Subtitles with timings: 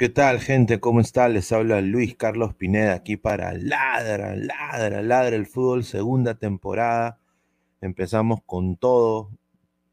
[0.00, 0.80] ¿Qué tal, gente?
[0.80, 1.28] ¿Cómo está?
[1.28, 7.20] Les habla Luis Carlos Pineda aquí para Ladra, Ladra, Ladra el Fútbol, segunda temporada.
[7.82, 9.30] Empezamos con todo.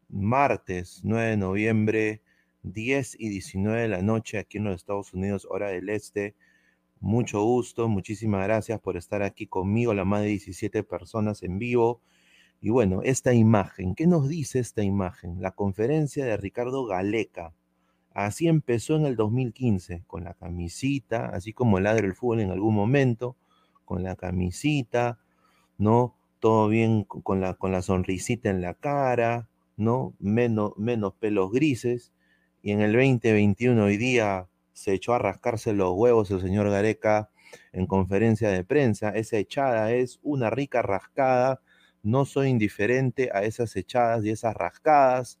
[0.08, 2.22] Martes 9 de noviembre,
[2.62, 6.34] 10 y 19 de la noche aquí en los Estados Unidos, hora del este.
[7.00, 12.00] Mucho gusto, muchísimas gracias por estar aquí conmigo, la más de 17 personas en vivo.
[12.62, 15.42] Y bueno, esta imagen, ¿qué nos dice esta imagen?
[15.42, 17.52] La conferencia de Ricardo Galeca
[18.18, 22.50] Así empezó en el 2015, con la camisita, así como el ladro del fútbol en
[22.50, 23.36] algún momento,
[23.84, 25.20] con la camisita,
[25.78, 26.16] ¿no?
[26.40, 30.14] Todo bien con la, con la sonrisita en la cara, ¿no?
[30.18, 32.12] Menos, menos pelos grises.
[32.60, 37.30] Y en el 2021 hoy día se echó a rascarse los huevos el señor Gareca
[37.72, 39.10] en conferencia de prensa.
[39.10, 41.60] Esa echada es una rica rascada.
[42.02, 45.38] No soy indiferente a esas echadas y esas rascadas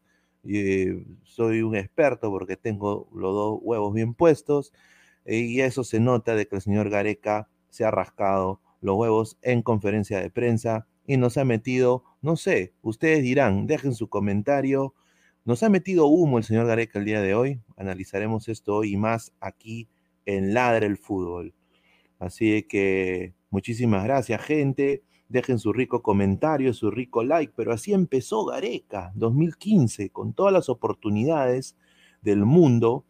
[0.56, 4.72] eh, soy un experto porque tengo los dos huevos bien puestos
[5.24, 9.38] eh, y eso se nota de que el señor Gareca se ha rascado los huevos
[9.42, 14.94] en conferencia de prensa y nos ha metido, no sé, ustedes dirán, dejen su comentario,
[15.44, 18.96] nos ha metido humo el señor Gareca el día de hoy, analizaremos esto hoy y
[18.96, 19.88] más aquí
[20.26, 21.54] en Ladre el Fútbol.
[22.18, 28.46] Así que muchísimas gracias gente, Dejen su rico comentario, su rico like, pero así empezó
[28.46, 31.76] Gareca 2015, con todas las oportunidades
[32.22, 33.04] del mundo.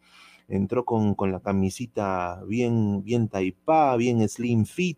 [0.47, 4.97] Entró con, con la camisita bien, bien taipada, bien slim fit,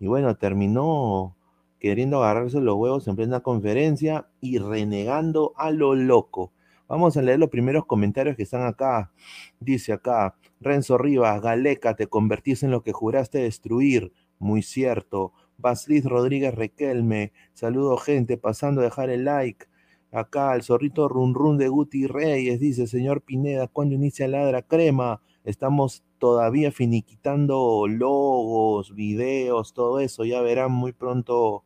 [0.00, 1.36] y bueno, terminó
[1.78, 6.52] queriendo agarrarse los huevos en plena conferencia y renegando a lo loco.
[6.88, 9.12] Vamos a leer los primeros comentarios que están acá.
[9.60, 14.12] Dice acá, Renzo Rivas, Galeca, te convertís en lo que juraste destruir.
[14.38, 15.32] Muy cierto.
[15.60, 19.66] Basliz Rodríguez Requelme, saludo gente, pasando a dejar el like.
[20.12, 25.22] Acá el zorrito run run de Guti Reyes dice, señor Pineda, ¿cuándo inicia Ladra Crema?
[25.44, 30.24] Estamos todavía finiquitando logos, videos, todo eso.
[30.24, 31.64] Ya verán muy pronto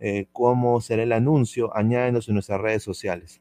[0.00, 1.74] eh, cómo será el anuncio.
[1.76, 3.40] Añádenos en nuestras redes sociales.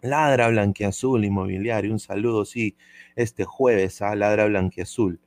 [0.00, 2.76] Ladra Blanquiazul Inmobiliario, un saludo, sí,
[3.16, 5.20] este jueves a Ladra Blanquiazul.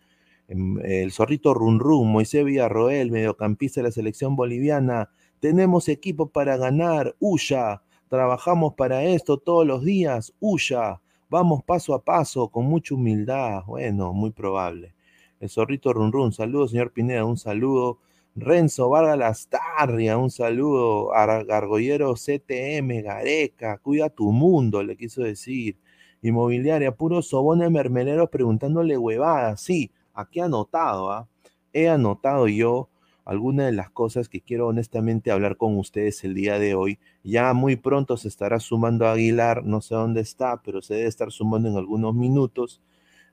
[0.52, 5.10] Em, el zorrito Run Run, Moisés Villarroel, mediocampista de la selección boliviana.
[5.40, 7.84] Tenemos equipo para ganar, huya.
[8.10, 11.00] Trabajamos para esto todos los días, huya.
[11.30, 13.64] Vamos paso a paso, con mucha humildad.
[13.66, 14.94] Bueno, muy probable.
[15.40, 18.00] El zorrito Run Run, saludos, señor Pineda, un saludo.
[18.36, 21.12] Renzo Vargas Lastarria, un saludo.
[21.48, 25.78] Gargoyero CTM, Gareca, cuida tu mundo, le quiso decir.
[26.22, 31.28] Inmobiliaria, puro sobone mermeleros preguntándole huevadas, sí Aquí anotado, ¿ah?
[31.74, 32.90] he anotado yo
[33.26, 37.00] algunas de las cosas que quiero honestamente hablar con ustedes el día de hoy.
[37.24, 41.32] Ya muy pronto se estará sumando Aguilar, no sé dónde está, pero se debe estar
[41.32, 42.82] sumando en algunos minutos.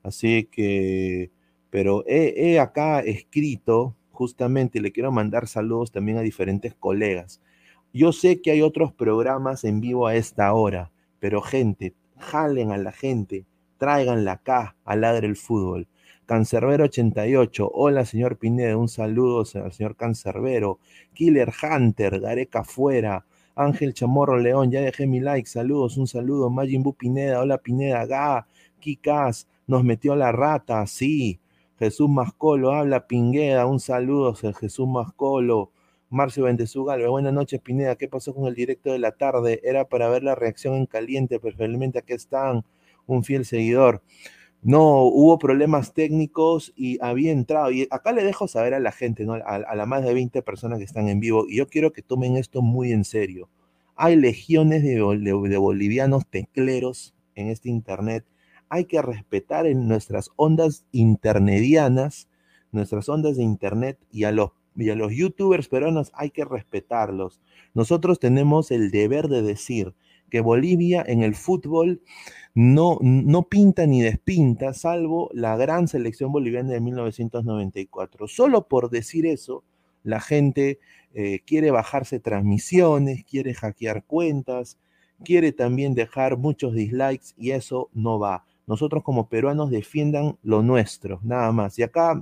[0.03, 1.31] Así que,
[1.69, 7.41] pero he, acá escrito justamente, le quiero mandar saludos también a diferentes colegas.
[7.93, 12.77] Yo sé que hay otros programas en vivo a esta hora, pero gente, jalen a
[12.77, 13.45] la gente,
[13.77, 15.87] tráiganla acá a Ladre el Fútbol.
[16.29, 20.77] Cancerbero 88, hola señor Pineda, un saludo al señor Cancerbero.
[21.15, 23.25] Killer Hunter, Gareca Fuera.
[23.55, 26.51] Ángel Chamorro León, ya dejé mi like, saludos, un saludo.
[26.51, 28.47] Majin Pineda, hola Pineda, Ga,
[28.79, 31.39] Kikas, nos metió la rata, sí.
[31.79, 35.71] Jesús Mascolo, habla Pingueda, un saludo, Jesús Mascolo.
[36.11, 39.61] Marcio Ventezugalve, buenas noches Pineda, ¿qué pasó con el directo de la tarde?
[39.63, 42.65] Era para ver la reacción en caliente, preferiblemente aquí están,
[43.07, 44.03] un fiel seguidor
[44.61, 47.71] no hubo problemas técnicos y había entrado.
[47.71, 49.33] Y acá le dejo saber a la gente, ¿no?
[49.33, 52.35] a, las más de 20 personas que están en vivo, y yo quiero que tomen
[52.35, 53.49] esto muy en serio.
[53.95, 58.25] Hay legiones de, bolivianos tecleros en este Internet.
[58.69, 62.29] Hay que respetar en nuestras ondas internedianas,
[62.71, 67.41] nuestras ondas de Internet y a los y a los youtubers peruanos hay que respetarlos.
[67.73, 69.93] Nosotros tenemos el deber de decir
[70.29, 72.01] que Bolivia en el fútbol
[72.55, 78.27] no, no pinta ni despinta, salvo la gran selección boliviana de 1994.
[78.27, 79.63] Solo por decir eso,
[80.03, 80.79] la gente
[81.13, 84.77] eh, quiere bajarse transmisiones, quiere hackear cuentas,
[85.23, 88.45] quiere también dejar muchos dislikes y eso no va.
[88.67, 91.79] Nosotros como peruanos defiendan lo nuestro, nada más.
[91.79, 92.21] Y acá,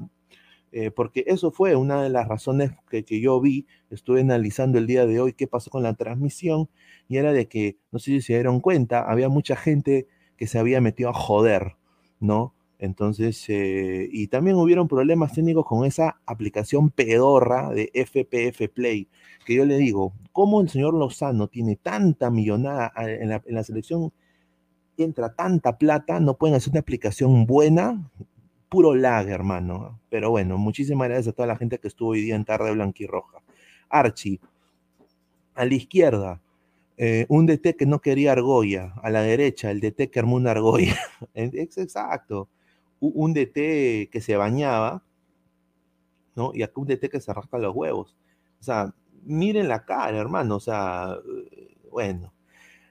[0.71, 4.87] eh, porque eso fue una de las razones que, que yo vi, estuve analizando el
[4.87, 6.69] día de hoy qué pasó con la transmisión,
[7.07, 10.59] y era de que, no sé si se dieron cuenta, había mucha gente que se
[10.59, 11.75] había metido a joder,
[12.19, 12.53] ¿no?
[12.79, 19.07] Entonces, eh, y también hubieron problemas técnicos con esa aplicación pedorra de FPF Play,
[19.45, 23.63] que yo le digo, ¿cómo el señor Lozano tiene tanta millonada en la, en la
[23.63, 24.11] selección,
[24.97, 28.11] entra tanta plata, no pueden hacer una aplicación buena?
[28.69, 29.99] Puro lag, hermano.
[30.09, 33.41] Pero bueno, muchísimas gracias a toda la gente que estuvo hoy día en tarde blanquirroja.
[33.89, 34.39] Archie,
[35.55, 36.41] a la izquierda,
[36.97, 40.51] eh, un DT que no quería argolla, a la derecha, el DT que armó una
[40.51, 40.97] argolla.
[41.33, 42.49] exacto.
[42.99, 45.03] Un DT que se bañaba,
[46.35, 46.51] ¿no?
[46.53, 48.17] Y acá un DT que se rasca los huevos.
[48.59, 48.93] O sea,
[49.23, 50.55] miren la cara, hermano.
[50.57, 51.17] O sea,
[51.91, 52.33] bueno.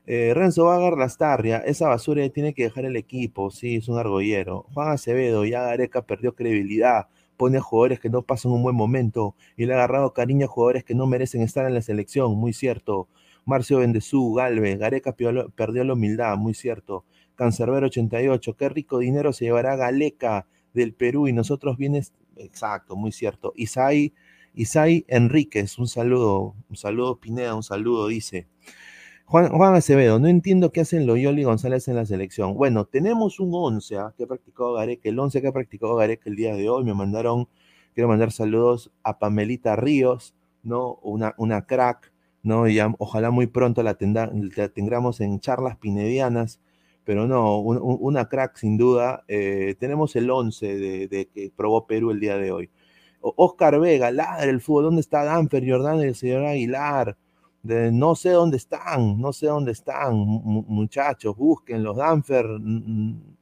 [0.09, 4.67] Eh, Renzo Vagar Lastarria, esa basura tiene que dejar el equipo, sí, es un argollero.
[4.73, 9.35] Juan Acevedo, ya Gareca perdió credibilidad, pone a jugadores que no pasan un buen momento
[9.57, 12.53] y le ha agarrado cariño a jugadores que no merecen estar en la selección, muy
[12.53, 13.09] cierto.
[13.45, 17.05] Marcio Bendezú, Galve, Gareca perdió la humildad, muy cierto.
[17.35, 23.11] Cancerbero 88, qué rico dinero se llevará Galeca del Perú y nosotros vienes, exacto, muy
[23.11, 23.53] cierto.
[23.57, 24.15] Isai,
[24.55, 28.47] Isai Enríquez, un saludo, un saludo Pineda, un saludo, dice.
[29.29, 32.55] Juan, Acevedo, no entiendo qué hacen Loyoli y González en la selección.
[32.55, 34.15] Bueno, tenemos un 11 ¿ah?
[34.17, 36.85] que ha practicado Gareca, el 11 que ha practicado Gareca el día de hoy.
[36.85, 37.49] Me mandaron,
[37.93, 41.01] quiero mandar saludos a Pamelita Ríos, ¿no?
[41.03, 42.13] Una, una crack,
[42.45, 42.69] ¿no?
[42.69, 46.61] Y ojalá muy pronto la, tengamos en charlas pinedianas,
[47.03, 49.25] pero no, una crack sin duda.
[49.27, 52.71] Eh, tenemos el 11 de, que probó Perú el día de hoy.
[53.21, 57.17] Oscar Vega, ladre el fútbol, ¿dónde está Danfer, Jordán el señor Aguilar?
[57.67, 61.35] De, no sé dónde están, no sé dónde están, muchachos,
[61.67, 62.47] los Danfer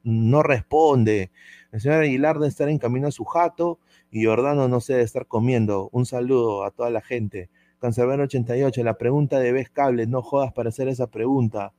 [0.04, 1.31] no responde.
[1.73, 3.78] El señor Aguilar debe estar en camino a su jato
[4.11, 5.88] y Jordano no sé, de estar comiendo.
[5.93, 7.50] Un saludo a toda la gente.
[7.81, 11.75] Cancerbero 88, la pregunta de Ves Cable, no jodas para hacer esa pregunta.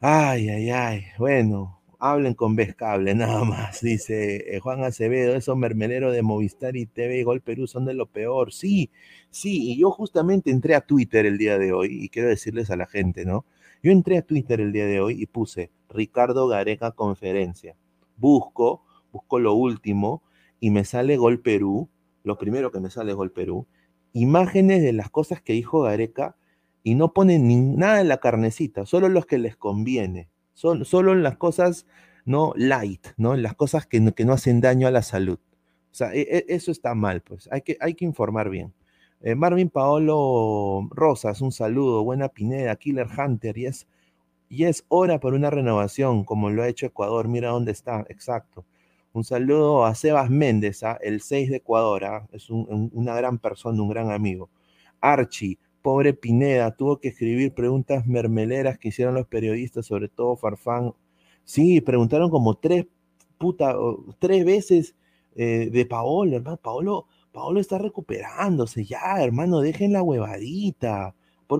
[0.00, 1.04] Ay, ay, ay.
[1.18, 3.80] Bueno, hablen con Ves Cable, nada más.
[3.80, 7.94] Dice eh, Juan Acevedo, esos mermeleros de Movistar y TV y Gol Perú son de
[7.94, 8.52] lo peor.
[8.52, 8.90] Sí,
[9.30, 12.76] sí, y yo justamente entré a Twitter el día de hoy y quiero decirles a
[12.76, 13.44] la gente, ¿no?
[13.82, 17.76] Yo entré a Twitter el día de hoy y puse Ricardo Gareca conferencia.
[18.16, 20.22] Busco, busco lo último
[20.60, 21.88] y me sale Gol Perú.
[22.24, 23.66] Lo primero que me sale Gol Perú
[24.16, 26.36] imágenes de las cosas que dijo Gareca
[26.82, 31.12] y no ponen ni nada en la carnecita, solo los que les conviene, son, solo
[31.12, 31.86] en las cosas
[32.24, 33.36] no light, ¿no?
[33.36, 35.38] las cosas que no, que no hacen daño a la salud.
[35.92, 38.72] O sea, e, e, eso está mal, pues hay que, hay que informar bien.
[39.20, 43.86] Eh, Marvin Paolo Rosas, un saludo, buena Pineda, Killer Hunter, y es,
[44.48, 48.64] y es hora para una renovación, como lo ha hecho Ecuador, mira dónde está, exacto.
[49.12, 50.98] Un saludo a Sebas Méndez, ¿ah?
[51.02, 52.26] el 6 de Ecuador, ¿ah?
[52.32, 54.50] es una gran persona, un gran amigo.
[55.00, 60.94] Archie, pobre Pineda, tuvo que escribir preguntas mermeleras que hicieron los periodistas, sobre todo Farfán.
[61.44, 62.86] Sí, preguntaron como tres,
[63.38, 63.76] puta,
[64.18, 64.96] tres veces
[65.36, 66.56] eh, de Paolo, hermano.
[66.56, 71.14] Paolo, Paolo está recuperándose, ya, hermano, dejen la huevadita.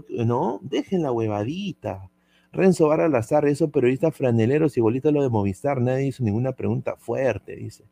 [0.08, 0.58] ¿No?
[0.60, 2.10] Dejen la huevadita.
[2.50, 7.54] Renzo Barra Lazar, esos periodistas franeleros, igualito lo de Movistar, nadie hizo ninguna pregunta fuerte,
[7.54, 7.84] dice.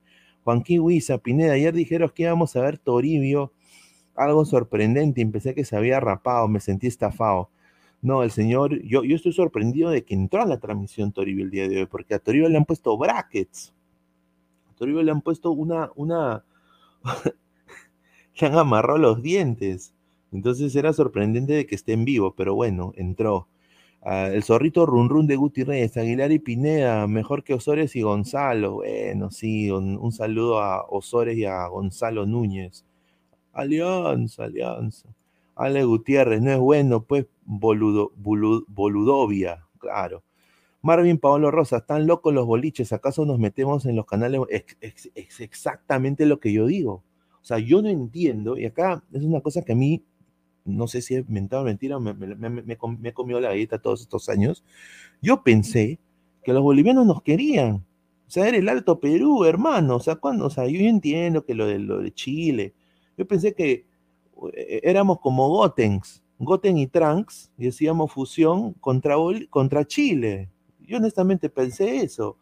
[0.43, 3.53] Juanquín Huiza, Pineda, ayer dijeron que íbamos a ver Toribio,
[4.17, 7.51] algo sorprendente, empecé que se había rapado, me sentí estafado.
[8.03, 11.51] No, el señor, yo, yo estoy sorprendido de que entró a la transmisión Toribio el
[11.51, 13.75] día de hoy, porque a Toribio le han puesto brackets.
[14.71, 16.45] A Toribio le han puesto una, una,
[18.41, 19.95] le han amarrado los dientes.
[20.33, 23.49] Entonces era sorprendente de que esté en vivo, pero bueno, entró.
[24.03, 28.03] Ah, el zorrito run run de Guti Reyes, Aguilar y Pineda, mejor que Osores y
[28.03, 28.75] Gonzalo.
[28.75, 32.85] Bueno, sí, un, saludo a Osores y a Gonzalo Núñez.
[33.55, 35.09] Alianza, alianza.
[35.57, 40.23] Ale Gutiérrez, no es bueno, pues, boludo, boludovia, claro.
[40.83, 44.41] Marvin Paolo Rosa, están locos los boliches, ¿acaso nos metemos en los canales?
[44.81, 47.03] Es, exactamente lo que yo digo.
[47.41, 50.03] O sea, yo no entiendo, y acá es una cosa que a mí
[50.65, 54.29] no sé si es mentira o mentira, me, me, he comido la galleta todos estos
[54.29, 54.65] años,
[55.21, 55.99] yo pensé
[56.43, 57.85] que los bolivianos nos querían.
[58.27, 59.97] O sea, era el Alto Perú, hermano.
[59.97, 62.75] O sea, cuando, o sea, yo entiendo que lo de, lo de Chile.
[63.17, 63.87] Yo pensé que
[64.55, 69.17] eh, éramos como Gotenks, Goten y Tranks, y decíamos fusión contra,
[69.51, 70.51] contra Chile.
[70.81, 72.37] Yo honestamente pensé eso,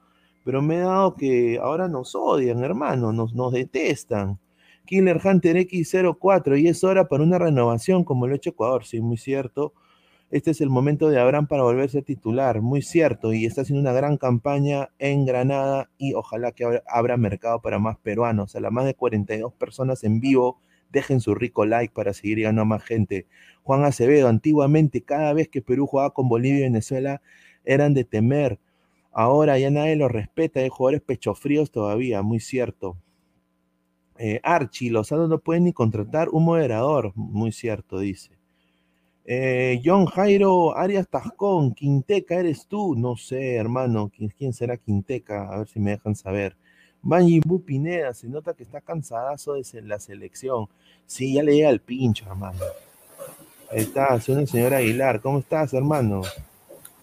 [0.45, 4.39] pero me he dado que ahora nos odian, hermano, nos, nos detestan.
[4.87, 9.01] Killer Hunter X04 y es hora para una renovación como lo ha hecho Ecuador, sí,
[9.01, 9.75] muy cierto.
[10.33, 13.93] Este es el momento de Abraham para volverse titular, muy cierto, y está haciendo una
[13.93, 18.57] gran campaña en Granada y ojalá que abra mercado para más peruanos.
[18.57, 20.59] A las más de 42 personas en vivo,
[20.91, 23.27] dejen su rico like para seguir llegando a más gente.
[23.63, 27.21] Juan Acevedo, antiguamente cada vez que Perú jugaba con Bolivia y Venezuela
[27.67, 28.59] eran de temer.
[29.13, 32.97] Ahora ya nadie los respeta, hay jugadores pechofríos todavía, muy cierto.
[34.17, 38.42] Eh, Archie, los Lozano no pueden ni contratar un moderador, muy cierto, dice.
[39.25, 42.97] Eh, John Jairo Arias Tascón, Quinteca, ¿eres tú?
[42.97, 45.49] No sé, hermano, ¿quién, será Quinteca?
[45.49, 46.57] A ver si me dejan saber.
[47.03, 50.69] Banji Pineda, se nota que está cansadazo de la selección.
[51.07, 52.61] Sí, ya le llega el pincho, hermano.
[53.71, 55.21] Ahí está, soy una señora Aguilar.
[55.21, 56.23] ¿Cómo estás, hermano?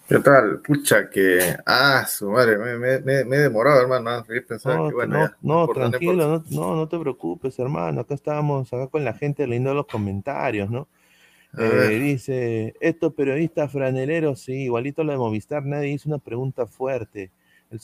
[0.08, 0.60] ¿Qué tal?
[0.60, 1.56] Pucha, que.
[1.66, 4.26] Ah, su madre, me, he demorado, hermano.
[4.48, 8.02] Pensar no, que, bueno, no, no tranquilo, no, no, te preocupes, hermano.
[8.02, 10.88] Acá estábamos, acá con la gente leyendo los comentarios, ¿no?
[11.58, 17.32] Eh, dice: Estos periodistas franeleros, sí, igualito lo de Movistar, nadie hizo una pregunta fuerte.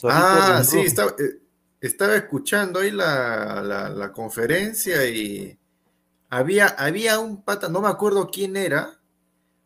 [0.03, 1.39] ah, sí, estaba, eh,
[1.81, 3.62] estaba, escuchando ahí la,
[3.95, 5.57] la, conferencia y
[6.29, 9.00] había, había un pata, no me acuerdo quién era,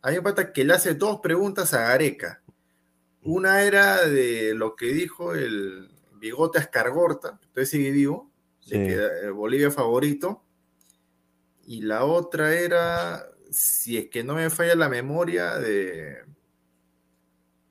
[0.02, 2.42] había un pata que le hace dos preguntas a Gareca.
[3.22, 8.30] Una era de lo que dijo el bigote Ascargorta, entonces sigue vivo,
[8.66, 8.94] de que
[9.26, 10.42] eh, Bolivia favorito.
[11.66, 16.24] Y la otra era, si es que no me falla la memoria, de,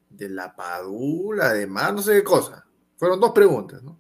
[0.10, 2.66] de la Padula, de más, no sé qué cosa.
[2.98, 4.00] Fueron dos preguntas, ¿no?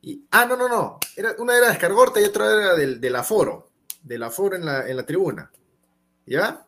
[0.00, 0.98] Y, ah, no, no, no.
[1.16, 3.70] Era, una era de Escargorta y otra era del, del aforo,
[4.02, 5.50] del aforo en la, en la tribuna.
[6.24, 6.64] ¿Ya?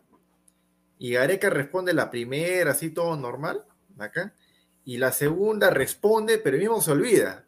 [0.98, 3.64] Y Gareca responde la primera, así todo normal
[3.98, 4.34] acá,
[4.84, 7.46] y la segunda responde, pero mismo se olvida.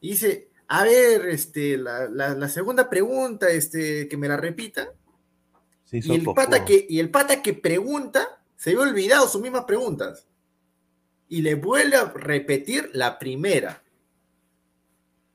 [0.00, 4.92] Y dice, a ver, este, la, segunda pregunta, este, que me la repita.
[5.90, 10.26] Y, el pata que, y el pata que pregunta, se había olvidado sus mismas preguntas.
[11.28, 13.82] Y le vuelve a repetir la primera.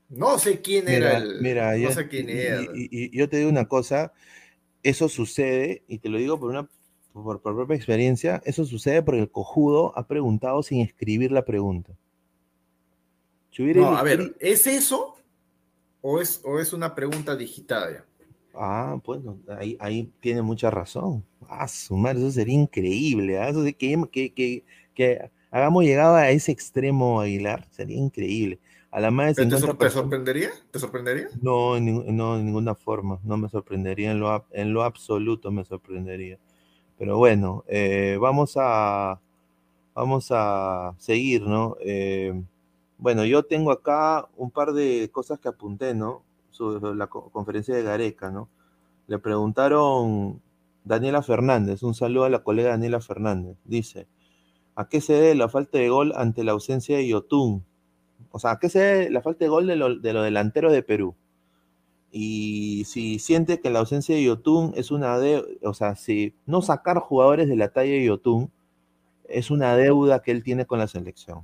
[0.08, 1.40] No sé quién era el.
[1.40, 2.62] Mira, no sé quién era.
[2.74, 4.12] y, yo te digo una cosa,
[4.82, 6.68] eso sucede, y te lo digo por una
[7.14, 11.96] por, propia experiencia, eso sucede porque el cojudo ha preguntado sin escribir la pregunta.
[13.56, 15.16] no, a ver, ¿es eso
[16.00, 18.04] o es, o es una pregunta digital?
[18.56, 19.20] Ah, pues
[19.58, 21.24] ahí, ahí tiene mucha razón.
[21.48, 23.38] Ah, sumar, eso sería increíble.
[23.38, 23.48] ¿ah?
[23.48, 28.58] Eso de que, que, que, hagamos llegado a ese extremo, Aguilar, sería increíble.
[28.90, 29.58] A la más de ¿Te,
[29.90, 30.50] sorprendería?
[30.70, 31.28] ¿Te sorprendería?
[31.42, 33.18] No, no, en ninguna forma.
[33.24, 34.12] No me sorprendería.
[34.12, 36.38] En lo, en lo absoluto me sorprendería.
[36.96, 39.20] Pero bueno, eh, vamos, a,
[39.94, 41.76] vamos a seguir, ¿no?
[41.80, 42.40] Eh,
[42.98, 46.23] bueno, yo tengo acá un par de cosas que apunté, ¿no?
[46.58, 48.48] La conferencia de Gareca, ¿no?
[49.06, 50.40] Le preguntaron
[50.84, 53.56] Daniela Fernández, un saludo a la colega Daniela Fernández.
[53.64, 54.06] Dice,
[54.76, 57.64] ¿a qué se debe la falta de gol ante la ausencia de Yotun?
[58.30, 60.82] O sea, ¿a qué se debe la falta de gol de los lo delanteros de
[60.82, 61.14] Perú?
[62.10, 66.62] Y si siente que la ausencia de Yotun es una deuda, o sea, si no
[66.62, 68.52] sacar jugadores de la talla de Yotun
[69.24, 71.42] es una deuda que él tiene con la selección.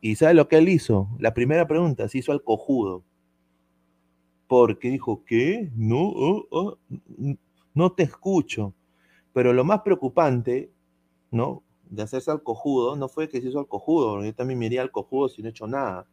[0.00, 1.08] ¿Y sabe lo que él hizo?
[1.20, 3.04] La primera pregunta se hizo al cojudo.
[4.52, 5.70] Porque dijo, ¿qué?
[5.74, 6.76] No, oh, oh,
[7.72, 8.74] no te escucho.
[9.32, 10.70] Pero lo más preocupante,
[11.30, 11.62] ¿no?
[11.88, 14.82] De hacerse al cojudo, no fue que se hizo al cojudo, yo también me iría
[14.82, 16.06] al cojudo si no he hecho nada.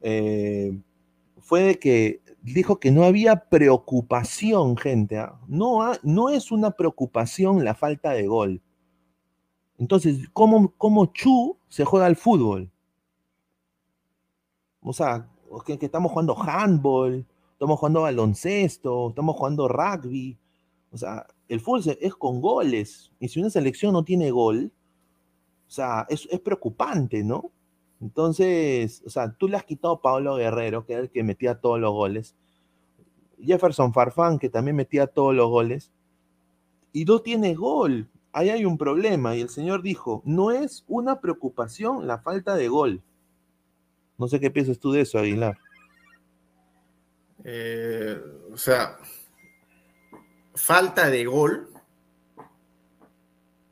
[0.00, 0.76] Eh,
[1.38, 5.18] fue de que dijo que no había preocupación, gente.
[5.18, 5.38] ¿ah?
[5.46, 8.60] No, no es una preocupación la falta de gol.
[9.78, 12.68] Entonces, ¿cómo, cómo Chu se juega al fútbol?
[14.80, 15.28] O sea,
[15.64, 17.24] que, estamos jugando handball,
[17.60, 20.38] estamos jugando baloncesto, estamos jugando rugby.
[20.92, 23.12] O sea, el fútbol es con goles.
[23.20, 24.72] Y si una selección no tiene gol,
[25.68, 27.50] o sea, es, es preocupante, ¿no?
[28.00, 31.60] Entonces, o sea, tú le has quitado a Pablo Guerrero, que era el que metía
[31.60, 32.34] todos los goles.
[33.44, 35.92] Jefferson Farfán, que también metía todos los goles.
[36.94, 38.08] Y no tiene gol.
[38.32, 39.36] Ahí hay un problema.
[39.36, 43.02] Y el señor dijo, no es una preocupación la falta de gol.
[44.16, 45.58] No sé qué piensas tú de eso, Aguilar.
[47.44, 48.20] Eh,
[48.52, 48.98] o sea,
[50.54, 51.68] falta de gol.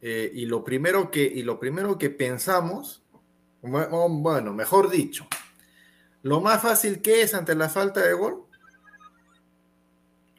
[0.01, 3.03] Eh, y, lo primero que, y lo primero que pensamos
[3.61, 5.27] bueno, mejor dicho,
[6.23, 8.45] lo más fácil que es ante la falta de gol,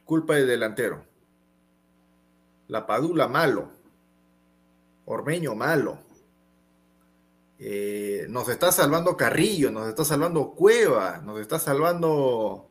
[0.04, 1.04] culpa del delantero.
[2.68, 3.70] La Padula malo.
[5.04, 5.98] Ormeño malo.
[7.58, 12.69] Eh, nos está salvando Carrillo, nos está salvando Cueva, nos está salvando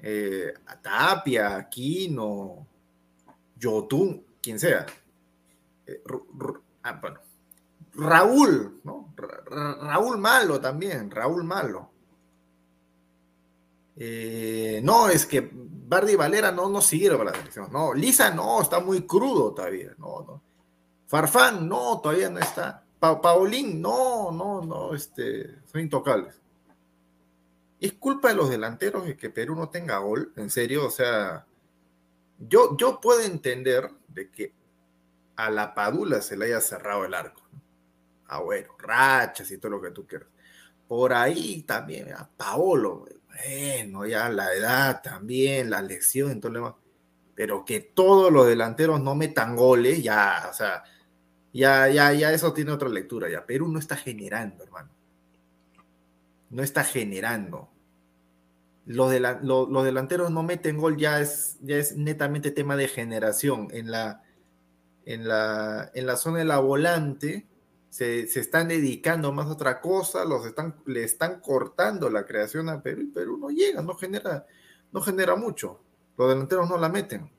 [0.00, 2.66] eh, Tapia, Aquino,
[3.56, 4.86] Yotun, quien sea.
[5.86, 6.02] Eh,
[6.82, 7.20] ah, bueno,
[7.94, 8.80] Raúl.
[9.46, 11.90] Raúl Malo también, Raúl Malo.
[13.96, 17.72] Eh, no, es que Bardi Valera no nos sirve para la selección.
[17.72, 19.92] No, Lisa no, está muy crudo todavía.
[19.98, 20.42] No, no.
[21.06, 22.84] Farfán, no, todavía no está.
[23.00, 26.40] Paulín, no, no, no, este, son intocables.
[27.80, 31.46] Es culpa de los delanteros de que Perú no tenga gol, en serio, o sea,
[32.38, 34.52] yo, yo puedo entender de que
[35.36, 37.42] a la Padula se le haya cerrado el arco.
[38.26, 40.28] Ah, bueno, rachas y todo lo que tú quieras.
[40.86, 46.74] Por ahí también, a Paolo, bueno, ya la edad también, la lesión, todo lo demás.
[47.34, 50.82] Pero que todos los delanteros no metan goles, ya, o sea,
[51.52, 53.46] ya, ya, ya eso tiene otra lectura, ya.
[53.46, 54.90] Perú no está generando, hermano.
[56.50, 57.70] No está generando.
[58.86, 63.68] Los, los delanteros no meten gol, ya es, ya es netamente tema de generación.
[63.70, 64.22] En la,
[65.04, 67.46] en la, en la zona de la volante,
[67.90, 72.82] se, están dedicando más a otra cosa, los están, le están cortando la creación a
[72.82, 74.46] Perú y Perú no llega, no genera,
[74.92, 75.80] no genera mucho.
[76.16, 77.30] Los delanteros no la meten.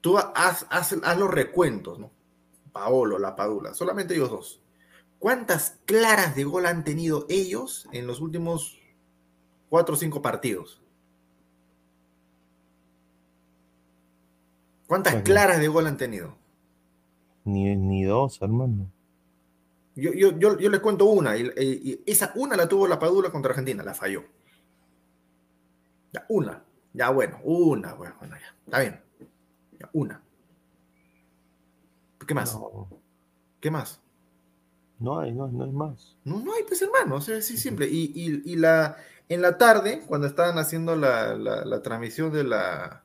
[0.00, 2.10] Tú haz, haz, los recuentos, ¿no?
[2.72, 4.59] Paolo, la Padula, solamente ellos dos.
[5.20, 8.80] ¿Cuántas claras de gol han tenido ellos en los últimos
[9.68, 10.80] cuatro o cinco partidos?
[14.86, 16.36] ¿Cuántas claras de gol han tenido?
[17.44, 18.90] Ni, dos, hermano.
[19.94, 23.50] Yo, yo, yo, yo, les cuento una, y, esa una la tuvo la Padula contra
[23.50, 24.24] Argentina, la falló.
[26.12, 26.64] Ya, una.
[26.94, 29.00] Ya, bueno, una, bueno, ya, está bien.
[29.78, 30.22] Ya, una.
[32.26, 32.58] ¿Qué más?
[33.60, 34.00] ¿Qué más?
[35.00, 36.16] No hay, no, no hay más.
[36.24, 37.88] No, no hay, pues hermano, o sea, así simple.
[37.90, 38.12] Y,
[38.44, 38.96] y, la,
[39.28, 43.02] en la tarde, cuando estaban haciendo la, la transmisión de la,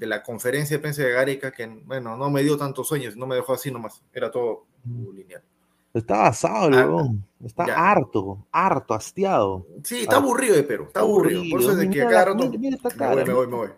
[0.00, 3.26] de la conferencia de prensa de Gareca, que bueno, no me dio tantos sueños, no
[3.26, 4.64] me dejó así nomás, era todo
[5.14, 5.42] lineal.
[5.92, 7.12] Está asado, ah,
[7.44, 9.66] está harto, harto, hastiado.
[9.84, 11.42] Sí, está aburrido de Perú, está aburrido.
[11.50, 13.68] Por eso es de que cada rato me voy, me voy, me voy.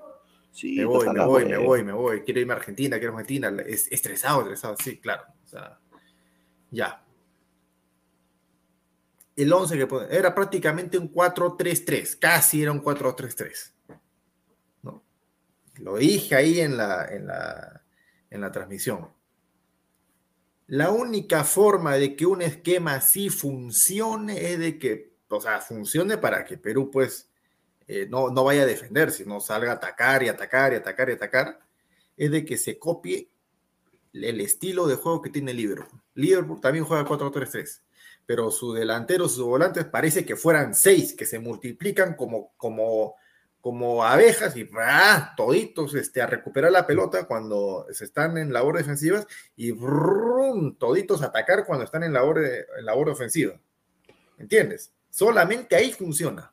[0.53, 2.21] Sí, me voy, me voy, me voy, me voy.
[2.21, 3.51] Quiero irme a Argentina, quiero Argentina.
[3.67, 5.23] Es estresado, estresado, sí, claro.
[5.45, 5.81] O sea,
[6.73, 7.05] ya.
[9.37, 13.73] El 11 que era prácticamente un 4-3-3, casi era un 4-3-3.
[15.79, 17.83] Lo dije ahí en la, en la,
[18.31, 19.09] en la transmisión.
[20.67, 26.19] La única forma de que un esquema así funcione es de que, o sea, funcione
[26.19, 27.31] para que Perú pues
[27.87, 31.13] eh, no, no vaya a defender, sino salga a atacar y atacar y atacar y
[31.13, 31.61] atacar,
[32.17, 33.32] es de que se copie
[34.13, 36.01] el estilo de juego que tiene Liverpool.
[36.15, 37.81] Liverpool también juega 4-3-3,
[38.27, 43.17] pero sus delanteros, sus volantes parece que fueran seis, que se multiplican como, como
[43.63, 45.35] como abejas y ¡ah!
[45.37, 51.23] toditos este, a recuperar la pelota cuando se están en labor defensivas y brum, toditos
[51.23, 53.55] a atacar cuando están en labor, en labor ofensiva.
[54.37, 54.93] ¿Entiendes?
[55.09, 56.53] Solamente ahí funciona.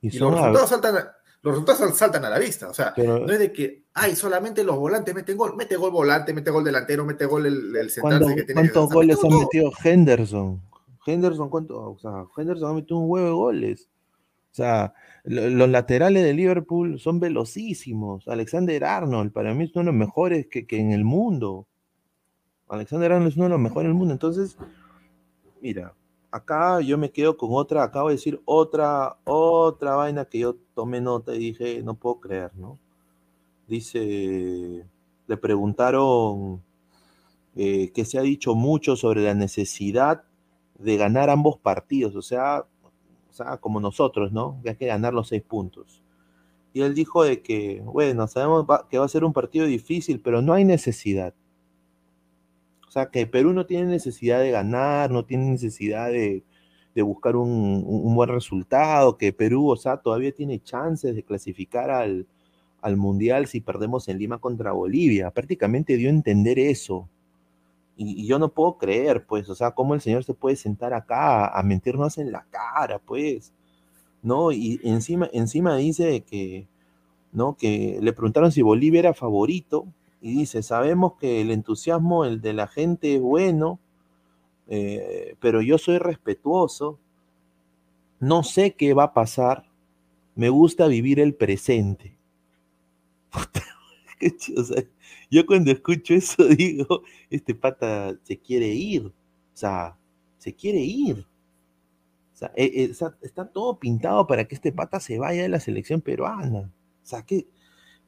[0.00, 1.10] Y, los, resultados saltan,
[1.42, 2.68] los resultados saltan a la vista.
[2.68, 5.54] O sea, no es de que, ay, solamente los volantes meten gol.
[5.56, 9.18] Mete gol volante, mete gol delantero, mete gol el, el central que tiene ¿Cuántos goles
[9.22, 10.60] ha metido Henderson?
[11.06, 11.92] Henderson, ¿cuánto?
[11.92, 13.88] O sea, Henderson ha metido un huevo de goles.
[14.50, 14.92] O sea,
[15.24, 18.26] los laterales de Liverpool son velocísimos.
[18.26, 21.66] Alexander Arnold, para mí es uno de los mejores que, en el mundo.
[22.68, 24.12] Alexander Arnold es uno de los mejores en el mundo.
[24.14, 24.56] Entonces,
[25.60, 25.94] mira,
[26.30, 31.00] acá yo me quedo con otra, acabo de decir otra, otra vaina que yo tomé
[31.00, 32.78] nota y dije, no puedo creer, ¿no?
[33.66, 34.86] Dice,
[35.26, 36.62] le preguntaron
[37.56, 40.24] eh, que se ha dicho mucho sobre la necesidad
[40.78, 42.64] de ganar ambos partidos, o sea,
[43.30, 44.60] o sea, como nosotros, ¿no?
[44.62, 46.02] Que hay que ganar los seis puntos.
[46.72, 50.42] Y él dijo de que, bueno, sabemos que va a ser un partido difícil, pero
[50.42, 51.34] no hay necesidad.
[53.06, 56.42] Que Perú no tiene necesidad de ganar, no tiene necesidad de,
[56.96, 62.26] buscar un, buen resultado, que Perú, o sea, todavía tiene chances de clasificar al,
[62.82, 65.30] al Mundial si perdemos en Lima contra Bolivia.
[65.30, 67.08] Prácticamente dio a entender eso.
[67.96, 71.48] Y, yo no puedo creer, pues, o sea, cómo el señor se puede sentar acá
[71.48, 73.52] a, mentirnos en la cara, pues,
[74.22, 74.52] ¿no?
[74.52, 76.68] Y encima, encima dice que,
[77.32, 77.56] ¿no?
[77.56, 79.86] Que le preguntaron si Bolivia era favorito
[80.20, 83.78] y dice, sabemos que el entusiasmo el de la gente es bueno,
[84.68, 86.98] eh, pero yo soy respetuoso,
[88.20, 89.64] no sé qué va a pasar,
[90.34, 92.16] me gusta vivir el presente.
[94.56, 94.82] o sea,
[95.30, 99.12] yo cuando escucho eso digo, este pata se quiere ir, o
[99.54, 99.96] sea,
[100.38, 101.26] se quiere ir.
[102.34, 105.60] O sea, e, e, está, todo pintado para que este pata se vaya de la
[105.60, 106.72] selección peruana.
[107.02, 107.48] O sea, que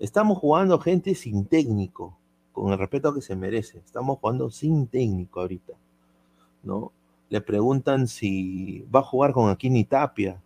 [0.01, 2.17] estamos jugando gente sin técnico,
[2.53, 3.79] con el respeto que se merece.
[3.79, 5.75] Estamos jugando sin técnico ahorita,
[6.65, 6.91] ¿no?
[7.29, 10.43] Le preguntan si va a jugar con Aquini Tapia.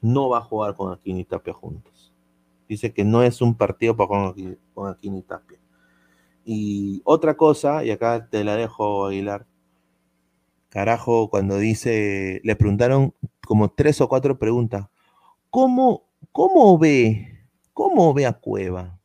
[0.00, 2.12] No va a jugar con Aquini Tapia juntos.
[2.68, 5.58] Dice que no es un partido para jugar con Aquini Tapia.
[6.44, 9.46] Y otra cosa, y acá te la dejo, Aguilar.
[10.70, 13.14] Carajo, cuando dice, le preguntaron
[13.46, 14.88] como tres o cuatro preguntas.
[15.50, 17.37] ¿Cómo, cómo ve,
[17.78, 18.98] cómo ve a Cueva?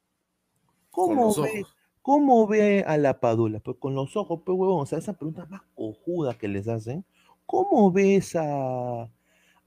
[0.90, 1.64] ¿Cómo ve,
[2.02, 3.60] ¿Cómo ve a la Padula?
[3.60, 7.06] Pues con los ojos, pues huevón, o sea, esa pregunta más cojuda que les hacen.
[7.46, 9.12] ¿Cómo ves a,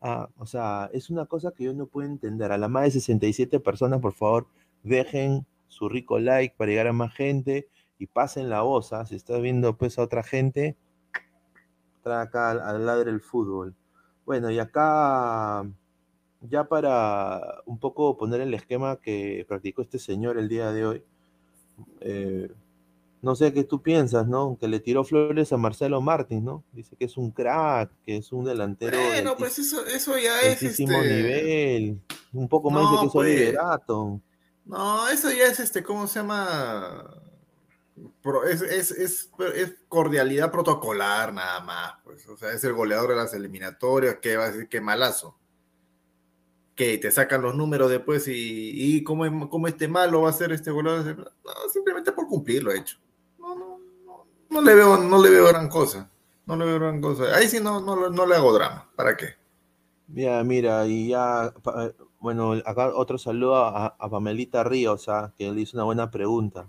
[0.01, 2.51] a, o sea, es una cosa que yo no puedo entender.
[2.51, 4.49] A la más de 67 personas, por favor,
[4.83, 7.69] dejen su rico like para llegar a más gente
[8.01, 8.93] y pasen la voz.
[8.93, 9.07] ¿ah?
[9.07, 10.77] Si estás viendo pues a otra gente,
[12.03, 13.77] trae acá al, ladre el fútbol.
[14.25, 15.65] Bueno, y acá
[16.41, 21.03] ya para un poco poner el esquema que practicó este señor el día de hoy.
[22.01, 22.51] Eh,
[23.23, 24.57] no sé qué tú piensas, ¿no?
[24.61, 26.65] Que le tiró flores a Marcelo Martins, ¿no?
[26.73, 28.99] Dice que es un crack, que es un delantero.
[28.99, 30.63] Bueno, pues eso, eso ya es.
[30.63, 30.87] este...
[30.87, 32.01] nivel.
[32.33, 34.21] Un poco más dice que es pues, liderato.
[34.65, 37.05] No, eso ya es este, ¿cómo se llama?
[38.49, 41.95] es, es, es, es, cordialidad protocolar nada más.
[42.05, 42.29] Pues.
[42.29, 45.39] O sea, es el goleador de las eliminatorias, que va a decir que malazo.
[46.77, 50.53] Que te sacan los números después y, y como, como este malo va a ser
[50.53, 51.33] este goleador.
[51.45, 52.99] No, simplemente por cumplir lo hecho.
[53.39, 56.09] No, no, no, no, le veo, no le veo gran cosa.
[56.45, 57.35] No le veo gran cosa.
[57.35, 58.89] Ahí sí no, no, no le hago drama.
[58.95, 59.31] ¿Para qué?
[60.07, 61.53] Mira, mira, y ya
[62.27, 65.33] bueno, acá otro saludo a, Pamelita Ríos, ¿ah?
[65.39, 66.69] que le hizo una buena pregunta.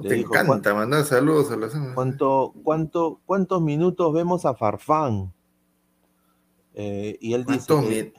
[0.00, 1.72] Le encanta mandar saludos a las...
[1.94, 5.32] ¿cuánto, cuánto, ¿Cuántos minutos vemos a Farfán?
[6.74, 8.14] Eh, y él dice...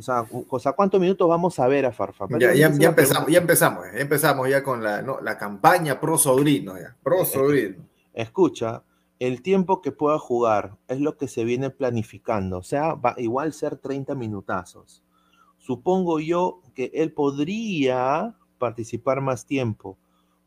[0.00, 2.28] o, sea, o sea, ¿cuántos minutos vamos a ver a Farfán?
[2.38, 6.96] Ya, ya, empezamos, ya empezamos, ya empezamos ya con la, la campaña pro sobrino, ya,
[7.02, 7.84] pro sobrino.
[8.12, 8.82] Escucha,
[9.18, 13.52] el tiempo que pueda jugar es lo que se viene planificando, o sea, va igual
[13.52, 15.04] ser 30 minutazos
[15.60, 19.98] supongo yo que él podría participar más tiempo.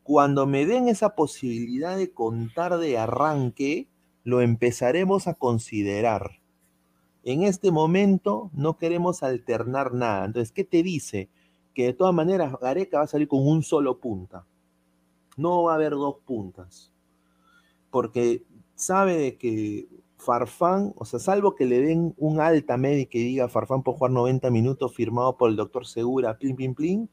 [0.03, 3.87] Cuando me den esa posibilidad de contar de arranque,
[4.25, 6.41] lo empezaremos a considerar.
[7.23, 10.25] En este momento no queremos alternar nada.
[10.25, 11.29] Entonces, ¿qué te dice?
[11.73, 14.45] Que de todas maneras Gareca va a salir con un solo punta.
[15.37, 16.91] No va a haber dos puntas.
[17.89, 18.43] Porque
[18.75, 23.83] sabe que Farfán, o sea, salvo que le den un alta médica y diga Farfán
[23.83, 27.09] por jugar 90 minutos firmado por el doctor Segura, plin, plin, plin,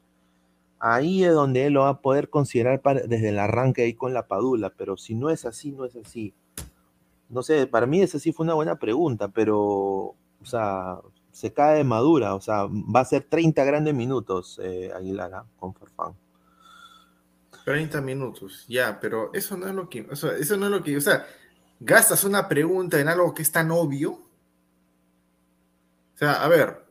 [0.79, 4.27] ahí es donde él lo va a poder considerar desde el arranque ahí con la
[4.27, 6.33] Padula, pero si no es así, no es así.
[7.31, 10.99] No sé, para mí esa sí fue una buena pregunta, pero, o sea,
[11.31, 15.45] se cae de madura, o sea, va a ser 30 grandes minutos eh, Aguilar ¿ah?
[15.57, 16.13] con Farfán.
[17.63, 20.83] 30 minutos, ya, pero eso no es lo que, o sea, eso no es lo
[20.83, 21.25] que, o sea,
[21.79, 24.11] gastas una pregunta en algo que es tan obvio.
[24.11, 26.85] O sea, a ver,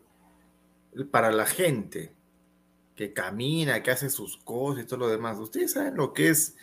[1.11, 2.15] para la gente
[2.95, 6.57] que camina, que hace sus cosas y todo lo demás, ustedes saben lo que es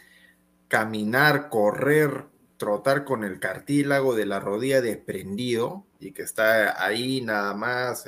[0.67, 2.25] caminar, correr,
[2.57, 8.05] trotar con el cartílago de la rodilla desprendido y que está ahí nada más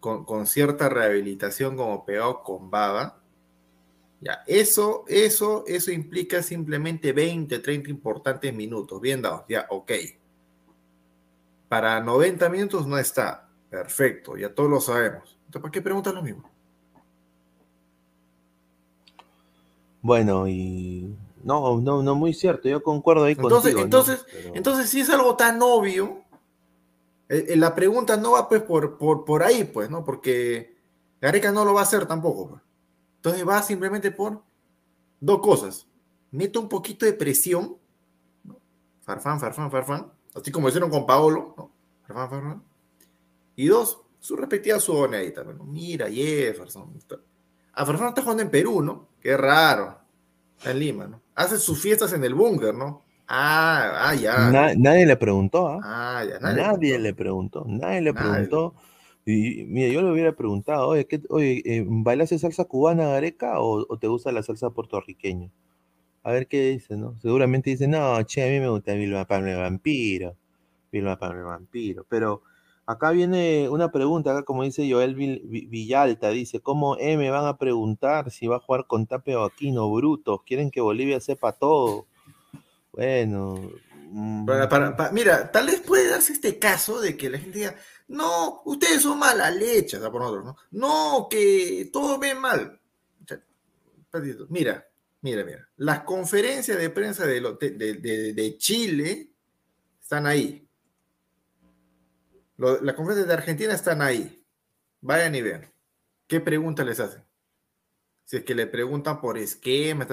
[0.00, 3.20] con, cierta rehabilitación como pegado con baba.
[4.20, 9.00] Ya, eso, eso, eso implica simplemente 20, 30 importantes minutos.
[9.00, 9.92] Bien dados, ya, ok.
[11.68, 13.48] Para 90 minutos no está.
[13.68, 15.36] Perfecto, ya todos lo sabemos.
[15.46, 16.50] Entonces, ¿para qué preguntas lo mismo?
[20.00, 23.84] Bueno, y no, no, no, muy cierto, yo concuerdo ahí entonces, contigo.
[23.84, 26.24] Entonces, entonces, si es algo tan obvio,
[27.28, 30.04] eh, eh, la pregunta no va pues por, por, ahí, pues, ¿no?
[30.04, 30.76] Porque
[31.20, 32.48] Gareca no lo va a hacer tampoco.
[32.48, 32.62] Pues.
[33.18, 34.42] Entonces va simplemente por
[35.20, 35.86] dos cosas.
[36.32, 37.76] Mete un poquito de presión,
[39.02, 41.70] farfán, farfán, farfán, así como hicieron con Paolo, ¿no?
[42.08, 42.62] farfán, farfán.
[43.54, 45.60] Y dos, su respectiva zona ahí también.
[45.70, 46.92] Mira, Jefferson.
[47.72, 49.10] A Farfán está jugando en Perú, ¿no?
[49.20, 50.05] Qué raro.
[50.64, 51.20] En Lima, ¿no?
[51.34, 53.02] Hace sus fiestas en el búnker, ¿no?
[53.28, 54.50] Ah, ah ya.
[54.76, 55.80] nadie le preguntó, ¿ah?
[55.82, 57.64] ah ya, nadie, le preguntó.
[57.66, 58.74] Nadie le preguntó.
[59.24, 63.84] Y mira, yo le hubiera preguntado, oye, ¿qué, oye eh, ¿bailas salsa cubana gareca o,
[63.88, 65.50] o, te gusta la salsa puertorriqueña?
[66.22, 67.16] A ver qué dice, ¿no?
[67.20, 70.36] Seguramente dice, no, che, a mí me gusta Vilma Pablo Vampiro.
[70.92, 72.06] Vilma Pablo Vampiro.
[72.08, 72.42] Pero
[72.86, 78.30] acá viene una pregunta, acá como dice Joel Villalta, dice, ¿cómo M van a preguntar
[78.30, 80.42] si va a jugar con Tape o Aquino Brutos?
[80.46, 82.06] Quieren que Bolivia sepa todo.
[82.92, 83.60] Bueno.
[84.08, 84.48] Mm.
[85.12, 87.76] mira, tal vez puede darse este caso de que la gente diga,
[88.08, 90.56] no, ustedes son mala leche, o sea, por nosotros, ¿no?
[90.70, 92.80] No, que todo ve mal.
[94.48, 94.86] Mira,
[95.20, 95.68] mira, mira.
[95.76, 99.30] Las conferencias de prensa de, de, Chile
[100.00, 100.65] están ahí.
[102.56, 104.44] Las conferencias de Argentina están ahí.
[105.00, 105.72] Vayan y vean.
[106.26, 107.22] ¿Qué preguntas les hacen?
[108.24, 110.06] Si es que le preguntan por esquema,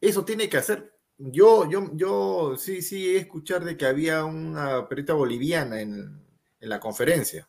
[0.00, 5.14] eso tiene que hacer yo, yo, yo sí, sí, escuchar de que había una perita
[5.14, 6.24] boliviana en,
[6.60, 7.48] la conferencia.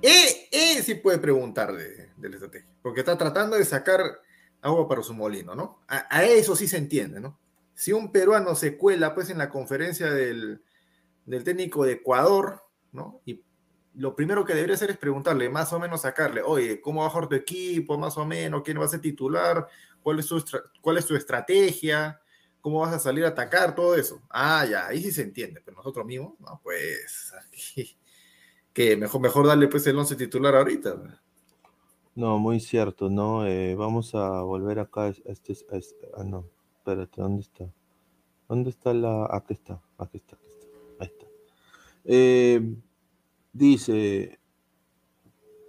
[0.00, 4.00] Él, sí puede preguntar de, la estrategia, porque está tratando de sacar
[4.60, 5.82] agua para su molino, ¿no?
[5.88, 7.38] A, eso sí se entiende, ¿no?
[7.74, 10.62] Si un peruano se cuela, pues, en la conferencia del,
[11.28, 12.62] del técnico de Ecuador,
[12.92, 13.20] ¿no?
[13.24, 13.42] Y
[13.94, 17.10] lo primero que debería hacer es preguntarle, más o menos sacarle, oye, ¿cómo va a
[17.10, 17.98] jugar tu equipo?
[17.98, 19.66] Más o menos, ¿quién va a ser titular?
[20.02, 20.42] ¿Cuál es, su
[20.80, 22.20] ¿Cuál es tu estrategia?
[22.60, 23.74] ¿Cómo vas a salir a atacar?
[23.74, 24.22] Todo eso.
[24.30, 27.32] Ah, ya, ahí sí se entiende, pero nosotros mismos, no, pues,
[28.72, 31.20] que mejor, mejor darle pues el once titular ahorita.
[32.14, 33.46] No, muy cierto, ¿no?
[33.46, 37.72] Eh, vamos a volver acá a este, este, ah, no, espérate, ¿dónde está?
[38.48, 39.28] ¿Dónde está la...?
[39.30, 40.47] Aquí está, aquí aquí está.
[42.08, 42.60] Eh,
[43.58, 44.38] Dice,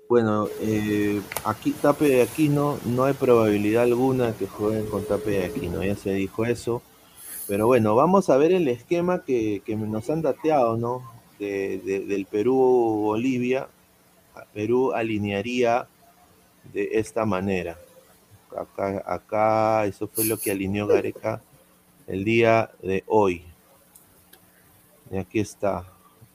[0.09, 5.45] bueno, eh, aquí Tape de Aquino, no hay probabilidad alguna que jueguen con Tape de
[5.45, 6.83] Aquino, ya se dijo eso.
[7.47, 11.01] Pero bueno, vamos a ver el esquema que, nos han dateado, ¿no?
[11.39, 13.69] del Perú-Bolivia.
[14.53, 15.87] Perú alinearía
[16.71, 17.79] de esta manera.
[18.55, 21.41] Acá, acá, eso fue lo que alineó Gareca
[22.05, 23.45] el día de hoy.
[25.11, 25.87] Y aquí está.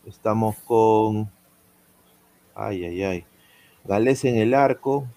[0.07, 1.31] Estamos con
[2.55, 3.25] Ay, ay, ay.
[3.85, 5.09] Gales en el arco,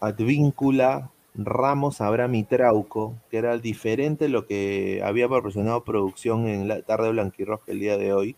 [0.00, 6.82] Advíncula, Ramos, Abraham y Trauco, que era diferente lo que había proporcionado producción en la
[6.82, 8.36] tarde blanquirroja el día de hoy.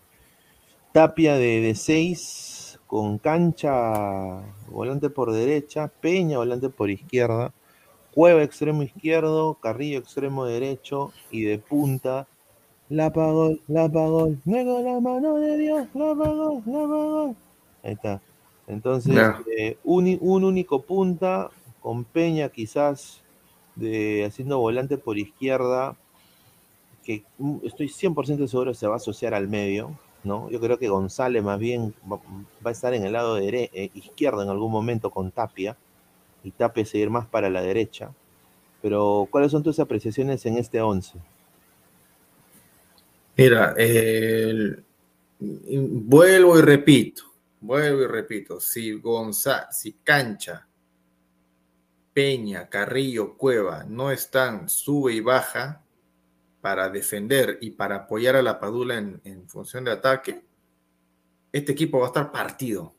[0.92, 7.52] Tapia de 6 con cancha, volante por derecha, Peña, volante por izquierda,
[8.12, 12.28] Cueva extremo izquierdo, Carrillo extremo derecho y de punta,
[12.88, 17.37] la pagó, la pagó, luego la mano de Dios, la pagó, la pagó.
[17.83, 18.20] Ahí está.
[18.66, 19.16] Entonces,
[19.59, 23.23] eh, un, único punta con Peña quizás
[23.75, 25.97] de haciendo volante por izquierda,
[27.05, 30.49] que mm, estoy 100% seguro se va a asociar al medio, ¿no?
[30.51, 32.20] Yo creo que González más bien va,
[32.64, 35.77] a estar en el lado de eh, izquierdo en algún momento con Tapia,
[36.42, 38.12] y Tapia seguir más para la derecha.
[38.81, 41.18] Pero, ¿cuáles son tus apreciaciones en este 11?
[43.37, 43.75] Mira,
[45.38, 50.68] vuelvo y repito, Vuelvo y repito, si González, si Cancha,
[52.12, 55.83] Peña, Carrillo, Cueva no están sube y baja
[56.61, 60.44] para defender y para apoyar a la Padula en, función de ataque,
[61.53, 62.94] este equipo va a estar partido.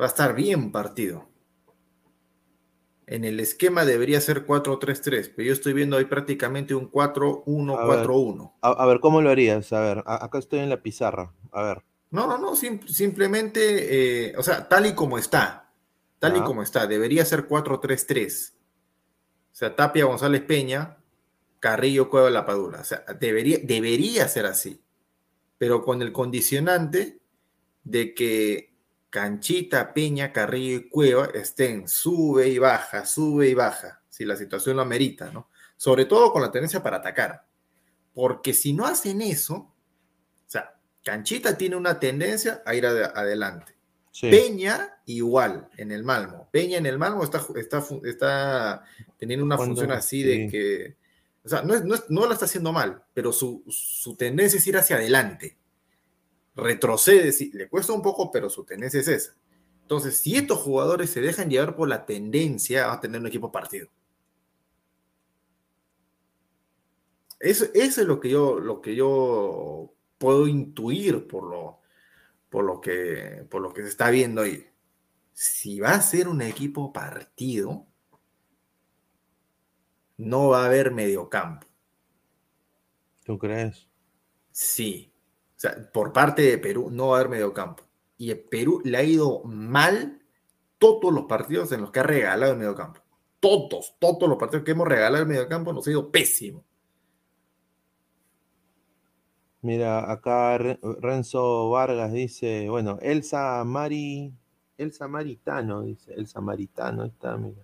[0.00, 1.28] Va a estar bien partido.
[3.06, 8.52] En el esquema debería ser 4-3-3, pero yo estoy viendo ahí prácticamente un 4-1-4-1.
[8.60, 9.72] A, ver, ¿cómo lo harías?
[9.72, 11.32] A ver, acá estoy en la pizarra.
[11.50, 11.82] A ver.
[12.10, 15.72] No, no, no, simplemente, eh, o sea, tal y como está,
[16.18, 18.52] tal y como está, debería ser 4-3-3.
[19.52, 20.98] O sea, Tapia, González Peña,
[21.58, 22.80] Carrillo, Cueva, La Padula.
[22.80, 24.82] O sea, debería, debería ser así,
[25.58, 27.20] pero con el condicionante
[27.84, 28.71] de que
[29.12, 34.76] Canchita, Peña, Carrillo y Cueva estén sube y baja, sube y baja, si la situación
[34.76, 35.50] lo amerita, ¿no?
[35.76, 37.44] Sobre todo con la tendencia para atacar.
[38.14, 39.74] Porque si no hacen eso, o
[40.46, 43.74] sea, Canchita tiene una tendencia a ir adelante.
[44.18, 46.48] Peña, igual, en el Malmo.
[46.50, 48.82] Peña en el Malmo está, está, está
[49.18, 50.96] teniendo una función así de que,
[51.44, 54.78] o sea, no, no, no, la está haciendo mal, pero su, su tendencia es ir
[54.78, 55.58] hacia adelante
[56.54, 59.36] retrocede, sí, le cuesta un poco, pero su tendencia es esa.
[59.82, 63.88] Entonces, si estos jugadores se dejan llevar por la tendencia a tener un equipo partido.
[67.40, 71.80] Eso, es lo que yo, lo que yo puedo intuir por lo,
[72.48, 74.64] por lo que, por lo que se está viendo ahí.
[75.32, 77.86] Si va a ser un equipo partido,
[80.16, 81.66] no va a haber mediocampo.
[83.24, 83.88] ¿Tú crees?
[84.52, 85.11] Sí,
[85.62, 87.84] sea, por parte de Perú no va a haber mediocampo.
[88.16, 90.20] Y Perú le ha ido mal
[90.78, 93.00] todos los partidos en los que ha regalado el mediocampo.
[93.40, 96.64] Todos, todos los partidos que hemos regalado el mediocampo nos ha ido pésimo.
[99.60, 104.32] Mira, acá Renzo Vargas dice, bueno, Elsa Mari,
[104.76, 107.62] El Samaritano, dice, El Samaritano, está, mira.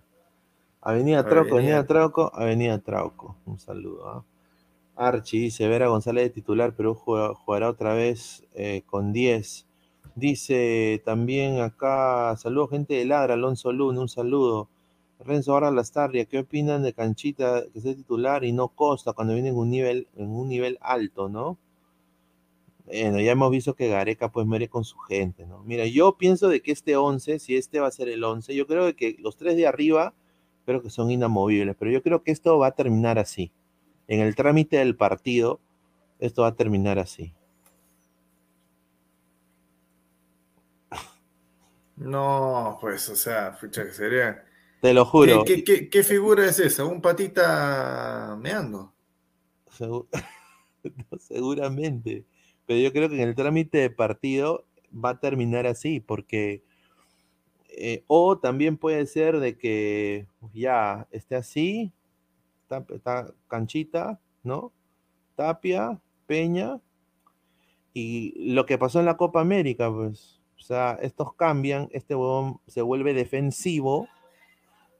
[0.81, 3.35] Avenida Trauco, Avenida Trauco, Avenida Trauco.
[3.45, 4.07] Un saludo.
[4.07, 4.23] ¿ah?
[4.99, 9.65] Archie dice, Vera González de titular, pero jugará otra vez eh, con 10.
[10.15, 14.69] Dice también acá, saludos gente de Ladra, Alonso Luna, un saludo.
[15.19, 19.49] Renzo Barra Lastarria, ¿qué opinan de Canchita que sea titular y no Costa cuando viene
[19.49, 21.57] en un nivel, en un nivel alto, no?
[22.85, 25.63] Bueno, ya hemos visto que Gareca pues muere con su gente, ¿no?
[25.63, 28.67] Mira, yo pienso de que este 11, si este va a ser el 11, yo
[28.67, 30.13] creo que los tres de arriba,
[30.65, 33.51] creo que son inamovibles, pero yo creo que esto va a terminar así
[34.09, 35.61] en el trámite del partido,
[36.17, 37.33] esto va a terminar así.
[41.95, 44.43] No, pues, o sea, pucha que sería.
[44.81, 45.45] Te lo juro.
[45.45, 46.85] ¿Qué, figura es esa?
[46.85, 48.93] ¿Un patita meando?
[51.19, 52.25] seguramente.
[52.65, 56.63] Pero yo creo que en el trámite de partido va a terminar así, porque.
[57.81, 61.93] Eh, o también puede ser de que ya esté así,
[62.77, 64.71] está, Canchita, ¿no?
[65.35, 66.79] Tapia, Peña,
[67.93, 72.59] y lo que pasó en la Copa América, pues, o sea, estos cambian, este huevón
[72.67, 74.07] se vuelve defensivo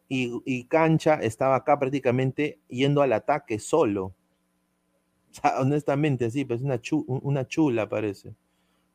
[0.07, 4.05] y, Cancha estaba acá prácticamente yendo al ataque solo.
[4.05, 8.33] O sea, honestamente, sí, pues una, chula parece,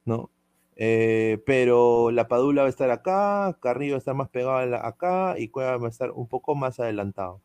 [0.04, 0.30] ¿no?
[0.76, 5.36] Eh, pero la Padula va a estar acá, Carrillo va a estar más pegado acá
[5.38, 7.40] y Cueva va a estar un poco más adelantado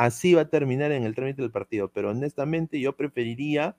[0.00, 1.90] así va a terminar en el trámite del partido.
[1.92, 3.76] Pero honestamente yo preferiría,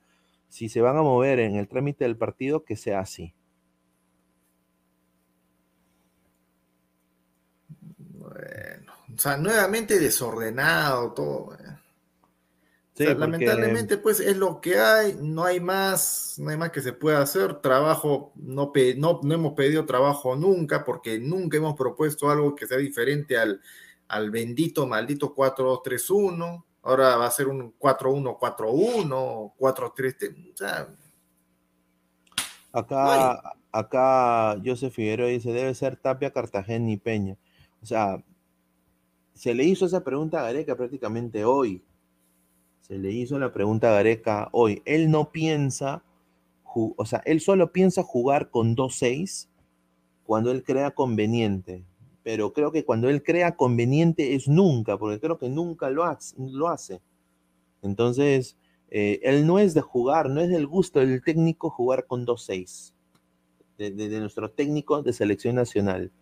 [0.48, 3.34] si se van a mover en el trámite del partido, que sea así.
[7.88, 11.54] Bueno, o sea, nuevamente desordenado todo.
[11.54, 13.14] Eh.
[13.16, 17.20] Lamentablemente, pues es lo que hay, no hay más, no hay más que se pueda
[17.20, 17.54] hacer.
[17.54, 22.76] Trabajo, no, no, no hemos pedido trabajo nunca, porque nunca hemos propuesto algo que sea
[22.76, 23.60] diferente al,
[24.12, 26.64] al bendito, maldito 4-2-3-1.
[26.82, 30.52] Ahora va a ser un 4-1-4-1, 4-3.
[30.52, 30.88] O sea,
[32.72, 37.38] acá, acá Joseph Figueroa dice: debe ser Tapia, Cartagena y Peña.
[37.82, 38.22] O sea,
[39.32, 41.82] se le hizo esa pregunta a Gareca prácticamente hoy.
[42.82, 44.82] Se le hizo la pregunta a Gareca hoy.
[44.84, 46.02] Él no piensa,
[46.64, 49.48] o sea, él solo piensa jugar con 2-6
[50.26, 51.86] cuando él crea conveniente
[52.22, 57.00] pero creo que cuando él crea conveniente es nunca, porque creo que nunca lo, hace.
[57.82, 58.56] Entonces,
[58.90, 62.92] eh, él no es de jugar, no es del gusto del técnico jugar con 2-6,
[63.78, 66.12] de, nuestro técnico de selección nacional,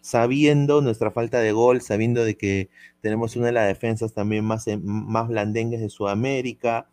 [0.00, 2.70] sabiendo nuestra falta de gol, sabiendo de que
[3.02, 6.88] tenemos una de las defensas también más, eh, más blandengues de Sudamérica.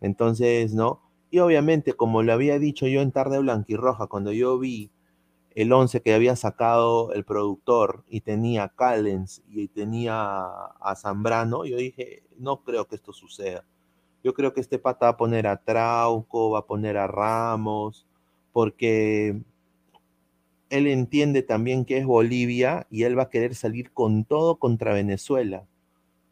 [0.00, 1.00] Entonces, ¿no?
[1.30, 4.90] Y obviamente, como lo había dicho yo en Tarde Blanquirroja, cuando yo vi
[5.54, 11.64] el 11 que había sacado el productor y tenía a Callens y tenía a Zambrano,
[11.64, 13.64] yo dije, no creo que esto suceda.
[14.24, 18.06] Yo creo que este pata va a poner a Trauco, va a poner a Ramos,
[18.52, 19.40] porque
[20.70, 24.92] él entiende también que es Bolivia y él va a querer salir con todo contra
[24.92, 25.66] Venezuela,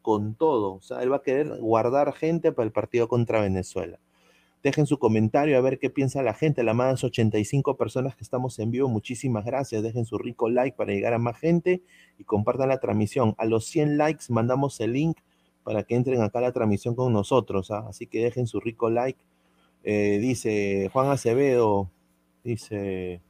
[0.01, 0.73] con todo.
[0.73, 3.99] O sea, él va a querer guardar gente para el partido contra Venezuela.
[4.63, 6.63] Dejen su comentario a ver qué piensa la gente.
[6.63, 9.83] La más 85 personas que estamos en vivo, muchísimas gracias.
[9.83, 11.83] Dejen su rico like para llegar a más gente
[12.17, 13.35] y compartan la transmisión.
[13.37, 15.17] A los 100 likes mandamos el link
[15.63, 17.71] para que entren acá a la transmisión con nosotros.
[17.71, 17.85] ¿ah?
[17.89, 19.19] Así que dejen su rico like.
[19.83, 21.91] Eh, dice Juan Acevedo,
[22.43, 23.21] dice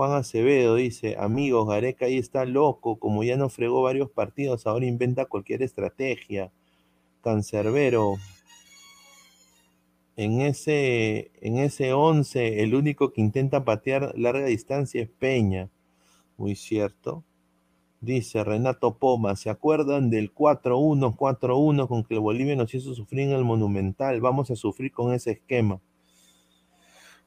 [0.00, 4.86] Juan Acevedo dice, amigos, Gareca ahí está loco, como ya no fregó varios partidos, ahora
[4.86, 6.50] inventa cualquier estrategia.
[7.22, 8.16] Cancerbero,
[10.20, 15.70] en ese, en ese 11, el único que intenta patear larga distancia es Peña.
[16.36, 17.24] Muy cierto.
[18.02, 23.28] Dice Renato Poma, ¿se acuerdan del 4-1, 4-1 con que el Bolivia nos hizo sufrir
[23.28, 24.20] en el Monumental?
[24.20, 25.80] Vamos a sufrir con ese esquema.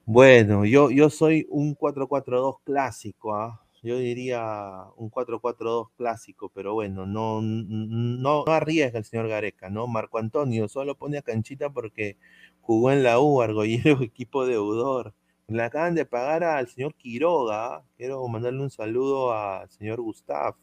[0.05, 3.63] Bueno, yo, yo soy un 4-4-2 clásico, ¿ah?
[3.83, 9.87] yo diría un 4-4-2 clásico, pero bueno, no, no, arriesga el señor Gareca, ¿no?
[9.87, 12.17] Marco Antonio solo pone a canchita porque
[12.63, 15.13] jugó en la U, Argollero, equipo deudor.
[15.47, 17.75] Le acaban de pagar al señor Quiroga.
[17.75, 17.83] ¿ah?
[17.97, 20.55] Quiero mandarle un saludo al señor Gustav,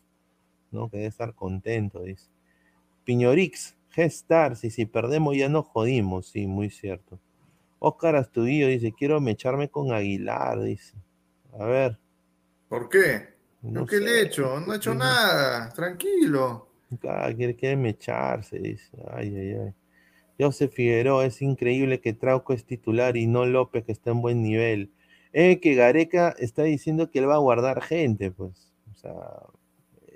[0.72, 0.90] ¿no?
[0.90, 2.28] Que debe estar contento, dice.
[3.04, 7.18] Piñorix, Gestar, si, si perdemos ya nos jodimos, sí, muy cierto.
[7.80, 10.94] Oscar Astudillo dice, quiero mecharme con Aguilar, dice.
[11.58, 11.98] A ver.
[12.68, 13.34] ¿Por qué?
[13.62, 14.60] No ¿Qué le he hecho?
[14.60, 16.68] No he hecho nada, tranquilo.
[17.36, 18.90] quiere, quiere mecharse, dice.
[19.10, 19.74] Ay, ay, ay.
[20.40, 24.42] José Figueroa, es increíble que Trauco es titular y no López, que está en buen
[24.42, 24.90] nivel.
[25.32, 28.72] Eh, que Gareca está diciendo que él va a guardar gente, pues.
[28.92, 29.14] O sea,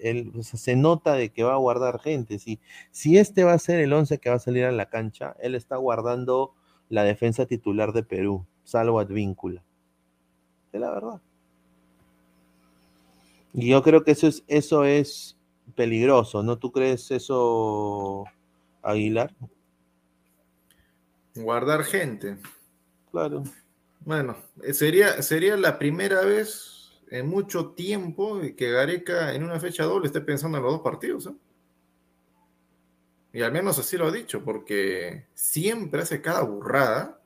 [0.02, 2.38] él, se nota de que va a guardar gente.
[2.38, 2.60] Si,
[2.90, 5.54] si este va a ser el 11 que va a salir a la cancha, él
[5.54, 6.54] está guardando
[6.88, 9.62] la defensa titular de Perú, salvo Advíncula.
[10.72, 11.20] Es la verdad.
[13.52, 15.38] Y yo creo que eso es, eso es
[15.76, 16.58] peligroso, ¿no?
[16.58, 18.24] ¿Tú crees eso,
[18.82, 19.32] Aguilar?
[21.34, 22.38] Guardar gente.
[23.10, 23.42] Claro.
[24.00, 29.84] Bueno, eh, sería, sería la primera vez en mucho tiempo que Gareca en una fecha
[29.84, 31.26] doble esté pensando en los dos partidos.
[31.26, 31.34] ¿eh?
[33.32, 37.20] Y al menos así lo ha dicho, porque siempre hace cada burrada.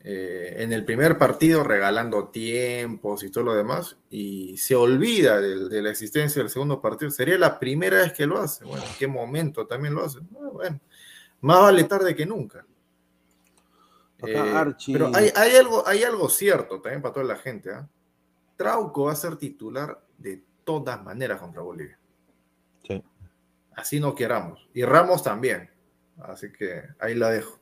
[0.00, 5.82] Eh, en el primer partido regalando tiempos y todo lo demás, y se olvida de,
[5.82, 7.10] la existencia del segundo partido.
[7.10, 8.64] Sería la primera vez que lo hace.
[8.64, 10.20] Bueno, ¿en qué momento también lo hace?
[10.30, 10.80] Bueno,
[11.40, 12.64] más vale tarde que nunca.
[14.26, 17.72] Eh, pero hay, algo, hay algo cierto también para toda la gente.
[17.72, 17.88] ¿ah?
[18.56, 21.98] Trauco va a ser titular de todas maneras contra Bolivia.
[22.86, 23.02] Sí.
[23.76, 24.68] Así no queramos.
[24.74, 25.70] Y Ramos también.
[26.18, 27.58] Así que ahí la dejo.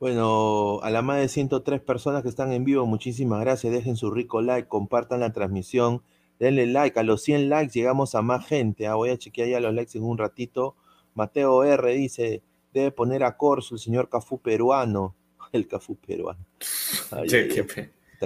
[0.00, 3.72] Bueno, a la más de 103 personas que están en vivo, muchísimas gracias.
[3.72, 6.02] Dejen su rico like, compartan la transmisión,
[6.38, 6.98] denle like.
[6.98, 8.86] A los 100 likes llegamos a más gente.
[8.86, 8.94] ¿ah?
[8.94, 10.74] Voy a chequear ya los likes en un ratito.
[11.14, 15.14] Mateo R dice, debe poner a Corso el señor Cafú peruano
[15.52, 16.44] el Cafú peruano.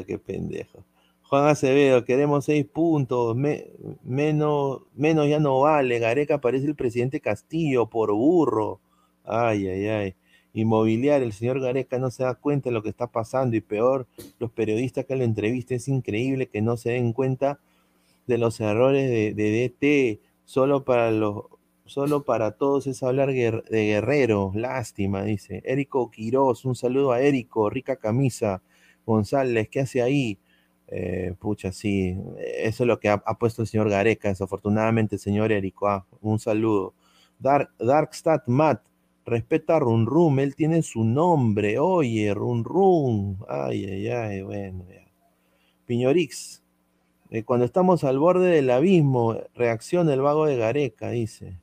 [0.07, 0.85] qué, pendejo.
[1.23, 5.99] Juan Acevedo, queremos seis puntos, menos, menos ya no vale.
[5.99, 8.81] Gareca parece el presidente Castillo por burro.
[9.25, 10.15] Ay, ay, ay.
[10.53, 14.09] Inmobiliario, el señor Gareca no se da cuenta de lo que está pasando y peor,
[14.41, 17.61] los periodistas que lo entrevistan, es increíble que no se den cuenta
[18.27, 21.45] de los errores de, de DT, solo para los
[21.91, 24.53] Solo para todos es hablar de Guerrero.
[24.55, 25.61] Lástima, dice.
[25.65, 28.63] Érico Quiroz, un saludo a Érico, rica camisa.
[29.05, 30.39] González, ¿qué hace ahí?
[30.87, 32.17] Eh, pucha, sí,
[32.59, 35.89] eso es lo que ha, puesto el señor Gareca, desafortunadamente, señor Érico.
[35.89, 36.95] Ah, un saludo.
[37.41, 38.87] Dark, Darkstat Matt,
[39.27, 41.81] respeta a Run Rum, él tiene su nombre.
[41.81, 43.39] Oye, Run Rum.
[43.49, 45.09] Ay, ay, ay, bueno, ya.
[45.87, 46.63] Piñorix,
[47.31, 51.59] eh, cuando estamos al borde del abismo, reacciona el vago de Gareca, dice.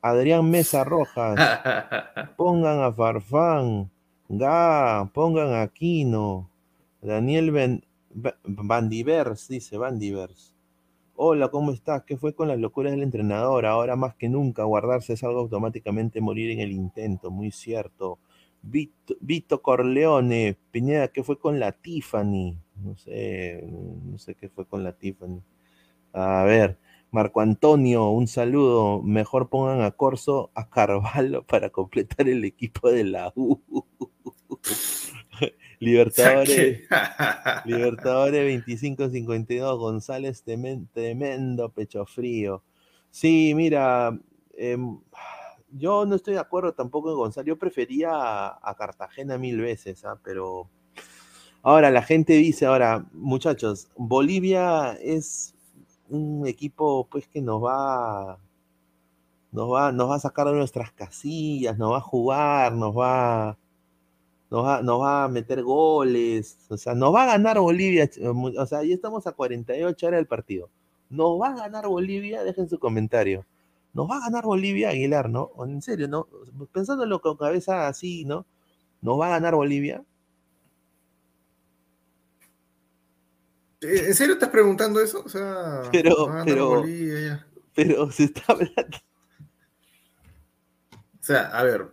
[0.00, 1.36] Adrián Mesa Rojas,
[2.36, 3.90] pongan a Farfán,
[4.28, 6.50] Ga, pongan a Aquino,
[7.02, 7.84] Daniel ben,
[8.44, 10.54] Bandivers, dice Bandivers.
[11.16, 12.04] Hola, ¿cómo estás?
[12.04, 13.66] ¿Qué fue con las locuras del entrenador?
[13.66, 18.20] Ahora más que nunca, guardarse es algo automáticamente morir en el intento, muy cierto.
[18.62, 22.56] Vito, Vito Corleone, Piñeda, ¿qué fue con la Tiffany?
[22.76, 25.42] No sé, no sé qué fue con la Tiffany.
[26.12, 26.78] A ver,
[27.10, 29.02] Marco Antonio, un saludo.
[29.02, 33.60] Mejor pongan a Corso a Carvalho para completar el equipo de la U.
[35.80, 36.82] Libertadores,
[37.64, 42.64] Libertadores 25-52, González tremendo pecho frío.
[43.10, 44.18] Sí, mira,
[44.56, 44.98] em,
[45.70, 47.46] yo no estoy de acuerdo tampoco en González.
[47.46, 50.18] Yo prefería a, Cartagena mil veces, ¿ah?
[50.22, 50.68] pero
[51.62, 55.54] ahora la gente dice, ahora, muchachos, Bolivia es
[56.10, 58.38] un equipo pues que nos va,
[59.52, 63.58] nos va, nos va a sacar de nuestras casillas, nos va a jugar, nos va,
[64.50, 68.08] nos va, nos va a meter goles, o sea, nos va a ganar Bolivia,
[68.58, 70.70] o sea, ya estamos a 48 horas del partido.
[71.10, 72.44] ¿Nos va a ganar Bolivia?
[72.44, 73.46] Dejen su comentario.
[73.94, 75.50] ¿Nos va a ganar Bolivia, Aguilar, no?
[75.64, 76.28] En serio, ¿no?
[76.72, 78.46] Pensándolo con cabeza así, ¿no?
[79.00, 80.04] ¿Nos va a ganar Bolivia?
[83.80, 85.22] ¿En serio estás preguntando eso?
[85.24, 86.84] O sea, pero, pero,
[87.74, 88.98] pero se está hablando.
[90.92, 91.88] O sea, a ver,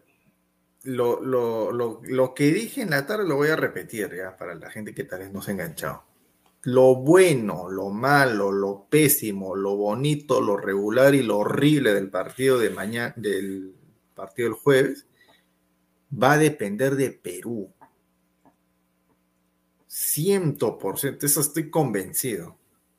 [0.84, 4.56] lo, lo, lo, lo, que dije en la tarde lo voy a repetir ya para
[4.56, 6.04] la gente que tal vez no se ha enganchado.
[6.64, 12.58] Lo bueno, lo malo, lo pésimo, lo bonito, lo regular y lo horrible del partido
[12.58, 13.76] de mañana, del
[14.16, 15.06] partido del jueves,
[16.12, 17.72] va a depender de Perú.
[19.96, 22.58] 100%, eso estoy convencido.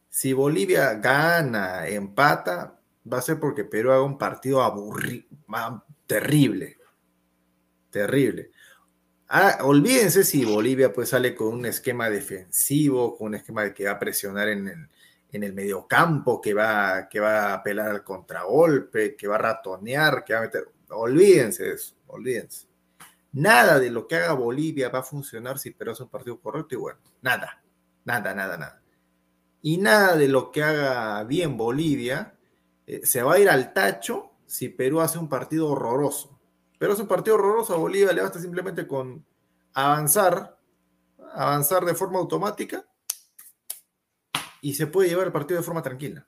[0.09, 2.81] Si Bolivia gana, empata,
[3.13, 5.27] va a ser porque Perú haga un partido aburrido,
[6.07, 6.79] terrible.
[7.91, 8.51] Terrible.
[9.29, 13.85] Ah, olvídense si Bolivia pues sale con un esquema defensivo, con un esquema de que
[13.85, 14.89] va a presionar en el,
[15.33, 20.25] en el mediocampo, que va, que va a apelar al contragolpe, que va a ratonear,
[20.25, 20.65] que va a meter.
[20.91, 22.67] Olvídense de eso, olvídense.
[23.37, 26.75] Nada de lo que haga Bolivia va a funcionar si Perú hace un partido correcto
[26.75, 27.63] y bueno, nada,
[28.03, 28.83] nada, nada, nada.
[29.61, 32.35] Y nada de lo que haga bien Bolivia
[32.87, 36.41] eh, se va a ir al tacho si Perú hace un partido horroroso.
[36.79, 39.27] Pero es un partido horroroso a Bolivia, le basta simplemente con
[39.75, 40.59] avanzar,
[41.35, 42.89] avanzar de forma automática
[44.63, 46.27] y se puede llevar el partido de forma tranquila.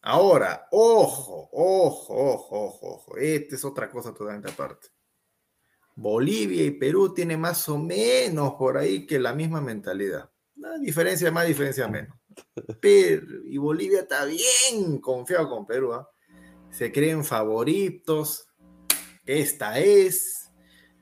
[0.00, 3.16] Ahora, ojo, ojo, ojo, ojo, ojo.
[3.18, 4.88] Esta es otra cosa totalmente aparte.
[5.94, 10.30] Bolivia y Perú tienen más o menos por ahí que la misma mentalidad.
[10.56, 12.16] Una diferencia más, diferencia menos.
[12.80, 15.92] Pero, y Bolivia está bien confiado con Perú.
[15.92, 16.08] ¿ah?
[16.70, 18.46] Se creen favoritos.
[19.26, 20.50] Esta es.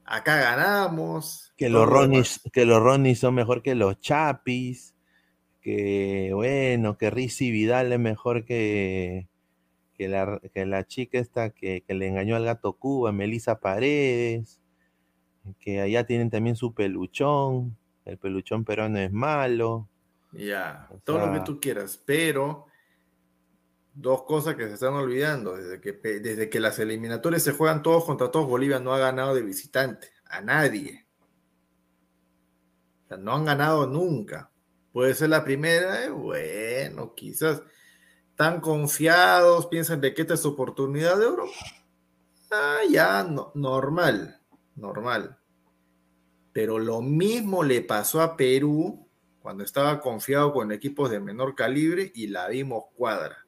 [0.05, 1.53] Acá ganamos.
[1.57, 2.82] Que los, Ronis, que los
[3.18, 4.95] son mejor que los Chapis
[5.61, 9.28] que bueno, que Rizzi Vidal es mejor que,
[9.95, 14.61] que, la, que la chica esta que, que, le engañó al gato Cuba, Melissa Paredes,
[15.59, 19.88] que allá tienen también su peluchón, el peluchón peruano es malo.
[20.32, 22.66] Ya, todo lo que tú quieras, pero
[23.94, 28.05] dos cosas que se están olvidando, desde que, desde que las eliminatorias se juegan todos
[28.05, 31.07] contra todos, Bolivia no ha ganado de visitante, a nadie.
[33.05, 34.51] O sea, no han ganado nunca.
[34.92, 37.62] Puede ser la primera, eh, bueno, quizás.
[38.36, 41.44] Tan confiados, piensan de que esta es su oportunidad de oro.
[42.51, 44.40] Ah, ya, no, normal,
[44.76, 45.39] normal.
[46.53, 49.07] Pero lo mismo le pasó a Perú
[49.40, 53.46] cuando estaba confiado con equipos de menor calibre y la vimos cuadra.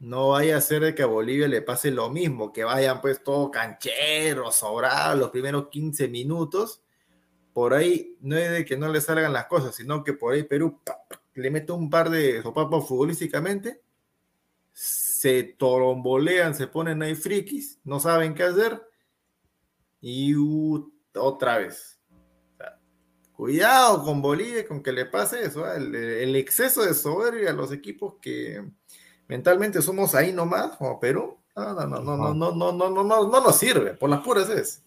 [0.00, 3.22] No vaya a ser de que a Bolivia le pase lo mismo, que vayan pues
[3.22, 6.84] todo cancheros, sobrados los primeros 15 minutos
[7.54, 10.42] por ahí no es de que no le salgan las cosas, sino que por ahí
[10.42, 10.80] Perú
[11.34, 13.80] le mete un par de sopapos futbolísticamente,
[14.72, 18.82] se torombolean, se ponen ahí frikis, no saben qué hacer
[20.00, 20.34] y
[21.14, 21.93] otra vez.
[23.36, 26.22] Cuidado con Bolivia, con que le pase eso, ¿eh?
[26.22, 28.64] el, exceso de soberbia a los equipos que
[29.26, 31.38] mentalmente somos ahí nomás, como Perú.
[31.56, 34.20] No, no, no, no, no, no, no, no, no, no, no nos sirve, por las
[34.20, 34.82] puras es.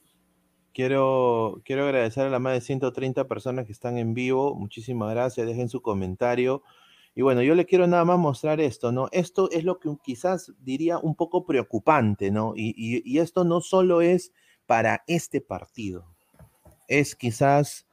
[0.74, 4.54] Quiero, quiero agradecer a las más de 130 personas que están en vivo.
[4.54, 5.48] Muchísimas gracias.
[5.48, 6.62] Dejen su comentario.
[7.16, 9.10] Y bueno, yo le quiero nada más mostrar esto, ¿no?
[9.12, 12.54] Esto es lo que quizás diría un poco preocupante, ¿no?
[12.56, 14.34] Y, y esto no solo es
[14.68, 16.06] para este partido,
[16.88, 17.87] es quizás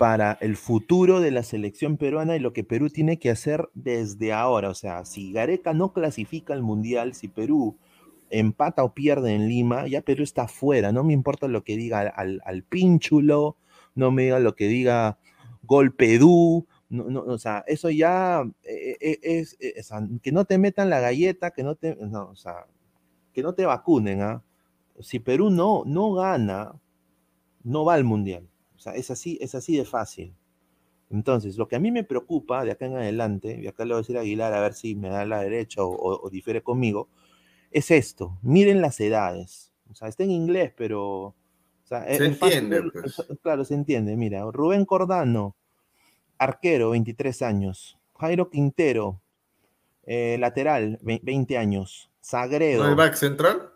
[0.00, 4.32] para el futuro de la selección peruana y lo que Perú tiene que hacer desde
[4.32, 4.70] ahora.
[4.70, 7.76] O sea, si Gareca no clasifica al Mundial, si Perú
[8.30, 10.90] empata o pierde en Lima, ya Perú está fuera.
[10.90, 13.58] No me importa lo que diga al, al pínchulo,
[13.94, 15.18] no me diga lo que diga
[15.64, 19.74] Golpedú, no, no, o sea, eso ya eh, eh, es, eh,
[20.22, 21.98] que no te metan la galleta, que no te,
[23.34, 24.42] que no te vacunen, ¿ah?
[25.00, 26.72] Si Perú no, no gana,
[27.64, 28.49] no va al mundial.
[28.80, 30.34] O sea, es así, es así de fácil.
[31.10, 33.98] Entonces, lo que a mí me preocupa de acá en adelante, y acá le voy
[33.98, 37.10] a decir a Aguilar a ver si me da la derecha o, o difiere conmigo,
[37.70, 38.38] es esto.
[38.40, 39.70] Miren las edades.
[39.90, 41.34] O sea, está en inglés, pero.
[41.84, 42.82] se entiende.
[42.90, 43.22] Pues.
[43.42, 44.16] Claro, se entiende.
[44.16, 45.56] Mira, Rubén Cordano,
[46.38, 47.98] arquero, 23 años.
[48.18, 49.20] Jairo Quintero,
[50.04, 52.10] eh, lateral, 20 años.
[52.22, 52.88] Sagredo.
[52.88, 53.68] ¿No back central?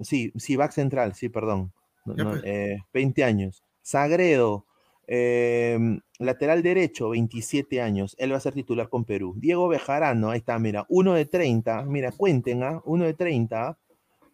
[0.00, 1.74] Sí, sí, back central, sí, perdón.
[2.06, 3.62] 20 eh, años.
[3.82, 4.66] Sagredo,
[5.12, 8.14] Em, lateral derecho, 27 años.
[8.16, 9.34] Él va a ser titular con Perú.
[9.36, 11.82] Diego Bejarano, ahí está, mira, uno de 30.
[11.82, 12.80] Mira, cuenten, ¿ah?
[12.84, 13.76] Uno de 30.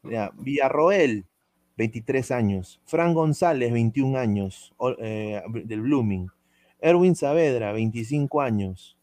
[0.03, 1.25] Mira, Villarroel,
[1.79, 2.79] 23 años.
[2.85, 6.29] Fran González, 21 años, eh, del Blooming.
[6.79, 8.99] Erwin Saavedra, 25 años.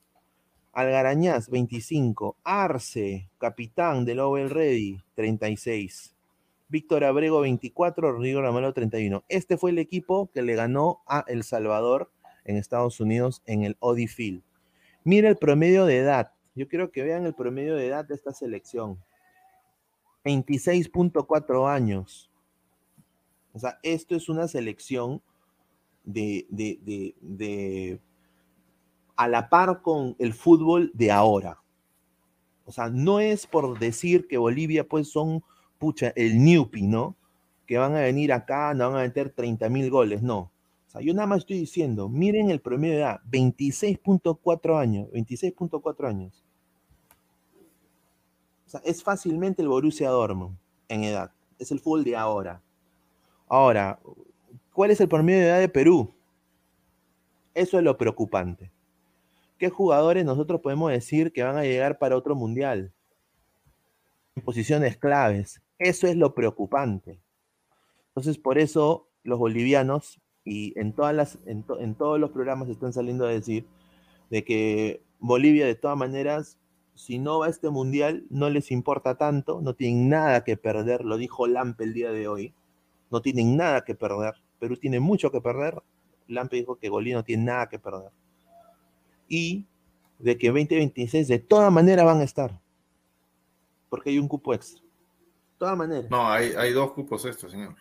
[0.73, 2.37] Algarañaz, 25.
[2.43, 6.13] Arce, capitán del Oval Ready, 36.
[6.73, 9.23] Víctor Abrego 24, Rodrigo Ramalo 31.
[9.29, 12.11] Este fue el equipo que le ganó a El Salvador
[12.45, 14.41] en Estados Unidos en el Audi Field.
[15.03, 16.31] Mira el promedio de edad.
[16.55, 18.97] Yo quiero que vean el promedio de edad de esta selección.
[20.25, 22.31] 26.4 años.
[23.53, 25.21] O sea, esto es una selección
[26.03, 27.99] de, de, de,
[29.15, 31.61] a la par con el fútbol de ahora.
[32.65, 35.43] O sea, no es por decir que Bolivia pues son,
[35.83, 37.17] pucha, el Newpi, ¿no?
[37.67, 40.49] Que van a venir acá, no van a meter 30 mil goles, no.
[40.87, 46.07] O sea, yo nada más estoy diciendo, miren el promedio de edad, 26.4 años, 26.4
[46.07, 46.45] años.
[48.65, 50.57] O sea, es fácilmente el Borussia Dortmund
[50.87, 51.33] en edad.
[51.59, 52.61] Es el fútbol de ahora.
[53.49, 53.99] Ahora,
[54.71, 56.13] ¿cuál es el promedio de edad de Perú?
[57.53, 58.71] Eso es lo preocupante.
[59.57, 62.93] ¿Qué jugadores nosotros podemos decir que van a llegar para otro mundial?
[64.33, 65.62] En posiciones claves.
[65.79, 67.19] Eso es lo preocupante.
[68.09, 73.25] Entonces, por eso los bolivianos, y en, todas las, en, todos los programas están saliendo
[73.25, 73.65] a decir
[74.29, 76.59] de que Bolivia, de todas maneras,
[76.95, 81.05] si no va a este mundial, no les importa tanto, no tienen nada que perder,
[81.05, 82.53] lo dijo Lampe el día de hoy,
[83.09, 84.33] no tienen nada que perder.
[84.59, 85.81] Perú tiene mucho que perder.
[86.27, 88.11] Lampe dijo que Bolivia no tiene nada que perder
[89.33, 89.65] y
[90.19, 92.61] de que 2026 de toda manera van a estar.
[93.89, 94.82] Porque hay un cupo extra.
[95.63, 96.11] Todas maneras.
[96.11, 97.73] No, hay, hay dos cupos extras, señor.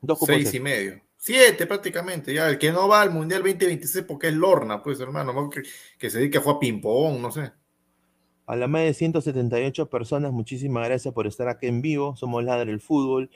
[0.00, 1.00] Dos cupos Seis y medio.
[1.16, 2.48] Siete prácticamente, ya.
[2.48, 5.64] El que no va al Mundial 2026 porque es Lorna, pues hermano, que,
[5.98, 7.50] que se dedique a jugar ping-pong, no sé.
[8.46, 12.14] A la más de 178 personas, muchísimas gracias por estar aquí en vivo.
[12.14, 13.28] Somos Ladre el Fútbol.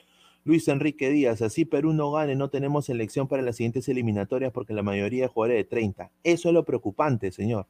[0.44, 4.72] Luis Enrique Díaz, así Perú no gane, no tenemos selección para las siguientes eliminatorias porque
[4.72, 6.12] la mayoría de jugadores de 30.
[6.22, 7.66] Eso es lo preocupante, señor.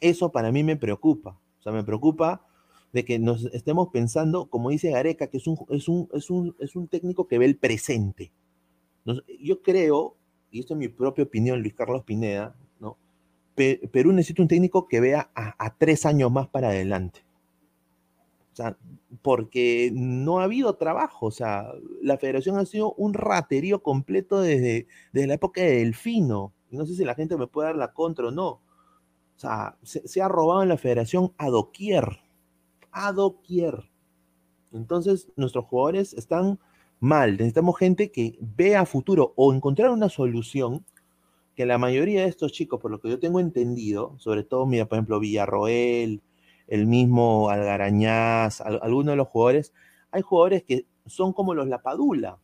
[0.00, 1.38] eso para mí me preocupa.
[1.60, 2.44] O sea, me preocupa
[2.94, 6.56] de que nos estemos pensando, como dice Gareca, que es un, es un, es un,
[6.58, 8.32] es un técnico que ve el presente.
[9.40, 10.16] yo creo,
[10.50, 12.96] y esto es mi propia opinión, Luis Carlos Pineda, ¿no?
[13.54, 17.24] Perú necesita un técnico que vea a tres años más para adelante.
[18.54, 18.78] O sea,
[19.20, 21.26] porque no ha habido trabajo.
[21.26, 26.52] O sea, la federación ha sido un raterío completo desde, desde la época de Delfino.
[26.70, 28.48] no sé si la gente me puede dar la contra o no.
[28.48, 32.23] O sea, se, ha robado en la federación a doquier.
[32.94, 33.90] A doquier.
[34.72, 36.58] Entonces, nuestros jugadores están
[37.00, 37.32] mal.
[37.32, 40.84] Necesitamos gente que vea futuro o encontrar una solución
[41.54, 44.86] que la mayoría de estos chicos, por lo que yo tengo entendido, sobre todo, mira,
[44.86, 46.22] por ejemplo, Villarroel,
[46.66, 49.72] el mismo Algarañaz, algunos de los jugadores,
[50.10, 52.38] hay jugadores que son como los Lapadula,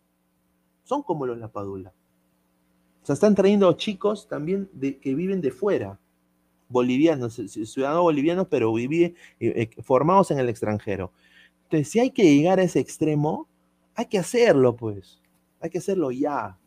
[0.85, 1.93] son como los Lapadula.
[3.03, 5.99] O sea, están trayendo chicos también de, que viven de fuera,
[6.71, 11.13] bolivianos, ciudadanos bolivianos, pero viven, eh, eh, formados en el extranjero.
[11.65, 13.49] Entonces, si hay que llegar a ese extremo,
[13.95, 15.21] hay que hacerlo, pues.
[15.61, 16.59] Hay que hacerlo ya.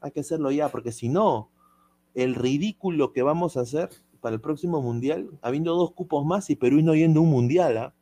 [0.00, 1.50] Hay que hacerlo ya, porque si no,
[2.14, 3.90] el ridículo que vamos a hacer
[4.20, 7.94] para el próximo mundial, habiendo dos cupos más y Perú no yendo un mundial, ¿ah?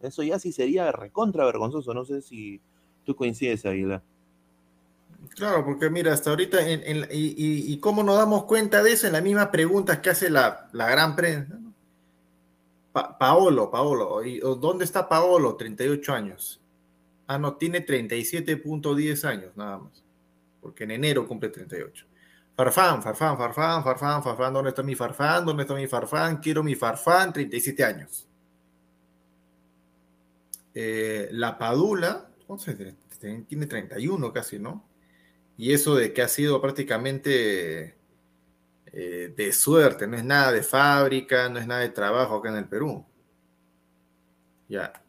[0.00, 1.94] Eso ya sí sería recontra vergonzoso.
[1.94, 2.60] No sé si
[3.04, 4.02] tú coincides, Aguilar.
[5.30, 6.58] Claro, porque mira, hasta ahorita,
[7.10, 11.16] y, cómo nos damos cuenta de eso en las mismas preguntas que hace la, gran
[11.16, 11.58] prensa.
[12.92, 14.20] Paolo, Paolo,
[14.56, 15.56] ¿dónde está Paolo?
[15.56, 16.60] 38 años.
[17.26, 20.04] Ah, no, tiene 37.10 años nada más,
[20.60, 22.06] porque en enero cumple 38.
[22.56, 25.44] Farfán, Farfán, Farfán, Farfán, Farfán, ¿dónde está mi Farfán?
[25.44, 26.36] ¿Dónde está mi Farfán?
[26.36, 28.28] Quiero mi Farfán, 37 años.
[30.72, 32.76] Eh, la Padula, entonces,
[33.48, 34.84] tiene 31 casi, ¿no?
[35.56, 37.96] Y eso de que ha sido prácticamente
[38.86, 42.56] eh, de suerte, no es nada de fábrica, no es nada de trabajo acá en
[42.56, 43.04] el Perú.
[44.68, 45.04] Ya,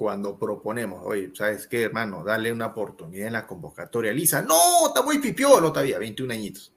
[0.00, 2.24] cuando proponemos, oye, ¿sabes qué, hermano?
[2.24, 4.12] Dale una oportunidad en la convocatoria.
[4.14, 6.72] Lisa, no, está muy pipiolo todavía, 21 añitos.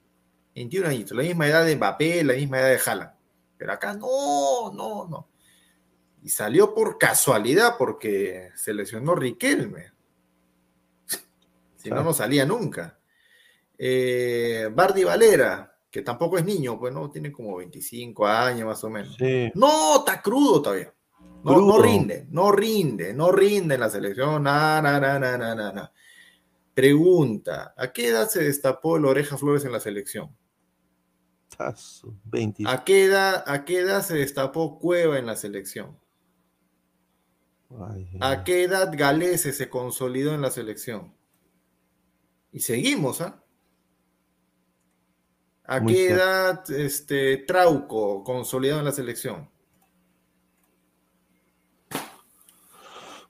[0.56, 3.12] 21 añitos, la misma edad de Mbappé, la misma edad de Haaland.
[3.58, 5.30] Pero acá no, no, no.
[6.22, 9.93] Y salió por casualidad porque se lesionó Riquelme.
[11.84, 12.98] Si no, no salía nunca.
[13.78, 18.90] Eh, Bardi Valera, que tampoco es niño, pues no, tiene como 25 años más o
[18.90, 19.18] menos.
[19.54, 20.94] No, está crudo todavía.
[21.44, 24.44] No, rinde, no rinde, no rinde en la selección.
[24.44, 25.92] Na, na, na, na, na, na.
[26.74, 30.34] Pregunta: ¿a qué edad se destapó el Oreja Flores en la selección?
[32.66, 36.00] ¿A qué, edad, ¿A qué edad se destapó Cueva en la selección?
[38.22, 41.14] ¿A qué edad Galese se consolidó en la selección?
[42.54, 43.44] Y seguimos, ¿ah?
[45.66, 49.50] ¿A qué edad este, Trauco consolidado en la selección?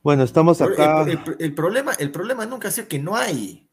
[0.01, 1.05] Bueno, estamos acá.
[1.39, 3.69] El, problema, el problema nunca ha sido que no hay.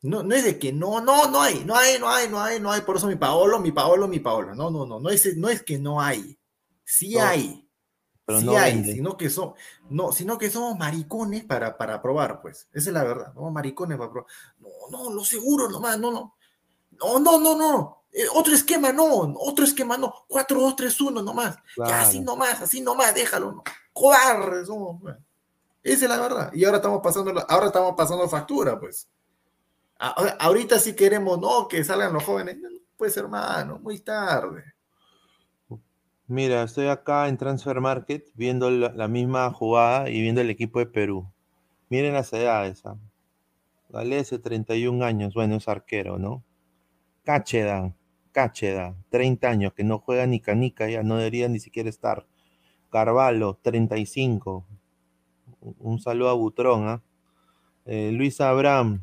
[0.00, 2.60] No, no es de que no, no, no hay, no hay, no hay, no hay,
[2.60, 4.54] no hay, por eso mi Paolo, mi Paolo, mi Paolo.
[4.54, 6.38] No, no, no, no es, no es que no hay.
[6.84, 7.63] Sí hay.
[8.26, 9.54] Pero sí no hay, sino que, son,
[9.90, 12.68] no, sino que somos maricones para, para probar, pues.
[12.72, 13.34] Esa es la verdad.
[13.34, 14.30] Somos maricones para probar.
[14.60, 16.34] No, no, lo seguro nomás, no, no.
[16.92, 18.04] No, no, no, no.
[18.12, 19.04] Eh, otro esquema no,
[19.38, 20.14] otro esquema no.
[20.28, 21.56] 4, 2, 3, 1 nomás.
[21.76, 23.52] Ya así nomás, así nomás, déjalo.
[23.52, 23.64] No.
[23.92, 25.02] Cobardes somos.
[25.02, 25.16] Pues.
[25.82, 26.50] Esa es la verdad.
[26.54, 29.08] Y ahora estamos pasando, ahora estamos pasando factura, pues
[29.98, 32.58] ahorita si queremos, no, que salgan los jóvenes,
[32.96, 34.73] pues hermano, muy tarde.
[36.26, 40.86] Mira, estoy acá en Transfer Market viendo la, misma jugada y viendo el equipo de
[40.86, 41.30] Perú.
[41.90, 42.84] Miren las edades.
[42.86, 42.96] ¿ah?
[43.90, 46.42] Galese, 31 años, bueno, es arquero, ¿no?
[47.24, 47.94] Cacheda,
[48.32, 52.26] Cacheda, 30 años, que no juega ni canica, ya no debería ni siquiera estar.
[52.90, 54.64] Carvalho, 35.
[55.60, 57.02] Un saludo a Butrón, ¿ah?
[57.84, 58.10] ¿eh?
[58.12, 59.02] Luis Abraham,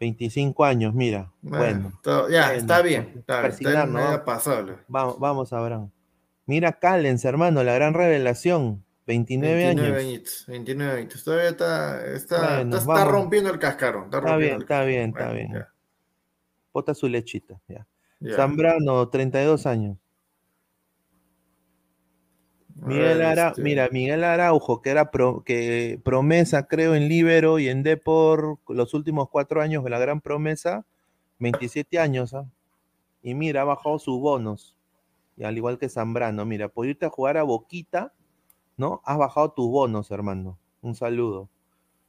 [0.00, 1.30] 25 años, mira.
[1.42, 1.92] Bueno,
[2.30, 3.12] ya, está bien.
[3.16, 4.78] Está, está pasable.
[4.88, 5.90] Vamos, vamos, Abraham.
[6.46, 8.84] Mira Callens, hermano, la gran revelación.
[9.06, 10.44] 29, años.
[10.48, 11.24] 29 años.
[11.24, 14.04] Todavía está, está, está, rompiendo el cascarón.
[14.04, 15.64] Está, bien, está bien, está bien.
[16.72, 17.60] Bota su lechita.
[17.68, 17.86] Ya.
[18.34, 19.98] Zambrano, 32 años.
[22.74, 25.10] Miguel este mira, Miguel Araujo, que era
[25.44, 30.20] que promesa, creo, en Libero y en Depor los últimos cuatro años de la gran
[30.20, 30.84] promesa,
[31.38, 32.46] 27 años, ¿ah?
[33.22, 34.75] Y mira, ha bajado sus bonos.
[35.36, 38.12] Y al igual que Zambrano, mira, por irte a jugar a Boquita,
[38.76, 39.02] ¿no?
[39.04, 40.58] Has bajado tus bonos, hermano.
[40.80, 41.48] Un saludo.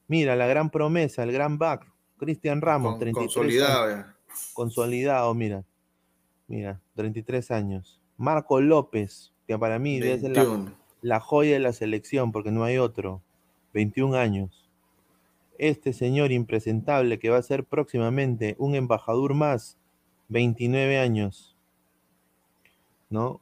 [0.08, 4.06] Mira, la gran promesa, el gran back, Cristian Ramos, 33 Consolidado,
[4.54, 5.66] Consolidado, mira.
[6.48, 8.00] Mira, 33 años.
[8.16, 10.24] Marco López, que para mí es
[11.02, 13.22] la, joya de la selección, porque no hay otro.
[13.74, 14.70] 21 años.
[15.58, 19.78] Este señor impresentable que va a ser próximamente un embajador más,
[20.30, 21.57] 29 años.
[23.10, 23.42] ¿No?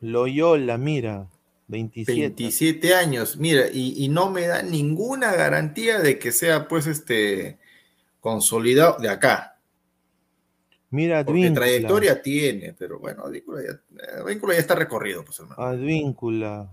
[0.00, 1.28] Loyola, mira,
[1.68, 2.20] 27.
[2.20, 7.58] 27 años, mira, y, y, no me da ninguna garantía de que sea pues este
[8.20, 9.56] consolidado de acá.
[10.90, 15.62] Mira, Porque trayectoria tiene, pero bueno, Advíncula ya, ya está recorrido, pues hermano.
[15.62, 16.72] Advíncula.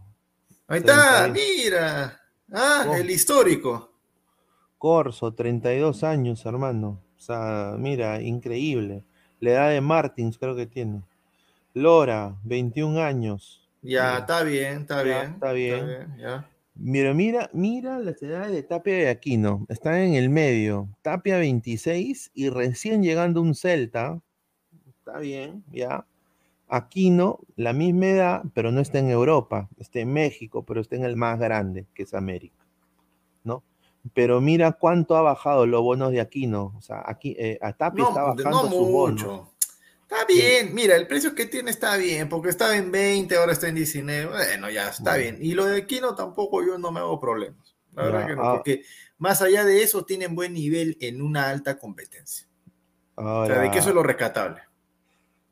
[0.68, 2.22] Ahí está, mira.
[2.52, 3.92] Ah, el histórico.
[4.78, 7.02] Corso, 32 años, hermano.
[7.18, 9.04] O sea, mira, increíble.
[9.40, 11.02] La edad de Martins creo que tiene.
[11.74, 13.67] Lora, 21 años.
[13.82, 15.34] Ya, está bien, está bien.
[15.34, 16.07] Está bien.
[16.76, 19.65] Mira, mira, mira las edades de Tapia y Aquino.
[19.69, 20.88] Están en el medio.
[21.01, 24.21] Tapia 26 y recién llegando un Celta.
[24.88, 26.05] Está bien, ya.
[26.67, 29.69] Aquino, la misma edad, pero no está en Europa.
[29.78, 32.65] Está en México, pero está en el más grande, que es América.
[33.43, 33.63] ¿No?
[34.13, 36.74] Pero mira cuánto ha bajado los bonos de Aquino.
[36.78, 39.53] O sea, aquí, eh, a Tapia está bajando su bono.
[40.14, 43.68] Está bien, mira, el precio que tiene está bien, porque estaba en 20, ahora está
[43.68, 44.28] en 19.
[44.28, 45.39] Bueno, ya está bien.
[45.41, 47.76] Y lo de Aquino tampoco yo no me hago problemas.
[47.93, 48.55] La verdad que no, ah.
[48.55, 48.84] porque
[49.18, 52.47] más allá de eso tienen buen nivel en una alta competencia.
[53.16, 54.61] o sea, de que eso es lo rescatable.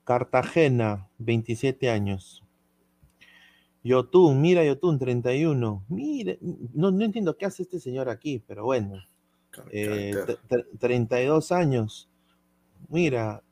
[0.03, 2.43] Cartagena, 27 años.
[3.83, 5.85] Yotun, mira Yotun, 31.
[5.89, 6.37] Mire,
[6.73, 9.03] no, no entiendo qué hace este señor aquí, pero bueno.
[10.79, 12.09] 32 eh, años.
[12.89, 13.43] Mira,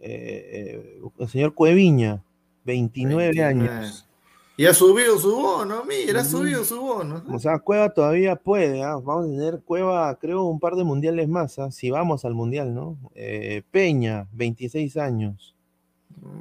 [0.00, 2.22] eh, el señor Cueviña,
[2.64, 4.08] 29, años.
[4.56, 7.24] Y ha subido su bono, mira, ha subido su bono.
[7.28, 8.94] O sea, Cueva todavía puede, ¿ah?
[8.94, 11.72] vamos a tener Cueva, creo, un par de mundiales más, ¿ah?
[11.72, 12.96] si vamos al mundial, ¿no?
[13.16, 15.56] Eh, Peña, 26 años.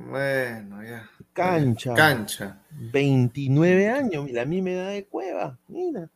[0.10, 1.10] Bueno, ya.
[1.34, 1.96] Cancha.
[1.96, 2.62] Cancha.
[2.70, 6.08] 29 años, la misma edad de Cueva, mira.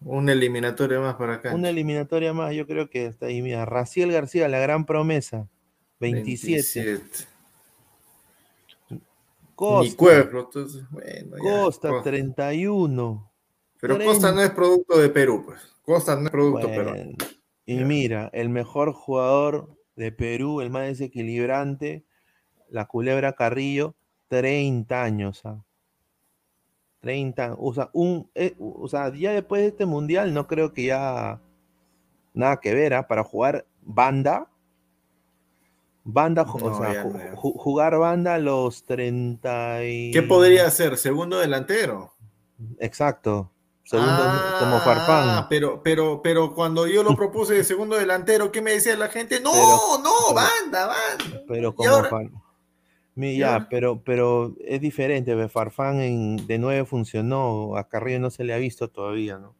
[0.00, 1.54] Una eliminatoria más para acá.
[1.54, 3.42] Una eliminatoria más, yo creo que está ahí.
[3.42, 5.48] Mira, Raciel García, la gran promesa.
[6.12, 7.02] 27.
[9.54, 10.30] Costa,
[11.38, 13.32] Costa 31.
[13.80, 15.60] Pero Costa no es producto de Perú, pues.
[15.82, 17.12] Costa no es producto peruano.
[17.66, 22.04] Y mira, el mejor jugador de Perú, el más desequilibrante,
[22.68, 23.94] la culebra Carrillo,
[24.28, 25.42] 30 años.
[27.00, 27.56] 30, ¿ah?
[27.58, 31.40] o sea, un, eh, o sea, ya después de este mundial no creo que ya
[32.32, 33.06] nada que ver, ¿ah?
[33.06, 34.50] para jugar banda,
[36.06, 40.10] Banda, o sea, jugar banda a los 30 y...
[40.10, 40.98] ¿Qué podría ser?
[40.98, 42.12] ¿Segundo delantero?
[42.78, 43.50] Exacto.
[43.84, 44.22] Segundo
[44.58, 45.28] como Farfán.
[45.28, 49.08] Ah, pero, pero, pero cuando yo lo propuse de segundo delantero, ¿qué me decía la
[49.08, 49.40] gente?
[49.40, 49.52] No,
[50.02, 51.42] no, banda, banda.
[51.48, 52.32] Pero como Farfán.
[53.16, 55.48] Ya, pero, pero es diferente.
[55.48, 57.76] Farfán en, de nueve funcionó.
[57.76, 59.54] A Carrillo no se le ha visto todavía, ¿no?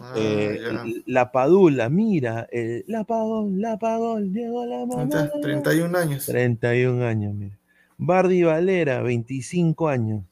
[0.00, 5.30] Ah, eh, la Padula, mira, el, la Padula, la Padula, llegó la mamá.
[5.42, 6.26] 31 años.
[6.26, 7.58] 31 años, mira.
[7.96, 10.24] Bardi Valera, 25 años.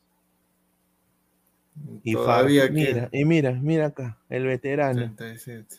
[2.03, 5.13] Y Todavía mira, y mira, mira acá, el veterano.
[5.17, 5.77] 37.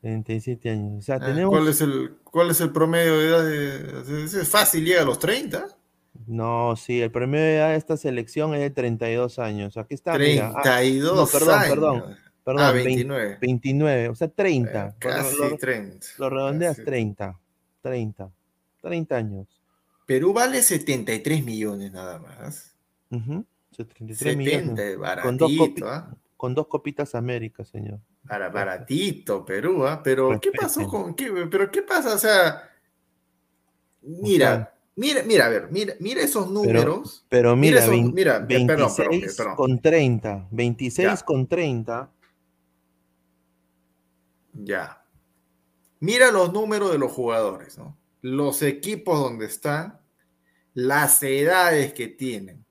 [0.00, 1.10] 37 años.
[1.10, 4.04] Ah, ¿cuál, es el, ¿Cuál es el promedio de edad?
[4.06, 5.66] De, ¿Es fácil, llega a los 30?
[6.26, 9.76] No, sí, el promedio de edad de esta selección es de 32 años.
[9.76, 10.14] Aquí está.
[10.14, 11.68] 32 ah, no, perdón, años.
[11.68, 12.16] Perdón,
[12.46, 12.62] perdón.
[12.62, 13.38] Ah, 29.
[13.40, 14.86] 29, o sea, 30.
[14.86, 16.06] Eh, casi lo, 30.
[16.18, 17.36] Lo redondeas 30.
[17.82, 18.30] 30.
[18.82, 19.48] 30 años.
[20.06, 22.72] Perú vale 73 millones nada más.
[23.10, 23.44] Uh -huh.
[23.76, 24.96] 73 millones.
[24.96, 25.50] Baratito, con dos,
[25.82, 26.14] ¿ah?
[26.36, 27.98] con dos copitas América, señor.
[28.28, 30.00] Para, baratito, Perú, ¿ah?
[30.02, 31.32] Pero, ¿qué pasó con qué?
[31.50, 32.14] Pero, ¿qué pasa?
[32.14, 32.62] O sea,
[34.02, 37.24] mira, mira, mira, a ver, mira, mira esos números.
[37.28, 40.46] Pero, mira, mira, 26 con 30.
[40.52, 42.10] 26 con 30.
[44.64, 45.04] Ya.
[46.00, 47.98] Mira los números de los jugadores, ¿no?
[48.22, 50.00] Los equipos donde están,
[50.74, 52.66] las edades que tienen.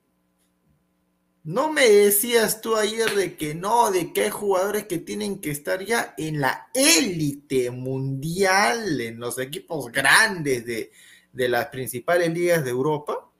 [1.46, 5.52] ¿No me decías tú ayer de que no, de que hay jugadores que tienen que
[5.52, 10.90] estar ya en la élite mundial, en los equipos grandes de,
[11.32, 13.30] las principales ligas de Europa?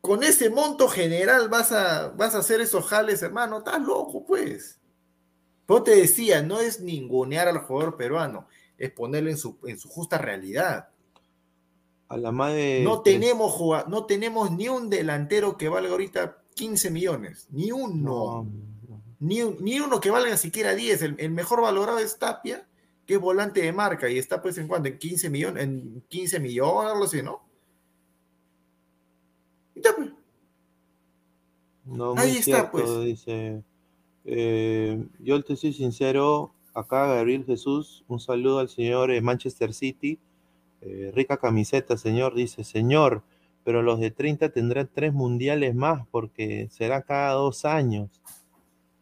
[0.00, 4.79] Con ese monto general vas a, vas a hacer esos jales, hermano, estás loco, pues.
[5.70, 9.88] Yo te decía, no es ningunear al jugador peruano, es ponerlo en su, en su
[9.88, 10.88] justa realidad.
[12.08, 12.82] A la madre.
[12.82, 13.56] No tenemos,
[13.86, 17.46] no tenemos ni un delantero que valga ahorita 15 millones.
[17.52, 18.50] Ni uno.
[19.20, 21.02] Ni, ni, uno que valga siquiera 10.
[21.02, 22.66] El, mejor valorado es Tapia,
[23.06, 26.40] que es volante de marca y está pues en cuanto, en 15 millones, en 15
[26.40, 27.48] millones, algo así, ¿no?
[29.74, 30.10] Pues.
[31.84, 33.04] No, Ahí está, pues.
[33.04, 33.62] Dice,
[34.24, 40.18] eh, yo te soy sincero, acá Gabriel Jesús, un saludo al señor eh, Manchester City
[40.82, 43.22] eh, rica camiseta, señor, dice, señor,
[43.64, 48.08] pero los de 30 tendrán tres mundiales más porque será cada dos años.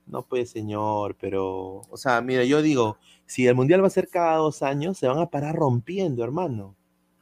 [0.07, 4.09] No puede, señor, pero, o sea, mira, yo digo, si el mundial va a ser
[4.09, 6.75] cada dos años, se van a parar rompiendo, hermano.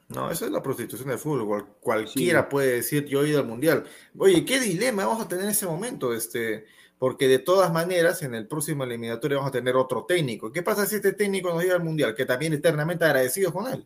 [0.09, 1.67] No, esa es la prostitución del fútbol.
[1.81, 3.83] cualquiera puede decir yo he ido al mundial.
[4.17, 6.65] Oye, qué dilema vamos a tener en ese momento, este,
[6.99, 10.51] porque de todas maneras en el próximo eliminatorio vamos a tener otro técnico.
[10.51, 12.15] ¿Qué pasa si este técnico nos llega al mundial?
[12.15, 13.85] Que también eternamente agradecidos con él.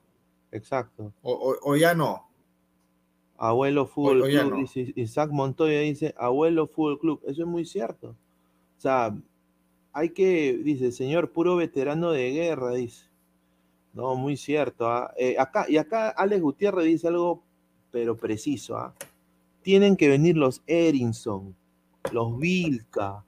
[0.52, 1.14] Exacto.
[1.22, 2.28] O, ya no.
[3.38, 8.10] Abuelo Fútbol Club, dice, Isaac Montoya dice, Abuelo Fútbol Club, eso es muy cierto.
[8.78, 9.16] O sea,
[9.94, 13.06] hay que, dice, señor, puro veterano de guerra, dice.
[13.94, 14.88] No, muy cierto.
[14.88, 15.14] ¿ah?
[15.18, 17.44] Eh, acá, y acá Alex Gutiérrez dice algo,
[17.92, 18.78] pero preciso.
[18.78, 18.94] ¿ah?
[19.64, 21.56] Tienen que venir los Erinson,
[22.12, 23.24] los Vilca,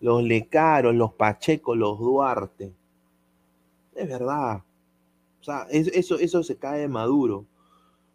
[0.00, 2.72] los Lecaros, los Pacheco, los Duarte.
[3.94, 4.62] Es verdad.
[5.40, 7.46] O sea, eso, eso se cae de maduro.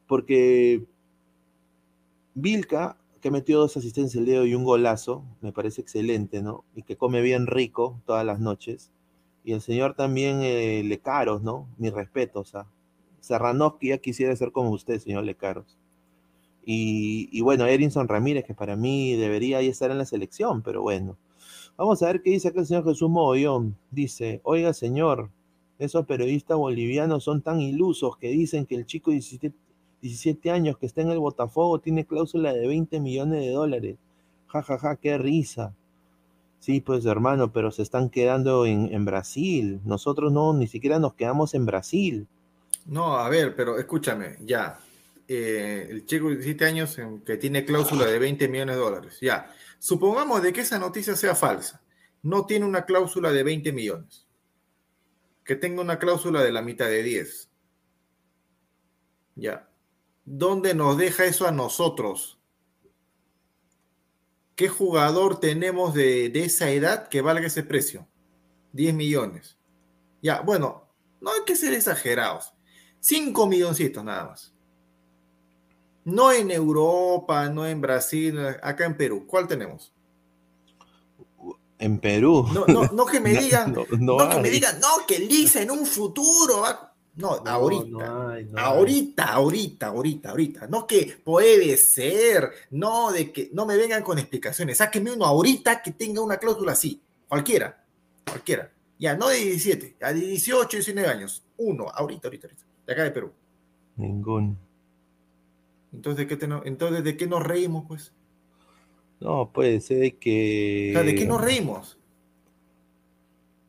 [0.08, 0.86] Porque
[2.34, 6.64] Vilca, que metió dos asistencias el dedo y un golazo, me parece excelente, ¿no?
[6.76, 8.92] Y que come bien rico todas las noches.
[9.44, 11.68] Y el señor también eh, Lecaros, ¿no?
[11.78, 12.68] Mi respeto, o sea.
[13.20, 15.78] Serranovsky ya quisiera ser como usted, señor Lecaros.
[16.70, 21.16] Y, bueno, Erinson Ramírez, que para mí debería estar en la selección, pero bueno.
[21.78, 23.78] Vamos a ver qué dice acá el señor Jesús Mogollón.
[23.90, 25.30] Dice, oiga, señor,
[25.80, 29.54] esos periodistas bolivianos son tan ilusos que dicen que el chico de
[30.02, 33.96] 17, años que está en el Botafogo tiene cláusula de 20 millones de dólares.
[34.48, 35.74] Ja, ja, ja, qué risa.
[36.60, 39.80] Sí, pues hermano, pero se están quedando en, Brasil.
[39.86, 42.28] Nosotros no, ni siquiera nos quedamos en Brasil.
[42.86, 44.80] No, a ver, pero escúchame, ya.
[45.28, 49.18] Eh, el chico de 17 años que tiene cláusula de 20 millones de dólares.
[49.22, 49.54] Ya.
[49.80, 51.82] Supongamos de que esa noticia sea falsa.
[52.24, 54.28] No tiene una cláusula de 20 millones
[55.48, 57.50] que tenga una cláusula de la mitad de 10.
[59.36, 59.70] Ya.
[60.26, 62.38] ¿Dónde nos deja eso a nosotros?
[64.56, 68.08] ¿Qué jugador tenemos de, esa edad que valga ese precio?
[68.74, 69.58] 10 millones.
[70.22, 72.54] Ya, bueno, no hay que ser exagerados.
[73.00, 74.54] 5 milloncitos nada más.
[76.08, 79.26] No en Europa, no en Brasil, acá en Perú.
[79.28, 79.92] ¿Cuál tenemos?
[81.78, 82.48] En Perú.
[82.54, 85.86] No, no, no que me digan, no, que me digan, no, que Lisa en un
[85.86, 86.94] futuro va.
[87.16, 88.38] No, ahorita.
[88.56, 90.68] ahorita, ahorita, ahorita, ahorita.
[90.68, 94.78] No que puede ser, no de que no me vengan con explicaciones.
[94.78, 97.02] Sáquenme uno ahorita que tenga una cláusula así.
[97.28, 97.84] Cualquiera,
[98.26, 98.72] cualquiera.
[98.98, 101.44] Ya, no de 17, a 18, 19 años.
[101.58, 102.64] Uno, ahorita, ahorita, ahorita.
[102.86, 103.34] De acá de Perú.
[103.98, 104.67] Ningún.
[105.94, 108.14] Entonces, ¿de qué, Entonces, ¿de qué nos reímos, pues?
[109.20, 110.94] No, puede ser que.
[111.04, 111.98] ¿de qué nos reímos?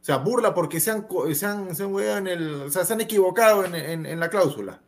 [0.09, 3.03] sea, burla porque se han, se han, se han, en el, o sea, se han
[3.03, 4.81] equivocado en, en, la cláusula.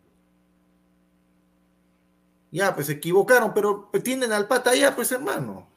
[2.50, 5.68] Ya, pues se equivocaron, pero tienen al pata ya, pues hermano.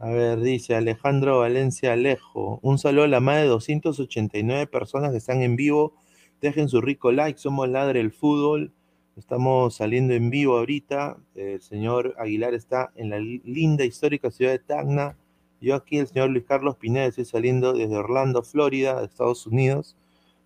[0.00, 2.58] A ver, dice Alejandro Valencia Alejo.
[2.62, 5.94] Un saludo a la más de 289 personas que están en vivo.
[6.40, 7.38] Dejen su rico like.
[7.38, 8.72] Somos Ladre el Fútbol.
[9.16, 11.16] Estamos saliendo en vivo ahorita.
[11.36, 15.16] El señor Aguilar está en la linda histórica ciudad de Tacna.
[15.60, 19.96] Yo aquí, el señor Luis Carlos Pineda, estoy saliendo desde Orlando, Florida, Estados Unidos.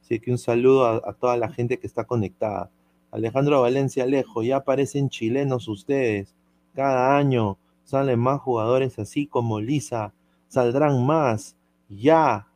[0.02, 2.70] Así que un saludo a, toda la gente que está conectada.
[3.10, 6.34] Alejandro Valencia Alejo, ya aparecen chilenos ustedes.
[6.74, 10.12] Cada año salen más jugadores así como Lisa.
[10.48, 11.56] Saldrán más.
[11.88, 12.48] Ya.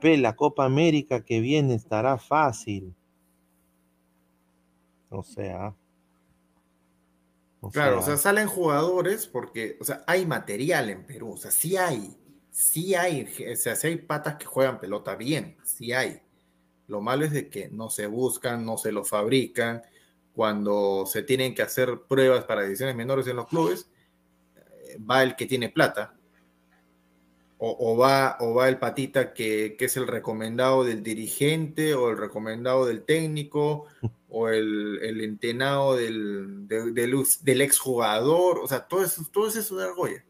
[0.00, 2.94] Ve, la Copa América que viene estará fácil.
[5.10, 5.74] O sea.
[7.72, 11.76] claro, o sea, salen jugadores porque, o sea, hay material en Perú, o sea, sí
[11.76, 12.16] hay,
[12.50, 16.20] sí hay, o sea, sí hay patas que juegan pelota bien, sí hay.
[16.88, 19.82] Lo malo es de que no se buscan, no se lo fabrican.
[20.34, 23.90] Cuando se tienen que hacer pruebas para ediciones menores en los clubes,
[24.54, 26.16] eh, va el que tiene plata
[27.58, 32.84] o, va, o va el patita que, es el recomendado del dirigente o el recomendado
[32.86, 33.86] del técnico
[34.38, 39.84] o el, el entenado del, del, exjugador, o sea, todo eso, todo eso es una
[39.84, 40.26] argolla.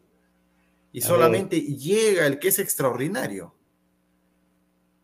[0.93, 3.53] Y solamente llega el que es extraordinario.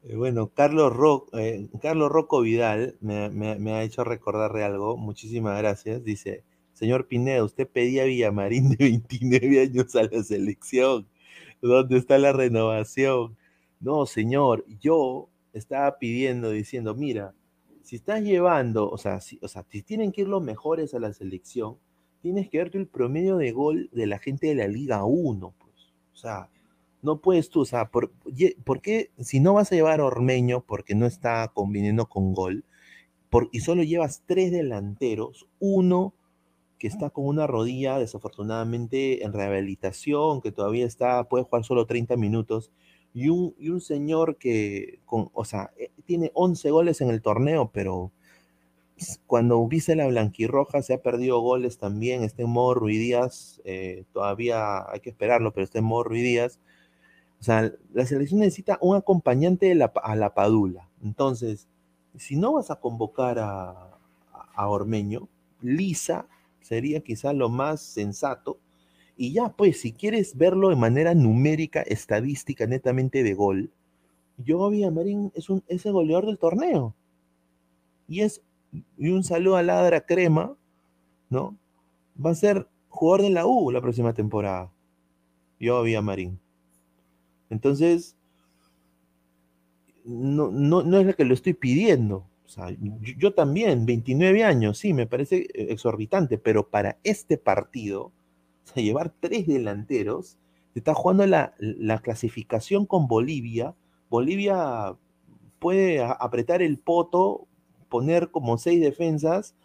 [0.04, 0.94] Eh, bueno, Carlos,
[1.34, 4.96] eh, Carlos Rocco Vidal me, me, ha hecho recordarle algo.
[4.96, 6.02] Muchísimas gracias.
[6.06, 11.06] Dice, señor Pineda, usted pedía a Villamarín de 29 años a la selección.
[11.62, 13.36] ¿Dónde está la renovación?
[13.82, 17.34] No, señor, yo estaba pidiendo, diciendo, mira,
[17.84, 21.00] si estás llevando, o sea, si, o sea, si tienen que ir los mejores a
[21.00, 21.78] la selección,
[22.22, 25.94] tienes que verte el promedio de gol de la gente de la Liga 1, pues.
[26.14, 26.50] O sea,
[27.02, 28.12] no puedes tú, o sea, ¿por,
[28.82, 32.66] qué si no vas a llevar a Ormeño porque no está conviniendo con gol,
[33.52, 36.14] y solo llevas tres delanteros, uno
[36.78, 42.16] que está con una rodilla desafortunadamente en rehabilitación, que todavía está, puede jugar solo 30
[42.16, 42.72] minutos,
[43.14, 47.22] y un, y un señor que, con, o sea, eh, tiene 11 goles en el
[47.22, 48.12] torneo, pero
[49.28, 54.90] cuando viste la blanquirroja se ha perdido goles también, está en modo Ruidías, eh, todavía
[54.92, 56.60] hay que esperarlo, pero está en modo Ruidías.
[57.40, 59.72] O sea, la selección necesita un acompañante
[60.04, 60.90] a la Padula.
[61.04, 61.68] Entonces,
[62.18, 63.98] si no vas a convocar a,
[64.56, 65.28] a Ormeño,
[65.62, 66.28] Lisa
[66.62, 68.58] sería quizá lo más sensato.
[69.16, 73.72] Y ya, pues, si quieres verlo de manera numérica, estadística, netamente de gol,
[74.38, 76.96] yo Marín es, un, es el goleador del torneo.
[78.08, 78.42] Y es,
[78.98, 80.56] y un saludo a Ladra Crema,
[81.30, 81.56] ¿no?
[82.24, 84.72] Va a ser jugador de la U la próxima temporada.
[85.60, 86.40] Yo Marín.
[87.50, 88.16] Entonces,
[90.04, 92.26] no, no, no es lo que lo estoy pidiendo,
[93.18, 98.12] yo, también, 29 años, sí, me parece eh, exorbitante, pero para este partido,
[98.76, 100.38] llevar tres delanteros,
[100.74, 101.54] se está jugando la,
[102.02, 103.76] clasificación con Bolivia.
[104.10, 104.96] Bolivia
[105.60, 107.48] puede apretar el poto,
[107.90, 109.56] poner como seis defensas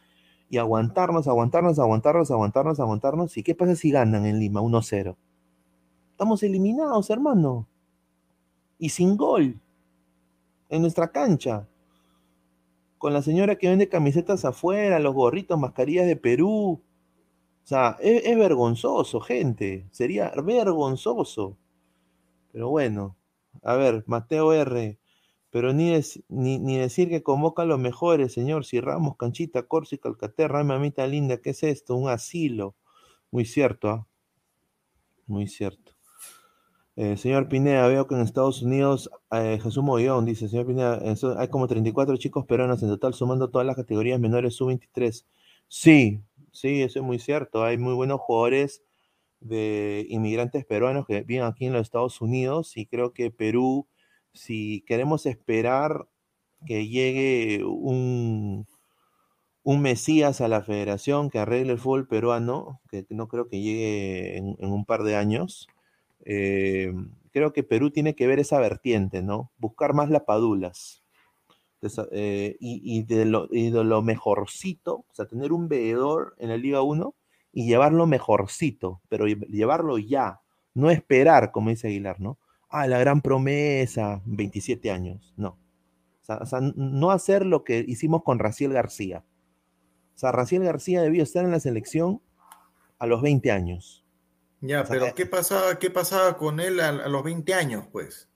[0.50, 3.36] y aguantarnos, aguantarnos, aguantarnos, aguantarnos, aguantarnos.
[3.36, 5.16] ¿Y qué pasa si ganan en Lima 1-0?
[6.10, 7.66] Estamos eliminados, hermano.
[8.78, 9.60] Y sin gol.
[10.68, 11.66] En nuestra cancha
[12.98, 16.82] con la señora que vende camisetas afuera, los gorritos, mascarillas de Perú.
[17.68, 19.86] O sea, es, vergonzoso, gente.
[19.90, 21.58] Sería vergonzoso.
[22.50, 23.18] Pero bueno,
[23.62, 24.98] a ver, Mateo R.
[25.50, 25.92] Pero ni,
[26.28, 28.64] ni, decir que convoca a los mejores, señor.
[28.64, 31.94] Si Ramos, Canchita, Córsica, Alcaterra, mamita linda, ¿qué es esto?
[31.94, 32.74] Un asilo.
[33.30, 34.06] Muy cierto, ¿ah?
[35.26, 35.92] Muy cierto.
[36.96, 41.02] Eh, señor Pineda, veo que en Estados Unidos, eh, Jesús Mollón dice, señor Pineda,
[41.36, 45.26] hay como 34 chicos peruanos en total, sumando todas las categorías menores sub-23.
[45.68, 46.22] Sí,
[46.52, 47.64] sí, eso es muy cierto.
[47.64, 48.82] Hay muy buenos jugadores
[49.40, 53.86] de inmigrantes peruanos que viven aquí en los Estados Unidos y creo que Perú,
[54.32, 56.08] si queremos esperar
[56.66, 58.66] que llegue un,
[59.62, 64.38] un Mesías a la federación que arregle el fútbol peruano, que no creo que llegue
[64.38, 65.68] en un par de años,
[66.24, 66.92] eh,
[67.32, 69.50] creo que Perú tiene que ver esa vertiente, ¿no?
[69.58, 71.02] Buscar más lapadulas.
[72.10, 77.14] Eh, y, de lo, mejorcito, o sea, tener un veedor en la Liga 1
[77.52, 80.40] y llevarlo mejorcito, pero llevarlo ya,
[80.74, 82.38] no esperar, como dice Aguilar, ¿no?
[82.68, 85.56] Ah, la gran promesa, 27 años, no.
[86.28, 89.24] O sea, no hacer lo que hicimos con Raciel García.
[90.14, 92.20] O sea, Raciel García debió estar en la selección
[92.98, 94.04] a los 20 años.
[94.60, 98.28] Ya, pero eh, ¿qué pasaba, ¿qué pasaba con él a, los 20 años, pues?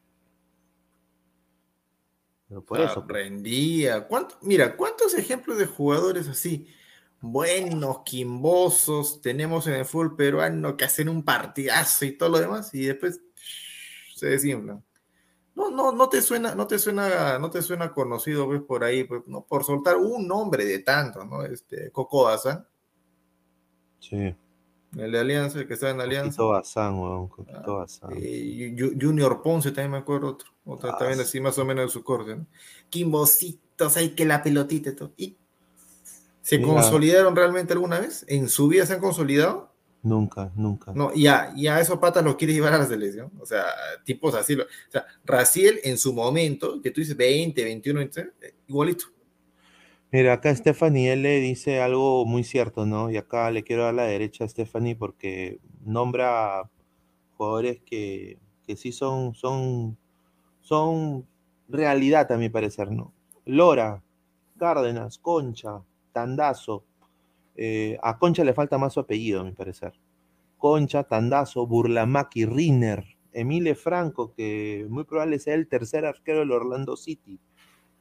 [2.53, 3.07] Pero por eso.
[3.07, 3.24] Pues.
[3.24, 4.07] Rendía.
[4.07, 6.68] ¿Cuánto, mira, ¿cuántos ejemplos de jugadores así?
[7.18, 12.74] Buenos, quimbosos, tenemos en el fútbol peruano que hacen un partidazo y todo lo demás,
[12.74, 13.22] y después
[14.14, 14.84] se desinflan.
[15.55, 19.05] No, no, no te suena, no te suena, no te suena conocido, pues, por ahí,
[19.05, 21.42] pues, no, por soltar un nombre de tanto, ¿no?
[21.42, 22.28] Este, Coco.
[23.98, 24.34] Sí.
[24.97, 26.43] El de Alianza, el que está en Alianza.
[26.43, 27.30] Bazán, weón,
[27.64, 27.84] Ah,
[28.14, 30.51] eh, Junior Ponce también me acuerdo otro.
[30.64, 31.24] Otro Ah, también sí.
[31.24, 32.47] así más o menos de su corte, ¿no?
[32.90, 35.12] Quimbositos, ahí que la pelotita y todo.
[35.16, 35.36] ¿Y
[36.43, 36.72] se Mira.
[36.72, 38.24] consolidaron realmente alguna vez?
[38.28, 39.72] ¿En su vida se han consolidado?
[40.03, 40.93] Nunca, nunca.
[40.95, 43.30] No, y a, y a esos patas los quiere llevar a la selección.
[43.40, 43.64] O sea,
[44.05, 44.55] tipos así.
[44.57, 49.07] O sea, Raciel en su momento, que tú dices 20, 21, 23, eh, igualito.
[50.13, 53.11] Mira, acá Stephanie L dice algo muy cierto, ¿no?
[53.11, 56.71] Y acá le quiero dar la derecha a Stephanie porque nombra
[57.37, 59.97] jugadores que, que sí son, son,
[60.61, 61.27] son
[61.69, 63.15] realidad a mi parecer, ¿no?
[63.47, 64.03] Lora,
[64.59, 65.83] Cárdenas, Concha,
[66.13, 66.85] Tandazo.
[67.57, 69.95] eh, a Concha le falta más su apellido, a mi parecer.
[70.59, 76.97] Concha, Tandazo, Burlamaki, Rinner, Emile Franco, que muy probable sea el tercer arquero del Orlando
[76.97, 77.41] City.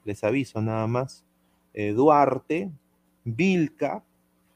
[0.05, 1.26] Les aviso nada más
[1.74, 2.72] eh, Duarte,
[3.24, 4.03] Vilca,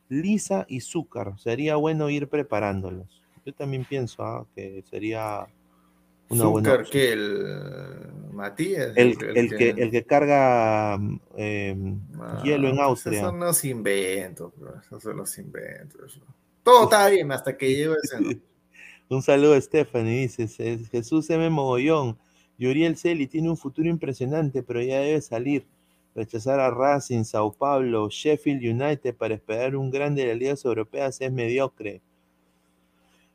[0.09, 1.37] Lisa y Zúcar.
[1.39, 3.21] Sería bueno ir preparándolos.
[3.45, 5.47] Yo también pienso ah, que sería
[6.29, 6.91] una buena Zúcar, opción.
[6.91, 8.97] que el Matías.
[8.97, 10.99] El, el que, el que carga
[11.37, 11.75] eh,
[12.19, 13.19] Ah, hielo en pues Austria.
[13.19, 16.19] Esos son los inventos, bro, esos son los inventos.
[16.63, 18.41] Todo estaba bien hasta que llegó ese.
[19.07, 21.47] Un saludo a Stephanie, dice "Se- Jesús M.
[21.49, 22.17] Mogollón.
[22.57, 25.65] Yuriel Celi tiene un futuro impresionante, pero ya debe salir.
[26.15, 31.19] Rechazar a Racing, Sao Paulo, Sheffield United para esperar un grande de las ligas europeas
[31.19, 32.01] es mediocre.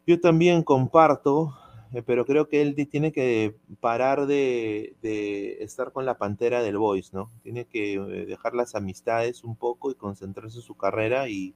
[0.06, 1.54] Yo también comparto,
[1.92, 6.78] eh, pero creo que él tiene que parar de, de estar con la pantera del
[6.78, 7.30] Boys, ¿no?
[7.42, 11.28] Tiene que eh, dejar las amistades un poco y concentrarse en su carrera.
[11.28, 11.54] Y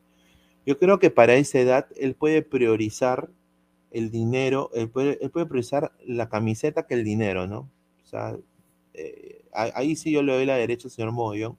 [0.66, 3.31] yo creo que para esa edad él puede priorizar
[3.91, 7.70] el dinero, él puede, él puede priorizar la camiseta que el dinero, ¿no?
[8.03, 8.37] O sea,
[8.95, 11.59] eh, ahí sí yo le doy la derecha al señor Mogollón.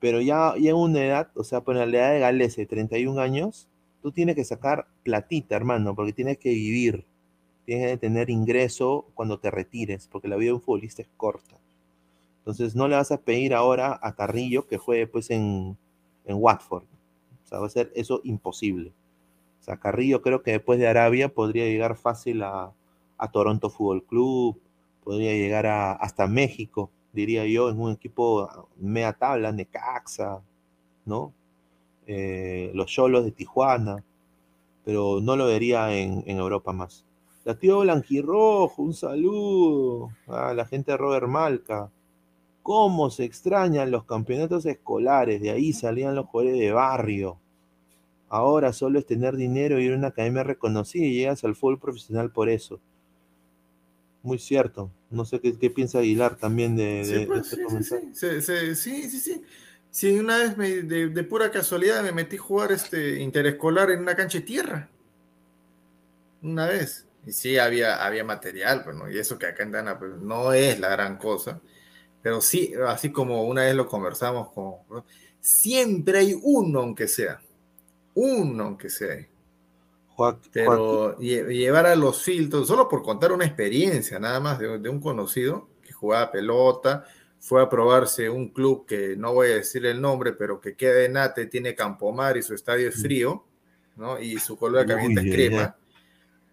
[0.00, 3.68] Pero ya, ya en una edad, o sea, por la edad de Galese, 31 años,
[4.02, 7.04] tú tienes que sacar platita, hermano, porque tienes que vivir.
[7.64, 11.56] Tienes que tener ingreso cuando te retires, porque la vida de un futbolista es corta.
[12.38, 15.76] Entonces no le vas a pedir ahora a Carrillo que juegue pues en,
[16.24, 16.84] en Watford.
[16.84, 18.92] O sea, va a ser eso imposible.
[19.60, 22.72] O sea, Carrillo creo que después de Arabia podría llegar fácil a,
[23.18, 24.60] a Toronto Fútbol Club,
[25.06, 30.42] podría llegar hasta México, diría yo, en un equipo media tabla, Necaxa,
[31.04, 31.32] ¿no?
[32.08, 34.02] Eh, los Cholos de Tijuana,
[34.84, 37.06] pero no lo vería en, Europa más.
[37.44, 41.88] La Blanquirrojo, un saludo a la gente de Robert Malca.
[42.64, 45.40] ¿Cómo se extrañan los campeonatos escolares?
[45.40, 47.38] De ahí salían los jugadores de barrio.
[48.28, 51.78] Ahora solo es tener dinero y ir a una academia reconocida y llegas al fútbol
[51.78, 52.80] profesional por eso.
[54.26, 54.90] Muy cierto.
[55.08, 57.64] No sé qué, qué piensa Aguilar también de, Sí, de- de pues, este sí, sí,
[57.64, 58.08] comentario.
[58.12, 59.44] sí, sí, sí, sí, sí, sí.
[59.92, 64.00] Sí, una vez me- de, de pura casualidad me metí a jugar este interescolar en
[64.00, 64.88] una cancha de tierra.
[66.42, 67.06] Una vez.
[67.24, 69.08] Y sí, había, había material, pues, ¿no?
[69.08, 71.60] Y eso que acá en Dana pues, no es la gran cosa.
[72.20, 74.74] Pero sí, así como una vez lo conversamos con...
[75.40, 77.40] Siempre hay uno, aunque sea.
[78.14, 79.24] Uno, aunque sea.
[80.16, 84.78] Joaquín- Pero lle- llevar a los filtros, solo por contar una experiencia nada más de,
[84.78, 87.04] de un conocido que jugaba pelota,
[87.38, 91.04] fue a probarse un club que no voy a decir el nombre, pero que queda
[91.04, 93.44] en Ate, tiene Campomar y su estadio es frío,
[93.96, 94.18] ¿no?
[94.18, 95.76] Y su color de camiseta es crema.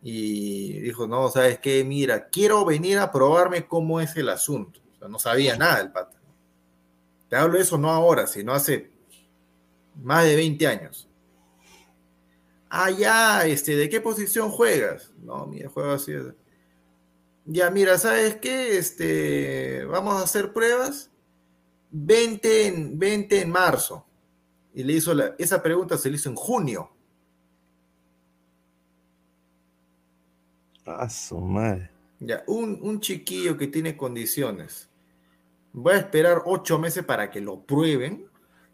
[0.03, 1.83] Y dijo, no, ¿sabes qué?
[1.85, 4.81] Mira, quiero venir a probarme cómo es el asunto.
[4.95, 6.17] O sea, no sabía nada el pata.
[7.29, 8.91] Te hablo de eso no ahora, sino hace
[10.03, 11.07] más de 20 años.
[12.75, 15.11] Ah, ya, este, ¿de qué posición juegas?
[15.21, 16.11] No, mira, juego así.
[17.45, 18.77] Ya, mira, ¿sabes qué?
[18.77, 21.11] Este, vamos a hacer pruebas.
[21.91, 24.05] 20 en, 20 en marzo.
[24.73, 26.91] Y le hizo la, esa pregunta se le hizo en junio.
[30.85, 31.89] A su madre.
[32.19, 34.89] Ya, un, un chiquillo que tiene condiciones.
[35.73, 38.27] Voy a esperar ocho meses para que lo prueben.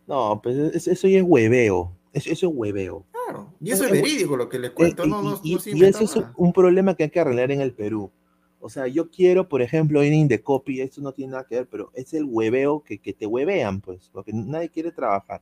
[0.07, 1.95] No, pues es- eso ya es hueveo.
[2.13, 3.05] Eso, eso es hueveo.
[3.29, 3.53] Claro.
[3.61, 5.03] Y eso es Eh, verídico lo que les cuento.
[5.03, 7.61] Eh, no, no, y, no y- eso es un- problema que hay que arreglar en
[7.61, 8.11] el Perú.
[8.59, 11.67] O sea, yo quiero, por ejemplo, ir en Indecopy, esto no tiene nada que ver,
[11.69, 15.41] pero es el hueveo que, que te huevean, pues, porque nadie quiere trabajar.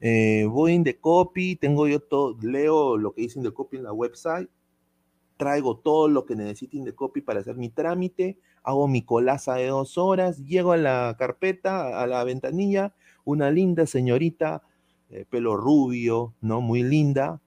[0.00, 4.48] Eh, voy a Indecopy, tengo yo todo, leo lo que dice Indecopy en la website,
[5.38, 9.96] traigo todo lo que necesite Indecopy para hacer mi trámite, hago mi colaza de dos
[9.98, 12.94] horas, llego a la carpeta, a la ventanilla,
[13.24, 14.62] una linda señorita,
[15.10, 16.60] eh, pelo rubio, ¿no?
[16.60, 17.40] Muy linda,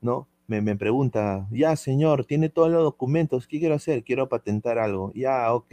[0.00, 0.28] ¿no?
[0.46, 4.04] Me, me, pregunta, ya señor, tiene todos los documentos, ¿qué quiero hacer?
[4.04, 5.10] Quiero patentar algo.
[5.14, 5.72] Ya, ok,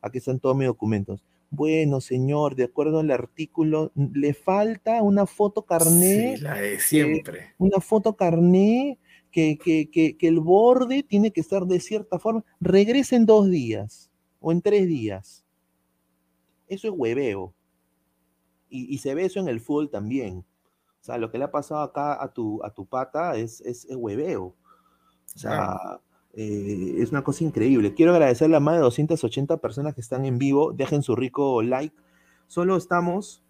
[0.00, 1.24] aquí están todos mis documentos.
[1.50, 6.36] Bueno, señor, de acuerdo al artículo, le falta una foto carné.
[6.36, 7.54] Sí, la de siempre.
[7.58, 8.98] una foto carné
[9.30, 12.44] que, que, que, que, el borde tiene que estar de cierta forma.
[12.60, 14.10] Regresa en dos días
[14.40, 15.44] o en tres días.
[16.66, 17.54] Eso es hueveo.
[18.68, 20.44] Y, y, se ve eso en el fútbol también.
[21.04, 23.84] O sea, lo que le ha pasado acá a tu, a tu pata es, es,
[23.84, 24.44] es hueveo.
[24.44, 24.56] O
[25.38, 26.00] sea.
[26.36, 27.94] Eh, es una cosa increíble.
[27.94, 30.72] Quiero agradecerle a más de 280 personas que están en vivo.
[30.72, 31.94] Dejen su rico like.
[32.48, 33.44] Solo estamos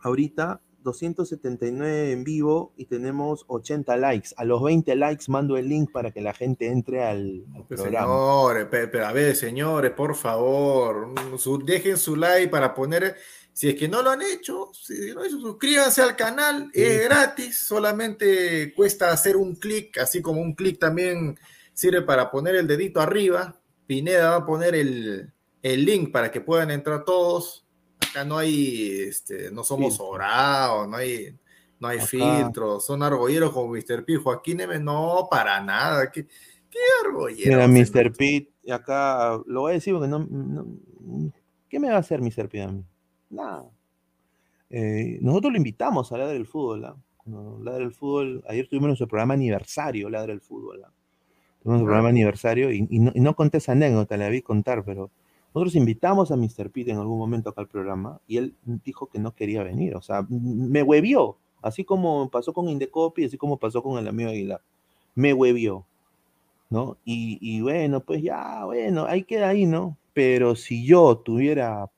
[0.00, 4.28] ahorita 279 en vivo y tenemos 80 likes.
[4.36, 8.06] A los 20 likes mando el link para que la gente entre al, al programa.
[8.06, 13.16] Señores, pero, a ver, señores, por favor, su, dejen su like para poner.
[13.58, 16.80] Si es que no lo han hecho, si no suscríbanse al canal, sí.
[16.80, 21.36] es gratis, solamente cuesta hacer un clic, así como un clic también
[21.72, 23.60] sirve para poner el dedito arriba.
[23.84, 27.66] Pineda va a poner el, el link para que puedan entrar todos.
[28.08, 29.96] Acá no hay, este, no somos sí.
[29.96, 31.36] sobrados, no hay,
[31.80, 34.04] no hay filtros, son argolleros como Mr.
[34.04, 34.18] P.
[34.18, 34.78] Joaquín M.
[34.78, 36.12] No, para nada.
[36.12, 36.28] ¿Qué,
[36.70, 37.66] qué argollero?
[37.66, 38.12] Mira, Mr.
[38.12, 41.32] P, acá lo voy a decir porque no, no,
[41.68, 42.48] ¿Qué me va a hacer Mr.
[42.48, 42.84] P a mí?
[43.30, 43.64] Nada.
[44.70, 46.82] Eh, nosotros lo invitamos a Ladra del Fútbol.
[47.62, 50.80] Ladra del Fútbol, ayer tuvimos nuestro programa aniversario, Ladra del Fútbol.
[50.80, 50.92] ¿eh?
[51.62, 54.84] Tuvimos el programa aniversario y, y, no, y, no, conté esa anécdota, la vi contar,
[54.84, 55.10] pero
[55.54, 56.70] nosotros invitamos a Mr.
[56.70, 60.02] Pete en algún momento acá al programa y él dijo que no quería venir, o
[60.02, 64.62] sea, me huevió, así como pasó con Indecopy, así como pasó con el amigo Aguilar,
[65.14, 65.84] me huevió,
[66.70, 66.96] ¿no?
[67.04, 69.96] Y, y, bueno, pues ya, bueno, ahí queda ahí, ¿no?
[70.12, 71.90] Pero si yo tuviera,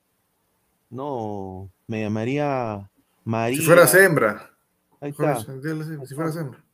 [0.91, 2.91] no, me llamaría
[3.25, 3.59] María.
[3.59, 4.51] Si fuera hembra.
[5.01, 5.41] Ahí está.
[5.41, 6.65] Si fuera hembra.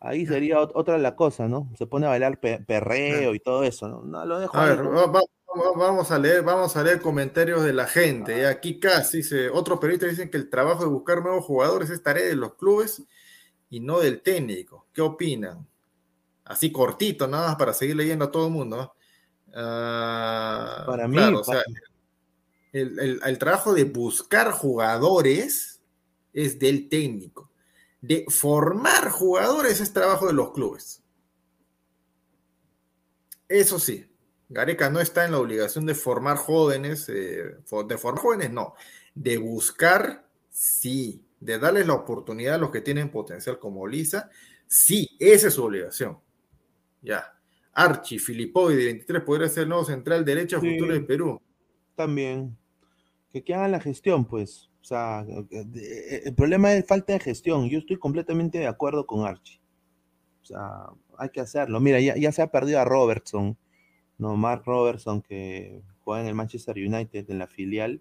[0.00, 1.70] Ahí sería otra la cosa, ¿no?
[1.76, 4.02] Se pone a bailar pe perreo y todo eso, ¿no?
[4.02, 5.20] no lo dejo a ver, va, va,
[5.76, 8.46] vamos a leer, vamos a leer comentarios de la gente.
[8.46, 8.50] Ah.
[8.50, 12.26] Aquí casi dice, otros periodistas dicen que el trabajo de buscar nuevos jugadores es tarea
[12.26, 13.02] de los clubes
[13.70, 14.86] y no del técnico.
[14.92, 15.66] ¿Qué opinan?
[16.44, 18.94] Así cortito, nada más para seguir leyendo a todo el mundo.
[19.48, 21.62] Uh, para mí, claro, o sea,
[22.76, 25.80] el, el, el trabajo de buscar jugadores
[26.32, 27.46] es del técnico
[28.06, 31.02] de formar jugadores es trabajo de los clubes.
[33.48, 34.06] Eso sí,
[34.48, 38.74] Gareca no está en la obligación de formar jóvenes, eh, de formar jóvenes no,
[39.14, 44.30] de buscar, sí, de darles la oportunidad a los que tienen potencial como Lisa,
[44.66, 46.18] sí, esa es su obligación.
[47.02, 47.32] Ya.
[47.72, 51.40] Archie, Filipoy de 23 podría ser el nuevo central derecho sí, futuro de Perú.
[51.94, 52.56] También.
[53.36, 54.70] Que, que hagan la gestión, pues.
[54.80, 57.68] O sea, el problema es falta de gestión.
[57.68, 59.60] Yo estoy completamente de acuerdo con Archie.
[60.40, 60.86] O sea,
[61.18, 61.80] hay que hacerlo.
[61.80, 63.58] Mira, ya, ya se ha perdido a Robertson,
[64.16, 64.36] ¿no?
[64.36, 68.00] Mark Robertson, que juega en el Manchester United, en la filial.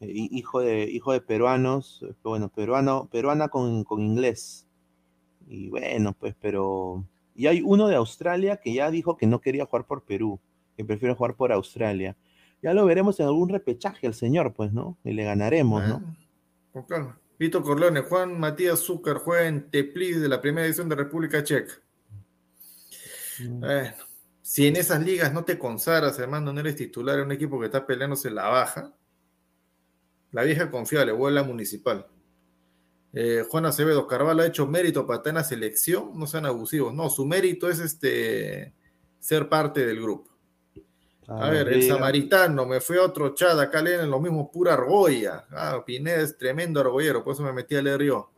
[0.00, 4.68] Eh, hijo, de, hijo de peruanos, bueno, peruano, peruana con, con inglés.
[5.46, 7.02] Y bueno, pues, pero.
[7.34, 10.38] Y hay uno de Australia que ya dijo que no quería jugar por Perú,
[10.76, 12.14] que prefiere jugar por Australia
[12.64, 14.96] ya lo veremos en algún repechaje al señor, pues, ¿no?
[15.04, 16.16] Y le ganaremos, ah, ¿no?
[16.72, 17.20] Con calma.
[17.38, 21.74] Vito Corleone, Juan Matías Zúcar juega en Teplice de la primera edición de República Checa.
[23.40, 23.60] Mm.
[23.60, 23.94] Bueno,
[24.40, 27.66] si en esas ligas no te consagras, hermano, no eres titular en un equipo que
[27.66, 28.94] está peleándose la baja,
[30.32, 32.06] la vieja confiable, vuela municipal.
[33.12, 36.94] Eh, Juan Acevedo, Carvalho ha hecho mérito para estar en la selección, no sean abusivos.
[36.94, 38.72] No, su mérito es este
[39.18, 40.33] ser parte del grupo.
[41.26, 45.46] A, ver, el samaritano, me fue otro chat, acá leen lo mismo, pura argolla.
[45.50, 48.30] Ah, Pineda es tremendo argollero, por eso me metí a leer yo.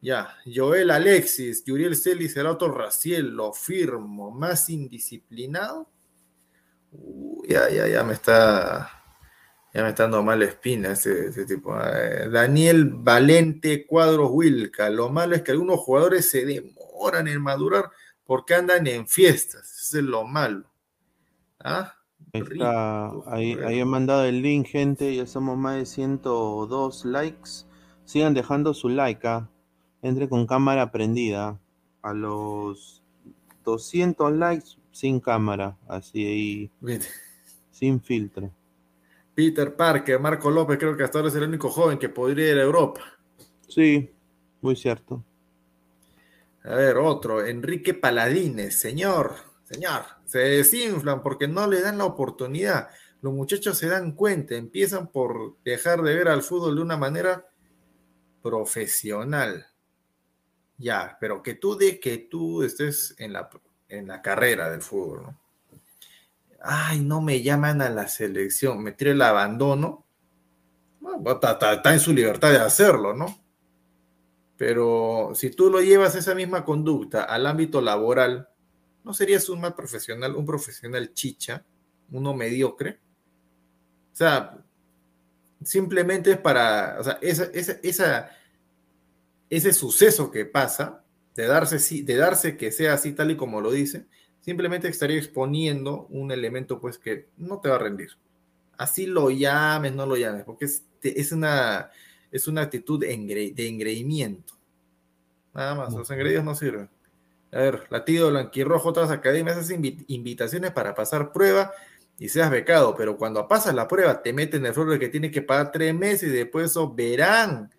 [0.00, 5.90] Ya, Joel Alexis, Yuriel Celis, el otro Raciel, lo firmo, más indisciplinado.
[6.92, 8.90] Uh, ya, ya, ya me está.
[9.72, 11.78] Ya me está dando mala espina ese, ese tipo.
[11.78, 14.90] Eh, Daniel Valente Cuadros Wilca.
[14.90, 17.90] Lo malo es que algunos jugadores se demoran en madurar
[18.24, 19.70] porque andan en fiestas.
[19.80, 20.68] Eso es lo malo.
[21.60, 21.99] ¿Ah?
[22.32, 25.14] Está, ahí, ahí he mandado el link, gente.
[25.14, 27.50] Ya somos más de 102 likes.
[28.04, 29.26] Sigan dejando su like.
[29.26, 29.40] ¿eh?
[30.02, 31.58] Entre con cámara prendida.
[32.02, 33.02] A los
[33.64, 35.76] 200 likes sin cámara.
[35.88, 36.70] Así ahí.
[37.70, 38.50] Sin filtro.
[39.34, 42.58] Peter Parker, Marco López, creo que hasta ahora es el único joven que podría ir
[42.58, 43.00] a Europa.
[43.66, 44.10] Sí,
[44.60, 45.24] muy cierto.
[46.64, 47.44] A ver, otro.
[47.44, 52.88] Enrique Paladines, señor Señor, se desinflan porque no le dan la oportunidad.
[53.20, 57.48] Los muchachos se dan cuenta, empiezan por dejar de ver al fútbol de una manera
[58.40, 59.66] profesional.
[60.78, 63.50] Ya, pero que tú de que tú estés en la,
[63.88, 65.40] en la carrera del fútbol, ¿no?
[66.62, 70.06] Ay, no me llaman a la selección, me tire el abandono.
[71.26, 73.36] está, en su libertad de hacerlo, ¿no?
[74.56, 78.50] Pero si tú lo llevas esa misma conducta al ámbito laboral,
[79.04, 81.64] ¿no serías un mal profesional, un profesional chicha,
[82.10, 82.98] uno mediocre?
[84.12, 84.62] O sea,
[85.64, 87.44] simplemente es para, o sea, esa,
[87.82, 88.30] esa,
[89.48, 91.04] ese suceso que pasa,
[91.34, 94.06] de darse, de darse que sea así tal y como lo dice,
[94.40, 98.10] simplemente estaría exponiendo un elemento pues que no te va a rendir.
[98.76, 101.90] Así lo llames, no lo llames, porque es, es una,
[102.30, 104.54] es una actitud de, engreimiento.
[105.52, 106.88] Nada más, los engreídos no sirven.
[107.52, 111.72] A ver, latido, blanquirrojo, otras academias hacen invitaciones para pasar prueba
[112.18, 115.30] y seas becado, pero cuando pasas la prueba te meten el error de que tiene
[115.30, 117.70] que pagar tres meses y después eso verán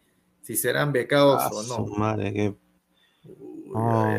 [0.42, 1.86] si serán becados o no.
[1.96, 2.56] Madre,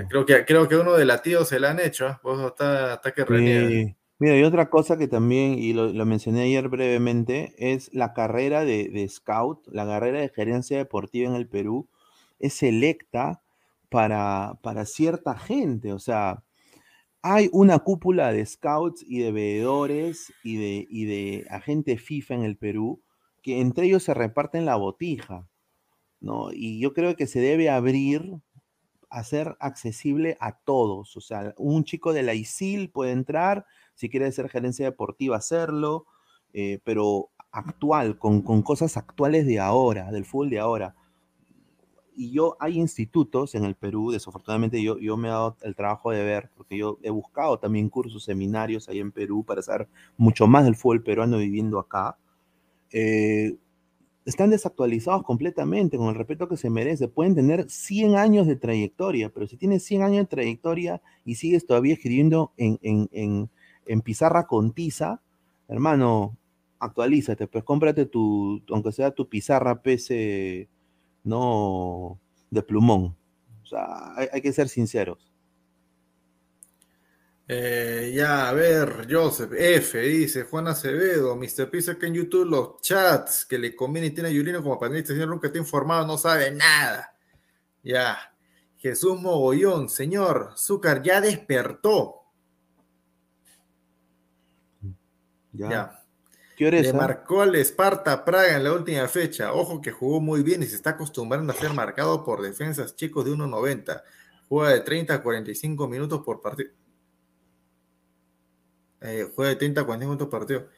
[0.08, 2.16] creo, que, creo que uno de latidos se la han hecho, ¿eh?
[2.22, 3.94] vos está, que reniega.
[4.18, 8.88] Mira, y otra cosa que también, y lo, mencioné ayer brevemente, es la carrera de,
[8.88, 11.88] de, scout, la carrera de gerencia deportiva en el Perú,
[12.38, 13.41] es selecta
[13.92, 16.42] para, para cierta gente, o sea,
[17.20, 22.42] hay una cúpula de scouts y de veedores y de, y de agentes FIFA en
[22.44, 23.02] el Perú
[23.42, 25.46] que entre ellos se reparten la botija,
[26.20, 26.52] ¿no?
[26.52, 28.40] Y yo creo que se debe abrir
[29.10, 31.16] a ser accesible a todos.
[31.16, 36.06] O sea, un chico de la ISIL puede entrar, si quiere ser gerencia deportiva, hacerlo,
[36.54, 40.94] eh, pero actual, con, con, cosas actuales de ahora, del fútbol de ahora
[42.14, 46.10] y yo, hay institutos en el Perú, desafortunadamente yo, yo me he dado el trabajo
[46.10, 50.46] de ver, porque yo he buscado también cursos, seminarios ahí en Perú para saber mucho
[50.46, 52.16] más del fútbol peruano viviendo acá.
[52.92, 53.56] Eh,
[54.24, 57.08] están desactualizados completamente, con el respeto que se merece.
[57.08, 61.66] Pueden tener 100 años de trayectoria, pero si tienes 100 años de trayectoria y sigues
[61.66, 63.50] todavía escribiendo en, en, en,
[63.86, 65.20] en pizarra con tiza,
[65.68, 66.36] hermano,
[66.78, 70.68] actualízate, pues cómprate tu, aunque sea tu pizarra PC
[71.24, 72.20] no
[72.50, 73.16] de plumón.
[73.62, 75.32] O sea, hay, que ser sinceros.
[77.48, 80.00] Eh, ya, a ver, Joseph F.
[80.00, 81.70] dice Juan Acevedo, Mr.
[81.70, 85.12] Pizza que en YouTube los chats que le conviene y tiene a Yulino como panelista,
[85.12, 87.14] señor nunca está informado, no sabe nada.
[87.82, 88.18] Ya,
[88.76, 92.22] Jesús Mogollón, señor, Zúcar ya despertó.
[95.52, 96.01] ya.
[96.70, 99.52] Le marcó al Esparta Praga en la última fecha.
[99.52, 103.24] Ojo que jugó muy bien y se está acostumbrando a ser marcado por defensas chicos
[103.24, 104.02] de 1.90.
[104.48, 106.70] Juega de 30 a 45 minutos por partido.
[109.00, 110.68] Eh, juega de 30 a 45 minutos por partido.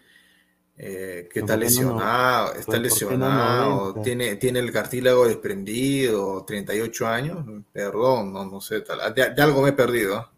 [0.76, 8.44] Eh, que está lesionado, está lesionado, tiene, tiene el cartílago desprendido, 38 años, perdón, no,
[8.44, 10.32] no sé, tal, de, algo me he perdido.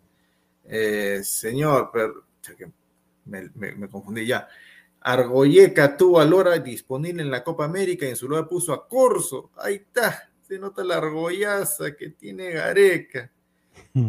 [0.64, 1.90] Eh, señor,
[3.24, 4.46] me confundí ya.
[5.06, 8.88] Argoyeca tuvo a Lora disponible en la Copa América y en su lugar puso a
[8.88, 9.52] Corso.
[9.56, 13.30] Ahí está, se nota la argollaza que tiene Gareca.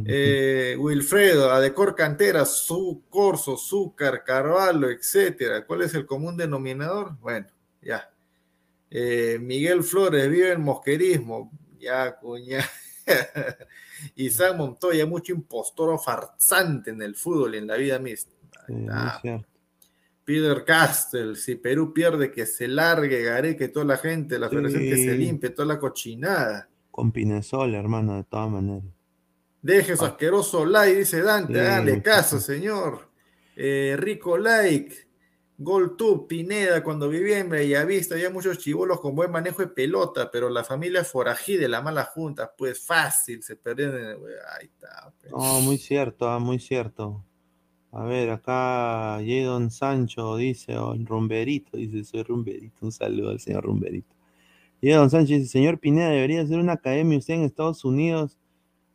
[0.06, 5.66] Eh, Wilfredo, a Decor Cantera, su Corso, Zúcar, Carvalho, etcétera.
[5.66, 7.16] ¿Cuál es el común denominador?
[7.22, 7.48] Bueno,
[7.82, 8.10] ya.
[8.90, 11.52] Eh, Miguel Flores vive en mosquerismo.
[11.80, 12.66] Ya, cuña.
[14.16, 18.34] Isaac Montoya, mucho impostor o farsante en el fútbol y en la vida misma.
[20.28, 24.98] Peter Castle, si Perú pierde, que se largue Gareca toda la gente, la federación que
[24.98, 26.68] se limpie, toda la cochinada.
[26.92, 28.84] Con Pinesol, hermano, de todas maneras.
[29.62, 30.10] Deje su ah.
[30.10, 33.10] asqueroso like, dice Dante, dale caso, señor.
[33.56, 34.94] Eh, Rico Like,
[35.58, 40.50] GolTube, Pineda, cuando vivía en Bellavista, había muchos chivolos con buen manejo de pelota, pero
[40.50, 44.26] la familia forají de la mala junta, pues fácil, se perdieron.
[44.60, 45.10] Ahí está.
[45.22, 45.32] Pues.
[45.32, 47.24] No, muy cierto, ah, muy cierto.
[47.98, 52.86] A ver, acá Jadon Sancho dice, o Rumberito, dice, soy Rumberito.
[52.86, 54.14] Un saludo al señor Rumberito.
[54.84, 58.38] Jadon Sancho dice, señor Pineda, debería hacer una academia usted en Estados Unidos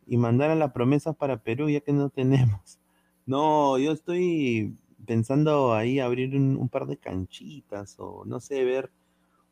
[0.07, 2.79] y mandar a las promesas para Perú, ya que no tenemos.
[3.25, 4.75] No, yo estoy
[5.05, 8.91] pensando ahí abrir un, par de canchitas o no sé, ver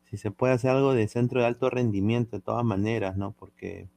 [0.04, 3.32] si se puede hacer algo de centro de alto rendimiento de todas maneras, ¿no?
[3.32, 3.88] Porque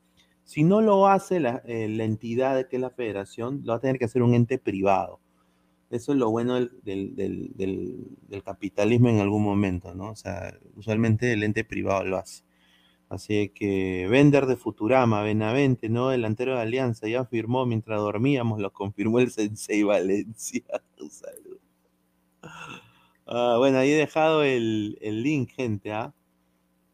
[0.45, 3.82] si no lo hace la, eh, la entidad que es la federación, lo va a
[3.82, 5.19] tener que hacer un ente privado.
[5.90, 10.12] Eso es lo bueno del, capitalismo en algún momento, ¿no?
[10.12, 12.44] O sea, usualmente el ente privado lo hace.
[13.07, 16.10] Así que Vender de Futurama, Benavente, ¿no?
[16.10, 20.64] Delantero de Alianza, ya firmó mientras dormíamos, lo confirmó el Sensei Valencia.
[23.28, 25.91] Ah, bueno, ahí he dejado el, link, gente.
[25.91, 26.14] ¿ah?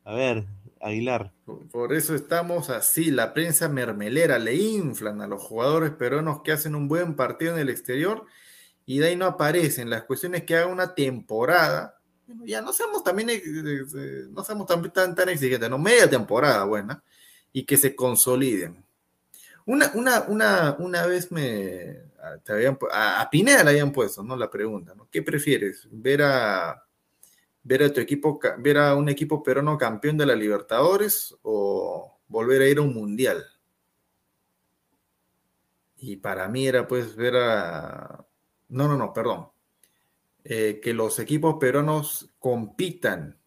[0.06, 0.46] A ver,
[0.80, 1.34] Aguilar.
[1.72, 6.76] Por eso estamos así, la prensa mermelera le inflan a los jugadores peruanos que hacen
[6.76, 8.26] un buen partido en el exterior
[8.86, 9.90] y de ahí no aparecen.
[9.90, 12.00] Las cuestiones que haga una temporada,
[12.44, 13.42] ya no seamos también, eh,
[14.30, 17.04] no seamos tan, tan, tan exigentes, no, media temporada buena
[17.52, 18.84] y que se consoliden.
[19.66, 22.12] Una, una, una, una vez me,
[22.92, 24.36] a, Pineda le habían puesto, ¿no?
[24.36, 25.08] La pregunta, ¿no?
[25.10, 25.88] ¿Qué prefieres?
[25.92, 26.84] ¿Ver a,
[27.64, 32.62] ver a tu equipo, ver a un equipo peruano campeón de la Libertadores o volver
[32.62, 33.46] a ir a un mundial?
[35.98, 38.26] Y para mí era pues ver a...
[38.72, 39.50] No, no, no, perdón.
[40.44, 43.38] Eh, que los equipos peruanos compitan,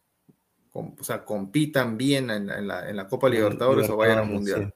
[0.73, 4.75] o sea, compitan bien en, la, Copa Libertadores, o vayan a un mundial.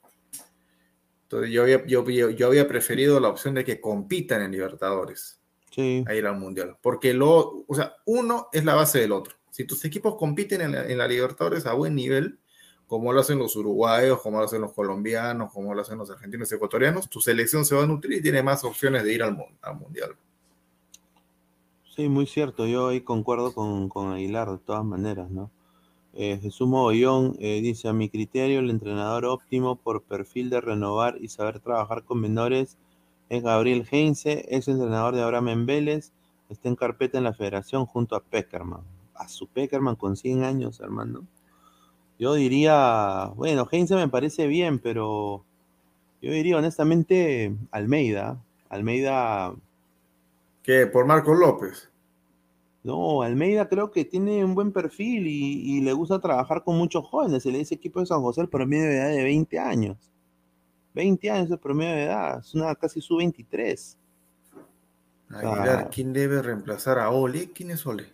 [1.23, 5.41] Entonces yo había, yo, yo, había preferido la opción de que compitan en Libertadores.
[5.71, 6.03] Sí.
[6.09, 6.77] A ir al Mundial.
[6.81, 9.35] Porque lo, o sea, uno es la base del otro.
[9.51, 12.41] Si tus equipos compiten en la, Libertadores a buen nivel,
[12.87, 16.51] como lo hacen los uruguayos, como lo hacen los colombianos, como lo hacen los argentinos
[16.51, 19.37] y ecuatorianos, tu selección se va a nutrir y tiene más opciones de ir al,
[19.61, 20.17] al Mundial.
[21.99, 22.65] Sí, muy cierto.
[22.65, 25.51] Yo ahí concuerdo con, con Aguilar de todas maneras, ¿no?
[26.15, 31.17] Eh, Jesús Mogollón eh, dice, a mi criterio, el entrenador óptimo por perfil de renovar
[31.21, 32.79] y saber trabajar con menores
[33.31, 36.13] es Gabriel Heinze, ex entrenador de Abraham Vélez,
[36.49, 38.83] está en carpeta en la federación junto a Peckerman.
[39.17, 41.27] A su Peckerman con 100 años, hermano.
[42.21, 45.43] Yo diría, bueno, Heinze me parece bien, pero
[46.23, 48.41] yo diría honestamente Almeida.
[48.69, 49.53] Almeida.
[50.69, 50.87] ¿Qué?
[50.87, 51.89] ¿Por Marco López?
[52.83, 57.43] No, Almeida creo que tiene un buen perfil y, le gusta trabajar con muchos jóvenes.
[57.43, 59.97] Se le dice equipo de San José el promedio de edad de 20 años.
[60.93, 63.97] 20 años el promedio de edad, es una casi su 23.
[65.31, 67.51] Aguilar, ¿quién debe reemplazar a Ole?
[67.51, 68.13] ¿Quién es Ole?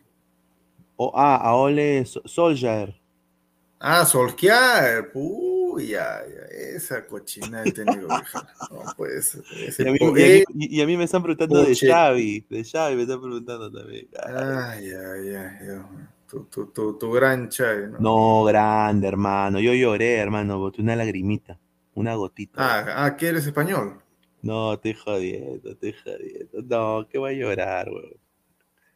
[1.13, 2.95] ah, a Ole Solskjaer.
[3.81, 5.11] Ah, Solskjaer,
[5.75, 9.43] uy, ya, esa cochina de técnico No puede ser.
[9.79, 14.09] Y a, mí, me están preguntando de Xavi, de Xavi me están preguntando también.
[14.25, 15.81] Ay, ay, ay,
[16.29, 17.99] tu, tu, tu, tu, gran Xavi, ¿no?
[17.99, 19.61] No, grande, hermano.
[19.61, 21.59] Yo lloré, hermano, boté una lagrimita,
[21.95, 22.55] una gotita.
[22.59, 24.01] Ah, ah, ¿qué eres español?
[24.43, 26.63] No, estoy jodiendo, estoy jodiendo.
[26.65, 28.25] No, que voy a llorar, weón.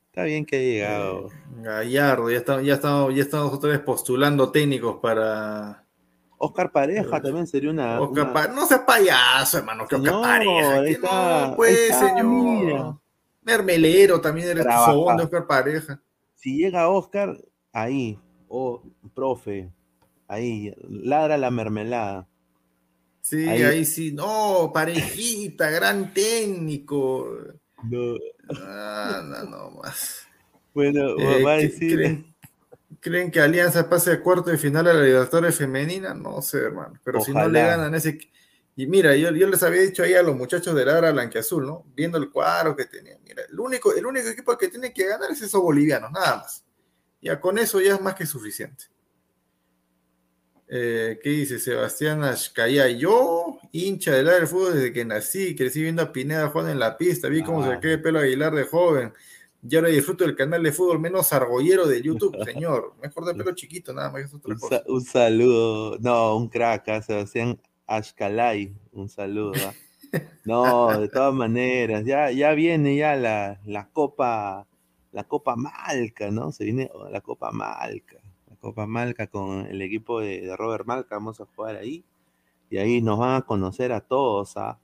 [0.09, 1.29] Está bien que ha llegado.
[1.29, 5.88] Eh, Gallardo, ya estamos, ya estamos, ya estamos otra vez postulando técnicos para
[6.39, 8.01] Oscar Pareja también sería una.
[8.01, 10.87] Oscar No seas payaso, hermano, que Oscar Pareja.
[10.87, 13.01] Está, no, pues, señor.
[13.43, 16.01] Mermelero también eres fogón de Oscar Pareja.
[16.35, 17.37] Si llega Oscar,
[17.73, 18.83] ahí, oh,
[19.15, 19.73] profe,
[20.29, 22.29] ahí, ladra la mermelada.
[23.21, 27.29] Sí, ahí, sí, no, parejita, gran técnico.
[27.83, 28.15] No.
[28.63, 30.27] Ah, no, no más.
[30.73, 32.28] Bueno, eh, va a decir.
[33.01, 36.15] ¿Creen que Alianza pase a cuarto de final a la Libertadores femenina?
[36.15, 36.99] No sé, hermano.
[37.05, 38.19] Pero si no le ganan ese.
[38.77, 41.85] Y mira, yo, yo les había dicho ahí a los muchachos de Lara Blanquiazul, ¿no?
[41.95, 43.19] Viendo el cuadro que tenían.
[43.25, 46.65] Mira, el único, el único equipo que tiene que ganar es esos bolivianos, nada más.
[47.21, 48.85] Ya con eso ya es más que suficiente.
[50.71, 52.89] Eh, ¿Qué dice Sebastián Ashkaya?
[52.89, 56.79] Yo, hincha del área del fútbol desde que nací, crecí viendo a Pineda jugando en
[56.79, 59.13] la pista, vi cómo se se quedó pelo Aguilar de joven.
[59.63, 62.95] Yo ahora disfruto del canal de fútbol menos argollero de YouTube, señor.
[63.03, 64.33] Mejor de pelo chiquito, nada más.
[64.33, 64.83] otra un, cosa.
[64.87, 67.03] un saludo, no, un crack, ¿eh?
[67.03, 69.53] Sebastián Ashkalay, un saludo.
[69.67, 69.73] ¿ah?
[70.45, 74.67] No, de todas maneras, ya, ya viene ya la, la Copa,
[75.13, 76.51] la Copa Malca, ¿no?
[76.51, 78.17] Se viene la Copa Malca,
[78.49, 82.05] la Copa Malca con el equipo de, Robert Malca, vamos a jugar ahí.
[82.71, 84.79] Y ahí nos van a conocer a todos, ¿ah?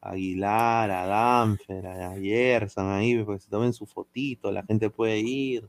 [0.00, 5.68] Aguilar, a Danfer, a Gerson, ahí, pues se tomen su fotito, la gente puede ir.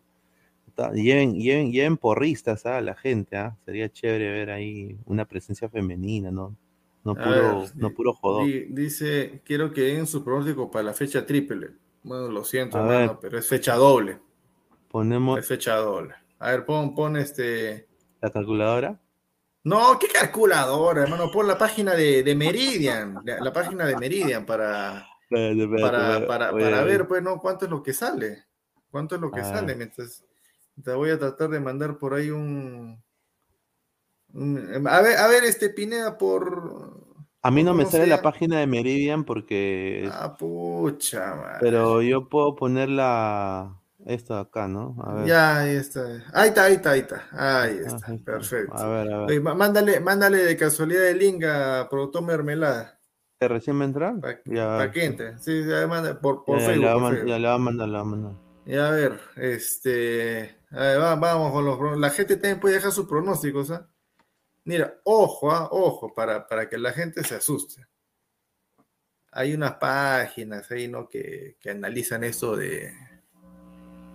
[0.93, 3.57] Lleven, lleven, lleven porristas a la gente, ¿ah?
[3.65, 6.55] sería chévere ver ahí una presencia femenina, ¿no?
[7.03, 8.47] No puro, no puro jodón.
[8.69, 11.71] Dice, quiero que den su pronóstico para la fecha triple.
[12.03, 14.19] Bueno, lo siento, hermano, pero es fecha doble.
[14.89, 15.39] Ponemos.
[15.39, 16.13] Es fecha doble.
[16.39, 17.87] A ver, pon, pon este.
[18.21, 18.99] ¿La calculadora?
[19.63, 21.31] No, qué calculadora, hermano.
[21.31, 25.07] Pon la página de, Meridian, la, página de Meridian para,
[26.27, 26.51] para,
[26.83, 27.39] ver, pues, ¿no?
[27.39, 28.45] ¿Cuánto es lo que sale?
[28.89, 29.45] ¿Cuánto es lo que ah.
[29.45, 29.75] sale?
[29.75, 30.23] Mientras
[30.83, 33.03] te voy a tratar de mandar por ahí un.
[34.33, 37.07] a, ver, a ver, este Pineda por.
[37.41, 40.09] A mí no me sale la página de Meridian porque.
[40.11, 43.78] Ah, pucha, Pero yo puedo poner la.
[44.13, 44.95] Esto acá, ¿no?
[45.03, 45.27] A ver.
[45.27, 46.01] Ya, ahí está.
[46.33, 47.27] Ahí está, ahí está, ahí está.
[47.31, 48.17] Ahí ah, está.
[48.25, 48.77] Perfecto.
[48.77, 49.41] A ver, a ver.
[49.41, 52.99] mándale, mándale de casualidad el link a Productor Mermelada.
[53.37, 54.15] ¿Te recién me entra?
[54.19, 55.37] Para que entre.
[55.39, 56.75] Sí, ya manda por, por Facebook.
[57.25, 58.33] ya le va a mandar, le va a mandar.
[58.65, 60.57] Y a ver, este.
[60.71, 61.97] vamos con los.
[61.97, 63.87] La gente también puede dejar sus pronósticos, ¿ah?
[64.65, 65.69] Mira, ojo, ¿ah?
[65.71, 67.87] ojo, para, para que la gente se asuste
[69.31, 71.07] hay unas páginas ahí, ¿no?
[71.07, 72.93] Que, analizan eso de,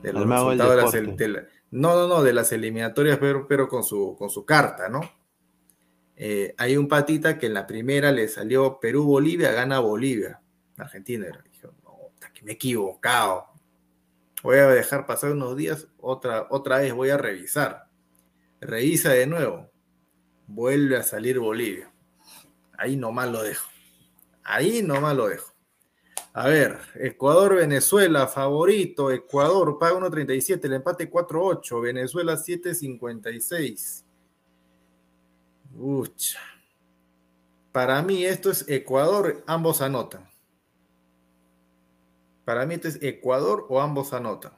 [0.05, 4.15] de los resultados de las, no, no, no, de las eliminatorias, pero, pero con, su,
[4.17, 5.01] con su carta, ¿no?
[6.17, 10.41] Eh, hay un patita que en la primera le salió Perú-Bolivia, gana Bolivia.
[10.77, 11.27] Argentina.
[11.83, 13.47] No, que me he equivocado.
[14.43, 17.89] Voy a dejar pasar unos días, otra, otra vez voy a revisar.
[18.61, 19.71] Revisa de nuevo.
[20.47, 21.91] Vuelve a salir Bolivia.
[22.77, 23.69] Ahí nomás lo dejo.
[24.43, 25.54] Ahí nomás lo dejo.
[26.37, 29.13] A ver, Ecuador-Venezuela, favorito.
[29.13, 31.81] Ecuador paga 1.37, el empate 4.8.
[31.81, 34.05] Venezuela 7.56.
[35.79, 36.41] Ucha.
[37.71, 40.29] Para mí esto es Ecuador, ambos anotan.
[42.45, 44.53] Para mí esto es Ecuador o ambos anotan.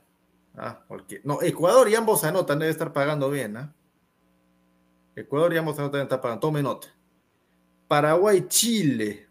[0.56, 3.54] Ah, porque, no, Ecuador y ambos anotan, debe estar pagando bien.
[3.58, 3.74] ¿ah?
[5.14, 6.40] Ecuador y ambos anotan, debe estar pagando.
[6.40, 6.88] Tome nota.
[7.86, 9.28] Paraguay-Chile.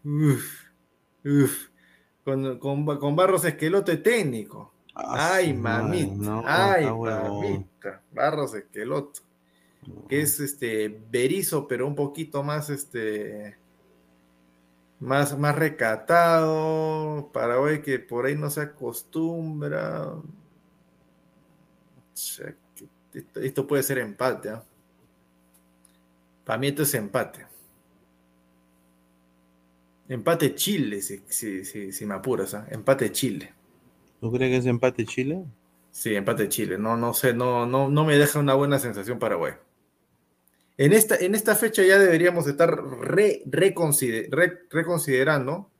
[2.26, 4.72] Con, con, Barros Esquelote técnico.
[4.96, 6.42] Ah, ay, mamita.
[6.44, 8.02] ay, mamita.
[8.10, 9.20] Barros Esqueloto.
[10.08, 13.56] Que es este berizo, pero un poquito más este.
[14.98, 17.30] Más, más recatado.
[17.32, 20.14] Paraguay que por ahí no se acostumbra.
[23.36, 24.48] Esto, puede ser empate.
[24.48, 24.64] ¿ah?
[26.44, 27.45] Para mí esto es empate.
[30.08, 31.20] Empate Chile, si,
[31.64, 32.66] si, me apuras, ¿ah?
[32.70, 33.52] empate Chile.
[34.20, 35.44] ¿Tú crees que es empate Chile?
[35.90, 36.78] Sí, empate Chile.
[36.78, 39.54] No, no sé, no, no, no me deja una buena sensación Paraguay.
[40.78, 42.78] En esta, en esta fecha ya deberíamos estar
[44.70, 45.70] reconsiderando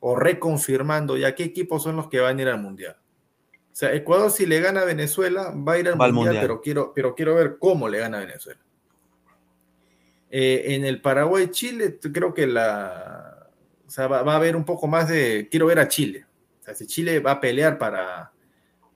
[0.00, 2.96] o reconfirmando ya qué equipos son los que van a ir al Mundial.
[3.72, 6.92] O sea, Ecuador si le gana a Venezuela va a ir al, mundial, Pero, quiero,
[6.94, 8.60] pero quiero ver cómo le gana a Venezuela.
[10.30, 13.25] Eh, en el Paraguay-Chile creo que la,
[13.86, 16.26] o sea, va, a haber un poco más de, quiero ver a Chile.
[16.60, 18.32] O sea, si Chile va a pelear para,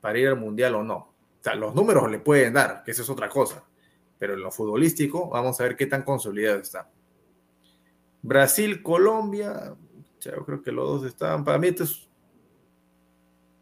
[0.00, 0.96] para ir al Mundial o no.
[0.96, 3.64] O sea, los números le pueden dar, que eso es otra cosa.
[4.18, 6.90] Pero en lo futbolístico, vamos a ver qué tan consolidado está.
[8.22, 9.74] Brasil, Colombia,
[10.20, 12.08] yo creo que los dos están, para mí esto es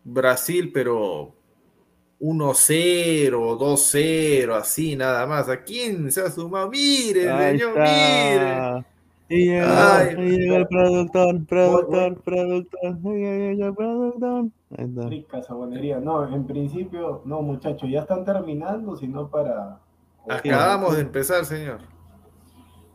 [0.03, 1.35] Brasil, pero
[2.21, 5.49] 1-0, 2-0, así nada más.
[5.49, 6.71] ¿A quién se ha sumado?
[6.71, 8.87] Miren, señor, miren.
[9.31, 14.51] Y llegó, el productor, productor, productor, y productor.
[15.11, 16.01] Rica sabonería.
[16.01, 19.81] No, en principio, no, muchachos, ya están terminando, sino para.
[20.29, 21.81] Acabamos de empezar, señor.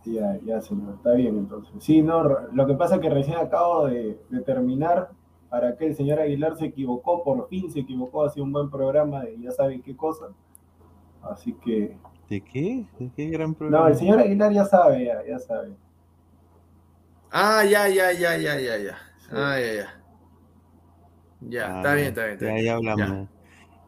[0.06, 1.72] Ya, ya, señor, está bien entonces.
[1.80, 5.12] Sí, no, lo que pasa es que recién acabo de, terminar
[5.50, 9.22] para que el señor Aguilar se equivocó, por fin se equivocó, hacía un buen programa
[9.22, 10.26] de ya saben qué cosa.
[11.22, 11.96] Así que.
[12.28, 12.86] ¿De qué?
[13.00, 13.86] ¿De qué gran programa?
[13.86, 15.74] No, el señor Aguilar ya sabe, ya, ya sabe.
[17.36, 18.98] Ah, ya, ya, ya, ya, ya, ya.
[19.32, 19.88] Ah, ya, ya.
[21.42, 22.34] Ya, está ah, bien, está bien.
[22.34, 23.30] Está ya, ya hablamos.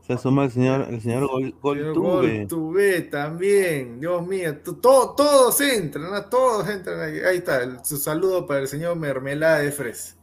[0.02, 1.30] Se suma el señor, el señor
[1.62, 3.02] Gol, Goltube.
[3.04, 7.20] también, Dios mío, todos entran, todos entran ahí.
[7.20, 10.18] Ahí está, su saludo para el señor Mermelada de Fres.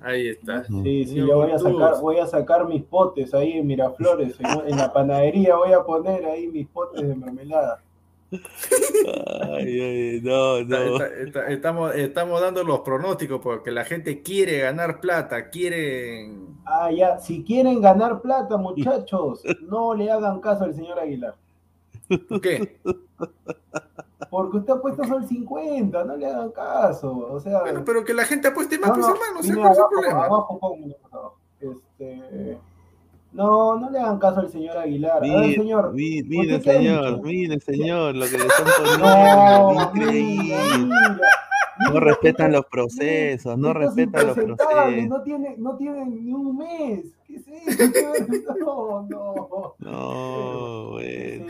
[0.00, 0.64] Ahí está.
[0.64, 4.76] Sí, sí, yo voy a sacar, voy a sacar mis potes ahí en Miraflores, en
[4.76, 7.82] la panadería voy a poner ahí mis potes de mermelada
[10.22, 11.04] no, no.
[11.48, 16.58] estamos, estamos dando los pronósticos porque la gente quiere ganar plata, quieren.
[16.64, 21.34] Ah, ya, si quieren ganar plata, muchachos, no le hagan caso al señor Aguilar.
[22.28, 22.78] ¿Por qué?
[24.30, 27.26] Porque usted ha puesto sol 50, no le hagan caso.
[27.32, 30.24] O sea, pero que la gente apueste más, pues hermano, ¿cuál es el problema?
[30.24, 30.96] Abajo,
[31.60, 32.58] Este.
[33.32, 35.22] No, no le hagan caso al señor Aguilar.
[35.22, 35.92] Mire, señor.
[35.92, 39.06] Mire, señor, mire, señor, lo que le están poniendo.
[39.06, 40.56] no, increíble.
[41.92, 45.08] no respetan los procesos, no respetan los procesos.
[45.08, 47.04] No tiene, no tiene ni un mes.
[47.26, 47.92] ¿Qué es eso?
[48.60, 49.74] No, no.
[49.78, 51.46] No, bueno.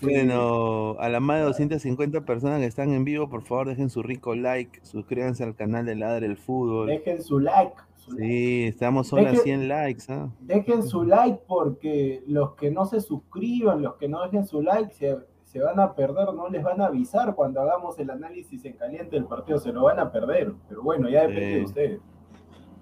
[0.00, 4.02] bueno, a la más de 250 personas que están en vivo, por favor, dejen su
[4.02, 6.88] rico like, suscríbanse al canal de Ladre el Fútbol.
[6.88, 7.74] Dejen su like.
[8.10, 10.04] Sí, estamos solo a 100 likes.
[10.08, 10.28] ¿ah?
[10.40, 14.92] Dejen su like porque los que no se suscriban, los que no dejen su like,
[14.92, 19.16] se, van a perder, no les van a avisar cuando hagamos el análisis en caliente
[19.16, 20.52] del partido, se lo van a perder.
[20.68, 22.00] Pero bueno, ya depende de ustedes.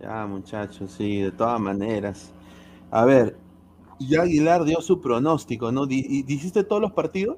[0.01, 2.33] Ya, muchachos, sí, de todas maneras.
[2.91, 3.37] A ver,
[3.99, 5.87] Ya Aguilar dio su pronóstico, ¿no?
[5.87, 7.37] ¿Dijiste todos los partidos?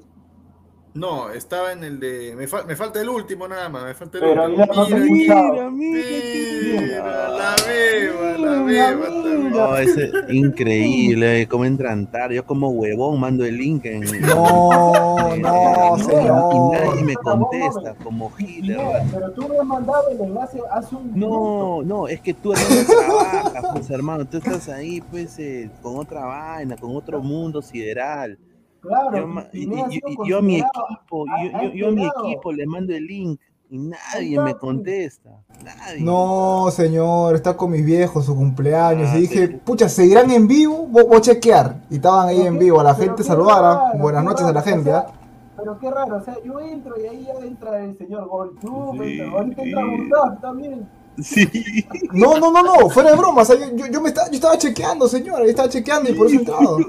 [0.94, 2.34] No, estaba en el de.
[2.36, 3.84] Me, fal- me falta el último nada más.
[3.84, 4.66] Me falta el Pero último.
[4.74, 5.70] no he Mira, escuchado.
[5.70, 9.10] mira, la beba, la Mira, beba.
[9.10, 9.50] mira.
[9.52, 9.96] No, es
[10.28, 12.30] increíble, cómo entrantar.
[12.32, 14.02] Yo como huevón mando el link en...
[14.20, 16.72] No, no, Y señor.
[16.72, 18.78] nadie me contesta, como Hitler.
[19.12, 21.28] Pero tú me has mandado el enlace hace un minuto.
[21.28, 26.24] No, no, es que tú trabajas, pues hermano, tú estás ahí pues eh, con otra
[26.24, 28.38] vaina, con otro mundo sideral.
[28.82, 32.20] Claro, Yo, y- yo a mi equipo, a- yo, a yo- yo a mi este
[32.26, 33.40] equipo le mando el link
[33.70, 35.30] y nadie me contesta.
[35.64, 36.02] Nadie.
[36.02, 39.08] No, señor, está con mis viejos, su cumpleaños.
[39.12, 39.54] Ah, y dije, sí.
[39.64, 40.86] pucha, ¿seguirán en vivo?
[40.88, 41.76] Voy, voy a chequear.
[41.90, 43.60] Y estaban ahí Pero en vivo, a la gente saludara.
[43.92, 44.90] raro, Buenas noches a la gente.
[44.90, 45.12] o sea, ¿ah?
[45.56, 49.20] Pero qué raro, o sea, yo entro y ahí ya entra el señor Goltube, Sí.
[49.20, 50.88] entra- ahorita entra Gustavo también.
[51.20, 51.86] Sí.
[52.12, 53.42] No, no, no, no, fuera de broma.
[53.42, 55.40] o sea, yo, yo, yo me estaba, yo estaba chequeando, señor.
[55.42, 56.78] Yo estaba chequeando y por eso he entrado.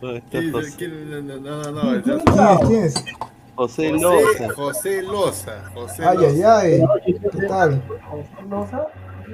[0.00, 0.12] No.
[0.12, 0.12] No,
[1.22, 2.66] no, no, no, el- ¿Quién ¿Quién es?
[2.68, 3.04] ¿Quién es?
[3.56, 4.48] José Loza.
[4.54, 5.70] José Loza.
[5.74, 6.58] José Ay, ay, Loza.
[6.58, 7.14] ay.
[7.32, 7.82] ¿Qué tal?
[8.08, 8.86] José Loza.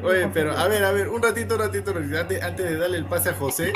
[0.03, 2.79] Oye, pero a ver, a ver, un ratito, un ratito, un ratito, antes, antes de
[2.79, 3.73] darle el pase a José,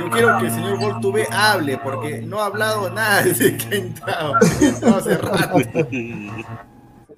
[0.00, 3.78] yo quiero que el señor Voltube hable, porque no ha hablado nada desde que ha
[3.78, 5.58] entrado, ha entrado hace rato.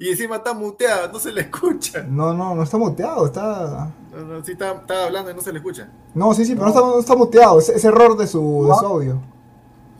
[0.02, 2.02] Y encima está muteado, no se le escucha.
[2.02, 3.92] No, no, no está muteado, está.
[4.10, 5.92] No, no, sí está, está hablando y no se le escucha.
[6.12, 7.58] No, sí, sí, pero no está, no está muteado.
[7.60, 9.20] Es, es error de su, de su audio.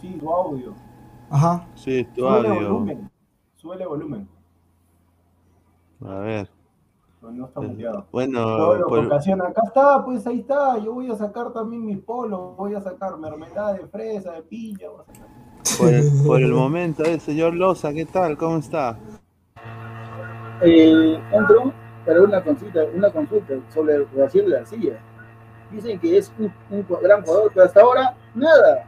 [0.01, 0.74] Sí, tu audio.
[1.31, 1.66] Ajá.
[1.77, 2.69] Sí, tu Súbele audio.
[2.73, 3.11] volumen.
[3.55, 4.29] Súbele volumen.
[6.05, 6.51] A ver.
[7.20, 8.07] No, no está muteado.
[8.11, 8.43] Bueno,
[8.89, 9.45] por- ocasiona.
[9.47, 10.79] Acá está, pues ahí está.
[10.79, 12.57] Yo voy a sacar también mis polos.
[12.57, 14.89] Voy a sacar mermelada de fresa, de piña.
[14.89, 15.29] voy a sacar.
[15.79, 18.37] por el, por el momento, el señor Loza, ¿qué tal?
[18.37, 18.99] ¿Cómo está?
[20.62, 21.72] Eh, entro
[22.06, 24.94] para una consulta, una consulta sobre Brasil García.
[25.70, 28.84] Dicen que es un, un gran jugador, pero hasta ahora nada.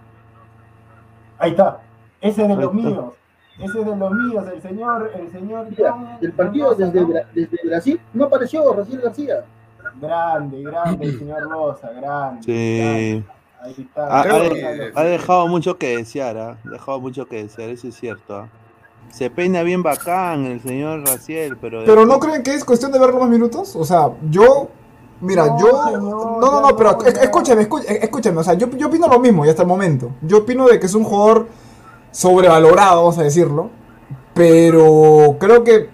[1.39, 1.81] Ahí está.
[2.21, 3.15] Ese es de los míos.
[3.59, 4.45] Ese es de los míos.
[4.53, 7.09] El señor, el señor Mira, el partido desde, ¿no?
[7.09, 9.45] Bra- desde Brasil no apareció Brasil García.
[10.01, 12.43] Grande, grande, el señor Rosa, grande.
[12.43, 12.79] Sí.
[12.81, 13.25] grande.
[13.61, 14.07] Ahí está.
[14.07, 16.57] Ha, ha Creo de- que- ha dejado mucho que desear, ¿ah?
[16.67, 18.37] Ha dejado mucho que desear, eso es cierto.
[18.37, 18.49] ¿ah?
[19.11, 21.85] Se peina bien bacán el señor Raciel, pero...
[21.85, 23.77] Pero no creen que es cuestión de verlo más minutos?
[23.77, 24.69] O sea, yo.
[25.21, 25.99] Mira, No, yo.
[26.01, 28.39] No, no, no, pero escúchame, escúchame, escúchame.
[28.41, 30.11] O sea, yo, yo opino lo mismo y hasta el momento.
[30.23, 31.47] Yo opino de que es un jugador
[32.11, 33.71] sobrevalorado, vamos a decirlo.
[34.35, 35.91] Pero creo que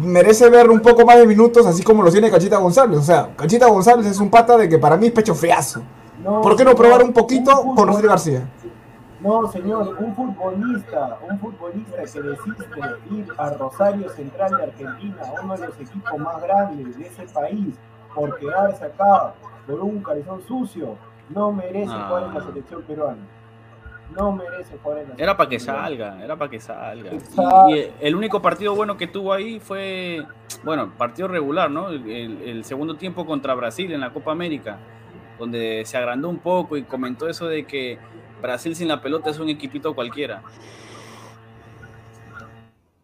[0.00, 2.98] merece ver un poco más de minutos, así como lo tiene Cachita González.
[2.98, 5.82] O sea, Cachita González es un pata de que para mí es pecho friazo.
[6.24, 8.48] No, ¿Por qué no probar un poquito con Rosel García?
[9.20, 12.66] No, señor, un futbolista, un futbolista que desiste
[13.10, 17.74] ir a Rosario Central de Argentina, uno de los equipos más grandes de ese país,
[18.14, 19.32] por quedarse acá
[19.66, 20.96] por un calzón sucio,
[21.30, 22.06] no merece Ah.
[22.08, 23.22] jugar en la selección peruana.
[24.16, 25.82] No merece jugar en la Era para que peruana.
[25.82, 27.10] salga, era para que salga.
[27.68, 30.24] Y, y el único partido bueno que tuvo ahí fue,
[30.62, 31.88] bueno, partido regular, ¿no?
[31.88, 34.76] El, el- el segundo tiempo contra Brasil en la Copa América,
[35.38, 37.98] donde se agrandó un poco y comentó eso de que
[38.46, 40.42] Brasil sin la pelota es un equipito cualquiera.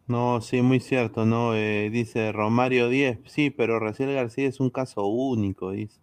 [0.07, 1.53] No, sí, muy cierto, ¿no?
[1.55, 5.99] Eh, dice Romario 10, sí, pero Raciel García es un caso único, dice.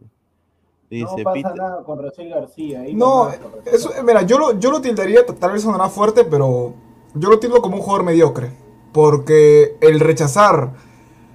[0.91, 2.81] Dice, No pasa Peter- nada con Rosel García.
[2.81, 3.31] ahí No,
[3.73, 6.75] eso, mira, yo lo, yo lo tildaría, tal vez sonará fuerte, pero
[7.15, 8.51] yo lo tildo como un jugador mediocre.
[8.93, 10.73] Porque el rechazar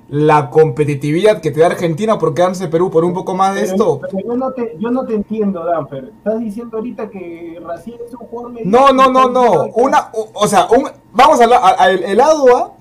[0.08, 3.72] la competitividad que te da Argentina por quedarse Perú por un poco más de Pero-
[3.74, 4.00] esto.
[4.02, 6.12] pero yo, no te, yo no te entiendo, Danfer.
[6.18, 9.66] Estás diciendo ahorita que Raciel es un jugador No, no, no, no.
[9.76, 12.74] Una, o, o sea, un, vamos a, a- a- el, el lado A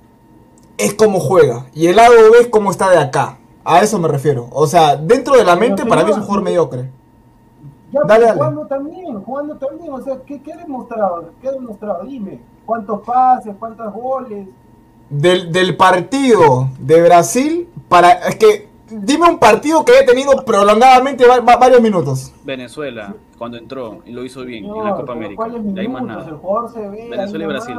[0.77, 3.39] es como juega y el lado B es como está de acá.
[3.65, 4.49] A eso me refiero.
[4.53, 6.91] O sea, dentro de la Pero, mente para mí es un jugador mediocre.
[7.91, 8.37] Ya, Dale, dale.
[8.37, 9.93] jugando también, jugando también.
[9.93, 11.31] O sea, ¿qué, qué ha demostrado?
[11.41, 12.05] ¿Qué ha demostrado?
[12.05, 12.41] Dime.
[12.67, 13.55] ¿Cuántos pases?
[13.59, 14.49] ¿Cuántos goles?
[15.11, 21.27] Del, del partido de Brasil para es que dime un partido que haya tenido prolongadamente
[21.27, 22.33] va- va- varios minutos.
[22.45, 25.37] Venezuela, cuando entró y lo hizo bien en la Copa América.
[25.37, 26.37] ¿cuáles De ahí más nada.
[26.41, 27.09] jugador se ve.
[27.11, 27.75] Venezuela y Brasil.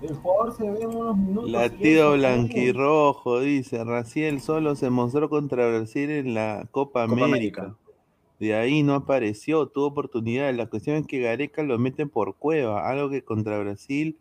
[0.00, 1.50] El jugador se ve en unos minutos.
[1.50, 7.62] Latido blanquirrojo, dice, Raciel solo se mostró contra Brasil en la Copa Copa América.
[7.62, 7.74] América.
[8.40, 10.54] De ahí no apareció, tuvo oportunidad.
[10.54, 14.16] La cuestión es que Gareca lo meten por Cueva, algo que contra Brasil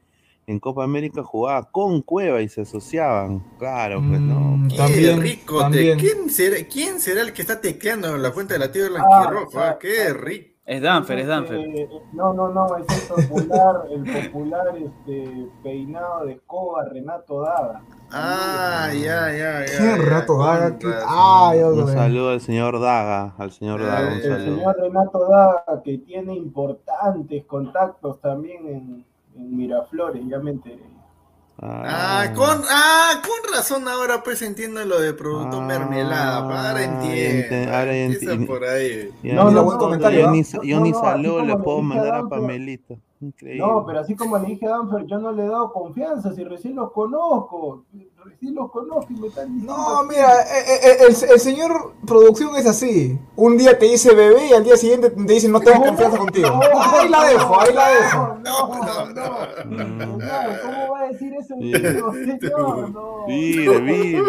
[0.48, 3.44] en Copa América jugaba con Cueva y se asociaban.
[3.60, 4.40] Claro, pues no.
[4.40, 5.70] Mm, Qué también, rico.
[5.70, 5.98] te-.
[5.98, 8.90] ¿Quién, será, ¿Quién será el que está tecleando en la cuenta de la tía Ah,
[8.90, 9.60] Blanquirrojo?
[9.60, 9.78] ah, ah?
[9.80, 10.54] Qué rico.
[10.66, 11.60] Es Danfer, es Danfer.
[11.60, 17.82] Este, no, no, no, es el popular, el popular este, peinado de escoba Renato Daga.
[18.12, 19.66] Ah, ya, ya, ya.
[19.66, 20.78] ¿Qué ya, rato con Daga?
[20.78, 21.08] ¿Qué- razón.
[21.10, 24.56] Ah, yo Un saludo al señor Daga, al señor Daga, un El El saludo.
[24.58, 29.06] señor Renato Daga, que tiene importantes contactos también en,
[29.38, 30.84] en Miraflores, ya me enteré.
[31.60, 36.38] Ah, con, ah, con razón ahora pues entiendo lo de producto Ah, mermelada.
[36.70, 37.46] Ahora entiendo.
[37.56, 39.10] ente- ahora Empieza enti- por ahí.
[39.24, 40.32] Ya, No, no, buen comentario, Yo ¿ah?
[40.32, 42.24] ni, No, yo ni no, saludo le puedo mandar a.
[42.30, 42.94] Pamelita.
[43.20, 43.66] Increíble.
[43.66, 46.44] No, pero así como le dije a Danfer, yo no le he dado confianza, si
[46.44, 47.86] recién los conozco,
[48.30, 49.76] recién los conozco y me están diciendo...
[49.78, 53.18] No, mira, eh, eh, el, el señor producción es así.
[53.36, 56.48] Un día te dice bebé y al día siguiente te dice no tengo confianza contigo.
[56.76, 58.38] Ahí la dejo, ahí la dejo.
[58.44, 59.48] No, no, no.
[59.68, 61.74] Señor, ¿cómo va a decir eso un Sí.
[61.74, 62.92] señor?
[62.92, 63.26] No.
[63.28, 64.24] Mire, mire.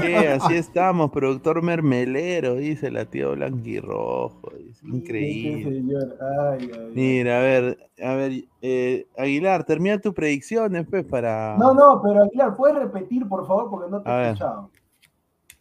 [0.00, 0.28] ¿Qué?
[0.28, 4.52] Así estamos, productor mermelero, dice la tía Blanquirrojo.
[4.70, 5.64] Es increíble.
[5.80, 6.92] señor, ay, ay, ay.
[6.94, 11.56] Mira, a ver, a ver, eh, Aguilar, termina tus predicciones, pues, para.
[11.58, 13.70] No, no, pero Aguilar, ¿puedes repetir, por favor?
[13.70, 14.26] Porque no te A he ver.
[14.32, 14.70] escuchado.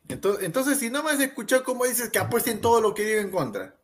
[0.09, 3.19] Entonces, entonces, si no me has escuchado, ¿cómo dices que apuesten todo lo que digo
[3.21, 3.75] en contra?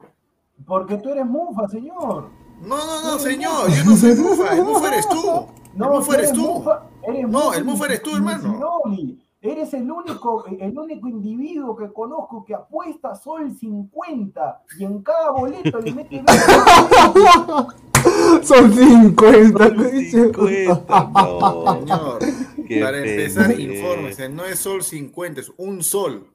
[0.66, 2.30] Porque tú eres mufa, señor.
[2.62, 5.48] No, no, no, señor, yo no soy mufa, el mufa eres tú.
[5.76, 6.48] No, el mufa eres eres tú.
[6.54, 8.54] mufa, eres No, mufa el mufa eres tú, hermano.
[8.54, 9.20] Sinoli.
[9.42, 15.32] Eres el único, el único individuo que conozco que apuesta sol 50 y en cada
[15.32, 16.32] boleto le mete 20
[18.44, 19.76] Son 50.
[19.76, 20.24] te dice.
[20.26, 22.20] 50, no.
[22.20, 22.20] Señor,
[22.68, 23.74] Qué para empezar, pendejo.
[23.74, 26.28] infórmese, no es sol 50, es un sol.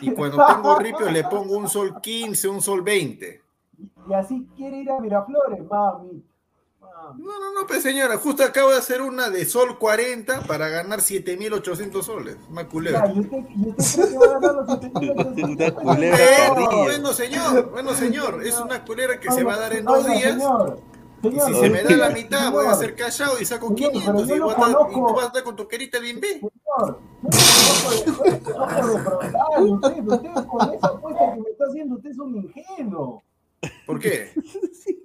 [0.00, 3.40] Y cuando tengo ripio le pongo un sol 15, un sol 20.
[4.08, 6.22] Y así quiere ir a Miraflores, mami.
[7.18, 11.00] No, no, no, pues señora, justo acabo de hacer una de sol 40 para ganar
[11.00, 12.36] 7800 soles.
[12.50, 13.12] Una Ya, culera.
[13.14, 15.82] ¿y usted, y usted cree que va a ganar los 7800?
[15.82, 16.50] Una culera
[16.84, 20.06] Bueno, señor, bueno, señor, es una culera que se va a dar en Oiga, dos
[20.06, 20.32] días.
[20.32, 20.80] Señor,
[21.22, 23.44] Y señor, si se me da la señor, mitad, voy a señor, hacer callado y
[23.44, 25.56] saco Señor, 500 pero y, yo voy a estar- y tú vas a estar con
[25.56, 26.40] tu querita bien bien.
[26.40, 27.28] Señor, no
[29.74, 33.22] usted, usted con esa apuesta que me está haciendo, usted es un ingenuo.
[33.86, 34.32] ¿Por qué?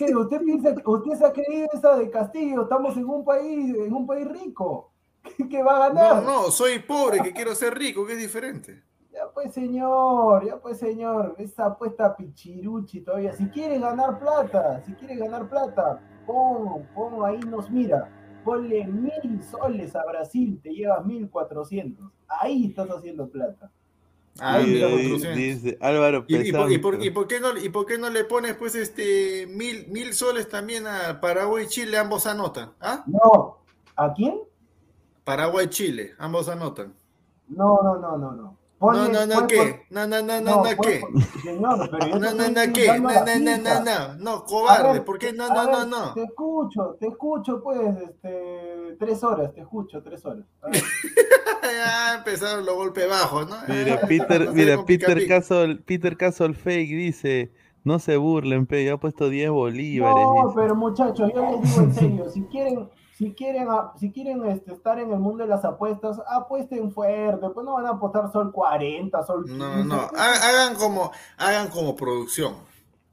[0.00, 0.16] ¿Qué?
[0.16, 2.62] ¿Usted piensa usted se ha creído esa de Castillo?
[2.62, 4.92] Estamos en un país, en un país rico.
[5.22, 6.22] ¿Qué, qué va a No, ganar?
[6.22, 8.82] no, soy pobre que quiero ser rico, que es diferente.
[9.12, 13.34] Ya pues señor, ya pues señor, esa apuesta pichiruchi todavía.
[13.34, 18.08] Si quiere ganar plata, si quiere ganar plata, pon, pon ahí nos mira,
[18.42, 22.10] ponle mil soles a Brasil, te llevas mil cuatrocientos.
[22.26, 23.70] Ahí estás haciendo plata.
[24.38, 25.36] Ah, Ay, mira, Dice- 400.
[25.36, 27.06] dice Álvaro ¿Y, y por, y por- Pesante.
[27.06, 30.48] y por qué no, ¿Y por qué no le pones pues este mil, mil soles
[30.48, 31.98] también a Paraguay y Chile?
[31.98, 32.72] Ambos anotan.
[32.80, 33.02] ¿Ah?
[33.06, 33.58] No,
[33.96, 34.40] ¿a quién?
[35.24, 36.94] Paraguay y Chile, ambos anotan.
[37.48, 38.42] No, no, no, no, no.
[38.80, 39.86] No, Ponle- no, no, pon- ¿qué?
[39.90, 41.02] No, no, no, no, No, no, ¿qué?
[41.42, 42.86] Señor, pero yo No, no, no, ¿qué?
[42.98, 45.34] No, no, no, no, no, no, cobarde, ver, ¿por qué?
[45.34, 46.14] No, no, no, ver, no.
[46.14, 47.78] Te escucho, te escucho, pues,
[48.08, 50.44] este, tres horas, te escucho, tres horas.
[50.62, 50.82] A ver.
[51.62, 53.56] Ya empezaron los golpes bajos, ¿no?
[53.68, 55.26] Mira, Ah, Peter, no mira, Peter.
[55.28, 57.52] Castle, Peter Castle Fake dice,
[57.84, 60.24] no se burlen, pe, yo he puesto 10 bolívares.
[60.24, 60.54] No, dice.
[60.56, 64.72] pero muchachos, yo les digo en serio, si quieren, si quieren, a- si quieren este,
[64.72, 68.50] estar en el mundo de las apuestas, apuesten fuerte, pues no van a apostar sol
[68.52, 69.58] 40, sol 15.
[69.58, 72.54] No, no, ha- hagan como, hagan como producción.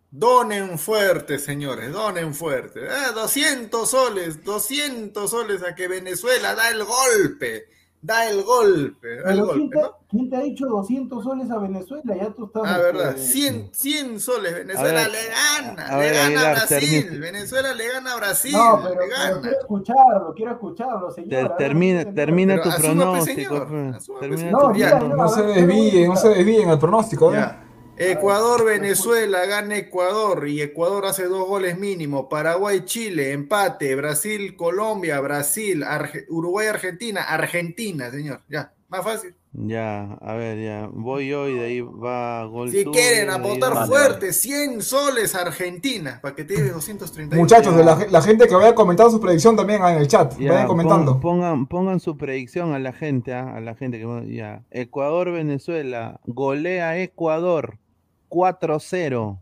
[0.10, 2.86] Donen fuerte, señores, donen fuerte.
[2.86, 7.66] Eh, 200 soles, 200 soles a que Venezuela da el golpe,
[8.02, 9.98] da el golpe, da el Pero ¿quién golpe, te, ¿no?
[10.10, 12.16] quién te ha dicho 200 soles a Venezuela?
[12.16, 12.64] Ya tú estás...
[12.66, 15.20] Ah, verdad, este, 100, 100 soles, Venezuela ver, le
[15.68, 17.26] gana, a le ver, gana a Brasil, termina.
[17.26, 19.42] Venezuela le gana a Brasil, No, pero, le pero gana.
[19.42, 21.30] quiero escucharlo, quiero escucharlo, señor.
[21.30, 23.54] Te- a ver, termina termina Pero tu asúmate, pronóstico.
[23.56, 24.62] señor, pe, asúmate, termina señor.
[24.62, 27.36] tu No, no, no, No se ver, desvíen, no se desvíen el pronóstico.
[27.36, 27.67] ¿eh?
[27.98, 32.30] Ecuador, Venezuela, gana Ecuador y Ecuador hace dos goles mínimo.
[32.30, 33.96] Paraguay, Chile, empate.
[33.96, 38.42] Brasil, Colombia, Brasil, Arge- Uruguay, Argentina, Argentina, señor.
[38.50, 39.34] Ya, más fácil.
[39.60, 40.88] Ya, a ver, ya.
[40.94, 42.70] Voy yo y de ahí va gol.
[42.70, 47.36] Si quieren apostar fuerte, 100 soles Argentina, para que te lleves 230.
[47.36, 50.38] Muchachos, de la, la gente que vaya comentando su predicción también en el chat.
[50.38, 51.14] Ya, vayan comentando.
[51.14, 54.62] pon- pongan, pongan su predicción a la gente, ah, a la gente que ya.
[54.70, 57.80] Ecuador, Venezuela, golea Ecuador
[58.30, 59.40] 4-0.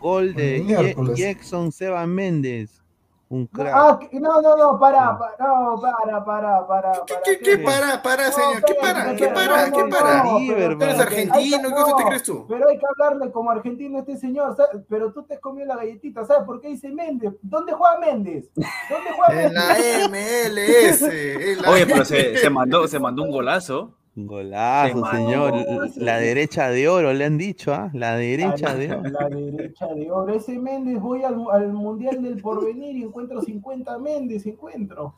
[0.00, 1.14] Gol de Ye-.
[1.14, 2.82] Jackson Seba Méndez.
[3.30, 3.74] Un No, crack.
[3.76, 7.22] ah, no, no, no, para, para, no, para, para, para, ¿Qué, para.
[7.24, 8.64] qué, qué para, para, No, señor?
[8.64, 9.16] ¿Qué para?
[9.16, 9.70] ¿Qué para?
[9.70, 10.22] ¿Qué para?
[10.22, 11.58] ¿Tú eres argentino?
[11.68, 12.46] ¿Qué cosa te crees tú?
[12.48, 14.82] Pero hay que hablarle como argentino a este señor, ¿sabes?
[14.88, 17.34] pero tú te comió la galletita, ¿sabes por qué dice Méndez?
[17.42, 18.48] ¿Dónde juega Méndez?
[18.54, 19.74] ¿Dónde juega En la
[20.08, 21.02] Méndez?
[21.02, 21.02] MLS.
[21.02, 23.92] en la Oye, pero se, se mandó, se mandó un golazo.
[24.26, 25.54] Golazo, señor.
[25.96, 27.90] La derecha de oro, le han dicho, ¿ah?
[27.92, 29.10] La derecha de oro.
[29.10, 30.34] La derecha de oro.
[30.34, 35.14] Ese Méndez, voy al, al Mundial del Porvenir y encuentro 50 Méndez, encuentro.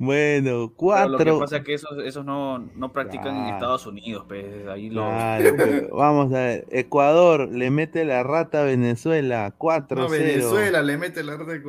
[0.00, 1.38] Bueno, Pero lo que cuatro.
[1.40, 3.54] pasa es que esos, esos no, no practican en.
[3.54, 5.02] Estados Unidos, pues ahí lo...
[5.02, 5.54] Claro,
[5.92, 6.66] vamos a ver.
[6.70, 9.96] Ecuador le mete la rata a Venezuela, 4-0.
[9.96, 11.60] No, Venezuela le mete la red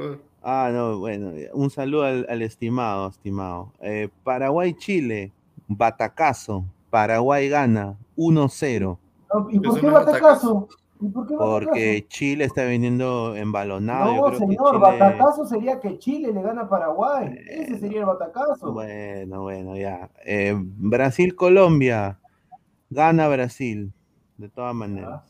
[0.43, 3.73] Ah, no, bueno, un saludo al, al estimado, estimado.
[3.81, 5.33] Eh, Paraguay-Chile,
[5.77, 6.65] batacazo.
[6.89, 8.97] Paraguay gana 1-0.
[9.33, 10.67] No, ¿Y por qué batacazo?
[10.99, 14.13] ¿Y por qué Porque Chile está viniendo embalonado.
[14.15, 17.35] yo No, que señor, Chile- batacazo sería que Chile le gana a Paraguay.
[17.49, 18.71] Ese sería el batacazo.
[18.73, 20.09] Bueno, bueno, ya.
[20.25, 22.19] Eh, Brasil-Colombia.
[22.89, 23.93] Gana Brasil,
[24.37, 25.23] de todas maneras.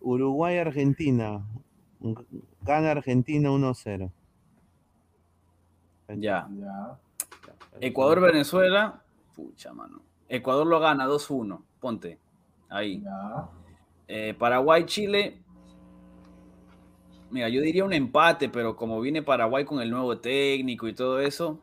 [0.00, 1.44] Uruguay-Argentina.
[2.00, 2.24] G-
[2.62, 4.10] Gana Argentina 1-0.
[6.16, 6.48] Ya.
[6.58, 6.98] Ya.
[7.80, 9.02] Ecuador-Venezuela,
[9.36, 10.00] pucha, mano.
[10.28, 12.18] Ecuador lo gana 2-1, ponte.
[12.68, 13.04] Ahí.
[14.08, 15.38] Eh, Paraguay-Chile.
[17.30, 21.20] Mira, yo diría un empate, pero como viene Paraguay con el nuevo técnico y todo
[21.20, 21.58] eso.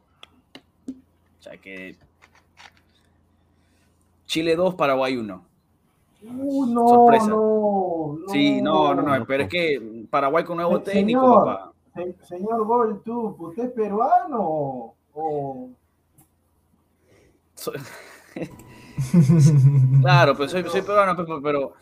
[0.88, 1.98] O sea que.
[4.26, 5.46] Chile 2, Paraguay 1.
[6.26, 7.28] Uh, no, Sorpresa.
[7.28, 8.28] no, no.
[8.30, 11.74] Sí, no, no, no, pero es que Paraguay con nuevo técnico, señor, papá.
[11.94, 15.70] se- señor Gol, ¿tú, ¿usted es peruano o...?
[20.02, 21.74] Claro, pero soy, soy peruano, pero, pero,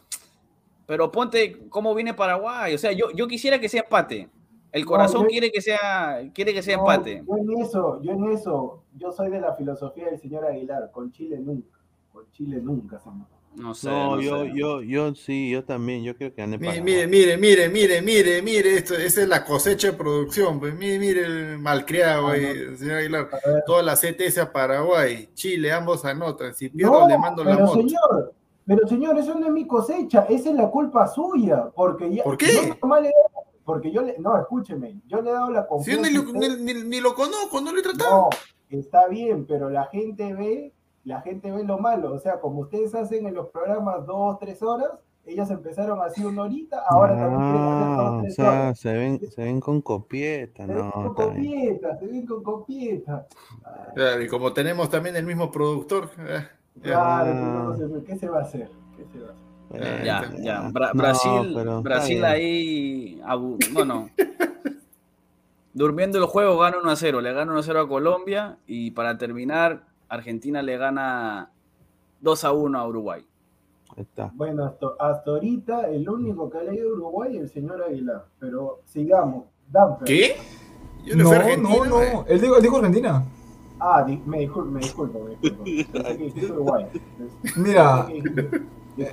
[0.86, 2.74] pero ponte cómo viene Paraguay.
[2.74, 4.30] O sea, yo, yo quisiera que sea empate.
[4.72, 7.24] El corazón yo- quiere que sea, quiere que sea No, empate.
[7.28, 11.12] Yo en eso, yo en eso, yo soy de la filosofía del señor Aguilar, con
[11.12, 11.78] Chile nunca,
[12.14, 13.28] con Chile nunca, señor.
[13.56, 13.90] No sé.
[13.90, 14.52] No, no yo, sé.
[14.56, 16.82] yo, yo sí, yo también, yo creo que Mire, Paraguay.
[16.82, 21.00] mire, mire, mire, mire, mire, mire, esto, esa es la cosecha de producción, pues mire,
[21.00, 22.78] mire el malcriado Ah, ahí, no.
[22.78, 23.30] señor Aguilar.
[23.66, 26.56] Toda la CTS a Paraguay, Chile, ambos anotan.
[26.56, 27.74] Si pierdo, No, le mando la moto.
[27.74, 28.34] señor,
[28.66, 32.24] pero señor, eso no es mi cosecha, esa es la culpa suya, porque ya...
[32.24, 32.48] ¿Por qué?
[32.54, 32.76] yo
[33.64, 35.68] porque yo le, no, escúcheme, yo le he dado la Si yo
[36.02, 36.10] confianza.
[36.10, 38.10] ni lo, ni, ni- ni lo conozco, no lo he tratado.
[38.12, 38.30] No,
[38.70, 40.74] está bien, pero la gente ve,
[41.04, 42.14] la gente ve lo malo.
[42.14, 44.90] O sea, como ustedes hacen en los programas dos, tres horas,
[45.26, 48.80] ellas empezaron así una horita, ahora también quieren hacer Ah, dos, o tres sea, horas.
[48.80, 51.36] se ven, se ven con copieta, Se ven no, con está bien.
[51.80, 53.28] copieta, se ven con copieta.
[53.96, 56.40] Claro, y como tenemos también el mismo productor, eh,
[56.76, 56.82] ya.
[56.82, 57.74] Claro, Ah.
[57.78, 58.70] entonces, ¿qué se va a hacer?
[58.98, 59.42] ¿Qué se va a hacer?
[59.74, 60.62] Eh, Ya, entonces- ya.
[60.70, 64.10] Bra- No, Brasil, pero Brasil ahí, abu- bueno,
[65.74, 68.92] durmiendo el juego gana 1 a 0, le gana 1 a 0 a Colombia y
[68.92, 69.84] para terminar,
[70.16, 71.52] Argentina le gana
[72.20, 73.26] 2 a 1 a Uruguay.
[73.96, 74.30] Está.
[74.36, 78.26] Bueno, hasta, hasta ahorita el único que ha leído Uruguay es el señor Aguilar.
[78.40, 79.46] Pero sigamos.
[79.70, 80.06] Danfer.
[80.06, 80.36] ¿Qué?
[81.06, 81.86] Yo No, fui a Argentina.
[81.88, 82.12] no, eh.
[82.14, 82.26] no.
[82.28, 83.24] Él dijo, él dijo Argentina.
[83.80, 85.20] Ah, di- me disculpo, me disculpo.
[85.24, 86.86] Me Uruguay.
[87.56, 88.08] Mira.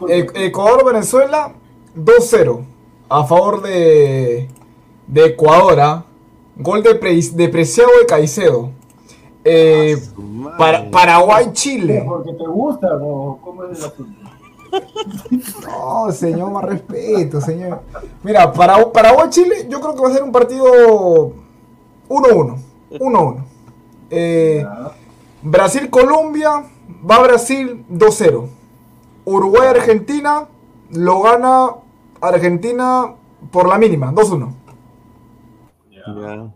[0.09, 1.55] E- Ecuador-Venezuela
[1.97, 2.65] 2-0
[3.09, 4.49] a favor de,
[5.07, 5.81] de Ecuador.
[5.81, 6.05] ¿ah?
[6.57, 8.70] Gol de, pre- de Preciado de Caicedo.
[9.44, 10.56] Eh, madre.
[10.59, 12.05] para, Paraguay-Chile.
[12.06, 14.20] Porque te gusta o cómo es el asunto.
[15.66, 17.81] No, señor, más respeto, señor.
[18.23, 21.32] Mira, para, Paraguay-Chile, yo creo que va a ser un partido
[22.09, 22.56] 1-1.
[22.90, 23.36] 1-1.
[24.10, 24.93] Eh, Ya.
[25.43, 26.65] Brasil-Colombia,
[27.09, 28.48] va Brasil 2-0.
[29.24, 30.48] Uruguay-Argentina,
[30.90, 31.70] lo gana
[32.20, 33.15] Argentina
[33.51, 34.52] por la mínima, 2-1.
[35.90, 36.51] Ya.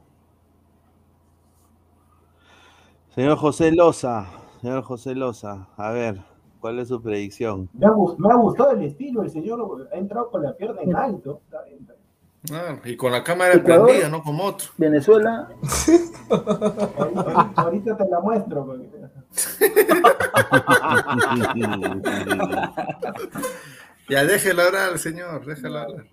[3.14, 4.26] Señor José Loza,
[4.60, 6.20] señor José Loza, a ver,
[6.60, 7.68] ¿cuál es su predicción?
[7.74, 10.80] Me ha, gust- me ha gustado el estilo, el señor ha entrado con la pierna
[10.82, 11.40] en alto.
[11.44, 12.02] Está bien, está bien.
[12.52, 13.84] Ah, y con la cámara Ecuador.
[13.86, 14.68] prendida, no como otro.
[14.78, 15.48] Venezuela,
[16.96, 18.64] Ahorita, ahorita te la muestro.
[18.66, 18.90] porque-
[24.08, 26.06] Ya déjelo hablar, señor, déjelo hablar.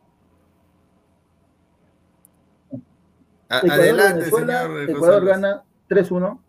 [3.50, 4.90] A- Ecuador, adelante, Venezuela, señor.
[4.90, 6.40] Ecuador gana 3-1.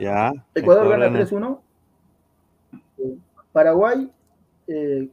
[0.00, 0.32] Ya.
[0.54, 1.20] Ecuador gana gana.
[1.20, 1.60] 3-1.
[2.98, 3.18] Eh,
[3.52, 4.10] Paraguay,
[4.66, 5.10] eh,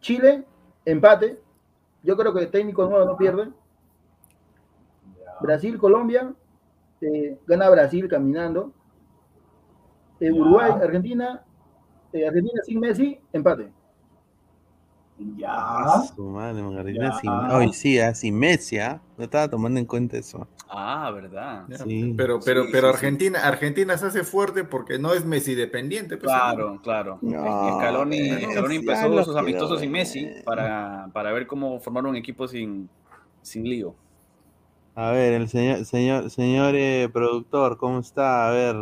[0.00, 0.44] Chile,
[0.84, 1.38] empate.
[2.02, 3.50] Yo creo que el técnico nuevo no pierde.
[5.40, 6.32] Brasil, Colombia,
[7.00, 8.72] eh, gana Brasil caminando.
[10.20, 11.42] Eh, Uruguay, Argentina,
[12.12, 13.70] eh, Argentina sin Messi, empate.
[15.36, 16.02] Ya.
[16.14, 17.12] Su madre, Margarita, Ya.
[17.18, 20.46] sin, ay, sí, ah, sin Messi, ah, No estaba tomando en cuenta eso.
[20.68, 21.64] Ah, ¿verdad?
[21.68, 22.14] Ya, Sí.
[22.16, 22.96] Pero, pero, Sí, pero sí, sí.
[22.96, 26.16] Argentina, Argentina se hace fuerte porque no es Messi dependiente.
[26.16, 27.18] pues, Claro, claro.
[27.20, 29.90] No, Y Scaloni, Scaloni empezó sus quiero amistosos sin.
[29.92, 32.88] Messi para, para ver cómo formar un equipo sin,
[33.42, 33.94] sin lío.
[34.94, 38.48] A ver, el señor, señor, señor eh, productor, ¿cómo está?
[38.48, 38.76] A ver,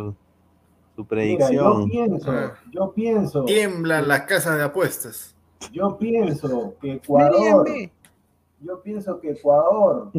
[0.95, 1.89] Tu Mira, yo predicción.
[1.89, 2.53] pienso, Ah.
[2.71, 5.35] yo pienso, Tiemblan las casas de apuestas.
[5.71, 7.67] Yo pienso que Ecuador,
[8.61, 10.11] yo pienso que Ecuador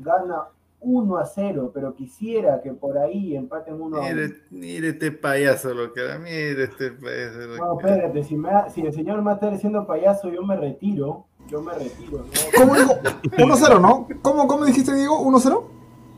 [0.00, 0.44] gana
[0.80, 4.08] 1 a 0, pero quisiera que por ahí empaten 1 a 1.
[4.14, 6.18] Mire, mire este payaso lo que da.
[6.18, 9.50] Mire este payaso lo No, que espérate, si, me ha- si el señor me está
[9.50, 11.24] diciendo payaso, yo me retiro.
[11.48, 12.18] Yo me retiro.
[12.18, 12.24] ¿no?
[12.58, 12.92] ¿Cómo digo?
[13.38, 14.08] 1-0, ¿no?
[14.22, 15.20] ¿Cómo, ¿Cómo dijiste, Diego?
[15.20, 15.62] ¿1-0?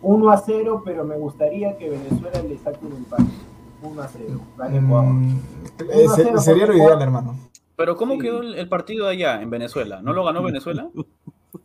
[0.02, 3.24] 1 a 0, pero me gustaría que Venezuela le saque un empate.
[3.82, 4.40] 1 a 0.
[4.56, 5.12] Gane Ecuador.
[5.12, 5.38] Mm,
[5.90, 7.36] eh, se- sería lo ideal, hermano.
[7.76, 8.20] Pero ¿cómo Sí.
[8.20, 10.00] quedó el, el partido allá en Venezuela?
[10.02, 10.88] ¿No lo ganó Venezuela?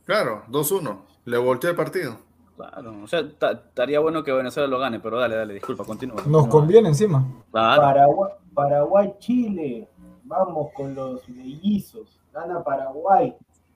[0.05, 0.97] Claro, 2-1.
[1.25, 2.15] Le volteó el partido.
[2.55, 6.15] Claro, o sea, ta- estaría bueno que Venezuela lo gane, pero dale, dale, disculpa, continúa.
[6.17, 6.49] Nos continúa.
[6.49, 7.25] conviene encima.
[7.51, 7.81] Claro.
[7.81, 9.87] Paraguay, Paraguay, Chile.
[10.23, 12.19] Vamos con los mellizos.
[12.33, 13.35] Gana Paraguay.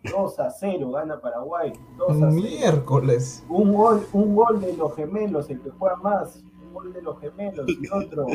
[0.10, 0.91] 2 a 0.
[0.91, 1.74] Gana Paraguay.
[1.98, 2.32] 2 a 0.
[2.32, 3.44] Miércoles.
[3.49, 6.44] Un gol, un gol de los gemelos, el que juega más.
[6.66, 8.26] Un gol de los gemelos y otro,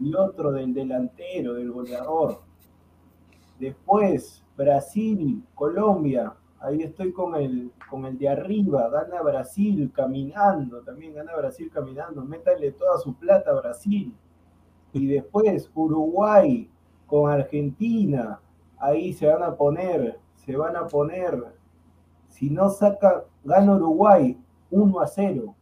[0.00, 2.40] y otro del delantero, del goleador.
[3.58, 6.34] Después, Brasil, Colombia.
[6.60, 8.88] Ahí estoy con el, con el de arriba.
[8.88, 10.82] Gana Brasil caminando.
[10.82, 12.24] También gana Brasil caminando.
[12.24, 14.14] Métale toda su plata a Brasil.
[14.92, 16.70] Y después Uruguay
[17.06, 18.40] con Argentina.
[18.78, 21.42] Ahí se van a poner, se van a poner.
[22.28, 24.38] Si no saca, gana Uruguay
[24.70, 25.54] 1 a 0.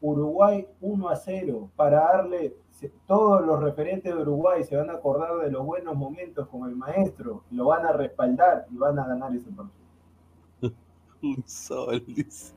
[0.00, 1.70] Uruguay 1 a 0.
[1.76, 2.56] Para darle,
[3.06, 6.76] todos los referentes de Uruguay se van a acordar de los buenos momentos con el
[6.76, 7.44] maestro.
[7.50, 9.78] Lo van a respaldar y van a ganar ese partido.
[11.22, 12.54] Un sol, dice.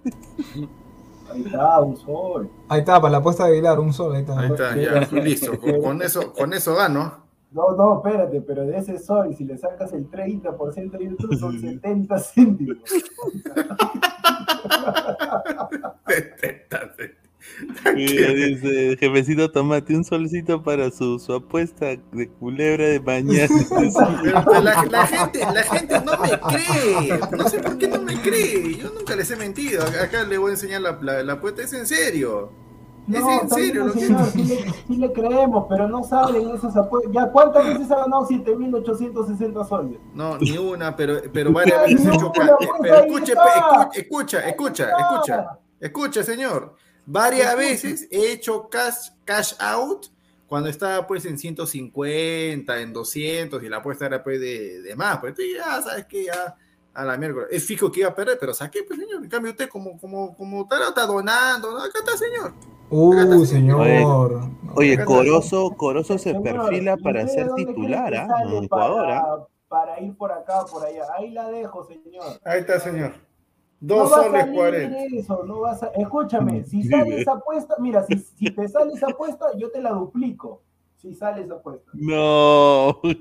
[1.32, 2.50] Ahí está, un sol.
[2.68, 4.38] Ahí está, para la apuesta de Aguilar, un solo, ahí está.
[4.40, 5.58] Ahí está, ya, listo.
[5.60, 7.24] Con, eso, con eso gano.
[7.52, 11.60] No, no, espérate, pero de ese sol, si le sacas el 30% de YouTube, son
[11.60, 12.78] 70 céntimos.
[17.96, 23.48] Dice, jefecito tomate un solcito para su, su apuesta de culebra de mañana.
[24.24, 27.20] Pero, pero la, la gente, la gente no me cree.
[27.38, 28.76] No sé por qué no me cree.
[28.78, 29.84] Yo nunca les he mentido.
[30.02, 31.64] Acá les voy a enseñar la, la, la apuesta.
[31.64, 32.52] Es en serio.
[33.12, 33.88] Es en serio.
[33.88, 34.58] lo que- señor, sí, le,
[34.88, 37.12] sí le creemos, pero no salen esas apuestas.
[37.14, 39.98] ¿Ya cuántas veces ha ganado 7.860 soles?
[40.14, 42.50] No, ni una, pero, pero varias veces he hecho pues,
[42.82, 45.60] Pero escuche, pe- escucha, escucha, escucha, escucha.
[45.80, 46.76] Escucha, señor.
[47.06, 50.08] Varias veces he hecho cash, cash out
[50.48, 55.20] cuando estaba pues en 150, en 200 y la apuesta era pues de, de más.
[55.20, 56.58] Pues ya sabes que ya
[56.94, 57.50] a la miércoles.
[57.52, 59.24] Es fijo que iba a perder, pero saqué, pues señor.
[59.24, 61.72] En cambio usted como, como, como tal está donando.
[61.72, 61.84] ¿no?
[61.84, 62.54] Acá está, señor.
[62.90, 64.50] Uh, señor.
[64.76, 68.28] Oye, Corozo, Corozo se señor, perfila ¿y para ser titular, ¿ah?
[68.70, 69.48] para, ¿ah?
[69.70, 71.06] para ir por acá, por allá.
[71.18, 72.40] Ahí la dejo, señor.
[72.44, 73.14] Ahí está, señor.
[73.82, 74.98] No Dos va a soles salir 40.
[75.18, 75.88] Eso, no vas a...
[75.88, 79.90] Escúchame, si sale esa apuesta, mira, si, si te sale esa apuesta, yo te la
[79.92, 80.62] duplico.
[80.98, 81.92] Si sale esa apuesta.
[81.94, 83.00] No.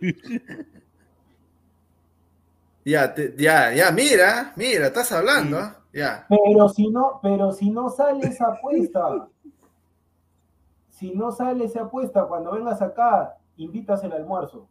[2.83, 5.59] Ya, te- ya, ya, mira, mira, estás hablando.
[5.59, 5.77] ¿ah?
[5.93, 6.27] Ya.
[6.31, 9.29] Pero si no, pero si no sale esa apuesta,
[10.89, 14.67] si no sale esa apuesta, cuando vengas acá, invitas el almuerzo.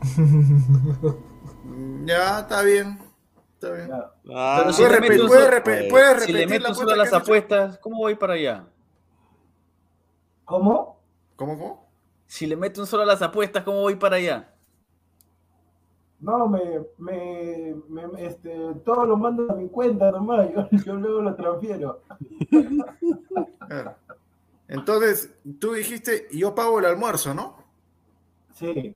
[2.04, 2.96] Ya, está bien.
[3.74, 3.90] Está bien.
[4.34, 6.62] Ah, Pero si ¿Puedes le repetir, meto un puedes sol- repetir- puedes Si le repetir
[6.62, 7.16] la meto solo las hecho?
[7.16, 8.64] apuestas, ¿cómo voy para allá?
[10.44, 11.00] ¿Cómo?
[11.36, 11.86] ¿Cómo, cómo?
[12.26, 14.52] Si le meto un solo a las apuestas, ¿cómo voy para allá?
[16.18, 21.20] No, me, me, me- este, todo lo mando a mi cuenta nomás, yo, yo luego
[21.20, 22.00] lo transfiero.
[24.68, 25.30] Entonces,
[25.60, 27.56] tú dijiste, yo pago el almuerzo, ¿no?
[28.54, 28.94] Sí.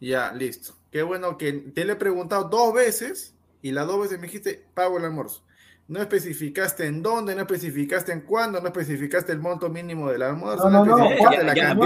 [0.00, 0.74] Ya, listo.
[0.90, 3.34] Qué bueno que te le he preguntado dos veces
[3.68, 5.42] y las dos veces me dijiste, pago el almuerzo.
[5.88, 10.68] No especificaste en dónde, no especificaste en cuándo, no especificaste el monto mínimo del almuerzo,
[10.68, 11.76] No, no, no, no, especificaste la cantidad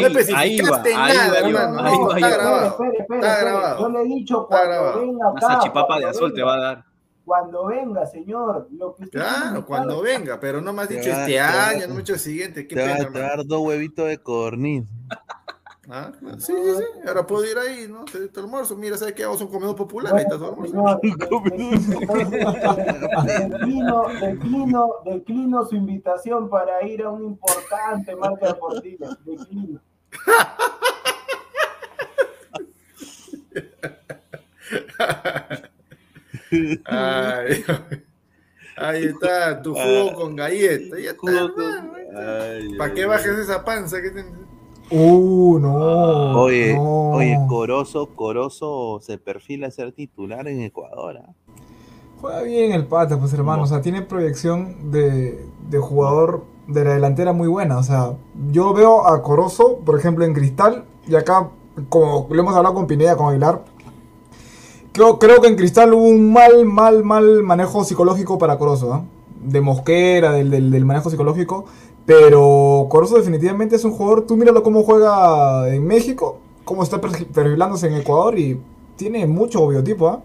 [0.00, 2.12] no, especificaste ahí va, ahí nada, va, hermano.
[2.16, 2.78] está grabado.
[3.10, 3.78] Está grabado.
[3.80, 5.00] Yo le he dicho Está cuando grabado.
[5.00, 5.46] venga Una acá.
[5.46, 6.84] salchipapa de azul te va a dar.
[7.26, 11.80] Cuando venga, señor, lo que Claro, cuando venga, pero no me has dicho este año,
[11.82, 12.66] no me has dicho el siguiente.
[12.66, 14.84] Qué Te va a dar dos huevitos de codorniz.
[15.90, 16.84] Ah, Sí, sí, sí.
[17.06, 18.04] Ahora puedo ir ahí, ¿no?
[18.04, 18.76] Te, te almuerzo.
[18.76, 19.24] Mira, ¿sabes qué?
[19.24, 20.14] Vamos a un comedor popular.
[20.14, 20.74] Ahí está tu almuerzo.
[20.74, 21.88] Señor, entonces,
[23.50, 29.16] declino, declino, declino su invitación para ir a una importante marca deportiva.
[29.24, 29.80] Declino.
[36.84, 37.64] Ay,
[38.76, 40.96] ahí está, tu jugo con galleta.
[42.78, 43.06] ¿Para ay, qué ay.
[43.06, 44.02] bajes esa panza?
[44.02, 44.57] que tienes?
[44.90, 46.42] Uh, no.
[46.42, 47.10] Oye, no.
[47.10, 51.18] oye, Corozo, Corozo se perfila a ser titular en Ecuador.
[51.18, 51.32] ¿ah?
[52.20, 53.64] Juega bien el pata, pues hermano.
[53.64, 57.78] O sea, tiene proyección de, de jugador de la delantera muy buena.
[57.78, 58.14] O sea,
[58.50, 61.50] yo veo a Corozo, por ejemplo, en Cristal, y acá,
[61.88, 63.64] como lo hemos hablado con Pineda, con Aguilar,
[64.92, 69.04] creo, creo que en Cristal hubo un mal, mal, mal manejo psicológico para Corozo, ¿ah?
[69.40, 71.66] De Mosquera, del, del, del manejo psicológico.
[72.08, 77.26] Pero Corozo definitivamente es un jugador, tú míralo cómo juega en México, cómo está per-
[77.26, 78.58] perfilándose en Ecuador y
[78.96, 80.22] tiene mucho biotipo, ¿ah?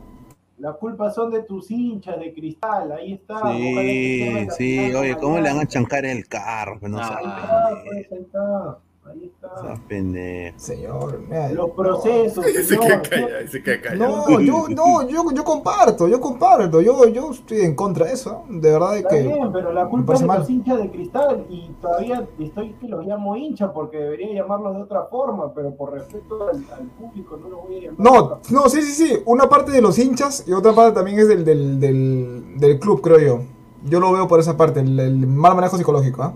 [0.60, 3.52] Las culpas son de tus hinchas de cristal, ahí está.
[3.52, 6.80] Sí, la sí, oye, ¿cómo le van a chancar el carro?
[6.80, 7.82] Pues no Ah.
[7.84, 9.80] pues, ahí está, ahí está.
[9.88, 10.60] pendejo.
[10.60, 12.84] Señor, mira, Los procesos, Se señor.
[12.86, 14.30] queda callado, se queda callado.
[14.30, 18.44] No, yo, no, yo, yo comparto, yo comparto, yo, yo estoy en contra de eso,
[18.50, 20.40] de verdad de Está que bien, pero la culpa es de mal.
[20.40, 24.82] los hinchas de cristal y todavía estoy que los llamo hinchas porque debería llamarlos de
[24.84, 28.00] otra forma, pero por respeto al, al público no los voy a llamar.
[28.00, 31.28] No, no, sí, sí, sí, una parte de los hinchas y otra parte también es
[31.28, 33.40] del, del, del, del club, creo yo.
[33.86, 36.34] Yo lo veo por esa parte, el, el mal manejo psicológico, ¿ah?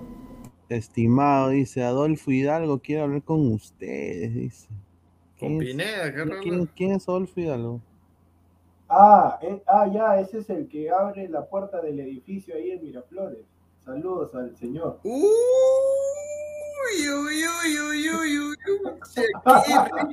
[0.69, 4.67] Estimado, dice Adolfo Hidalgo, quiero hablar con ustedes, dice.
[5.39, 6.41] Con ¿Quién es, Pineda, qué raro.
[6.41, 7.81] quién- quién es Adolfo Hidalgo?
[8.89, 12.83] Ah, eh, ah, ya, ese es el que abre la puerta del edificio ahí en
[12.83, 13.39] Miraflores.
[13.83, 14.99] Saludos al señor.
[15.03, 15.21] Uy,
[16.83, 18.55] uy, uy, uy, uy, uy, uy.
[19.15, 19.23] Qué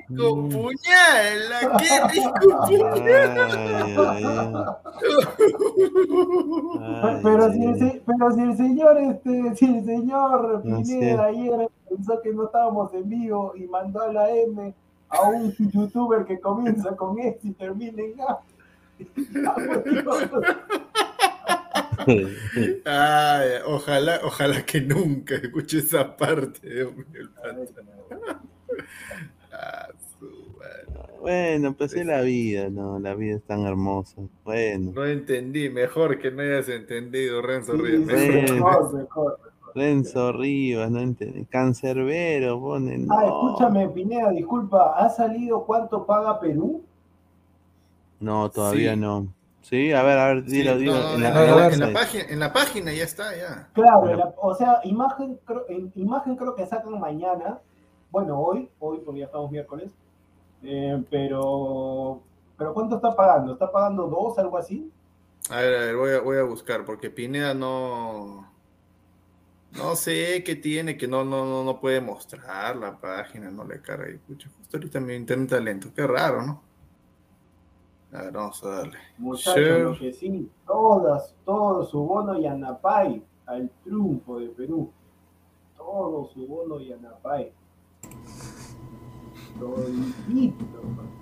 [0.09, 0.49] rico Mm.
[0.51, 1.39] puñal,
[1.79, 2.45] qué rico
[4.09, 4.25] ay,
[7.03, 7.21] ay.
[7.23, 11.23] pero, si el, pero si el señor, este, si el señor No Pineda sé.
[11.23, 14.75] ayer pensó que no estábamos en vivo y mandó a la M
[15.11, 18.39] a un youtuber que comienza con X y termina en A.
[22.85, 26.69] Ay, ojalá, ojalá que nunca escuche esa parte.
[26.69, 27.29] Dios mío.
[29.53, 29.89] Ah.
[31.21, 34.21] Bueno, pues es la vida, no, la vida es tan hermosa.
[34.45, 38.55] Bueno, No entendí, mejor que no hayas entendido, Renzo Sí, sí, Bueno.
[38.55, 39.39] mejor, mejor.
[39.75, 41.47] Renzo Rivas, no entiende.
[41.49, 43.07] Cancerbero, ponen.
[43.11, 46.83] Ah, escúchame, Pineda, disculpa, ¿ha salido cuánto paga Perú?
[48.21, 49.01] no todavía Sí.
[49.01, 49.27] no.
[49.65, 50.93] Sí, a ver, a ver, Sí, dilo, dilo.
[50.93, 53.71] no, en la- en página, en la página ya está, ya.
[53.73, 54.17] Claro, Bueno.
[54.19, 57.59] la- o sea, imagen creo, en imagen creo que sacan mañana,
[58.11, 59.91] bueno, hoy, hoy porque ya estamos miércoles,
[60.63, 62.21] eh, pero,
[62.59, 63.55] pero ¿cuánto está pagando?
[63.55, 64.93] ¿Está pagando dos, algo así?
[65.49, 68.53] A ver, a ver, voy a, voy a buscar, porque Pineda no.
[69.73, 73.81] No sé qué tiene, que no, no, no, no puede mostrar la página, no le
[73.81, 74.09] carga.
[74.11, 76.64] Y, pucha, justo ahorita mi internet está lento, qué raro, ¿no?
[78.15, 78.99] A ver, vamos a darle.
[79.19, 84.89] Muchachos, que sí, todas, todo su bono y Anapay al triunfo de Perú.
[85.77, 87.53] Todo su bono y Anapay.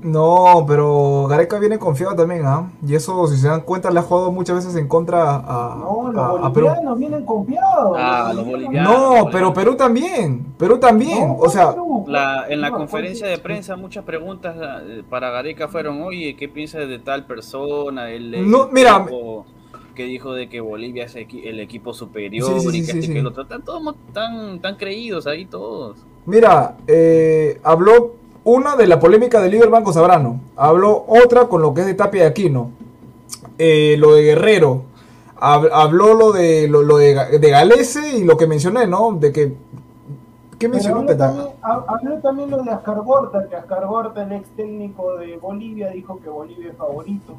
[0.02, 2.72] No, pero Gareca viene confiado también, ¿ah?
[2.84, 6.10] Y eso, si se dan cuenta, le ha jugado muchas veces en contra a, No,
[6.10, 6.66] los a- a Perú.
[6.66, 7.96] bolivianos vienen confiados.
[7.96, 8.92] Ah, los bolivianos.
[8.92, 11.72] No, pero Perú también, Perú también, No, o sea,
[12.08, 14.56] La- en la no, conferencia de prensa muchas preguntas
[14.88, 18.10] eh, para Gareca fueron, oye, ¿qué piensas de tal persona?
[18.10, 19.06] El, No, mira,
[19.94, 23.02] que dijo de que Bolivia es el equipo superior Sí, sí, y que sí, este
[23.06, 23.12] sí.
[23.12, 23.44] que el otro.
[23.44, 25.98] Están todos tan, tan creídos ahí todos.
[26.26, 30.40] Mira, eh, habló una de la polémica de Liber Banco Sabrano.
[30.56, 32.70] Habló otra con lo que es de Tapia y Aquino.
[33.58, 34.82] Eh, lo de Guerrero.
[35.40, 39.12] Hab- habló lo de lo, lo de, de Galese y lo que mencioné, ¿no?
[39.12, 39.54] De que.
[40.58, 45.16] ¿Qué mencionó habló también, ha- habló también lo de Ascargorta, que Ascargorta, el ex técnico
[45.16, 47.34] de Bolivia, dijo que Bolivia es favorito.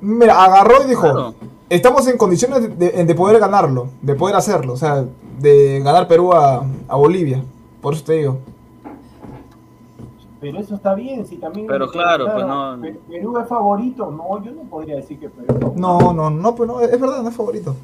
[0.00, 1.34] Mira, agarró y dijo: Claro.
[1.68, 5.04] Estamos en condiciones de, de- de poder ganarlo, de poder hacerlo, o sea,
[5.38, 7.42] de ganar Perú a, a Bolivia.
[7.82, 8.38] Por eso te digo.
[10.42, 11.68] Pero eso está bien, si también...
[11.68, 15.46] Pero claro, pues no- Pe- Perú es favorito, no, yo no podría decir que Perú
[15.48, 15.80] es favorito.
[15.80, 17.76] No, no, no, pues no, es verdad, no es favorito.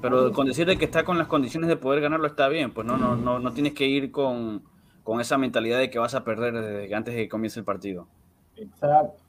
[0.00, 2.96] Pero con decirle que está con las condiciones de poder ganarlo está bien, pues no,
[2.96, 4.62] no, no, no tienes que ir con,
[5.04, 8.06] con esa mentalidad de que vas a perder desde antes de que comience el partido.
[8.56, 9.20] Exacto.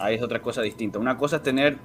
[0.00, 0.98] Ahí es otra cosa distinta.
[0.98, 1.78] Una cosa es tener,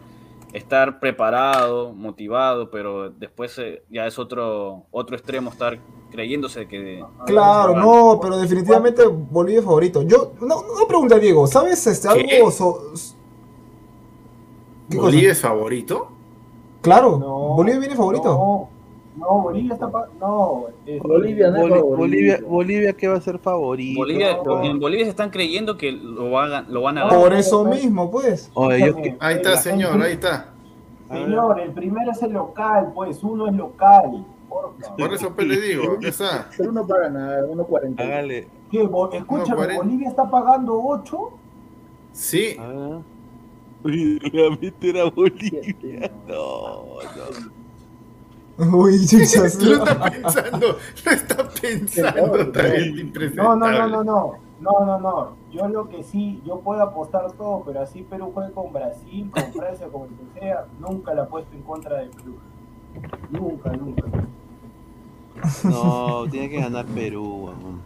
[0.52, 5.78] estar preparado, motivado, pero después eh, ya es otro, otro extremo estar
[6.12, 7.04] creyéndose que...
[7.26, 10.02] Claro, no, pero definitivamente Bolivia es favorito.
[10.04, 12.38] Yo, una, una pregunta, Diego, ¿sabes este, ¿Qué?
[12.38, 12.80] algo so-
[14.90, 15.08] ¿Qué cosa?
[15.10, 16.08] ¿Bolivia es favorito?
[16.82, 18.24] Claro, No, Bolivia viene favorito.
[18.24, 18.70] No,
[19.26, 19.90] no, Bolivia está...
[19.92, 21.82] pa- No, es- Bolivia no es.
[21.84, 24.00] Bolivia, Bolivia, ¿qué va a ser favorito?
[24.00, 24.64] Bolivia, No.
[24.64, 27.08] en Bolivia se están creyendo que lo, van a- lo van a No.
[27.10, 27.22] ganar.
[27.24, 28.50] Por eso mismo, pues.
[28.54, 30.54] Oye, yo Ahí está, señor, ahí está.
[31.12, 34.26] Señor, el primero es el local, pues, uno es local.
[34.98, 36.50] Por eso pues le digo, está.
[36.58, 38.00] Pero no para nada, 1.40.
[38.00, 38.48] hágale.
[38.72, 38.84] ¿Qué?
[38.84, 39.76] Bo- Escúchame.
[39.76, 41.18] Bolivia está pagando 8.
[42.12, 43.00] Sí, A ver.
[43.84, 45.62] Uy, realmente era Bolivia.
[46.28, 46.86] No,
[48.58, 48.78] no.
[48.78, 49.62] Uy, chuchas.
[49.62, 52.54] Lo está pensando, lo está pensando.
[52.54, 54.48] bien No, no, no, no, no.
[54.60, 55.38] No, no, no.
[55.52, 59.54] Yo lo que sí, yo puedo apostar todo, pero así Perú juegue con Brasil, con
[59.54, 62.38] Francia, con el que sea, nunca la apuesto en contra de Perú.
[63.30, 64.04] Nunca, nunca.
[65.64, 67.82] No, tiene que ganar Perú, weón.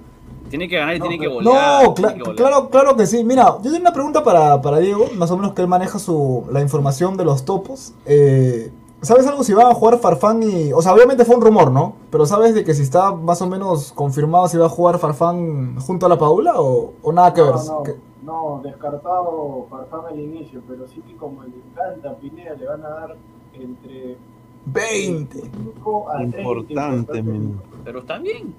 [0.50, 1.84] Tiene que ganar y No, tiene que golear.
[1.86, 2.02] No, que
[2.36, 3.24] claro, claro que sí.
[3.24, 6.44] Mira, yo tengo una pregunta para, para Diego, más o menos que él maneja su,
[6.52, 7.94] la información de los topos.
[8.06, 8.72] Eh,
[9.02, 10.74] ¿Sabes algo si van a jugar Farfán y...
[10.74, 11.94] O sea, obviamente fue un rumor, ¿no?
[12.12, 15.80] Pero ¿sabes de que si está más o menos confirmado si va a jugar Farfán
[15.80, 17.56] junto a la Paula o, o nada que ver?
[17.56, 22.16] No, no, Que- no, descartado Farfán al inicio, pero sí que como le encanta a
[22.16, 23.16] Pineda, le van a dar
[23.54, 24.18] entre
[24.66, 25.42] 20.
[25.42, 27.62] 5 a 30 Importante, men.
[27.84, 28.56] Pero está bien.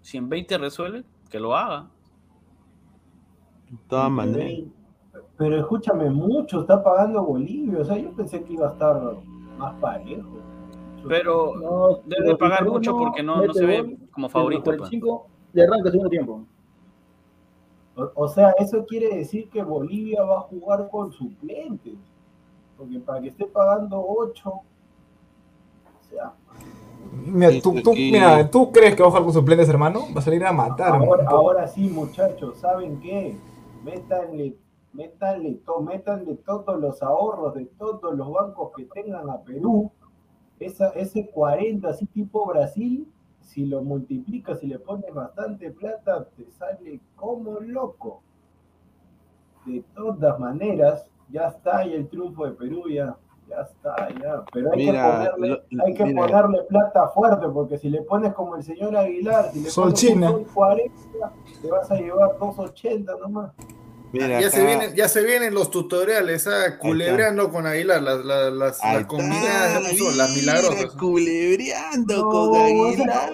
[0.00, 1.88] Si en 20 resuelve, que lo haga.
[3.70, 4.68] De todas maneras.
[5.36, 7.80] Pero escúchame, mucho está pagando Bolivia.
[7.80, 9.16] O sea, yo pensé que iba a estar
[9.58, 10.38] más parejo.
[11.06, 14.64] Pero No, debe pagar mucho porque no, se ve como favorito.
[14.64, 14.78] pues.
[14.78, 16.44] 45 de arranque segundo tiempo.
[17.96, 21.94] O, o sea, eso quiere decir que Bolivia va a jugar con suplentes.
[22.78, 24.62] Porque para que esté pagando 8, o
[26.08, 26.32] sea,
[27.12, 30.00] Mira, tú, mira, ¿tú crees que va a jugar con suplentes, hermano?
[30.14, 31.00] Va a salir a matar.
[31.26, 33.36] ahora, sí, muchachos, ¿saben qué?
[33.82, 34.56] Métanle,
[34.92, 39.90] métanle, to- métanle todos los ahorros de todos los bancos que tengan a Perú.
[40.60, 43.06] Esa, ese 40, así tipo Brasil,
[43.40, 48.22] si lo multiplicas y le pones bastante plata, te sale como loco.
[49.64, 53.16] De todas maneras, ya está ahí el triunfo de Perú, ya,
[53.48, 54.42] ya está, ya.
[54.52, 56.20] Pero hay Mira, que ponerle, lo- hay que mira.
[56.26, 60.00] ponerle plata fuerte, porque si le pones como el señor Aguilar, si le Sol pones
[60.00, 60.30] China.
[60.30, 60.92] un sol 40,
[61.62, 63.52] te vas a llevar 280 nomás.
[64.12, 68.24] Mira, ya, acá- se vienen, ya se vienen los tutoriales, ah, culebreando con Aguilar, las,
[68.24, 70.86] las, las, las está, combinadas, las milagrosas.
[70.94, 73.32] Culebreando No, con Aguilar.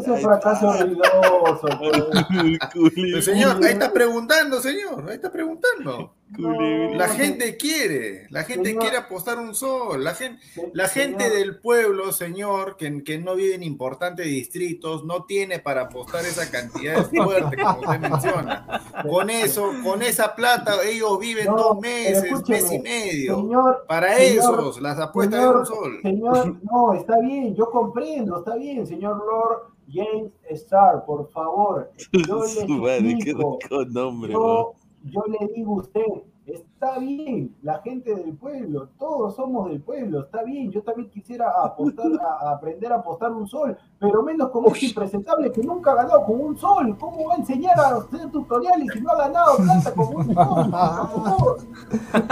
[0.00, 2.92] Ese fracaso ruidoso, pues.
[2.94, 6.14] Pero, señor, ahí está preguntando, señor, ahí está preguntando.
[6.36, 8.82] No, La gente quiere, la gente Señor.
[8.82, 10.42] quiere apostar un sol, la gente,
[10.72, 15.60] la gente señor, del pueblo, señor, que, que no vive en importantes distritos, no tiene
[15.60, 18.82] para apostar esa cantidad de fuerte como usted menciona.
[19.08, 23.36] Con eso, con esa plata, ellos viven No, dos meses, mes y medio.
[23.36, 25.98] Señor, Para señor, esos, las apuestas de un señor, sol.
[26.02, 31.90] señor, no, está bien, yo comprendo, está bien, señor Lord James Starr, por favor.
[32.26, 34.46] Yo le Su madre, qué suplico, rico nombre, weón.
[34.56, 34.74] yo,
[35.04, 36.02] yo le digo a usted,
[36.46, 41.50] está bien, la gente del pueblo, todos somos del pueblo, está bien, yo también quisiera
[41.62, 45.92] apostar, a, a aprender a apostar un sol, pero menos con este impresentable que nunca
[45.92, 46.96] ha ganado con un sol.
[46.98, 51.56] ¿Cómo va a enseñar a hacer tutoriales si no ha ganado plata con un sol?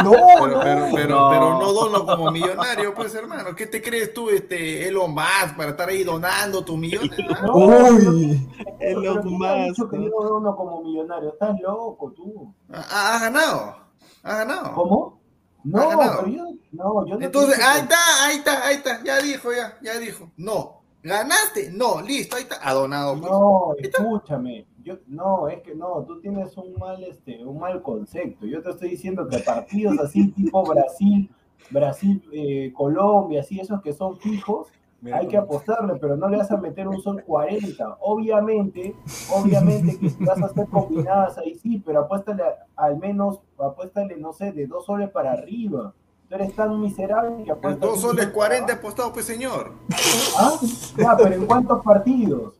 [0.04, 0.60] No, Pero, no.
[0.60, 1.30] pero, pero, No.
[1.30, 3.54] pero no dono como millonario, pues hermano.
[3.56, 7.10] ¿Qué te crees tú, este Elon Musk, para estar ahí donando tus millones?
[7.46, 8.48] No, Uy.
[8.78, 10.04] Pero Elon ¿quién ha dicho Musk, que ¿no?
[10.04, 11.30] yo dono como millonario?
[11.30, 12.52] Estás loco tú.
[12.72, 13.74] Ha ganado,
[14.22, 14.74] ha ganado.
[14.74, 15.20] ¿Cómo?
[15.64, 19.78] No, yo no, yo no Entonces, ahí está, ahí está, ahí está, ya dijo, ya,
[19.82, 20.30] ya dijo.
[20.36, 23.18] No, ganaste, no, listo, ahí está, ha donado.
[23.18, 23.30] pues.
[23.30, 24.66] No, escúchame.
[24.82, 28.46] Yo, no, es que no, tú tienes un mal, este, un mal concepto.
[28.46, 31.30] Yo te estoy diciendo que partidos así tipo Brasil,
[31.70, 34.66] Brasil, eh, Colombia, así esos que son fijos,
[35.10, 37.96] hay que apostarle, pero no le vas a meter un sol 40.
[38.00, 38.94] Obviamente,
[39.34, 44.16] obviamente que si vas a hacer combinadas ahí sí, pero apuéstale a- al menos, apuéstale,
[44.16, 45.92] no sé, de dos soles para arriba.
[46.28, 47.80] Tú eres tan miserable que apuestas.
[47.90, 49.72] Dos soles sol 40 para apostado, pues señor.
[50.38, 50.52] ¿Ah?
[50.96, 52.54] Ya, pero ¿en cuántos partidos?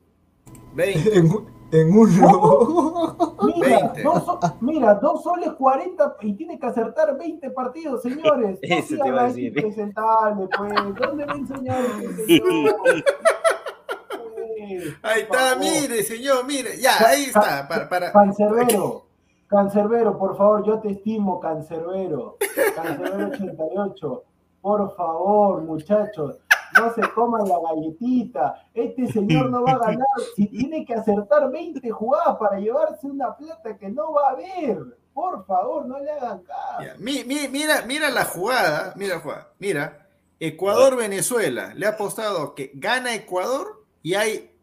[0.75, 1.23] 20.
[1.73, 3.17] En, uno.
[3.45, 4.03] Mira, 20.
[4.03, 8.59] dos, so- mira, dos soles 40 y tiene que acertar 20 partidos, señores.
[8.69, 9.53] No Ese te iba a decir.
[9.55, 9.77] pues.
[9.77, 11.87] ¿Dónde me enseñaron
[15.03, 18.13] Ahí está, mire, señor, mire, ya, ahí está, para, para.
[18.13, 19.07] Cancerbero,
[19.49, 22.37] Cancerbero, por favor, yo te estimo, Cancerbero.
[22.77, 24.23] Cancerbero 88.
[24.61, 26.39] Por favor, muchachos,
[26.79, 28.67] no se coman la galletita.
[28.75, 30.07] Este señor no va a ganar.
[30.37, 34.99] Si tiene que acertar 20 jugadas para llevarse una plata que no va a haber.
[35.13, 36.99] Por favor, no le hagan caso.
[36.99, 40.09] Mira, mira la jugada, mira la jugada, mira,
[40.41, 44.57] Ecuador-Venezuela, le ha apostado que gana Ecuador y hay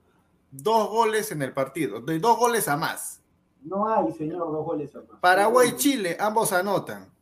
[0.51, 3.21] dos goles en el partido, dos goles a más.
[3.61, 5.19] No hay, señor, dos goles a más.
[5.21, 7.13] Paraguay-Chile, ambos anotan.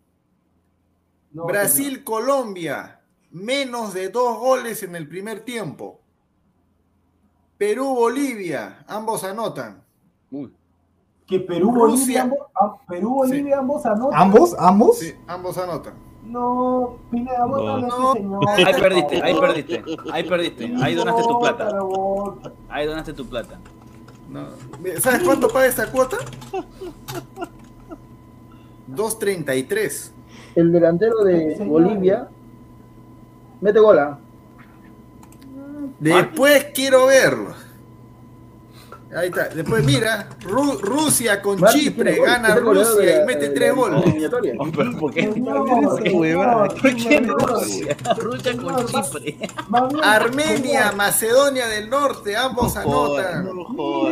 [1.31, 2.97] No, Brasil-Colombia,
[3.38, 5.99] menos de dos goles en el primer tiempo.
[7.57, 9.84] Perú-Bolivia, ambos anotan.
[10.31, 10.53] Uy,
[11.26, 12.23] Que Perú, Rusia.
[12.23, 14.19] Bolivia, ambos, ah, Perú, Bolivia, ambos anotan.
[14.22, 14.55] ¿Ambos?
[14.59, 14.99] ¿Ambos?
[14.99, 15.93] Sí, ambos anotan.
[16.23, 18.11] No, Pineda, bótalo No.
[18.14, 18.49] ese señor.
[18.49, 21.69] Ahí perdiste, ahí perdiste, ahí perdiste, ahí donaste tu plata,
[22.69, 23.59] ahí donaste tu plata.
[24.30, 24.45] No.
[24.99, 26.18] ¿Sabes cuánto paga esta cuota?
[28.89, 30.11] 2.33.
[30.55, 31.55] El delantero de.
[31.65, 32.30] Bolivia
[33.62, 34.20] mete gola.
[36.00, 37.66] Después quiero verlo.
[39.16, 39.50] Ahí está.
[39.50, 44.04] Después mira, Ru- Rusia con Martín Chipre gana Rusia y mete tres goles.
[45.00, 45.28] ¿por qué?
[47.26, 47.98] Rusia?
[48.18, 49.38] Rusia con Chipre.
[50.04, 53.48] Armenia, Macedonia del Norte, ambos anotan.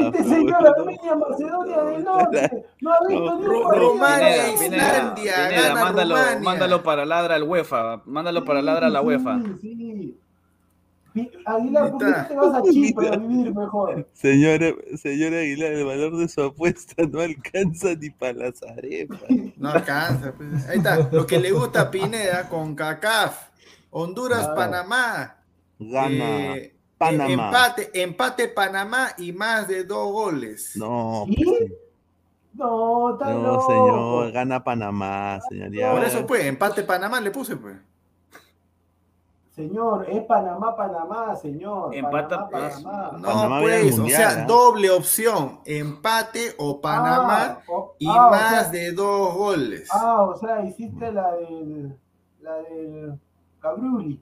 [0.05, 0.55] Este señor.
[0.65, 2.65] Armenia, Macedonia del Norte.
[2.81, 3.45] No ha visto ni.
[3.45, 6.39] Rumania, Islandia, gana mándalo, Rumania.
[6.41, 9.39] mándalo para ladra al UEFA, mándalo para ladra a la Sí, UEFA.
[9.61, 10.19] Sí, sí.
[11.45, 14.07] Aguilar, ¿por qué te vas a Chipre a vivir mejor?
[14.13, 19.19] Señora, señora Aguilar, el valor de su apuesta no alcanza ni para las arepas.
[19.57, 20.33] No alcanza.
[20.33, 20.67] pues.
[20.67, 21.09] Ahí está.
[21.11, 23.47] Lo que le gusta a Pineda con CACAF.
[23.91, 24.55] Honduras, Claro.
[24.55, 25.37] Panamá.
[25.79, 27.31] Gana Eh, Panamá.
[27.31, 30.71] Empate, empate Panamá y más de dos goles.
[30.75, 31.43] No, ¿Sí?
[31.45, 31.71] pues,
[32.53, 33.67] No, no, loco.
[33.69, 35.71] señor, gana Panamá, señor.
[35.71, 35.91] ya.
[35.91, 37.75] Por eso pues, empate Panamá le puse pues.
[39.55, 41.95] Señor, es Panamá, Panamá, señor.
[41.95, 43.17] Empata- Panamá, Panamá.
[43.19, 44.45] No, Panamá pues, o sea, ¿ah?
[44.45, 49.87] doble opción, empate o Panamá Ah, o- y ah, o más sea- de dos goles.
[49.93, 51.97] Ah, o sea, hiciste la del.
[52.41, 53.17] La del.
[53.61, 54.21] Cabruli.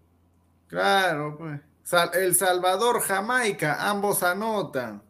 [0.68, 1.60] Claro, pues.
[2.14, 5.02] El Salvador, Jamaica, ambos anotan.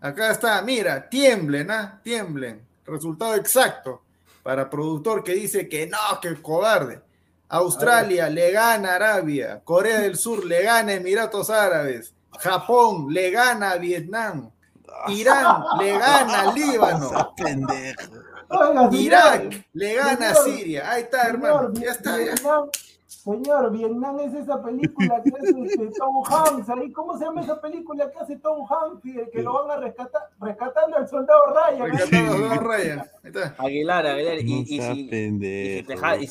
[0.00, 2.00] Acá está, mira, tiemblen, ¿ah?
[2.02, 2.66] Tiemblen.
[2.84, 4.02] Resultado exacto
[4.42, 7.00] para productor que dice que no, que cobarde.
[7.48, 13.30] Australia le gana a Arabia, Corea del Sur le gana a Emiratos Árabes, Japón le
[13.30, 14.50] gana a Vietnam,
[15.08, 17.34] Irán le gana a Líbano,
[18.92, 20.90] Irak le gana a Siria.
[20.90, 21.72] Ahí está, hermano.
[21.74, 22.34] Ya está, ya.
[23.08, 26.68] Señor, Vietnam es esa película que hace este, Tom Hanks.
[26.68, 29.00] Ahí, ¿Cómo se llama esa película que hace Tom Hanks?
[29.02, 31.96] Que, que lo van a rescatar, rescatando al soldado Ryan.
[32.06, 32.16] Sí.
[32.16, 33.02] Al soldado Ryan.
[33.56, 34.40] Aguilar, Aguilar.
[34.40, 35.08] Y, si,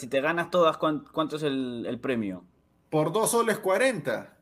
[0.08, 2.44] te, ganas todas, ¿cuánto es el, premio?
[2.92, 4.38] Por dos soles 40.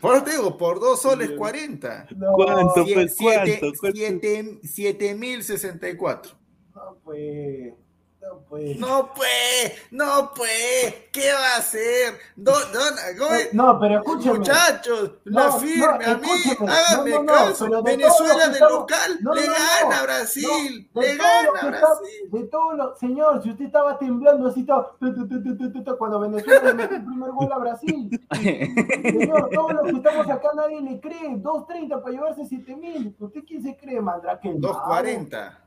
[0.00, 2.06] Por eso te digo, por 2 soles 40.
[2.16, 2.32] No.
[2.32, 2.86] ¿Cuánto?
[2.86, 3.72] Pues, ¿Cuánto?
[3.72, 6.39] 7.064
[6.84, 7.74] no, pues.
[8.22, 8.78] No, pues.
[8.78, 12.18] No, pues, no, pues, ¿qué va a hacer?
[12.36, 13.46] Do- don- ¿cómo es?
[13.46, 14.38] Eh, No, pero escúcheme.
[14.40, 16.28] Muchachos, la No, firme no, a mí,
[16.68, 17.82] háganme No, no, no, caso.
[17.82, 21.40] Venezuela de estamos- local No, le no, no, gana a no, Brasil, le gana a
[21.40, 22.30] que está- Brasil.
[22.30, 24.74] de todo lo, señor, si usted estaba temblando así tu,
[25.14, 25.26] tu,
[25.72, 28.20] tu, tu, cuando Venezuela le metió el primer gol a Brasil.
[28.34, 31.36] Señor, todos los que estamos acá nadie le cree.
[31.38, 33.14] 2.30 para llevarse 7.000.
[33.18, 34.50] ¿Usted quién se cree, Mandrake?
[34.56, 35.58] 2.40.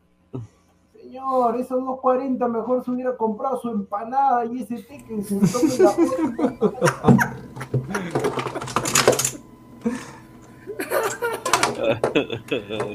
[1.04, 5.78] Señor, esos 2.40 mejor se hubiera comprado su empanada y ese té que se tome
[5.78, 5.94] la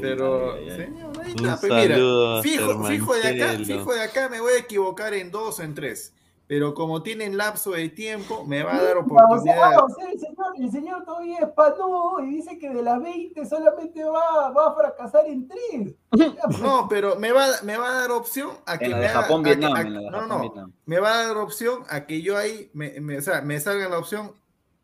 [0.00, 1.58] Pero, señor, ahí está.
[1.60, 1.96] Pues mira,
[2.42, 5.74] fijo, fijo de acá, fijo de acá me voy a equivocar en dos o en
[5.74, 6.14] tres.
[6.48, 9.84] Pero como tienen lapso de tiempo, me va a dar oportunidad.
[9.84, 13.44] o sea, el, señor, el señor todavía es panú y dice que de las 20
[13.44, 15.94] solamente va, va a fracasar en 3.
[16.62, 19.08] No, pero me va, me va a dar opción a que En la me de
[19.10, 20.72] haga- Japón, a que- Vietnam, a- en la de no, Japón, no, Vietnam.
[20.86, 23.88] me va a dar opción a que yo ahí me, me- o sea, me salga
[23.90, 24.32] la opción,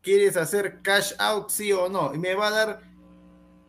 [0.03, 2.15] ¿quieres hacer cash out sí o no?
[2.15, 2.81] Y me va a dar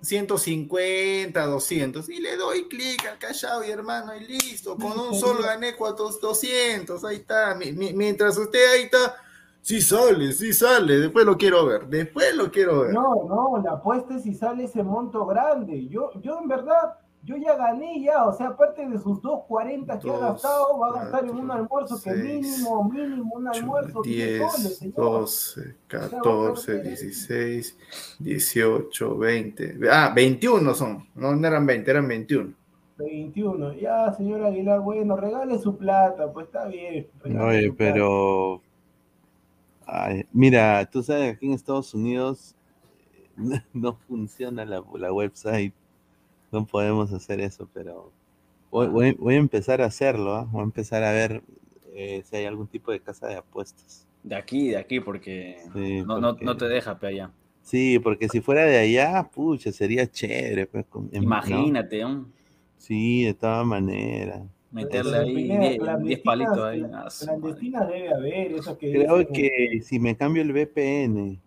[0.06, 5.14] 150, 200 y le doy clic al cash out y hermano y listo, con un
[5.16, 9.16] solo gané 400, 200, ahí está, Mi- mi- mientras usted ahí está,
[9.62, 12.94] sí sale, sí sale, después lo quiero ver, después lo quiero ver.
[12.94, 15.88] No, no, la apuesta es si sale ese monto grande.
[15.88, 20.12] Yo, yo en verdad, yo ya gané ya, o sea, aparte de sus 2.40 que
[20.12, 24.64] ha gastado, va a gastar en un almuerzo que mínimo, mínimo, un almuerzo 10 soles,
[24.64, 24.96] 10, señor.
[24.96, 27.78] 12, 14, 16,
[28.20, 29.80] 18, 20.
[29.92, 31.08] Ah, 21 son.
[31.16, 32.54] No, no eran 20, eran 21.
[32.98, 33.74] 21.
[33.74, 37.08] Ya, señor Aguilar, bueno, regale su plata, pues está bien.
[37.42, 38.62] Oye, pero.
[39.88, 42.56] Ay, mira, tú sabes que aquí en Estados Unidos
[43.74, 45.74] no funciona la, la website.
[46.56, 48.12] No podemos hacer eso, pero
[48.72, 50.34] voy, voy- voy a empezar a hacerlo.
[50.36, 50.48] ¿ah?
[50.50, 51.42] Voy a empezar a ver
[51.94, 54.08] eh, si hay algún tipo de casa de apuestas.
[54.24, 57.32] De aquí, de aquí, porque Sí, no, no, porque- no te deja pe allá.
[57.62, 60.66] Sí, porque si fuera de allá, pucha, sería chévere.
[60.68, 60.86] Pues.
[61.12, 62.26] Imagínate, ¿no?
[62.78, 64.44] Sí, de todas maneras.
[64.72, 66.86] meterle ahí Pineda, 10 clandestinas- palitos ahí.
[66.94, 67.08] Ah.
[67.20, 71.40] Clandestinas debe haber, eso que Creo dicen, que si me cambio el VPN,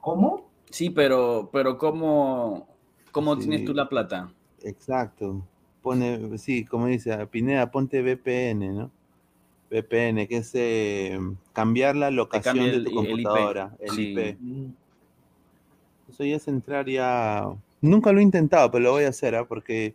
[0.00, 0.50] ¿Cómo?
[0.70, 2.66] Sí, pero, pero ¿cómo,
[3.14, 3.42] cómo Sí.
[3.48, 4.30] tienes tú la plata?
[4.62, 5.40] exacto.
[5.82, 8.90] pone, sí, como dice Pineda, ponte VPN, ¿no?
[9.70, 11.18] VPN, que es eh,
[11.52, 13.10] cambiar la locación cambia de el- tu el IP.
[13.10, 14.02] computadora, el Sí.
[14.14, 14.38] IP.
[16.08, 17.46] Eso ya es entrar ya.
[17.80, 19.44] Nunca lo he intentado, pero lo voy a hacer, ¿ah?
[19.46, 19.94] Porque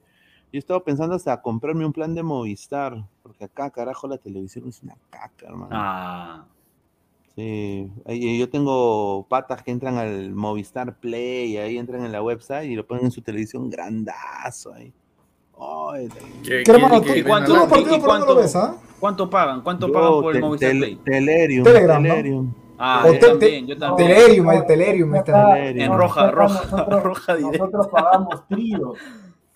[0.52, 3.04] yo he estado pensando hasta comprarme un plan de Movistar.
[3.24, 5.70] Porque acá, carajo, la televisión es una caca, hermano.
[5.72, 6.46] Ah,
[7.40, 8.38] Sí.
[8.38, 12.86] Yo tengo patas que entran al Movistar Play, ahí entran en la website y lo
[12.86, 14.92] ponen en su televisión grandazo ahí.
[15.58, 16.10] Ay,
[16.44, 17.02] ¿Qué- ¿Qué hermano?
[17.02, 18.56] qué- ¿Tú, qué- ¿Y cuánto- tú los y- partidos y por dónde lo cuánto- ves,
[18.56, 18.76] ah?
[19.00, 19.62] ¿Cuánto pagan?
[19.62, 20.96] ¿Cuánto yo, pagan por el Movistar tel- Play?
[21.06, 22.10] Telerium, Telegram, ¿no?
[22.10, 22.54] Telerium.
[22.78, 24.10] Ah, yo te- también, yo también.
[24.10, 25.54] Telerium, el Telerium está.
[25.54, 25.92] Telerium.
[25.94, 27.58] En roja, roja, nosotros- roja directa.
[27.58, 28.98] Nosotros pagamos tríos.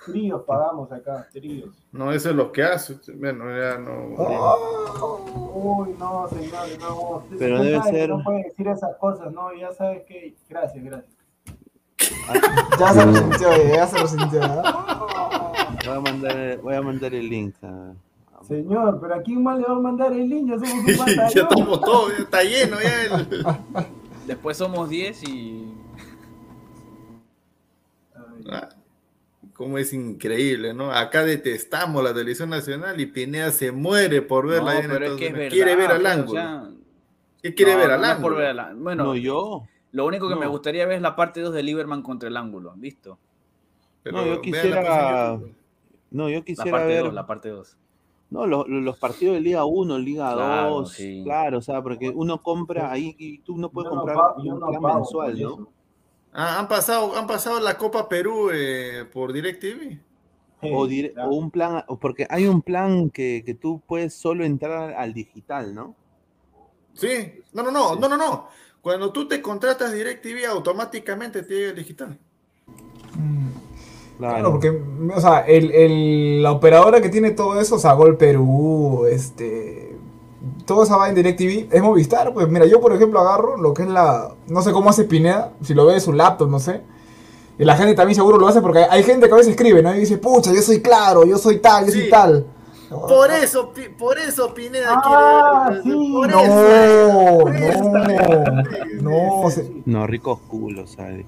[0.06, 1.70] Tríos pagamos acá, tríos.
[1.92, 2.98] No, eso es lo que hace.
[3.16, 4.16] Bueno, ya no.
[5.54, 7.24] Uy, no, señores, no.
[7.40, 10.36] Pero debe ser- No puede decir esas cosas, no, ya sabes que.
[10.50, 11.14] Gracias, gracias.
[12.80, 14.40] Ya se lo sintió, ya se lo sintió.
[14.44, 15.76] ¿ah?
[15.86, 17.56] Voy a mandar, voy a mandar el link.
[17.64, 17.94] a-
[18.48, 20.50] Señor, pero ¿a quién más le va a mandar el link?
[20.50, 20.86] Ya somos un
[21.16, 23.28] ya estamos todos, ya está lleno ya el.
[24.28, 25.74] Después somos 10 y.
[28.52, 28.70] Ah,
[29.54, 30.92] Cómo es increíble, ¿no?
[30.92, 35.14] Acá detestamos la televisión nacional y Pineda se muere por ver No, la pero es
[35.14, 35.50] que es verdad.
[35.52, 36.42] Quiere ver al pues, o ángulo.
[36.42, 36.70] sea,
[37.42, 38.28] ¿Qué quiere no, ver al no ángulo?
[38.36, 38.56] por ver.
[38.78, 39.64] Bueno, No, yo.
[39.92, 42.76] lo único que me gustaría ver es la parte 2 de Lieberman contra el ángulo.
[42.76, 43.20] ¿Listo?
[44.02, 45.40] Pero No, yo pues, quisiera.
[46.10, 47.04] No, yo La quisiera parte ver.
[47.04, 47.78] 2, la parte 2.
[48.32, 51.22] No, los, los partidos de Liga 1, Liga Claro, 2, sí.
[51.24, 55.32] claro, o sea, porque uno compra ahí y tú no puedes comprar un plan mensual,
[55.40, 55.70] por ¿no?
[56.34, 60.00] Ah, han pasado, han pasado la Copa Perú eh, por DirecTV.
[60.66, 64.46] O, dire- o un plan, o porque hay un plan que, que tú puedes solo
[64.46, 65.96] entrar al, al digital, ¿no?
[66.94, 68.48] Sí, no, no, no, no, no, no.
[68.82, 72.18] Cuando tú te contratas DirecTV, automáticamente te llega el digital.
[74.18, 74.34] Claro.
[74.36, 74.82] Claro, porque,
[75.16, 79.93] o sea, el, el- la operadora que tiene todo eso, o sea, Gol Perú, este.
[80.66, 82.34] Todo esa va en DirecTV, es Movistar.
[82.34, 84.30] Pues mira, yo por ejemplo agarro lo que es la.
[84.48, 86.82] No sé cómo hace Pineda, si lo ve de su laptop, no sé.
[87.60, 89.94] Y la gente también seguro lo hace porque hay, gente que a veces escribe, ¿no?
[89.94, 92.02] Y dice, pucha, yo soy claro, yo soy tal, yo Sí.
[92.02, 92.46] soy tal.
[92.90, 95.84] Por eso, por eso Pineda Ah, quiere.
[95.84, 96.12] sí.
[96.14, 97.40] por No, eso.
[97.40, 97.84] por eso.
[99.02, 99.50] no, no.
[99.50, 100.96] se- No, ricos culos.
[101.00, 101.24] Oiga,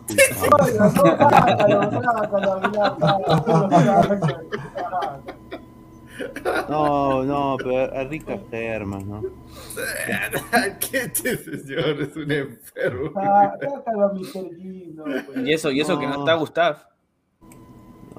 [6.69, 6.69] no.
[6.69, 9.21] No, no, pero a ricas germas, ¿no?
[10.79, 13.11] ¿Qué este señor es un enfermo?
[13.15, 15.45] Ah, pues.
[15.45, 16.19] Y eso, y eso que no No.
[16.19, 16.77] está Gustav.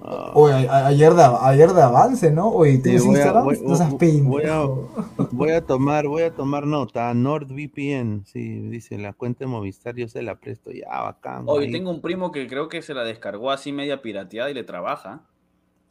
[0.08, 2.48] Ah, Oye, ayer de, ayer de avance, ¿no?
[2.50, 4.88] Oye, sí, ¿tienes voy, a, voy- no voy a- pendejo.
[5.32, 7.12] voy a tomar, voy a tomar nota.
[7.14, 11.44] NordVPN, sí, dice la cuenta de Movistar, yo se la presto ya, bacán.
[11.46, 11.72] Hoy ahí.
[11.72, 15.22] tengo un primo que creo que se la descargó así media pirateada y le trabaja.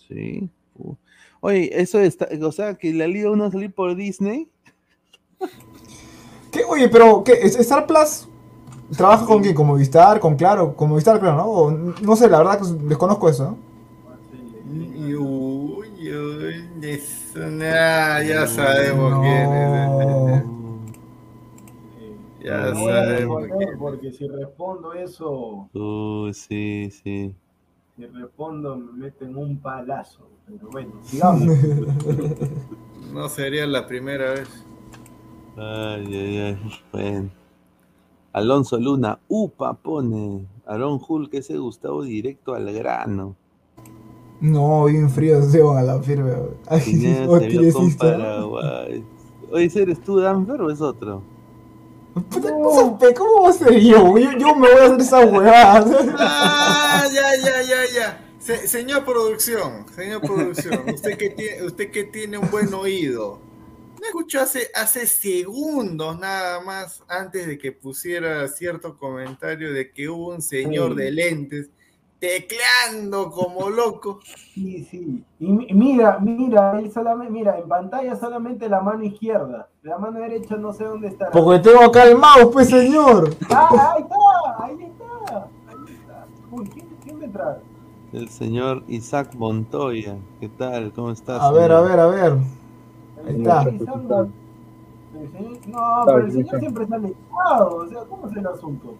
[0.07, 0.49] Sí.
[1.45, 4.49] Oye, eso está, o sea, que la Liga 1 va a salir por Disney.
[6.51, 6.63] ¿Qué?
[6.67, 7.34] Oye, pero, ¿qué?
[7.34, 8.27] ¿Es- ¿Star Plus
[8.97, 9.53] trabaja con quién?
[9.53, 10.19] ¿Con Movistar?
[10.19, 10.76] ¿Con Claro?
[10.76, 11.45] ¿Con Movistar, claro, no?
[11.45, 13.43] O, no sé, la verdad que desconozco eso.
[13.43, 13.57] ¿no?
[15.19, 20.43] Uy, uy, eso, nah, ya sabemos quién es.
[22.43, 27.35] Ya No voy a sabemos quién porque si respondo eso, Uh, sí, sí.
[27.95, 30.35] si respondo me meten un palazo.
[30.47, 31.43] Pero bueno, sigamos.
[33.15, 34.49] No sería la primera vez.
[35.55, 36.81] Ay, ay, ay.
[36.91, 37.30] Bueno.
[38.34, 40.45] Alonso Luna, upa, pone.
[40.65, 43.38] Aaron Hulk, ese Gustavo directo al grano.
[44.41, 46.34] No, bien frío, se van a la firme.
[46.67, 48.17] Ay, Pineda oh, se vio tienes con Insta.
[48.17, 49.05] Paraguay.
[49.49, 51.22] Oye, ¿ese ¿eres tú, Danfer, o es otro?
[52.15, 54.17] No ¿Cómo va a ser yo?
[54.17, 54.31] yo?
[54.38, 55.85] Yo me voy a hacer esa huevada.
[56.17, 58.24] Ah, ya, ya, ya, ya.
[58.45, 63.39] Se- señor producción, señor producción, usted que tiene, usted que tiene un buen oído.
[63.99, 70.09] Me escuchó hace, hace segundos nada más antes de que pusiera cierto comentario de que
[70.09, 70.97] hubo un señor Sí.
[70.97, 71.69] de lentes
[72.19, 74.19] tecleando como loco.
[74.53, 75.23] Sí, sí.
[75.39, 79.69] Y mi- mira, mira, él solamente, mira, en pantalla solamente la mano izquierda.
[79.81, 81.31] La mano derecha no sé dónde está.
[81.31, 83.35] Porque tengo acá el mouse, pues señor.
[83.49, 86.27] Ah, ahí está, ahí está, ahí está.
[86.51, 87.57] Uy, ¿quién, quién me trae?
[88.15, 90.15] El señor Isaac Montoya.
[90.39, 90.93] ¿Qué tal?
[90.93, 91.41] ¿Cómo estás?
[91.41, 92.33] A ver, a ver, a ver.
[93.27, 93.63] Ahí está.
[93.63, 94.29] El señor-
[95.67, 97.75] No, pero el señor siempre sale echado.
[97.75, 98.95] O sea, ¿cómo es el asunto?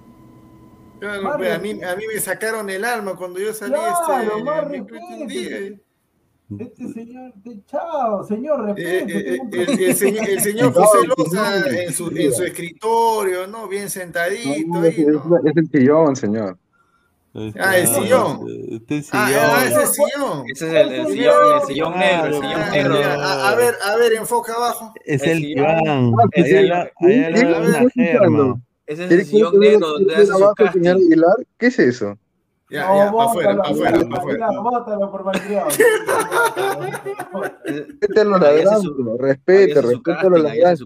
[1.00, 5.80] Claro, pues, a, mí, a mí me sacaron el alma cuando yo salí Claro, este.
[6.60, 9.36] Este señor, echado, señor, Eh, respete.
[9.36, 13.68] eh, un el, señor, el señor José Loza en su, en su escritorio, ¿no?
[13.68, 14.86] Bien sentadito ahí, ¿no?
[14.86, 16.58] Es el sillón, señor.
[17.60, 18.48] Ah, el sillón.
[18.72, 19.44] Este Ah, sillón.
[19.44, 20.44] ah, ese sillón.
[20.54, 22.96] Ese es el, el sillón, el sillón negro, el sillón Ah, negro.
[22.96, 24.94] A, a ver, a ver, enfoca abajo.
[25.04, 25.60] Es el el.
[25.66, 28.62] Ah, una sí, germa.
[28.88, 30.90] Ese es ¿Quiere el sillón negro donde el hace su abajo, señor casting.
[31.08, 31.36] Aguilar?
[31.58, 32.18] ¿Qué es eso?
[32.70, 34.48] Ya, No, ya, para afuera, para afuera, para afuera.
[34.62, 35.68] Bótalo por malcriado.
[37.66, 39.82] Respete a los ladrantes, su respete a
[40.30, 40.86] los ladrantes,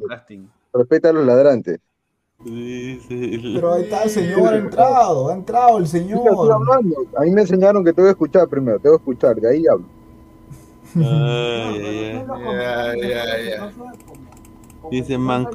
[0.73, 1.79] respete a los ladrantes.
[2.43, 3.51] Sí, sí.
[3.55, 6.51] Pero ahí está el señor, ha entrado, ha entrado el estoy señor.
[6.51, 6.95] hablando.
[7.17, 9.85] A mí me enseñaron que tengo que escuchar primero, tengo que escuchar, de ahí hablo.
[10.95, 13.71] Ay, ay, ay.
[14.89, 15.47] Dice Man-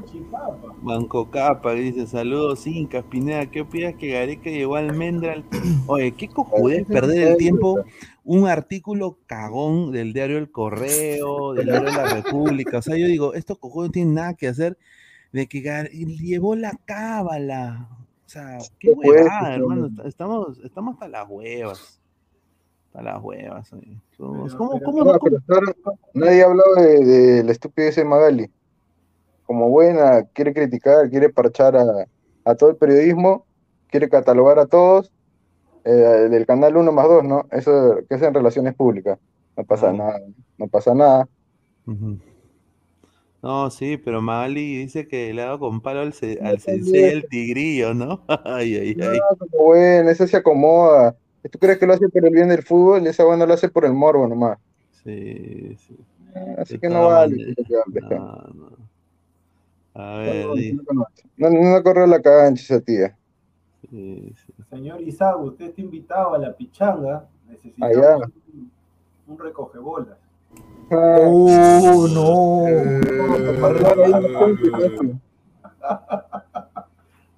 [0.83, 5.43] Manco Capa, dice, saludos Incas, Pineda, ¿qué opinas que Gareca llegó al Mendral?
[5.87, 7.81] Oye, qué cojudez perder el tiempo,
[8.25, 13.33] un artículo cagón del diario El Correo, del diario La República, o sea, yo digo,
[13.35, 14.77] estos cojudes no tienen nada que hacer
[15.35, 15.61] de que
[16.21, 17.89] llevó la cábala,
[18.25, 20.05] o sea, qué huevada, hermano, no.
[20.05, 22.01] estamos, estamos hasta las huevas,
[22.87, 24.01] hasta las huevas, oye.
[24.17, 25.73] Somos- Pero- ¿cómo, pero- cómo, No, cómo- pero hasta ahora
[26.15, 28.51] nadie ha hablado de, de la estupidez de Magali.
[29.45, 32.07] Como buena, quiere criticar, quiere parchar a,
[32.45, 33.45] a todo el periodismo,
[33.89, 35.11] quiere catalogar a todos
[35.85, 35.91] eh,
[36.31, 37.47] del canal 1 más 2, ¿no?
[37.51, 39.19] Eso que es en relaciones públicas.
[39.57, 39.93] No pasa Ah.
[39.93, 40.21] nada,
[40.59, 41.29] no pasa nada.
[41.87, 42.19] Ujú.
[43.45, 46.61] No, sí, pero Magali dice que le ha dado con palo al, ce- al también.
[46.61, 48.25] sensei el tigrillo, ¿no?
[48.45, 49.29] Ay, ay, ay.
[49.31, 51.17] No, como buena, eso se acomoda.
[51.51, 53.07] ¿Tú crees que lo hace por el bien del fútbol?
[53.07, 54.59] Esa buena lo hace por el morbo nomás.
[54.91, 55.97] Sí, sí.
[56.59, 57.55] Así De que no todas vale.
[58.09, 58.25] cara.
[58.27, 58.91] No, no.
[59.95, 61.07] A ver, No, no,
[61.37, 63.19] no, no, no corre la cancha esa tía.
[63.91, 64.53] sí, sí.
[64.69, 67.27] Señor Isaac, usted está invitado a la pichanga.
[67.49, 68.29] Necesitamos Allá.
[68.53, 68.71] un,
[69.29, 70.19] un recogebolas.
[70.91, 73.45] Oh, no.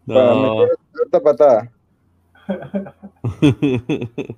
[0.06, 1.70] para No, meter esta patada.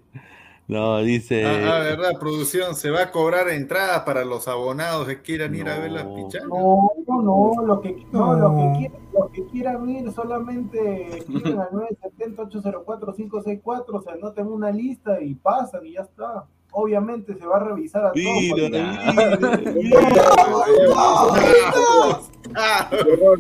[0.69, 1.45] no, dice.
[1.45, 5.69] Ah, ah, verdad, producción, se va a cobrar entradas para los abonados que quieran ir
[5.69, 6.15] a ver la No.
[6.15, 6.47] pichanga.
[6.49, 8.49] No, no, no, lo que, no, No.
[8.49, 14.71] Lo que, quieran, lo que quieran ir solamente escriben al 970-804-564, se anotan en una
[14.71, 16.47] lista y pasan y ya está.
[16.73, 18.25] Obviamente se va a revisar a todos.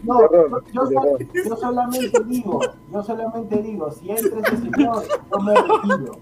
[0.05, 0.21] No,
[0.73, 0.83] yo,
[1.45, 2.61] yo solamente digo,
[2.93, 6.19] yo solamente digo, si entra ese señor, yo me retiro.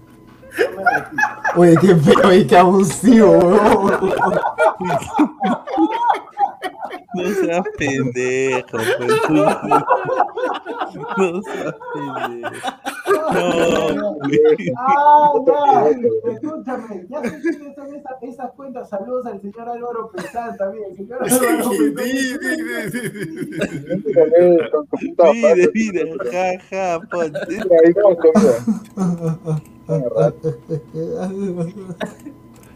[0.57, 1.23] Yo me retiro.
[1.55, 3.91] Oye, qué feo y qué abusivo, weón.
[7.13, 9.29] No seas pendejo, pues.
[11.17, 12.67] No seas pendejo.
[13.33, 14.73] No, güey.
[14.77, 15.89] Ah, ya,
[16.31, 18.89] escúchame, ya sé quiénes son esas, esas cuentas.
[18.89, 20.95] Saludos al señor Álvaro Pesán también.
[20.95, 22.17] Señor Álvaro Pesán.
[24.71, 24.87] con
[26.31, 27.39] ja, ja, ponte.
[27.47, 28.65] Ahí vamos, comida.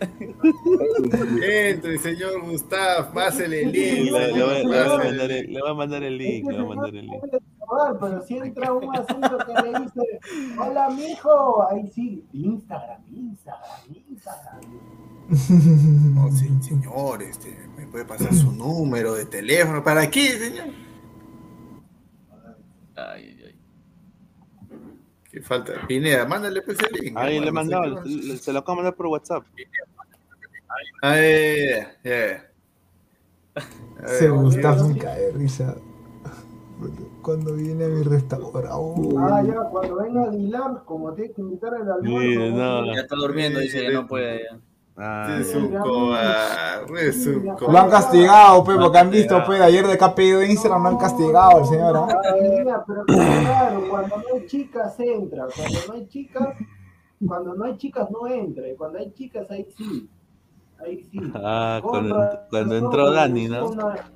[0.02, 4.12] Entre, señor Gustav, pásele el link.
[4.12, 6.52] Le, le voy, señor, le voy a mandar el, le voy a mandar el link,
[6.52, 7.24] le voy a mandar el link.
[8.00, 10.20] Pero si entra un asunto que le dice,
[10.60, 14.62] hola mijo, ahí sí, Instagram, Instagram, Instagram.
[16.16, 19.84] No, sí, señor, este, me puede pasar su número de teléfono.
[19.84, 20.66] ¿Para qué, señor?
[22.96, 23.56] Ay, ay, ay.
[25.32, 25.88] ¿Qué falta?
[25.88, 27.18] Pineda, mándale pues el link.
[27.18, 29.46] Ahí le he mandado, se lo acabo de mandar por WhatsApp.
[29.46, 29.91] más.
[31.02, 32.52] Ah, ya, ya.
[34.04, 35.76] A Se ver, Gustavo me cae de risa.
[37.22, 38.70] Cuando viene a mi restaurante.
[38.72, 42.56] oh, Ah, ya, cuando venga Aguilar, como tiene que invitar al almuerzo.
[42.56, 42.86] No.
[42.96, 44.44] Ya está durmiendo, dice, ya no puede.
[44.44, 44.60] ya.
[44.98, 45.40] Ah,
[46.88, 50.84] un Lo han castigado, pe, porque han visto, pe, ayer de que ha pedido Instagram,
[50.84, 52.08] lo han castigado al señor, ¿ah?
[52.12, 56.58] Ah, pero claro, cuando no hay chicas entra, cuando no hay chicas,
[57.26, 60.10] cuando no hay chicas no entra, y cuando hay chicas ahí sí,
[60.84, 61.20] ahí sí.
[61.36, 63.70] Ah, Con cuando, razón cuando entró Dani, ¿no?
[63.70, 64.12] una-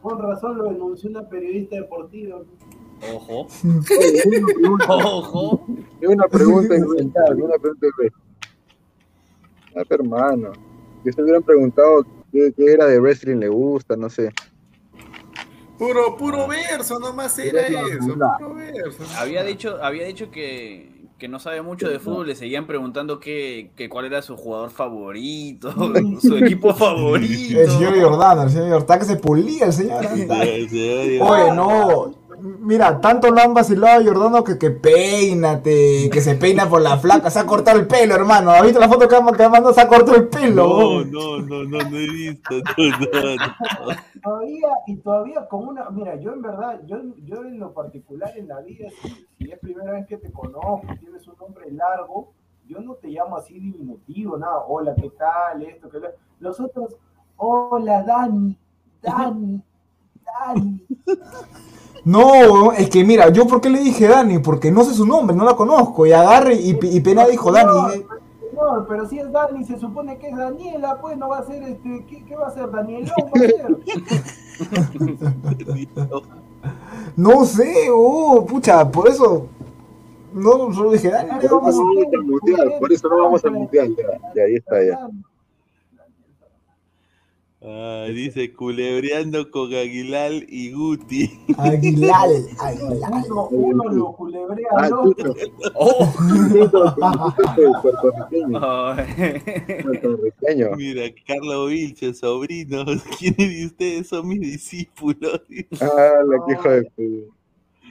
[0.00, 2.38] con razón lo denunció una periodista deportiva.
[3.14, 3.46] Ojo,
[4.70, 5.66] Una ojo.
[6.30, 8.22] pregunta inventada, una pregunta inventada.
[9.76, 10.52] Ah, pero hermano.
[11.02, 14.30] Que se hubieran preguntado qué, qué era de wrestling le gusta, no sé.
[15.78, 18.14] Puro, puro verso, nomás era eso.
[18.38, 19.02] Puro verso.
[19.18, 20.91] Había dicho, había dicho que,
[21.22, 24.72] que no sabe mucho de fútbol, le seguían preguntando que, que cuál era su jugador
[24.72, 25.72] favorito,
[26.20, 27.60] su equipo favorito.
[27.60, 30.04] El señor Jordano, el señor Jordano, que se pulía el señor.
[30.08, 31.18] Sí, sí, sí.
[31.22, 32.21] Oye, no.
[32.42, 36.98] Mira, tanto lo han vacilado a Jordano que, que peínate, que se peina por la
[36.98, 38.50] flaca, se ha cortado el pelo, hermano.
[38.50, 39.72] ¿Has visto la foto que que mandó?
[39.72, 40.66] Se ha cortado el pelo.
[40.66, 42.54] No, no, no, no, no he visto.
[42.56, 42.88] No,
[43.22, 43.96] no, no.
[44.24, 48.48] Todavía, y todavía con una, mira, yo en verdad, yo, yo en lo particular en
[48.48, 48.88] la vida,
[49.38, 52.32] si, es primera vez que te conozco, tienes un nombre largo,
[52.66, 55.62] yo no te llamo así diminutivo, nada, hola, ¿qué tal?
[55.62, 56.08] Esto, que lo-
[56.40, 56.96] Los otros,
[57.36, 58.56] hola, Dani,
[59.00, 59.62] Dani,
[60.24, 60.86] Dani.
[62.04, 65.36] No, es que mira, yo por qué le dije Dani, porque no sé su nombre,
[65.36, 66.04] no la conozco.
[66.06, 68.04] Y agarre y, y Pena dijo Dani.
[68.54, 71.62] No, pero si es Dani, se supone que es Daniela, pues no va a ser
[71.62, 72.70] este, ¿qué, qué va a ser?
[72.70, 73.76] Danielón va a ser.
[77.16, 79.46] No sé, oh, pucha, por eso.
[80.32, 81.30] No, solo dije Dani.
[81.50, 81.76] No vamos
[82.78, 83.94] por eso no vamos al mundial.
[83.96, 84.04] Ya,
[84.34, 85.08] ya, ahí está ya.
[87.64, 91.30] Ah, dice culebreando con Aguilar y Guti.
[91.58, 92.28] Aguilar,
[92.58, 93.12] Aguilar.
[93.28, 95.34] Uno, uno lo culebrea Ah, al otro.
[95.74, 96.12] Oh.
[97.82, 98.60] Puertorriqueño.
[99.82, 100.70] Puertorriqueño.
[100.76, 102.84] Mira, Carlos Vilche, sobrino.
[103.18, 105.40] ¿Quiénes de ustedes son mis discípulos?
[105.80, 107.36] Ah, la que hijo de puta.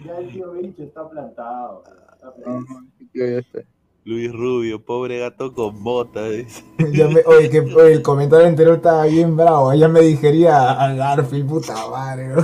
[0.06, 1.84] Ya el tío Bicho está plantado.
[2.14, 2.84] está plantado.
[3.14, 3.66] Yo ya sé.
[4.04, 6.24] Luis Rubio, pobre gato con botas.
[6.80, 9.72] oye, que, oye, el comentario anterior estaba bien bravo.
[9.72, 12.34] Ella me digería a Garfield, puta madre.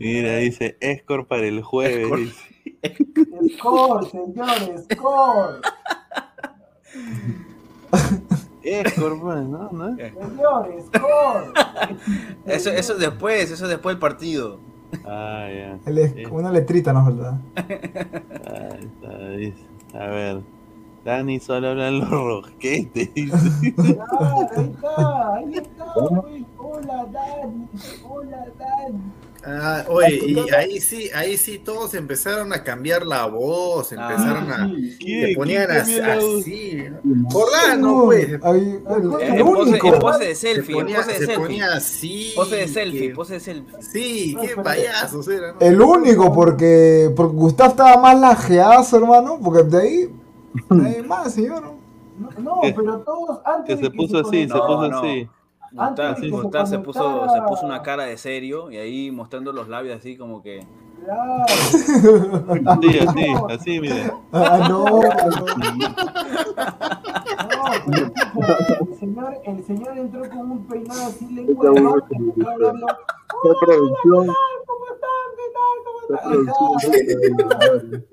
[0.00, 2.18] Mira, dice Escor para el jueves.
[2.18, 2.58] dice.
[3.56, 5.60] Score, señores, score.
[8.62, 9.70] Escor, pues, ¿no?
[9.70, 9.96] ¿No?
[9.96, 11.52] Señores, score.
[12.46, 14.60] Eso, eso después, eso después del partido.
[15.04, 15.78] Ah, ya.
[15.86, 17.40] Él es- Una letrita nos falta.
[17.56, 19.64] Ahí está, dice.
[19.94, 20.40] A ver.
[21.04, 23.14] Dani solo hablan los rosquetes.
[23.14, 23.74] dice.
[23.74, 26.42] Claro, ahí está, ahí está, pues.
[26.58, 27.66] Hola, Dani.
[28.08, 29.00] Hola, Dani.
[29.44, 34.70] Ah, oye, y ahí sí, ahí sí todos empezaron a cambiar la voz, empezaron a.
[34.98, 35.28] ¿Quién?
[35.28, 36.84] Se ponían ¿Quién así.
[37.30, 38.28] Jordano, pues.
[38.42, 39.94] Ahí, el, En el pose, único.
[39.94, 41.36] en pose de selfie, se ponía, en pose de se selfie.
[41.46, 42.32] ponía así.
[42.34, 43.82] Pose de selfie, que- pose de selfie.
[43.82, 45.54] Sí, qué payasos eran.
[45.54, 45.60] ¿no?
[45.66, 49.38] El único, porque, porque Gustav estaba más lajeazo, hermano.
[49.42, 50.10] Porque de ahí.
[50.70, 51.62] de ahí más, señor.
[52.18, 54.98] No, no, pero todos antes Que de se que puso así, se puso no.
[54.98, 55.28] así.
[55.70, 56.22] De que
[56.66, 60.40] se puso, se puso una cara de serio y ahí mostrando los labios así como
[60.42, 60.66] que.
[61.04, 61.44] Claro.
[62.66, 64.14] Así, así, así, mira.
[64.32, 64.84] Ah, no.
[64.84, 64.98] No,
[68.16, 72.86] escucha, el señor, el señor entró con un peinado así lengua de entró hablando,
[73.42, 74.26] Qué producción.
[74.66, 75.28] ¿cómo están?
[75.36, 75.76] ¿Qué tal?
[76.54, 78.04] ¿Cómo están?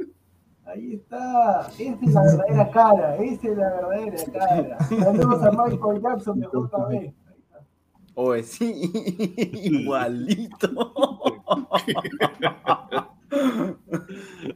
[0.65, 1.67] Ahí está.
[1.67, 4.77] Ahí está, esa es la verdadera cara, esa es la verdadera cara.
[4.79, 7.13] Saludos a Michael Jackson de JB.
[8.15, 8.73] Oye, sí,
[9.63, 10.69] igualito.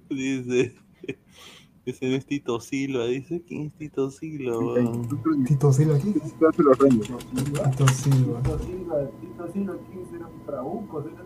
[0.09, 0.75] Dice.
[1.85, 3.05] Ese no es Tito Silva.
[3.05, 4.53] Dice, ¿quién es Tito Silva?
[5.45, 6.13] Tito Silva aquí.
[6.13, 6.75] Tito Silva.
[6.75, 7.71] Tito Silva.
[7.71, 11.03] Tito Silva, Tito Silva, ¿quién será un trabuco?
[11.03, 11.23] ¿Será?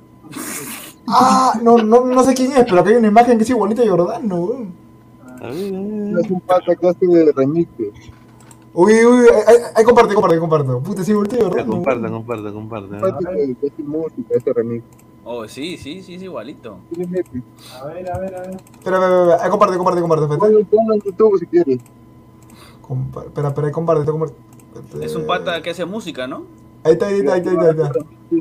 [1.07, 3.83] Ah, no, no, no sé quién es, pero acá hay una imagen que es igualita
[3.83, 4.73] a Jordano, weón.
[5.41, 6.19] A ver, a ver.
[6.19, 7.69] Es un pata que hace de remix.
[8.75, 10.71] Uy, uy, ahí, ahí comparte, comparte, comparte.
[10.83, 11.71] Puta, sí, igualita a Ya, Jordano.
[11.71, 12.99] compartan, compartan, compartan.
[13.01, 14.83] Pata que que hace música, hace remix.
[15.25, 16.77] Oh, sí, sí, sí, sí, igualito.
[17.81, 18.49] A ver, a ver, a ver.
[18.55, 20.25] Espera, espera, espera, ahí comparte, comparte, comparte.
[20.25, 21.77] Espera, Ponlo en YouTube si quieres.
[22.81, 24.35] Compa- espera, espera, ahí comparte, comparte.
[25.01, 26.43] Es un pata que hace música, ¿no?
[26.83, 27.91] Ahí está, ahí está, ahí está, ahí está.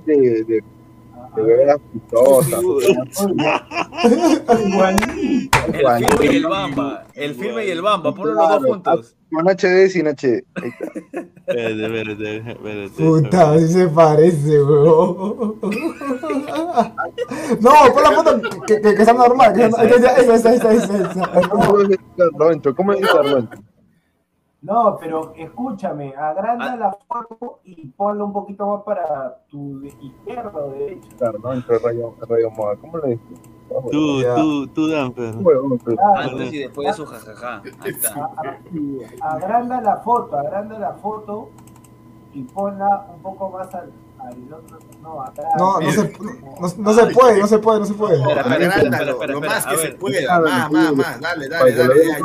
[0.07, 0.65] De, de,
[1.37, 1.77] de.
[5.73, 7.07] El filme y el bamba.
[7.15, 9.17] El filme y el bamba, ponlo los dos juntos.
[9.31, 10.45] Con HD sin HD.
[10.55, 10.87] Ahí está.
[11.47, 12.91] Espérate, espérate, espérate.
[12.97, 15.59] Puta, así se parece, weón.
[17.61, 19.53] No, pon la foto que, que, que sea normal.
[19.55, 21.49] Que sea, esa, esa, esa, esa, esa, esa.
[21.49, 23.01] ¿Cómo es.
[24.63, 30.71] No, pero escúchame, agranda la foto y ponlo un poquito más para tu izquierda o
[30.71, 31.09] derecha.
[31.19, 32.77] Carloncho, Rayo, Rayo Moda.
[32.77, 33.41] ¿Cómo le dices?
[33.91, 34.37] Tú, Ya.
[34.37, 35.35] tú, tú, Danfer.
[35.37, 37.63] Huevón, pero- Ah, Antes y después de su jajaja.
[37.81, 38.15] Ahí está.
[38.25, 38.59] a-
[39.23, 41.49] a- agranda la foto, agranda la foto
[42.33, 43.91] y ponla un poco más al.
[45.03, 45.25] No.
[45.59, 48.17] No, no se, no, no se puede, no se puede, no se puede.
[48.17, 50.41] Espera, espera, espera, lo espera, más que se pueda.
[50.41, 51.21] Más, más, más.
[51.21, 51.95] Dale, dale, dale.
[52.07, 52.19] Ya,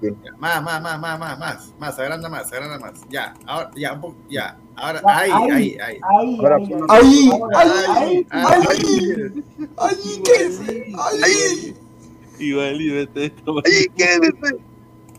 [0.00, 0.36] ya.
[0.38, 2.92] Más, más, más, más, más, más, más, agranda más, agranda más.
[3.08, 4.56] Ya, ahora, ya, un poco, ya.
[4.76, 6.00] Ahora, ahí, ahí, ahí, ahí.
[6.02, 9.44] Ahí, ahí, Ahí, ahí, ahí, ahí,
[9.78, 10.60] ahí, ¿qué es?
[11.22, 11.76] Ahí.
[12.38, 13.62] Igualito,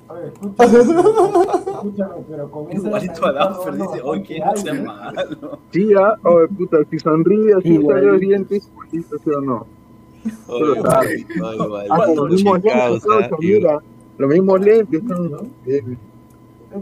[0.08, 0.54] este esto.
[0.58, 0.96] Ay, ¿qué dices?
[0.98, 3.32] Oye, escúchame, escúchame, pero con esa Igualito a
[3.72, 4.86] no, dice, oye, que no sea algo".
[4.86, 5.60] malo.
[5.72, 7.96] Sí, ah, oh, puta, si sonríe Igual.
[7.98, 9.66] sale los dientes, igualito, ¿sí o no?
[10.48, 13.04] Oye, oye, Ah, con los mismos lentes,
[13.40, 13.80] mira.
[14.18, 15.04] Los mismos lentes.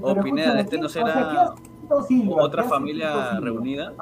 [0.02, 1.54] Oh, Pero Pineda, este no ¿qué- o será.
[1.90, 3.94] Otra ¿Qué hace familia reunida.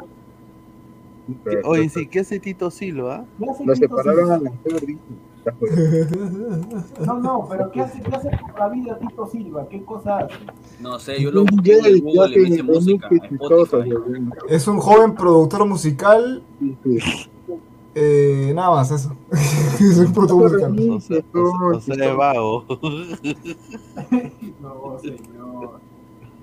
[1.44, 3.26] ¿Qué- Oye, sí, ¿qué hace Tito Silva?
[3.40, 4.38] ¿Qué hace Nos Tito separaron a.
[4.40, 4.98] Ya fue.
[7.06, 9.68] No, no, pero ¿qué hace, qué hace por la vida Tito Silva?
[9.68, 10.36] ¿Qué cosa hace?
[10.80, 13.94] No sé, yo lo busqué en el Google y me dice música, Spotify.
[14.50, 16.44] Es un joven productor musical.
[17.96, 19.16] Eh, nada más, eso.
[19.32, 21.24] es un productor musical.
[21.88, 22.66] Es vago.
[24.62, 25.80] No, señor.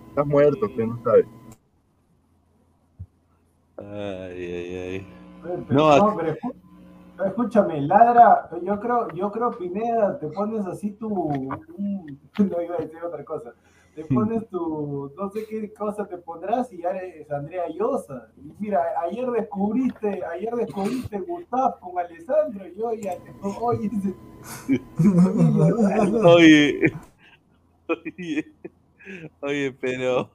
[0.08, 1.26] Estás muerto, que no sabes.
[3.76, 3.86] Ay,
[4.44, 5.06] ay, ay.
[5.42, 6.36] Pero- No, no, pero
[7.26, 11.08] escúchame, ladra, yo creo, yo creo, Pineda, te pones así tu,
[12.38, 13.54] no iba a decir otra cosa,
[13.94, 18.28] te pones tu, no sé qué cosa te pondrás y ya eres Andrea Llosa.
[18.36, 23.90] Y mira, ayer descubriste, ayer descubriste Gustav con Alessandro y hoy ya te oye,
[26.24, 26.92] Oye,
[27.88, 28.54] oye,
[29.40, 30.30] oye, pero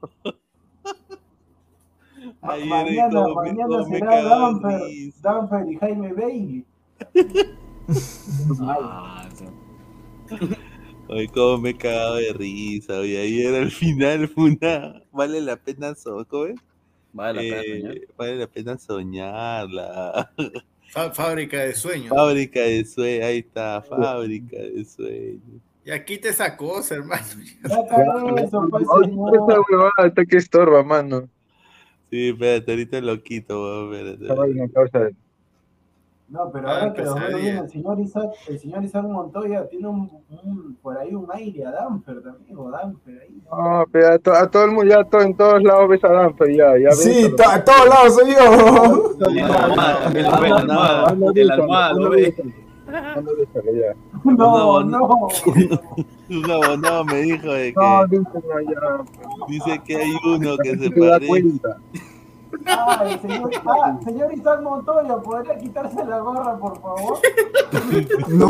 [2.42, 4.82] ayer mañana, mañana será Danfer.
[5.22, 6.66] Danfer y Jaime Bailey.
[8.62, 9.46] Ah, sí.
[11.10, 13.00] Oye, cómo me he cagado de risa.
[13.00, 15.02] Oye, ayer al final fue una.
[15.12, 16.56] Vale la pena so- ¿cómo es?
[17.12, 18.08] Vale la pena Eh.
[18.18, 20.32] Vale la pena soñarla.
[20.94, 22.10] Fá- Fábrica de sueños.
[22.10, 25.62] Fábrica de sueños, ahí está, fábrica de sueños.
[25.86, 27.22] Ya quita esa cosa, hermano.
[30.06, 31.28] esta que estorba, mano.
[32.10, 34.24] Sí, espérate, ahorita lo quito, weón, espérate.
[34.24, 35.16] Esta vaina causa de-
[36.34, 39.68] No, pero Ah, ahora que lo veo bien, el señor Isaac, el señor Isaac Montoya
[39.70, 40.10] tiene un,
[40.44, 43.40] un- por ahí un aire a Danfer también, o Danfer ahí.
[43.52, 43.86] ¿no?
[43.92, 46.50] Pero a, to- a todo el mundo, ya to- en todos lados ves a Danfer,
[46.50, 47.04] ya, ya ves.
[47.04, 49.14] Sí, to- a todos lados soy yo.
[51.96, 52.34] Lo ve.
[52.88, 53.96] ya.
[54.24, 55.28] No, no.
[56.30, 59.04] Un abonado me dijo de que No, dice, no, ya.
[59.48, 61.44] dice que hay uno que se parece.
[63.22, 67.18] Señor, ah, señor Isaac Montoya, ¿podría quitarse la gorra, por favor?
[68.30, 68.50] No.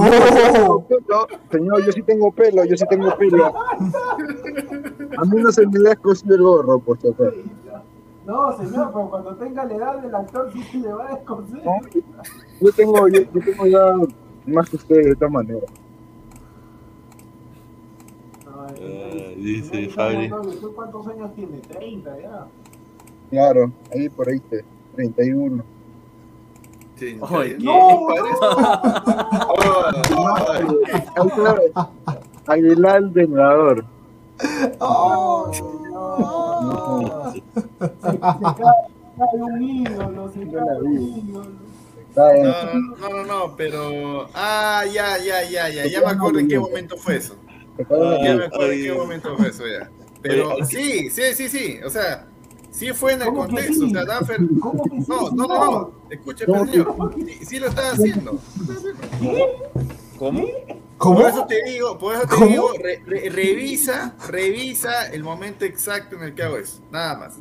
[1.10, 3.54] No, señor, yo sí tengo pelo, yo sí tengo pelo.
[5.18, 7.32] A mí no se me da escocido el gorro, por acaso.
[8.26, 11.66] No, señor, pero cuando tenga la edad del actor sí se le va a descoser.
[11.66, 11.74] No,
[12.62, 13.96] Yo tengo, yo, yo tengo ya
[14.46, 15.68] más que ustedes de esta manera.
[18.48, 20.32] Ah, el dice Fabri.
[20.32, 21.58] ¿usted ¿Cuántos años tiene?
[21.60, 22.48] 30 ya.
[23.34, 24.64] Claro, ahí por ahí, te-
[24.96, 25.64] 31.
[27.00, 27.58] Sí, Ay.
[27.60, 28.06] No,
[32.46, 33.86] Aguilar del Nadador.
[34.80, 35.52] Oh.
[37.34, 38.54] Se, se cae,
[39.18, 41.52] cae un ídolo, se cae un ídolo.
[42.10, 44.28] Está en- No, no, no, no, pero.
[44.36, 45.88] Ah, ya, ya, ya, ya.
[45.88, 47.36] Ya me acuerdo en qué momento fue eso.
[47.80, 49.90] Ya me acuerdo en qué momento fue eso ya.
[50.22, 51.80] Pero sí, sí, sí, sí.
[51.84, 52.28] O sea,
[52.74, 53.86] sí fue en el ¿Cómo que contexto.
[53.86, 53.94] O sí?
[53.94, 54.40] sea, Danfer.
[54.60, 55.92] ¿Cómo que sí, No, no, no, no.
[56.10, 57.14] Escuche, ¿Cómo señor.
[57.16, 58.40] Sí, sí lo estaba haciendo.
[60.20, 60.46] ¿Cómo?
[61.04, 61.20] ¿Cómo?
[61.20, 66.16] Por eso te digo, por eso te digo, re- re- revisa, revisa el momento exacto
[66.16, 66.82] en el que hago eso.
[66.92, 67.40] Nada más.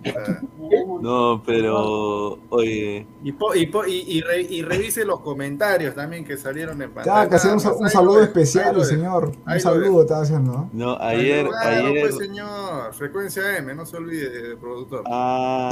[1.01, 6.25] No, pero oye, y, po- y, po- y, y re- y revise los comentarios también
[6.25, 7.23] que salieron en pantalla.
[7.23, 7.85] Ya, que hacer un, un.
[7.85, 9.29] Ahí saludo dejo, especial, ahí señor.
[9.29, 10.97] Un Ahí lo saludo estaba haciendo, ¿no?
[11.01, 11.47] Ahí ayer.
[11.49, 12.01] Claro, ayer.
[12.03, 15.05] pues señor, frecuencia M, no se olvide de productor.
[15.07, 15.71] Ah.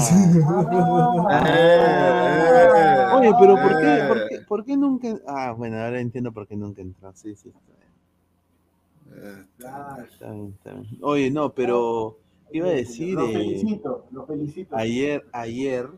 [1.48, 4.04] Eh, Oye, pero ¿por qué, eh.
[4.08, 5.08] por qué, por qué nunca?
[5.26, 7.12] Ah, bueno, ahora entiendo por qué nunca entró.
[7.14, 7.52] Sí, sí.
[9.20, 10.04] Está bien, Claro.
[10.10, 10.98] está bien, está bien.
[11.02, 12.18] Oye, no, pero
[12.52, 14.74] iba a decir Lo eh, felicito, lo felicito.
[14.76, 15.88] ayer, ayer,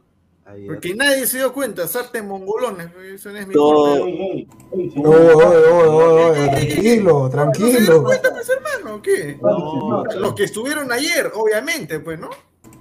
[0.45, 0.67] ayer.
[0.67, 6.49] Porque nadie se dio cuenta, Sarte mongolones, eso no es mi Todo- Oye, oye, oye,
[6.51, 8.03] tranquilo, ¿No se dieron tranquilo.
[8.05, 9.39] cuenta, pues, hermano, o qué?
[9.41, 12.31] No, Los que estuvieron ayer, obviamente, pues, ¿no?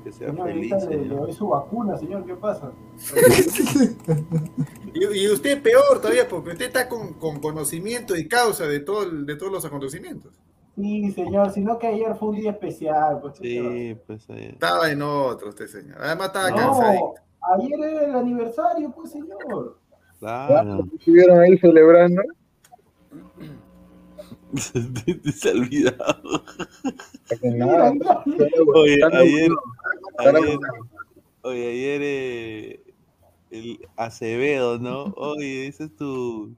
[0.03, 1.19] Que sea Señor, feliz, ahorita le, le señor.
[1.21, 2.71] doy su vacuna, señor, ¿qué pasa?
[4.93, 9.03] Y, y usted peor todavía, porque usted está con, con conocimiento y causa de, todo
[9.03, 10.33] el- de todos los acontecimientos.
[10.75, 13.19] Sí, señor, sino que ayer fue un día especial.
[13.21, 15.97] Pues, Sí, pues eh, Estaba en otro usted, señor.
[16.01, 17.13] Además estaba no, cansadito.
[17.57, 19.77] ayer era el aniversario, pues, señor.
[20.19, 20.85] claro.
[20.97, 22.21] Estuvieron ahí celebrando.
[25.33, 26.43] se ha olvidado.
[27.43, 27.93] Nada,
[28.73, 29.51] Oye, ayer,
[30.17, 30.59] ayer,
[31.43, 32.83] oye, ayer eh,
[33.51, 35.13] el Acevedo, ¿no?
[35.15, 36.53] Oye, ese es tu,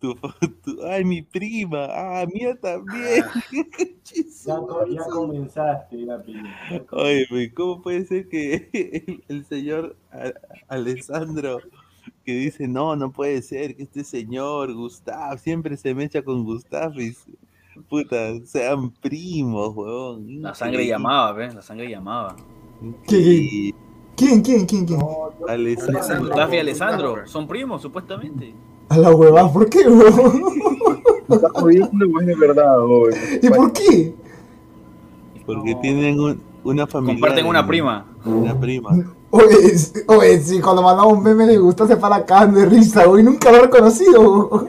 [0.00, 0.14] tu,
[0.64, 3.24] tu- ay, mi prima, ah, mía también.
[4.46, 6.48] Ya, co- ya comenzaste, ya, Pili.
[6.70, 9.96] Ya com- Oye, ¿cómo puede ser que el, el señor
[10.68, 11.60] Alessandro
[12.28, 16.92] que dice, no, no puede ser que este señor Gustav siempre se mecha con Gustav
[17.00, 17.30] y se-
[17.88, 20.42] puta, sean primos, huevón.
[20.42, 21.54] La sangre llamaba, ¿ves?
[21.54, 22.36] La sangre llamaba.
[22.82, 23.74] increíble.
[24.14, 25.00] ¿Quién, quién, quién, quién?
[25.48, 26.26] Alessandro.
[26.26, 28.52] Gustavo y Alessandro son primos, supuestamente.
[28.90, 30.42] A la huevada, ¿por qué, weón?
[31.30, 33.14] Está jodiendo, es de verdad, weón.
[33.42, 34.14] ¿Y por qué?
[35.46, 37.14] Porque tienen un- una familia.
[37.14, 38.06] Comparten una prima.
[38.26, 38.90] Una prima.
[39.30, 39.56] Oye,
[40.06, 43.50] oye, sí, cuando mandamos un meme le gusta se para acá de risa, güey, nunca
[43.52, 44.68] lo he reconocido.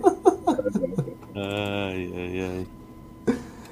[1.34, 2.68] Ay, ay, ay.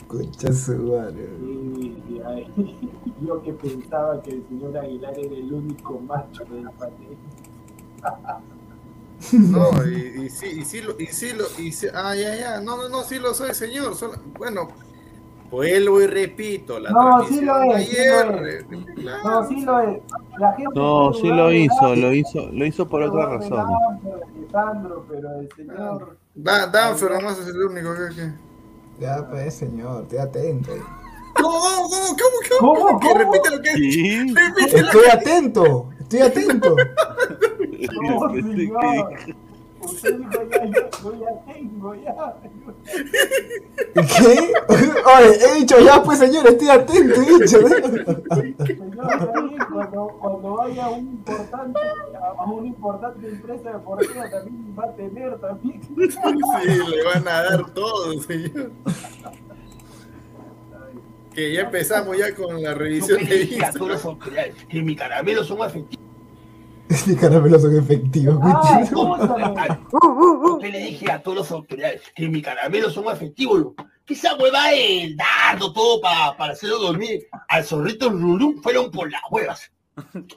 [0.08, 1.28] Concha su madre.
[1.40, 2.48] Sí, sí, ay.
[3.28, 7.18] Yo que pensaba que el señor Aguilar era el único macho del panel.
[9.34, 12.62] No, y, y sí, y sí, lo, y sí, lo, y sí- ah, ya, ya,
[12.62, 14.68] no, no, no, sí lo soy, señor, solo- bueno,
[15.50, 18.64] vuelvo y repito, la No, sí lo de es, sí ayer, lo es.
[18.64, 19.24] eh, claro.
[19.42, 20.02] No, sí lo es.
[20.76, 23.66] No, sí lo hizo, lo hizo, lo hizo por otra razón.
[24.38, 26.18] Alessandro, pero el señor.
[26.36, 28.16] Da- Danfer nomás es el único que...
[28.16, 28.32] que...
[29.00, 30.72] Ya, pues, señor, estoy atento.
[31.36, 31.90] ¿Cómo, cómo,
[32.60, 34.34] cómo, cómo, cómo, repite lo que Sí.
[34.34, 36.76] repite Estoy atento, estoy atento.
[38.02, 39.10] No, señor.
[43.94, 44.54] ¿Qué?
[44.70, 47.68] Oye, he dicho ya, pues, señor, estoy atento, he dicho.
[47.68, 51.80] Señor, también cuando, cuando vaya a un importante,
[52.38, 55.82] a una importante empresa deportiva también va a tener también.
[55.82, 58.72] Sí, le van a dar todo, señor.
[61.34, 64.20] Que ya empezamos ya con la revisión de Instagram.
[64.68, 66.07] que mis caramelos son efectivos.
[67.06, 68.92] Mi caramelos son efectivos, Ah, coche.
[68.94, 69.44] ¿cómo sabe?
[69.92, 73.60] Yo le dije a todas las autoridades que mis caramelos son efectivos.
[73.60, 73.86] loco.
[74.06, 79.12] Que esa hueva el dardo, todo para, para hacerlo dormir al zorrito Rurum fueron por
[79.12, 79.70] las huevas.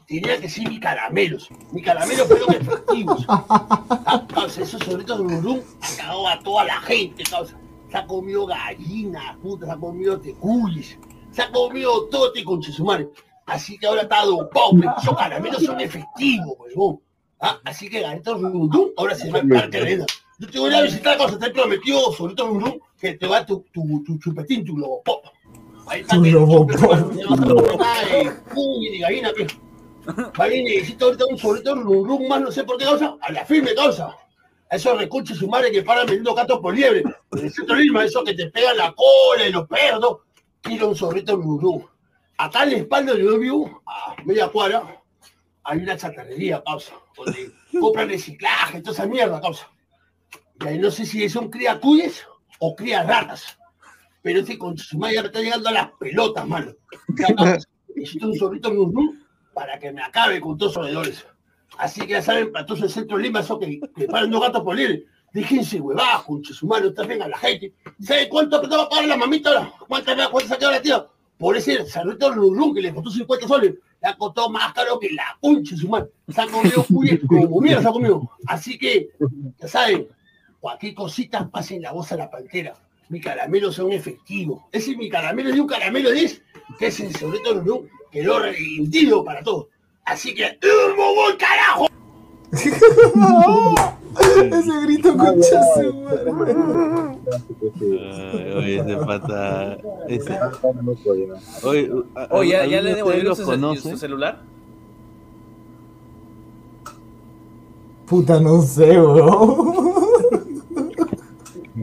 [0.08, 1.48] Tenía que ser mis caramelos.
[1.72, 3.24] Mis caramelos fueron efectivos.
[3.28, 7.56] Ah, Causa, esos zorritos Rurum han cagado a toda la gente, causa.
[7.90, 10.98] Se ha comido gallinas, puta, se ha comido tecuyes,
[11.30, 13.08] se ha comido todo este conchesumare.
[13.50, 14.70] Así que ahora está dopado,
[15.00, 17.00] esos caramelos son efectivos, huevón.
[17.40, 20.06] Ah, así que Garito Rundum ahora se va a estar cadena.
[20.38, 23.64] Yo te voy a visitar cuando te he prometido, Solito Rundum, que te va tu,
[23.72, 25.24] tu, tu chupetín, tu globopop.
[25.86, 26.16] Ahí está.
[26.16, 26.70] Tu que- globopop.
[26.70, 29.46] Te vas a colocar de cuy de gallina, que.
[30.38, 33.74] Ahí necesito ahorita un Solito Rundum más, no sé por qué causa, a la firme
[33.74, 34.16] causa.
[34.70, 37.02] A esos recuches su madre que paran vendiendo gatos por liebre.
[37.32, 40.18] En el centro de Lima, esos que te pegan la cola y los perros.
[40.60, 41.82] Quiero un zorrito Rundum.
[42.40, 45.02] Acá en la espalda de Viu, a media cuadra,
[45.62, 49.68] hay una chatarrería, causa, donde compran reciclaje, toda esa mierda, causa.
[50.58, 52.26] Y ahí no sé si son cría cuyes
[52.58, 53.58] o cría ratas.
[54.22, 56.72] Pero este con su madre me está llegando a las pelotas, mano.
[57.94, 59.20] Necesito un Rundum
[59.52, 61.26] para que me acabe con todos los roedores.
[61.76, 64.40] Así que ya saben, para todos el centro de Lima, eso que, que paran dos
[64.40, 65.04] gatos por libre.
[65.34, 67.74] Déjense huevadas, conche su madre, también a la gente.
[68.00, 69.72] ¿Sabe cuánto te va a pagar la mamita ahora?
[69.86, 71.06] ¿Cuánto, se ha quedado la tía?
[71.40, 75.10] Por ese cerrito Rulú que le costó 50 soles, le ha costado más caro que
[75.10, 76.10] la concha de su madre.
[76.28, 76.84] Se ha comido
[77.26, 78.30] como mierda, se ha comido.
[78.46, 79.08] Así que,
[79.58, 80.06] ya saben,
[80.60, 82.74] cualquier cosita, pasen la voz a la pantera.
[83.08, 84.64] Mi caramelo son efectivos.
[84.70, 86.42] Ese es mi caramelo de un caramelo 10,
[86.78, 89.68] que es el cerrito Rulú, que lo rendido para todos.
[90.04, 91.86] Así que, ¡Humo, voy, carajo!
[94.18, 96.32] Ese grito concha su madre.
[98.56, 99.78] Oye, ese pata.
[100.08, 100.38] Ese...
[101.62, 103.90] Oye, a- Oye, ¿ya, ¿alguno ya le devolvieron su, conoce?
[103.90, 104.42] su celular?
[108.06, 109.94] Puta, no sé, weón.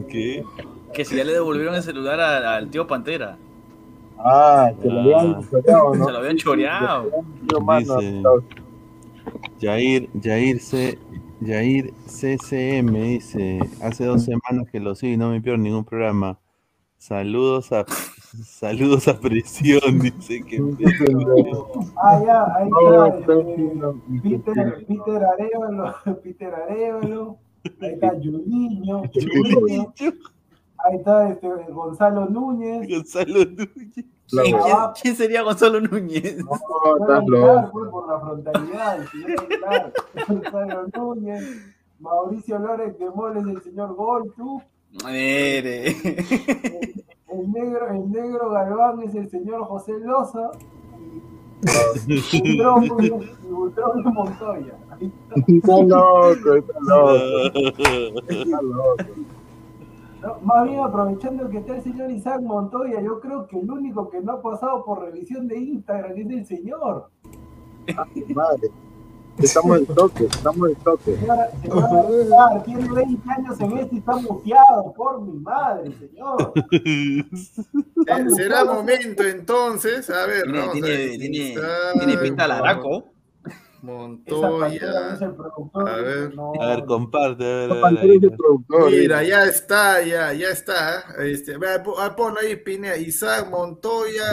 [0.08, 0.44] ¿Qué?
[0.92, 3.38] Que si ya le devolvieron el celular al tío Pantera.
[4.18, 5.40] Ah, se lo habían Ah.
[5.50, 6.04] choreado, ¿no?
[6.06, 7.10] Se lo habían choreado.
[7.78, 8.22] Dice
[9.60, 10.98] Jair, Jair C.
[11.40, 16.38] Jair CCM dice, hace dos semanas que lo sigo y no me pierdo ningún programa.
[16.96, 17.86] Saludos a
[18.44, 20.60] saludos a presión, dice que
[21.96, 23.94] Ah, ya, ahí está.
[24.22, 27.38] Peter, Peter Arevalo, Peter Arevalo.
[27.80, 29.02] Ahí está Juliño.
[29.14, 29.94] Juliño.
[30.84, 32.88] Ahí está este, Gonzalo Núñez.
[32.88, 34.04] Gonzalo Núñez.
[34.30, 34.56] ¿Quién,
[35.00, 36.38] quién sería Gonzalo Núñez?
[36.44, 36.52] No,
[37.00, 37.90] estás loco.
[37.90, 39.92] por la frontalidad, el señor Aguilar,
[40.28, 41.44] Gonzalo Núñez,
[42.00, 44.62] Mauricio Lórez de Moles, el señor Goltu,
[45.04, 45.88] Mire.
[47.28, 50.50] el negro, el negro Galván es el señor José Loza,
[52.06, 52.60] y
[53.50, 54.74] Butrón, de Montoya.
[55.46, 57.58] Está loco, está loco.
[58.28, 59.37] Está loco.
[60.22, 64.10] No, más bien aprovechando que está el señor Isaac Montoya, yo creo que el único
[64.10, 67.10] que no ha pasado por revisión de Instagram es el señor.
[68.34, 68.68] Madre.
[69.38, 71.14] Estamos en toque, estamos en toque.
[71.16, 76.52] Señora, señora Aguilar, tiene 20 años en esto y está muteado, por mi madre, señor.
[76.72, 77.24] Eh,
[78.34, 81.18] Será momento entonces, a ver, Tiene, vamos a tiene, ver.
[81.18, 81.54] tiene,
[81.98, 83.04] tiene pinta de laraco.
[83.82, 85.18] Montoya.
[85.74, 86.32] A ver.
[86.60, 87.44] A ver, comparte.
[87.44, 88.00] A ver, a ver,
[88.86, 89.00] ahí.
[89.00, 91.04] Mira, ya está, ya, ya está.
[91.18, 91.54] Este,
[91.98, 94.24] ah, pon ahí, Pinea, Isaac Montoya.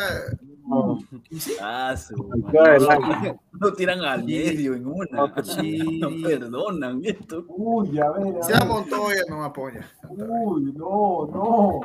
[1.62, 2.16] Ah, su
[2.52, 2.88] Claro.
[3.00, 3.36] madre.
[3.60, 5.44] No tiran al medio en una.
[5.44, 6.00] Sí.
[6.00, 7.46] No perdonan esto.
[7.50, 8.36] Uy, a ver.
[8.42, 8.66] Isaac.
[8.66, 9.88] Montoya no me apoya.
[10.10, 11.80] Uy, no, no.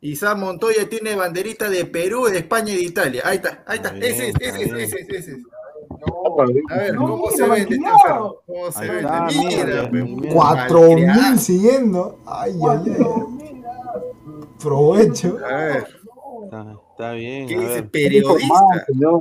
[0.00, 3.22] Isaac Montoya tiene banderita de Perú, de España y de Italia.
[3.24, 3.90] Ahí está, ahí está.
[3.90, 4.76] Bien, Ese ese es, bien.
[4.76, 5.42] ese es, ese
[6.68, 8.36] A ver, ¿cómo se vende este enfermo?
[8.46, 8.96] ¿Cómo se vende?
[9.00, 10.34] está, Mira, mira, pe, mira.
[10.34, 12.18] Cuatro mil siguiendo.
[12.26, 13.62] Ay, ay, ay.
[14.60, 15.38] Provecho.
[15.44, 15.86] A ver,
[16.44, 17.46] Está, está bien.
[17.48, 17.72] ¿qué a dice?
[17.74, 17.90] ver.
[17.90, 18.86] Periodista.
[18.94, 19.20] No,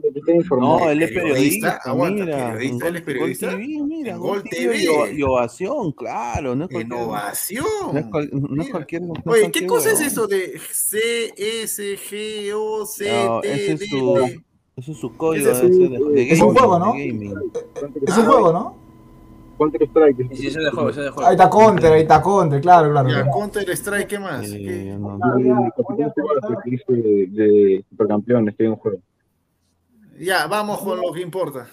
[0.89, 3.47] él es Periodista, aguanta, mira, periodista, él es periodista.
[3.51, 6.55] Gol TV, mira, Gol TV y ovación, claro.
[6.55, 7.65] No es cualquier, Innovación.
[7.93, 8.71] no es, cual- no es Mira.
[8.71, 9.01] cualquier.
[9.03, 13.05] no es Oye, ¿qué cosa es eso de C, S, G, O, C,
[13.41, 14.43] T, ese es D, su, T?
[14.81, 16.93] Ese es su código Ese ese es- de, de Es un juego, ¿no?
[16.95, 18.75] Es un juego, ¿no?
[19.57, 20.33] Counter Strike.
[20.35, 21.27] Sí, es de juego, es de juego.
[21.29, 23.07] Ahí está Counter, ahí está Counter, claro, claro.
[23.09, 23.31] Ya, claro.
[23.31, 24.49] Counter Strike, ¿qué más?
[24.51, 24.97] Eh, ¿Qué?
[24.99, 25.19] no.
[26.87, 28.97] de, de supercampeones que hay un juego.
[30.19, 31.67] Ya, vamos con lo que importa.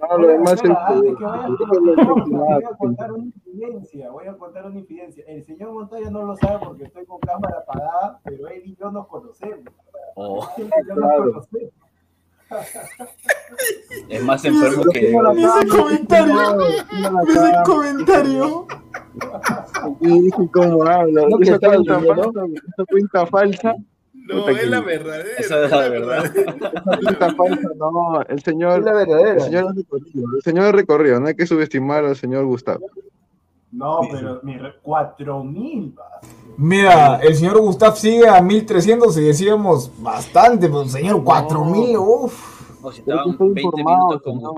[0.00, 0.62] No, lo demás es.
[0.70, 5.24] Voy a contar una infidencia, voy a contar una infidencia.
[5.26, 8.90] El señor Montoya no lo sabe porque estoy con cámara apagada, pero él y yo
[8.90, 9.64] nos conocemos.
[10.14, 11.32] Oh, yo nos Claro.
[11.32, 11.72] conocemos.
[14.08, 15.10] Es más enfermo que.
[15.10, 16.60] Ese comentario.
[17.28, 18.66] Ese comentario.
[20.00, 21.22] Y dije, ¿cómo habla?
[21.28, 22.30] No, que Esa cuenta falsa,
[22.68, 23.74] esa cuenta falsa.
[24.12, 25.28] No, es la verdadera.
[25.38, 26.24] Esa es la verdad.
[26.26, 26.54] Esa
[27.00, 28.20] cuenta falsa, no.
[28.28, 28.82] El Es señor.
[28.84, 29.40] la El verdadera.
[29.40, 30.36] señor es recorrido.
[30.36, 31.20] El señor es recorrido.
[31.20, 32.86] No hay que subestimar al señor Gustavo.
[33.72, 34.40] No, pero
[34.82, 35.94] cuatro mil.
[36.60, 42.60] Mira, el señor Gustav sigue a 1300 y decíamos bastante, pero señor, 4000, uff.
[42.82, 44.42] O si Pero estaban que estoy 20 informado, minutos con.
[44.42, 44.54] No,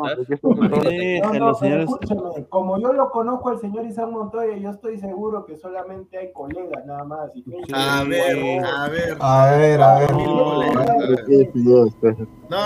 [1.50, 5.56] no, pero escúchame, como yo lo conozco al señor Isaac Montoya, yo estoy seguro que
[5.56, 7.31] solamente hay colegas nada más.
[7.34, 9.16] y A ver, a ver.
[9.18, 10.12] A ver, a ver.
[10.12, 10.62] No,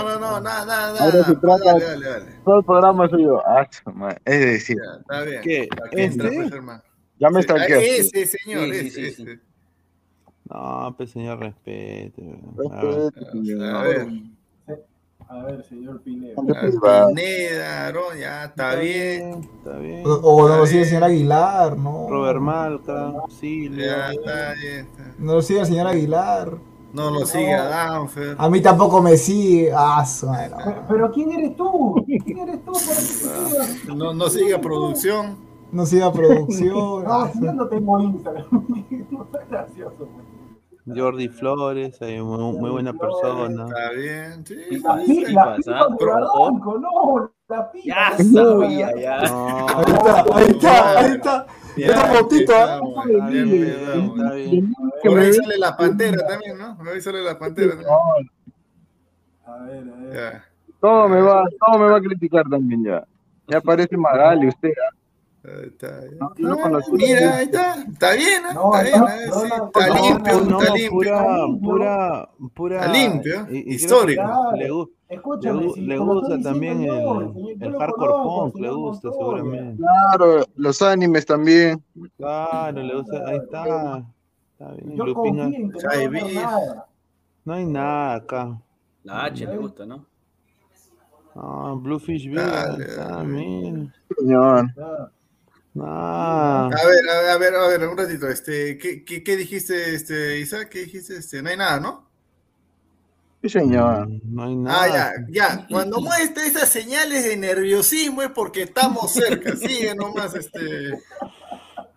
[0.03, 1.39] no, no, nada, nada, Ahora se nada.
[1.41, 2.25] trata- Dale, dale, dale.
[2.45, 3.41] Todo el programa soy yo.
[3.45, 3.67] Ah.
[4.25, 5.41] Es decir, Ya, está bien.
[5.41, 5.67] ¿Qué?
[5.85, 6.61] Aquí entra, ¿Este?
[7.19, 7.97] Ya me Sí, ah, stalkeaste.
[7.99, 9.21] Ese señor, Sí, sí, ese, sí, sí.
[9.23, 9.39] ese.
[10.49, 12.39] No, pues señor, respete.
[12.63, 13.65] Este, A ver.
[13.65, 14.07] A ver.
[15.29, 16.35] A ver, señor Pineda.
[16.41, 17.09] Privado.
[17.09, 19.41] Pineda, Aarón, ya, está bien.
[19.57, 20.03] Está bien.
[20.05, 22.07] O, o no lo sigue el señor Aguilar, no.
[22.09, 23.85] Robert Malca, Silvio.
[23.85, 24.85] Ya, está bien.
[24.85, 25.15] está.
[25.19, 26.57] No lo sigue el señor Aguilar.
[26.93, 28.35] No lo sigue a Danfer.
[28.39, 29.69] A mí tampoco me sigue.
[29.75, 30.57] Ah, su madre, no.
[30.63, 32.05] Pero, pero ¿quién eres tú?
[32.25, 33.01] ¿Quién eres tú para que te
[33.75, 33.95] siga?
[33.95, 35.46] No, no sigue a producción.
[35.71, 36.73] No sigue a producción.
[37.03, 38.45] No, Ah, si yo no tengo Instagram.
[39.49, 40.07] Gracioso.
[40.95, 43.65] Jordi Flores, ahí, muy, muy buena persona.
[43.65, 44.79] Está bien, sí.
[44.81, 45.33] La, sí, sí.
[45.33, 45.33] de.
[45.35, 47.85] Barranco, no, la pipa.
[47.85, 49.21] Ya sabía, ya.
[49.23, 51.47] No, Ahí está, ahí está, ahí está.
[51.75, 52.05] Ya,
[55.33, 56.77] sale la pantera también, ¿no?
[56.77, 57.89] Por ahí sale la pantera también.
[59.45, 60.13] A ver, a ver.
[60.15, 60.45] Ya.
[60.79, 63.05] Todo me va, todo me va a criticar también ya.
[63.47, 64.71] Ya parece Magali usted.
[64.71, 64.95] ¿ah?
[65.47, 66.01] Ahí está.
[66.19, 66.91] No, yo no Ah, conocí.
[66.91, 67.75] Mira, ahí está.
[67.83, 68.53] Está bien, ¿eh?
[68.53, 69.31] No, Está bien, ¿eh?
[69.31, 70.89] Sí, está limpio, está limpio.
[70.91, 72.79] pura, pura, pura.
[72.81, 74.21] Está limpio, y- y creo que histórico.
[74.55, 74.67] Le,
[75.53, 76.91] le, si le gusta también el,
[77.61, 79.81] el hardcore punk, le gusta seguramente.
[79.81, 81.81] Claro, los animes también.
[82.17, 84.03] Claro, le gusta, ahí está.
[84.51, 84.97] Está bien.
[84.97, 85.71] Yo Lupin,
[87.45, 88.61] no hay nada acá.
[89.03, 90.05] La H le gusta, ¿no?
[91.35, 92.75] No, Bluefish mira.
[94.17, 94.73] Señor.
[95.77, 95.85] No.
[95.85, 98.27] A ver, a ver, a ver, a ver, un ratito.
[98.27, 100.69] Este, ¿qué, qué, qué dijiste, este, Isaac?
[100.69, 101.17] ¿Qué dijiste?
[101.17, 102.07] Este, no hay nada, ¿no?
[103.43, 104.09] Sí, señor.
[104.25, 104.81] No hay nada.
[104.81, 105.67] Ah, ya, ya.
[105.69, 109.55] Cuando muestra esas señales de nerviosismo es porque estamos cerca.
[109.55, 110.97] Sigue nomás, este.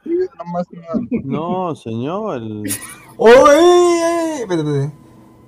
[0.05, 1.25] Sí, nomás, señor.
[1.25, 2.37] No, señor.
[2.37, 2.71] el-
[3.17, 4.41] ¡Oh, ey, ey!
[4.43, 4.95] Espérate, espérate.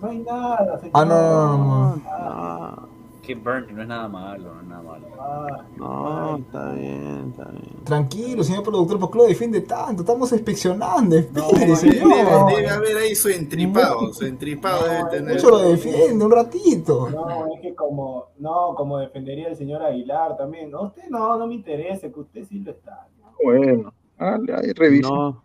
[0.00, 0.90] No hay nada, señor.
[0.94, 1.96] Ah, no, no, no, no.
[1.96, 2.91] No,
[3.23, 5.07] Que burn, no es nada malo, no es nada malo.
[5.17, 7.84] Ah, no, está bien, está bien.
[7.84, 10.02] Tranquilo, señor productor, ¿por qué lo defiende tanto?
[10.02, 12.52] Estamos inspeccionando, espere, Debe, señor.
[12.52, 14.12] debe haber ahí su entripado.
[14.12, 15.34] Su entripado debe tener.
[15.34, 17.10] Mucho lo defiende, un ratito.
[17.10, 20.70] No, es que como, no, como defendería el señor Aguilar también.
[20.73, 23.07] No, usted no, no me interesa, que usted sí lo está.
[23.44, 25.09] Bueno, dale, ahí revisa.
[25.09, 25.42] No,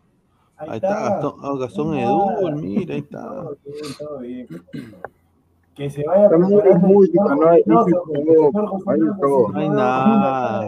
[0.59, 1.21] Ahí, ahí está
[1.59, 2.55] Gastón, nada.
[2.55, 3.19] mira, ahí está.
[3.19, 4.47] Todo bien, todo bien.
[5.77, 6.27] Que se vaya
[6.81, 7.63] música, señor no hay-
[9.53, 10.67] No hay a nada.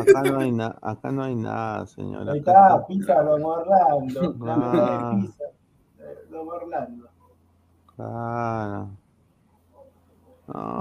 [0.00, 2.28] Acá, acá no hay nada, acá no hay nada, señor.
[2.30, 4.34] Ahí está, pisa Don Orlando.
[4.44, 5.16] La Ah.
[5.20, 5.44] pisa.
[5.98, 7.06] eh, Don Orlando.
[7.96, 8.88] Claro.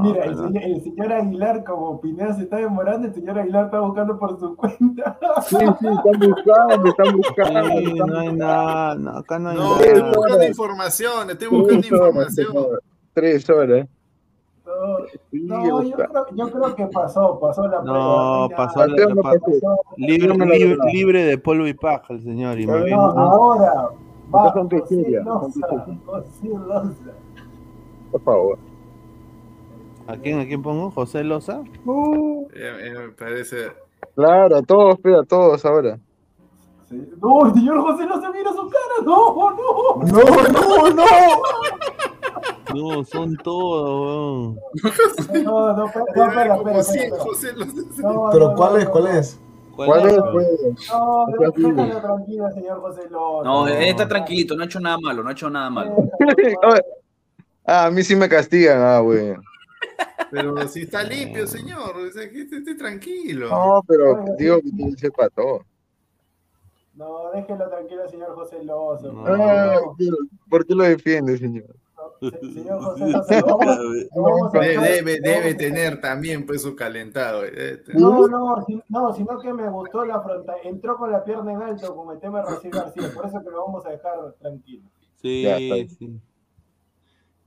[0.02, 3.80] Mira, el señor, el señor Aguilar, como Pineda se está demorando, el señor Aguilar está
[3.80, 5.18] buscando por su cuenta.
[5.44, 7.70] Sí, sí, están buscando, están buscando.
[7.78, 9.82] Sí, no hay nada, no, acá no hay No, nada.
[9.86, 12.80] estoy buscando información, estoy buscando Tres horas, información.
[13.14, 13.88] Tres horas.
[15.32, 17.98] No, yo creo, yo creo que pasó, pasó la prueba.
[18.00, 19.78] No, pasó, la- Mateo no pa- pasó.
[19.98, 22.60] libre, me libre, libre de polvo y paja el señor.
[22.60, 23.90] Y No, ahora
[24.34, 25.68] va José Loza.
[26.06, 26.94] José Loza.
[28.12, 28.58] Por favor.
[30.10, 30.90] ¿A quién, ¿A quién pongo?
[30.90, 31.62] ¿José Loza?
[32.56, 33.72] Eh, eh, me parece.
[34.16, 36.00] Claro, a todos, pero a todos ahora.
[36.90, 37.00] Sí.
[37.22, 40.04] No, el señor José Loza mira su cara, no, no.
[40.08, 41.06] No, no, no.
[42.74, 45.44] No, son todos, weón.
[45.44, 47.24] No, no, espera, no, espera, como espera, 100, espera.
[47.24, 48.90] José Los- No, Pero ¿cuál es?
[48.90, 49.40] ¿Cuál es?
[49.76, 50.48] ¿Cuál es, pues?
[50.92, 53.44] No, déjalo tranquilo, señor José Loza.
[53.44, 55.96] No, él está tranquilito, no ha hecho nada malo, no ha hecho nada malo.
[57.64, 59.36] Ah, a mí sí me castigan, ah, güey.
[60.32, 61.96] Pero si está limpio, señor.
[61.98, 63.50] o sea, que esté, esté tranquilo.
[63.50, 65.64] No, pero digo que ser para todos.
[66.94, 69.08] No, déjelo tranquilo, señor José Loza.
[69.26, 69.80] Ah,
[70.50, 71.76] ¿Por qué lo defiende, señor?
[72.20, 73.78] Se- Señor José Loza, lo vamos,
[74.16, 77.46] lo vamos a Debe, debe, tener también pues su calentado.
[77.46, 78.02] eh, tener.
[78.02, 80.58] No, no, si- no, sino que me gustó la frontal.
[80.64, 83.50] Entró con la pierna en alto como el tema de Rocío García, por eso que
[83.50, 84.84] lo vamos a dejar tranquilo.
[85.22, 86.20] Sí, Ya sí.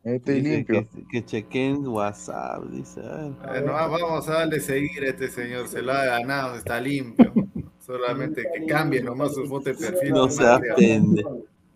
[0.05, 0.89] Estoy Dice limpio.
[0.95, 3.01] Que, que chequen WhatsApp, dice.
[3.01, 3.33] a ver.
[3.47, 7.33] Bueno, va- vamos a darle seguir a este señor, se lo ha ganado, está limpio.
[7.79, 10.11] Solamente que cambie nomás su foto de perfil.
[10.11, 10.29] No
[10.61, 10.77] creo.
[10.77, 11.25] pende.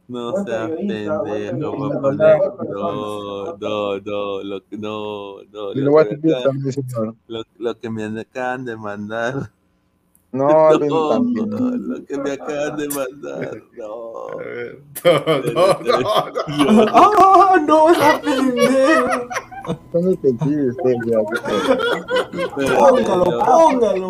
[0.09, 1.29] No periodista, papá.
[1.29, 2.17] buen
[2.71, 5.73] No, no, no, lo, que- no, no.
[5.75, 6.17] Lo que,
[7.29, 9.51] lo, lo que me acaban de mandar.
[10.79, 13.63] No, No, lo que me acaban de mandar.
[13.77, 14.27] No.
[15.05, 16.89] No, no, no, no.
[16.93, 19.29] ¡Ah, no, esa pendeja!
[19.95, 21.19] Ya,
[22.55, 22.79] feo.
[22.79, 24.09] Póngalo, póngalo.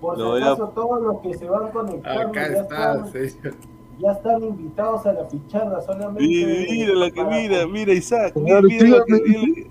[0.00, 3.54] Por si acaso, todos los que se van conectando Acá está, están, señor.
[3.98, 6.22] ya están invitados a la pichada solamente.
[6.22, 9.68] Mira, mira lo que mira, mira Isaac, mira, mira lo que mira,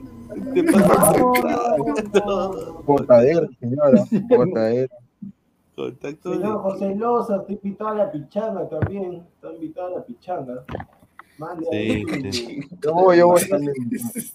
[0.53, 1.31] te pasa No,
[1.77, 2.73] contacto, no, no.
[2.83, 4.03] Botadero, señora.
[4.29, 4.89] Botadero.
[5.75, 9.23] Contacto Señor José Loza, está invitado a la pichanga también.
[9.35, 10.63] Está invitado a la pichanga.
[11.37, 12.59] Mande, Sí, su- sí.
[12.81, 13.73] Yo voy, yo voy también.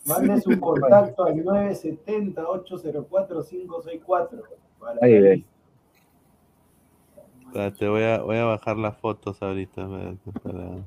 [0.07, 4.43] mande su contacto al 970-804-564.
[4.81, 5.45] Para Ahí ve.
[7.47, 9.83] Espérate, voy a, voy a bajar las fotos ahorita.
[9.83, 10.85] espérate, para-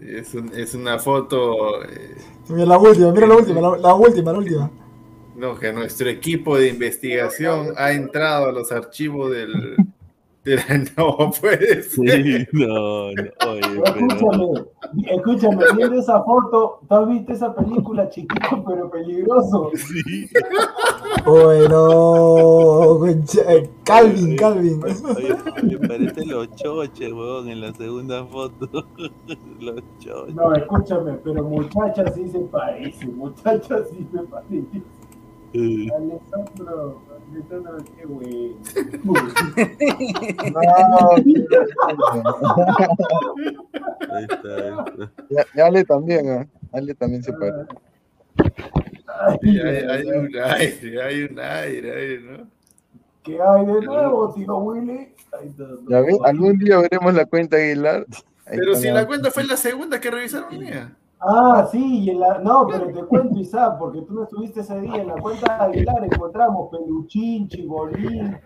[0.00, 2.16] Es, un- es una foto eh,
[2.48, 4.70] Mira la última, mira la última, la, la última, la última.
[5.38, 9.76] No, que nuestro equipo de investigación ha entrado a los archivos del.
[10.44, 12.22] de la- no puede ser.
[12.24, 14.06] Sí, no, no, oye, pero.
[14.06, 14.64] Escúchame,
[15.10, 19.70] escúchame, viendo esa foto, ¿tú has visto esa película chiquito pero peligroso?
[19.74, 20.28] Sí.
[21.24, 24.80] Bueno, concha- eh, Calvin, Calvin.
[24.84, 28.68] Oye, oye, parece los choches, weón, en la segunda foto.
[29.60, 30.34] Los choches.
[30.34, 34.82] No, escúchame, pero muchacha sí se parece, muchacha sí se parece.
[35.54, 37.02] Eh, Alessandro,
[37.32, 38.56] Alessandro, qué güey.
[44.10, 44.72] Ahí está, ahí
[45.30, 45.66] está.
[45.66, 46.46] Ale también, ¿ah?
[46.72, 47.32] Ale también se.
[49.42, 52.46] Sí, hay, hay un aire, hay un aire, ahí, ¿no?
[53.22, 55.14] ¿Qué hay de nuevo, tío Willy?
[55.32, 55.88] Ahí está, no.
[55.88, 58.06] Ya ves, algún día veremos la cuenta Aguilar.
[58.46, 60.94] Ahí Pero si la cuenta fue la segunda que revisaron mía.
[61.20, 62.38] Ah, sí, y en la...
[62.38, 65.02] no, pero te cuento, Isaac, porque tú no estuviste ese día.
[65.02, 68.38] En la cuenta de Aguilar encontramos Peluchín, Chibolín.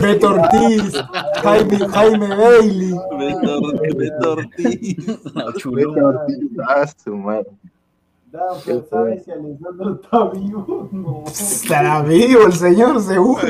[0.00, 0.94] Beto Ortiz,
[1.42, 2.94] Jaime, Jaime Bailey.
[3.18, 3.60] Beto,
[3.96, 5.24] Beto Ortiz.
[5.34, 6.38] No, a Ortiz.
[6.66, 7.50] Ah, su madre.
[8.30, 10.88] Dan, ¿sabes si Alessandro está vivo?
[10.92, 11.24] No.
[11.26, 13.42] Estará vivo el señor, seguro.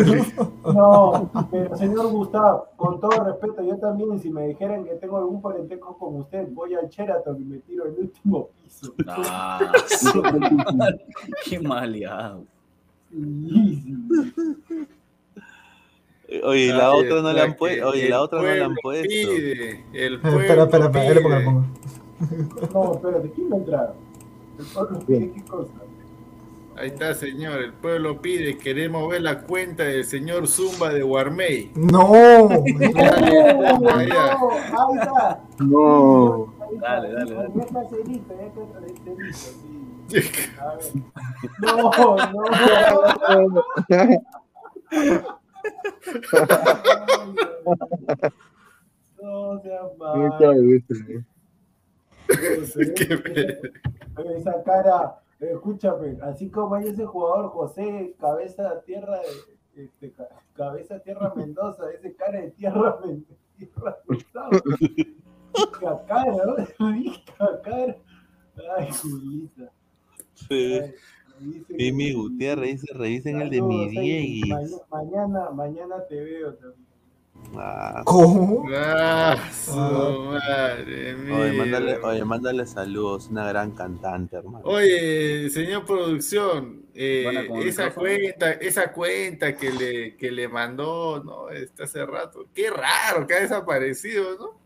[0.65, 5.42] No, pero señor Gustavo, con todo respeto, yo también, si me dijeran que tengo algún
[5.42, 8.94] parentesco con usted, voy al Sheraton y me tiro el último piso.
[9.07, 9.60] Ah,
[11.44, 12.44] Qué maleado.
[16.44, 17.89] Oye, la otra no la han puesto.
[17.89, 19.09] Oye, la otra no la han puesto.
[19.09, 21.65] Pide, el Espera, espera, espera, le pongo, le pongo.
[22.73, 23.92] No, espérate, ¿quién me entra?
[24.61, 25.73] ¿El pueblo pide qué cosa?
[26.77, 27.63] Ahí está, señor.
[27.63, 28.59] El pueblo pide.
[28.59, 31.73] Queremos ver la cuenta del señor Zumba de Guarmey.
[31.75, 32.49] No, ¡No!
[32.49, 32.61] ¡No!
[33.91, 35.41] Ahí está.
[35.59, 36.55] No.
[36.73, 37.01] Está.
[37.01, 37.51] Dale, dale, dale.
[40.09, 40.21] Sí.
[40.59, 40.85] A ver.
[49.23, 50.39] No, no.
[50.39, 50.39] No
[54.36, 59.20] esa cara, Escúchame, así como hay ese jugador José Cabeza Tierra,
[59.75, 63.36] este, ca- Cabeza Tierra Mendoza, ese cara de Tierra Mendoza.
[65.81, 66.57] Cacara, ¿no?
[67.39, 67.97] Cacara.
[68.76, 69.73] Ay, Julita.
[70.34, 70.81] Sí.
[72.15, 74.42] Gutiérrez dice, revisen el de mi Saludos, ahí.
[74.42, 74.49] Dieguis.
[74.91, 76.90] Ma- Mañana, mañana te veo también.
[77.57, 78.02] Ah.
[78.05, 78.65] ¿Cómo?
[78.75, 81.52] Ah, su madre Oye, mía.
[81.52, 84.65] mándale, oye, mándale saludos, una gran cantante, hermano.
[84.65, 91.51] Oye, señor producción, eh, esa cuenta, esa cuenta que le, que le mandó, ¿no?
[91.51, 92.47] Este hace rato.
[92.55, 94.60] Qué raro que ha desaparecido, ¿no?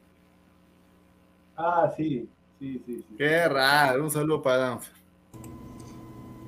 [1.57, 2.29] Ah, sí,
[2.59, 2.97] sí, sí.
[3.09, 3.15] sí.
[3.17, 4.05] Qué raro.
[4.05, 5.04] Un saludo para Danfer.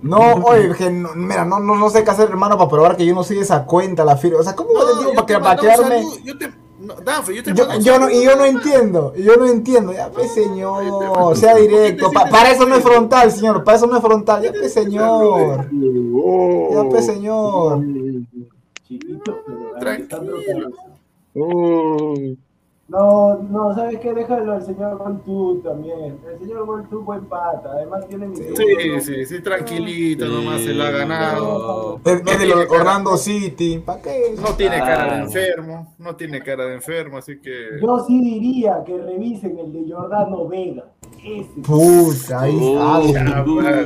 [0.07, 3.05] No, oye, que no- mira, no, no, no sé qué hacer, hermano, para probar que
[3.07, 4.41] yo no soy esa cuenta, la firma.
[4.41, 6.03] O sea, ¿cómo te digo yo para, te que, para quedarme?
[6.25, 6.95] Yo te, no,
[7.33, 9.93] yo te Yo, no, y yo no entiendo, y yo no entiendo.
[9.93, 12.11] Ya, pues, señor, sea directo.
[12.13, 14.43] Pa- para eso no es frontal, señor, para eso no es frontal.
[14.43, 15.69] Ya, pues, señor.
[16.73, 17.83] Ya, pues, señor.
[18.87, 20.37] Chiquito, pero Tranquilo.
[22.89, 24.15] No, no, ¿sabes qué?
[24.15, 26.19] Déjalo al señor Goltú también.
[26.33, 28.45] El señor Goltú buen pata, además tiene mi Sí,
[29.01, 32.01] sí, sí, tranquilito, nomás se lo ha ganado.
[32.05, 33.83] Es, No es del tiene cara- Orlando City.
[33.85, 34.35] ¿Para qué?
[34.41, 35.23] No tiene cara de Ah.
[35.25, 37.81] enfermo, no tiene cara de enfermo, así que.
[37.83, 40.85] Yo sí diría que revisen el de Jordano Vega.
[41.25, 43.25] Ese Puta, ahí Ah, está.
[43.25, 43.85] de Jordano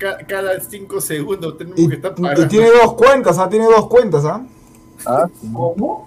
[0.00, 2.48] Ca- cada cinco segundos tenemos Y, que estar y parando.
[2.48, 3.48] tiene dos cuentas, ¿ah?
[3.48, 4.44] Tiene dos cuentas, ¿ah?
[5.06, 6.06] Ah, ¿Cómo?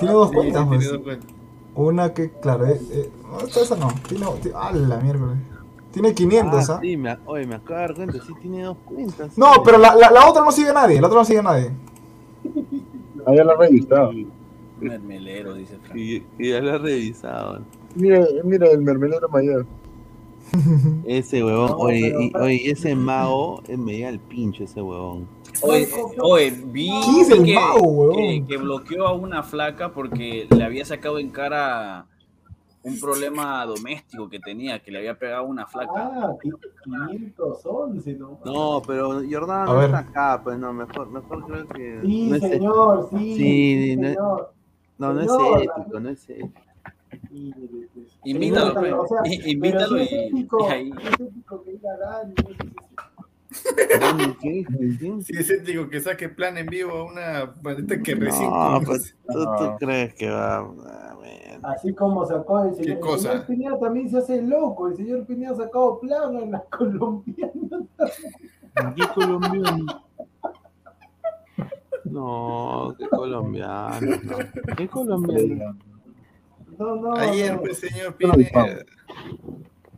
[0.00, 0.80] Tiene dos Sí, cuentas, sí, pues.
[0.80, 1.30] tiene dos cuentas.
[1.76, 3.88] Una que, claro, eh, eh, no, esta- esa no.
[4.08, 5.36] Tiene, tiene- ¡ah, la miércoles!
[5.92, 6.78] Tiene 500, Ah, ¿ah?
[6.82, 9.38] sí, me, oye, me acabo de dar cuenta, sí tiene dos cuentas.
[9.38, 9.60] No, sí.
[9.64, 11.00] pero la, la, la otra no sigue a nadie.
[11.00, 11.70] La otra no sigue a nadie.
[13.26, 14.12] ah, ya lo he revisado.
[14.80, 15.96] Mermelero, dice Frank.
[15.96, 17.60] Y, y ya lo he revisado.
[17.94, 19.66] Mira, mira el mermelero mayor.
[21.06, 25.28] Ese huevón, No, oye, pero- y, oye, ese mago me llega al pincho ese huevón.
[25.62, 25.88] Oye,
[26.20, 30.64] oye, vi ¿Quién es el que, mago, que- que bloqueó a una flaca porque le
[30.64, 32.06] había sacado en cara
[32.82, 35.92] un problema doméstico que tenía, que le había pegado una flaca.
[35.96, 38.38] Ah, 511, ¿no?
[38.44, 39.84] No, pero Jordán A no ver.
[39.86, 42.00] está acá, pues no, mejor, mejor creo que.
[42.04, 43.16] Sí, no es, señor, sí.
[43.36, 44.52] Sí, sí, no- señor.
[44.98, 46.48] no, no es ético, no es ético.
[47.30, 47.70] Sí, pues,
[48.24, 48.92] Invítalo, pues.
[48.92, 49.18] o sea,
[49.50, 50.92] invítalo pero sí es y- ético, y ahí.
[55.22, 58.86] Si es ético que saque plan en vivo a una bandita que recién No, conoce.
[58.86, 59.76] pues tú, tú No.
[59.78, 60.56] crees que va.
[60.58, 61.64] Ah, man.
[61.64, 63.00] Así como sacó el señor.
[63.00, 63.32] cosa?
[63.32, 64.88] El señor Pineda también se hace loco.
[64.88, 67.52] El señor Pineda ha sacado plano en la colombiana.
[68.96, 69.86] ¿Qué colombiano?
[72.04, 74.00] No, qué colombiano.
[74.24, 74.36] no.
[74.76, 75.76] ¿Qué colombiano?
[76.78, 77.14] No, no.
[77.14, 77.60] Ayer, no.
[77.60, 78.84] pues, señor No, Pineda.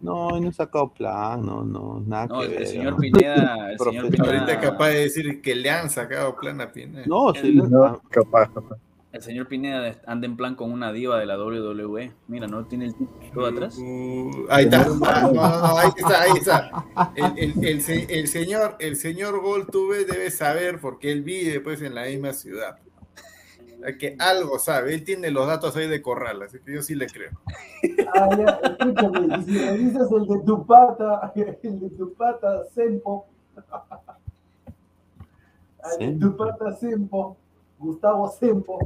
[0.01, 2.61] No, no he sacado plan, no, no, nada No, que el, ver.
[2.63, 2.99] el señor ¿no?
[2.99, 4.27] Pineda, el señor Profesional.
[4.29, 7.05] Ahorita Pineda, capaz de decir que le han sacado plan a Pineda.
[7.07, 8.77] No, sí, El- no, No, capaz, capaz.
[9.13, 12.13] el señor Pineda anda en plan con una diva de la WWE.
[12.29, 13.79] Mira, ¿no tiene el título atrás?
[13.79, 14.83] Uh, ahí está.
[14.83, 16.85] Ah, no, no, no, ahí está, ahí está.
[17.17, 21.95] El, el- el el señor, el señor Goltube debe saber porque él vive pues en
[21.95, 22.79] la misma ciudad.
[23.99, 27.07] Que algo sabe, él tiene los datos ahí de corral, así que yo sí le
[27.07, 27.31] creo.
[28.15, 29.39] Ah, ya, escúchame.
[29.39, 33.27] Y si revisas el de tu pata, el de tu pata, Sempo.
[36.01, 37.37] El de tu pata, Sempo.
[37.79, 38.79] Gustavo Sempo.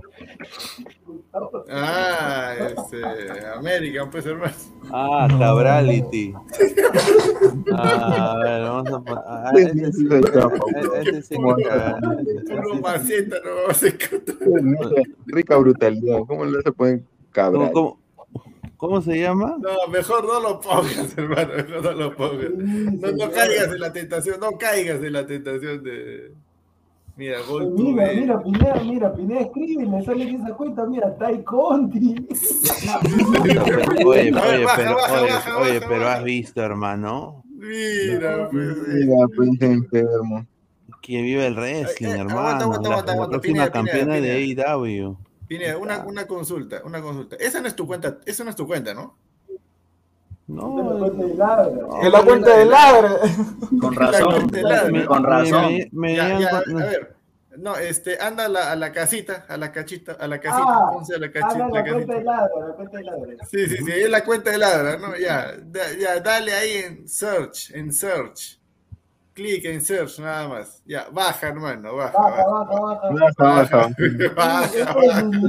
[1.07, 1.65] Gustavo.
[1.71, 4.53] Ah, este, American, pues hermano.
[4.93, 6.35] Ah, Cabrality.
[7.73, 9.25] Ah, a ver, vamos a.
[9.27, 10.09] Ah, ese sí,
[11.03, 11.37] ese sí.
[11.37, 15.03] Puro maceta, no vamos a encontrar.
[15.27, 16.19] Rica brutalidad.
[16.27, 17.73] ¿Cómo le se pueden ¿Cómo, cabrar?
[17.73, 18.01] cómo,
[18.77, 19.57] cómo se llama?
[19.61, 22.51] No, mejor no lo pongas, hermano, mejor no lo pongas.
[22.51, 26.33] No, no caigas en la tentación, no caigas en la tentación de.
[27.21, 28.15] Mira, Pues Goltube.
[28.15, 32.15] Mira, mira, Pineda, mira, Pineda escribe y sale en esa cuenta, mira, Tai Conti.
[34.07, 34.33] Oye, oye,
[34.75, 34.97] pero,
[35.61, 38.75] oye, pero has visto, hermano, Mira, pues.
[38.89, 40.47] Mira, pues enfermo.
[41.03, 42.39] que vive el wrestling, Eh, eh, hermano.
[42.41, 43.31] aguanta, aguanta, la, aguanta, la aguanta.
[43.33, 45.17] próxima campeona de AEW.
[45.47, 47.37] Pineda, una, una consulta, una consulta.
[47.37, 49.19] Esa no es tu cuenta, esa no es tu cuenta, ¿no?
[50.51, 51.71] No, No, cuenta de ladra.
[52.03, 53.17] En la cuenta de ladra.
[53.81, 54.51] Con razón,
[54.93, 55.73] me- con razón.
[55.73, 57.17] me- me Ya, ya, a ver.
[57.59, 60.91] No, este, anda a la, a la casita, a la cachita, a la casita, Ah,
[61.15, 62.23] a la Ah, cachita, no, la la cuenta de casita.
[62.23, 63.33] ladra, la cuenta de ladra.
[63.51, 65.17] Sí, sí, sí, es la cuenta de ladra, ¿no?
[65.17, 68.60] Ya, da- ya, dale ahí en search, en search.
[69.41, 70.83] Clic en search, nada más.
[70.85, 72.13] Ya, baja, hermano, baja.
[72.13, 72.77] Baja, baja.
[73.11, 73.89] baja, baja.
[74.37, 75.31] Baja, baja.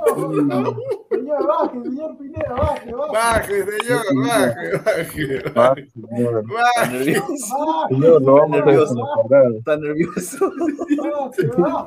[0.00, 0.76] Baja, no.
[1.10, 3.12] Señor, baje, señor Pineda, baje, baje.
[3.12, 5.42] Baje, señor, baje, baje.
[5.52, 6.44] Baja, señor.
[6.48, 7.56] Está nervioso.
[7.90, 9.52] Señor, lo vamos a desconectar.
[9.58, 10.52] Está nervioso.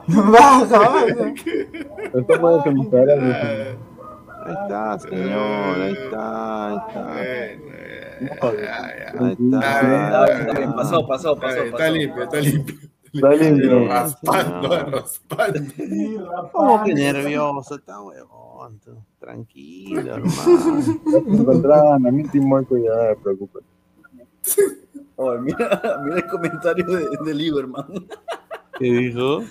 [0.07, 1.05] Baja, baja.
[2.13, 3.92] Lo estamos desconectando.
[4.45, 5.81] Ahí está, señor.
[5.81, 7.13] Ahí está, ahí está.
[9.19, 10.75] Ahí Está.
[10.75, 11.63] Pasó, pasó, pasó.
[11.63, 12.75] Está limpio, está limpio.
[13.13, 13.87] Está limpio.
[13.87, 15.59] Raspando, raspando.
[16.51, 17.75] ¿Cómo que nervioso?
[17.75, 18.79] Está huevón.
[19.19, 20.79] Tranquilo, hermano.
[21.27, 23.59] Encontraban a mí Timoco ya, no me preocupa.
[25.15, 27.85] Oh, mira, mira el comentario de, de Lieberman.
[28.79, 29.41] ¿Qué dijo?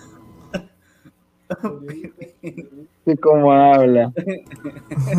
[3.05, 4.13] Sí, cómo habla.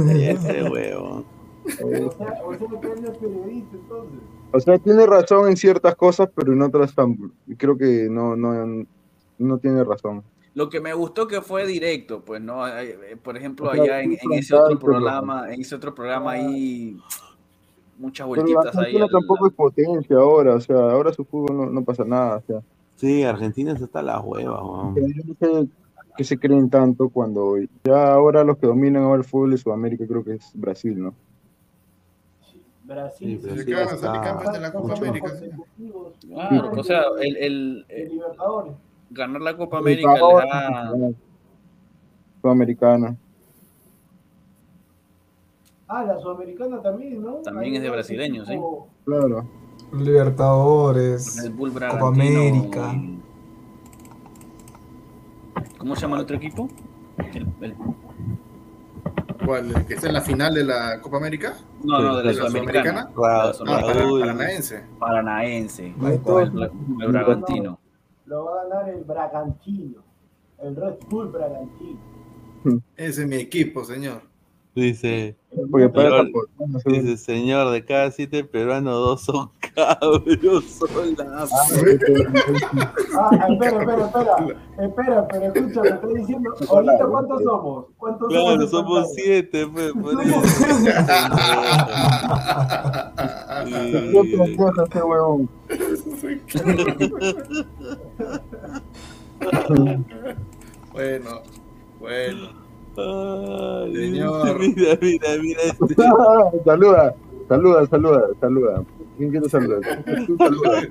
[0.10, 1.26] Ese huevo.
[4.52, 6.94] O sea, tiene razón en ciertas cosas, pero en otras
[7.58, 8.86] creo que no, no,
[9.38, 10.24] no tiene razón.
[10.56, 12.68] Lo que me gustó que fue directo, pues, ¿no?
[12.68, 16.96] Eh, Por ejemplo, allá en, en ese otro pero- programa, en ese otro programa ahí,
[17.98, 18.80] muchas Pero la vueltitas ahí.
[18.96, 22.38] Argentina al- tampoco es potencia ahora, o sea, ahora su fútbol no, no pasa nada,
[22.38, 22.62] o sea.
[22.96, 24.94] Sí, Argentina está hasta la hueva, weón.
[24.94, 25.68] Pero yo no sé
[26.16, 30.06] qué se creen tanto cuando ya ahora los que dominan ahora el fútbol de Sudamérica
[30.08, 31.14] creo que es Brasil, ¿no?
[32.84, 33.40] Brasil.
[33.42, 35.32] Sí, está- la Copa América.
[36.28, 38.74] Claro, o sea, el, el, De eh, Libertadores.
[39.10, 41.12] ganar la Copa América le da,
[42.42, 43.16] Sudamericana.
[45.88, 47.36] Ah, la sudamericana también, ¿no?
[47.36, 48.60] También Ahí es de brasileños, ¿sí?
[49.06, 49.46] Claro.
[49.94, 51.38] Libertadores.
[51.44, 52.96] el Bull Copa América.
[55.78, 56.70] ¿Cómo se llama el otro equipo?
[57.34, 57.76] El- el-
[59.46, 59.76] ¿Cuál?
[59.76, 61.56] ¿El que está en la final de la Copa América?
[61.84, 63.10] no, no, de la ¿De la Sudamericana.
[63.12, 64.84] Ah, para, paranaense.
[65.00, 65.94] Paranaense.
[66.02, 67.80] El Bragantino.
[68.26, 70.02] Lo va a ganar el Bragantino.
[70.60, 72.00] El Red Bull Bragantino.
[72.96, 74.22] Ese es mi equipo, señor.
[74.76, 75.36] Dice,
[75.70, 76.90] Porque para Pero- tampoco, no sé.
[76.90, 81.52] dice, señor, de cada siete peruanos, dos son cabros solazos.
[83.16, 84.36] Ah, espera, espera, espera.
[84.80, 86.50] Espera, pero escúchame, estoy diciendo.
[86.70, 87.86] Ahorita, ¿cuántos somos?
[87.98, 89.14] ¿Cuántos Claro, somos pantalla?
[89.24, 90.14] siete, pues, Somos
[95.06, 95.50] huevón.
[100.92, 101.42] bueno,
[102.00, 102.63] bueno.
[102.98, 104.60] Ay, Señor.
[104.60, 105.96] Mira, mira, mira este.
[106.66, 107.16] saluda,
[107.48, 108.84] saluda, saluda, saluda.
[109.18, 109.82] ¿Quién quiere saludar?
[110.28, 110.82] Tú saluda.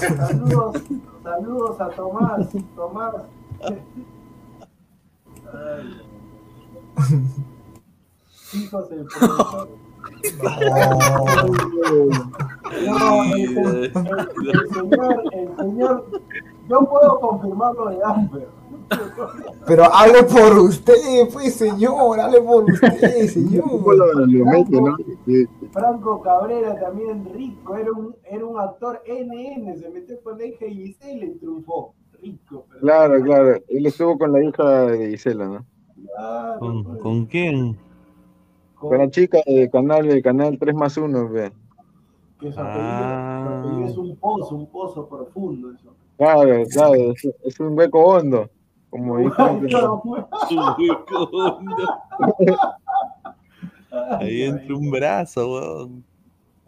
[0.00, 0.82] Saludos,
[1.22, 2.48] saludos a Tomás.
[2.76, 3.14] Tomás.
[5.52, 6.00] Ay.
[8.54, 9.68] Hijos del profesor.
[12.86, 16.06] No, el, el- el señor, el señor,
[16.68, 18.48] yo puedo confirmar lo de Amber.
[19.66, 20.92] Pero hable por usted,
[21.32, 22.20] pues, señor.
[22.20, 23.64] Hable por usted, señor.
[25.72, 30.64] Franco Cabrera también rico, era un, era un actor NN, se metió con la hija
[30.66, 31.94] de Gisela y triunfó.
[32.22, 33.54] Rico, pero Claro, claro.
[33.68, 35.64] Él estuvo con la hija de Gisela, ¿no?
[36.14, 37.76] claro, ¿Con, pues, con quién?
[38.74, 41.52] con- Con la chica de canal, de canal 3 más 1, ve.
[42.40, 43.82] que su apellido, Ah.
[43.86, 45.94] es un pozo, un pozo profundo eso.
[46.16, 48.48] Claro, claro, es, es un hueco hondo.
[48.94, 49.42] Como dijo.
[54.20, 56.04] Ahí entra un brazo, weón.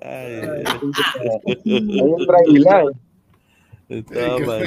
[0.01, 0.65] Ay, ay,
[1.55, 2.85] Ahí entra Aguilar.
[3.89, 4.59] estaba.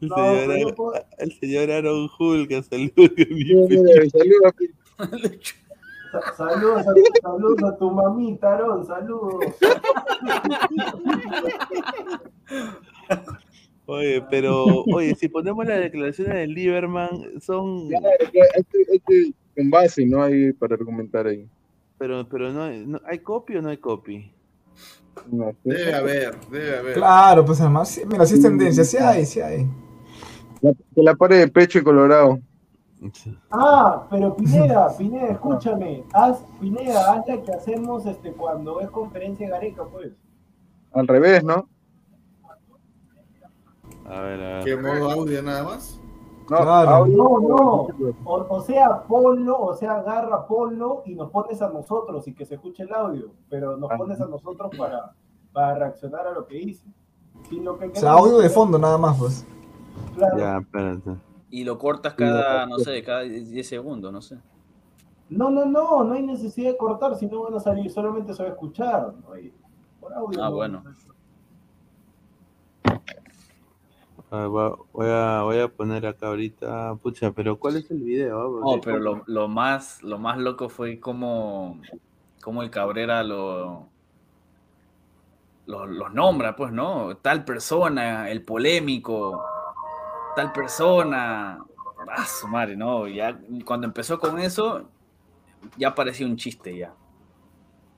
[0.00, 0.74] El señor,
[1.18, 3.10] el señor Aaron Hulk, saludos
[4.12, 4.54] Saludos,
[4.98, 5.59] Sa-
[6.36, 9.44] Saludos a, saludos a tu mamita, Aarón, saludos.
[13.86, 17.88] Oye, pero, oye, si ponemos las declaraciones de Lieberman, son,
[18.20, 18.40] este,
[18.92, 20.22] este con base, ¿no?
[20.22, 21.46] Hay para argumentar ahí.
[21.98, 24.30] pero, pero no, hay- no- ¿hay copy o no hay copy?
[25.30, 25.52] No.
[25.64, 26.94] Debe haber, debe haber.
[26.94, 29.66] Claro, pues además, mira, sí es tendencia, sí hay, sí hay.
[30.62, 32.38] La, que la pare de pecho y colorado.
[33.50, 36.04] Ah, pero Pineda, Pineda, escúchame.
[36.12, 40.12] Haz, Pineda, haz la que hacemos este, cuando es conferencia de Gareca, pues.
[40.92, 41.66] Al revés, ¿no?
[44.06, 44.64] A ver, a ver.
[44.64, 46.00] ¿Qué modo audio nada más?
[46.50, 46.90] No, Claro.
[46.90, 47.86] audio- No, no.
[48.24, 52.44] O, o sea, ponlo, o sea, agarra, ponlo y nos pones a nosotros y que
[52.44, 55.12] se escuche el audio, pero nos pones a nosotros para,
[55.52, 56.84] para reaccionar a lo que dice.
[57.52, 59.46] Lo que O sea, audio de fondo nada más, pues.
[60.16, 60.38] Claro.
[60.38, 61.10] Ya, espérate.
[61.50, 64.38] Y lo cortas cada, no sé, cada 10 segundos, no sé.
[65.28, 68.42] No, no, no, no hay necesidad de cortar, si no van a salir, solamente se
[68.42, 69.14] va a escuchar.
[69.26, 69.52] no hay-
[70.00, 70.42] por audio.
[70.42, 70.54] Ah, no.
[70.56, 70.82] bueno.
[74.92, 76.94] Voy, a, voy a poner acá ahorita.
[77.02, 78.40] Pucha, pero ¿cuál es el video?
[78.40, 78.60] ah?
[78.76, 81.80] No, pero lo, lo más, lo más loco fue como,
[82.40, 83.88] como el Cabrera lo,
[85.66, 87.16] lo- los nombra, pues, ¿no?
[87.16, 89.44] Tal persona, el polémico,
[90.34, 91.64] tal persona.
[92.08, 93.06] Ah, su madre, no.
[93.08, 94.88] Ya cuando empezó con eso,
[95.76, 96.94] ya parecía un chiste ya.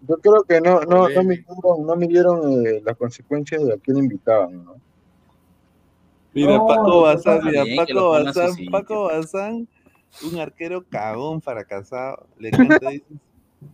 [0.07, 3.99] Yo creo que no, no, no midieron, no midieron eh, las consecuencias de a quién
[3.99, 4.75] invitaban, ¿no?
[6.35, 8.51] Mira, No, Paco Bazán, mira, Paco Bazán.
[8.71, 9.69] Paco Bazán,
[10.25, 12.27] un arquero cagón fracasado.
[12.39, 12.91] Le canta,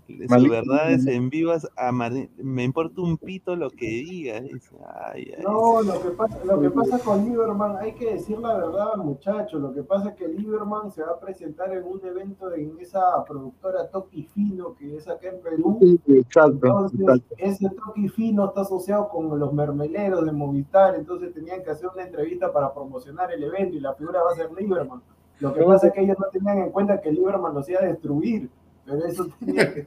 [0.07, 2.31] su verdad es en vivas a Martín.
[2.37, 4.41] Me importa un pito lo que diga.
[4.41, 5.43] dice, ay, ay.
[5.43, 9.61] No, lo que, pasa, lo que pasa con Lieberman, hay que decir la verdad, muchachos.
[9.61, 13.25] Lo que pasa es que Lieberman se va a presentar en un evento en esa
[13.27, 15.79] productora Toki Fino, que es acá en Perú.
[15.81, 17.35] Sí, exacto, Entonces, exacto.
[17.39, 22.05] ese Toki Fino está asociado con los mermeleros de Movistar, entonces tenían que hacer una
[22.05, 25.03] entrevista para promocionar el evento y la figura va a ser Lieberman.
[25.41, 27.87] Lo que pasa es que ellos no tenían en cuenta que Lieberman los iba a
[27.87, 28.51] destruir,
[28.89, 29.87] pero eso tenía que...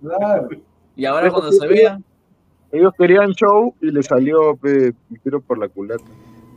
[0.00, 0.48] Claro.
[0.94, 2.04] Y ahora cuando se vean,
[2.72, 4.92] Ellos querían show y le salió pe,
[5.22, 6.04] tiro por la culata.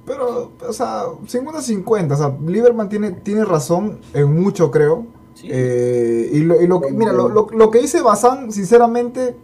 [0.05, 2.11] Pero, o sea, 50-50.
[2.11, 5.05] O sea, Lieberman tiene, tiene razón en mucho, creo.
[5.35, 5.47] sí.
[5.51, 9.35] Eh, y lo, y lo que, mira, lo, lo- lo que dice Bazán, sinceramente,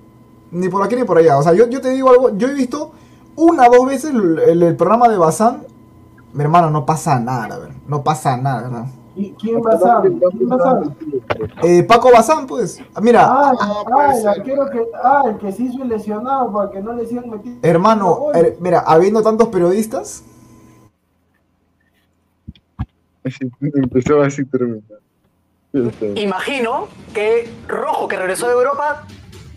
[0.51, 1.37] ni por aquí ni por allá.
[1.37, 2.91] O sea, yo, yo te digo algo, yo he visto
[3.35, 5.63] una o dos veces el, el- el programa de Bazán.
[6.33, 8.85] Mi hermano, no pasa nada, a ver, no pasa nada, ¿verdad?
[9.15, 10.11] ¿Y quién va a ser?
[10.11, 10.91] ¿Quién va a ser?
[11.63, 13.53] Eh, Paco Bazán, pues, mira, Ah,
[13.89, 14.27] No, ah, el ser.
[14.29, 17.65] arquero que, ah, el que se hizo lesionado para que no le sigan metiendo.
[17.67, 20.23] hermano, eh, mira, habiendo tantos periodistas,
[23.61, 24.81] empezó así terminó.
[25.73, 29.03] Este, Imagino que Rojo, que regresó de Europa,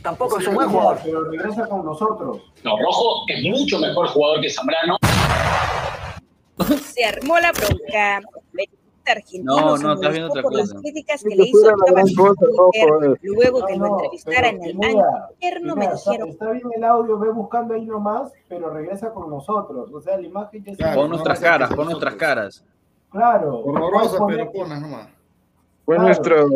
[0.02, 0.98] tampoco es un buen jugador.
[1.04, 2.42] Pero regresa con nosotros.
[2.64, 4.96] No, Rojo es mucho mejor jugador que Zambrano.
[6.92, 8.20] Se armó la bronca.
[9.08, 10.80] Periodista argentino No, no, estás viendo molestó otra por las cosa.
[10.80, 11.70] críticas que que le hizo
[13.22, 16.84] luego que No, lo entrevistara en el año interno me está, dijeron está bien el
[16.84, 19.90] audio, ve buscando ahí nomás, pero regresa con nosotros.
[19.92, 22.64] O sea, la imagen ya se Claro, pon no nuestras caras, que pon nuestras caras.
[23.10, 23.58] Claro.
[23.60, 25.08] Horrorosa, puedes pero ponas nomás.
[25.84, 26.06] Fue Claro.
[26.06, 26.46] nuestro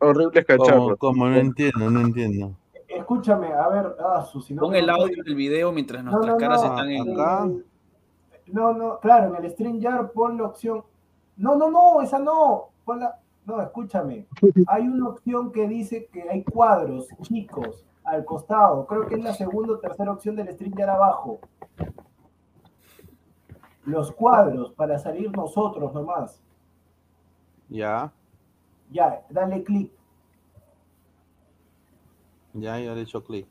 [0.00, 0.96] horrible ¿Cómo, cacharro.
[0.98, 1.26] cómo?
[1.26, 2.52] No entiendo, no entiendo.
[2.88, 6.34] Escúchame, a ver, ah, su, si no Pon el audio del video mientras No, nuestras
[6.34, 7.12] no, caras no, están en.
[7.20, 7.48] acá.
[8.46, 10.84] No, no, claro, en el StreamYard pon la opción.
[11.36, 12.70] No, no, no, esa no.
[12.86, 13.18] La...
[13.46, 14.26] No, escúchame.
[14.68, 18.86] Hay una opción que dice que hay cuadros chicos al costado.
[18.86, 21.40] Creo que es la segunda o tercera opción del StreamYard abajo.
[23.84, 26.40] Los cuadros para salir nosotros nomás.
[27.68, 28.12] Ya,
[28.90, 29.90] Ya, dale clic.
[32.54, 33.46] ya, ya le he hecho clic.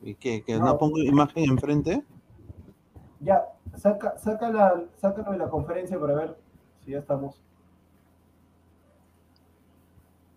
[0.00, 0.42] ¿Y qué?
[0.44, 0.66] ¿Que No.
[0.66, 2.04] no pongo imagen enfrente?
[3.20, 3.44] Ya,
[3.76, 6.38] saca, saca la, sácalo de la conferencia para ver
[6.88, 7.36] ya estamos.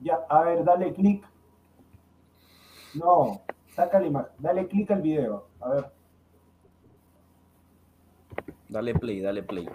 [0.02, 1.24] Ya, a ver, dale clic.
[2.94, 3.42] No,
[3.76, 4.32] saca la imagen.
[4.40, 5.48] Dale clic al video.
[5.62, 5.92] A ver.
[8.68, 9.70] Dale play, dale play.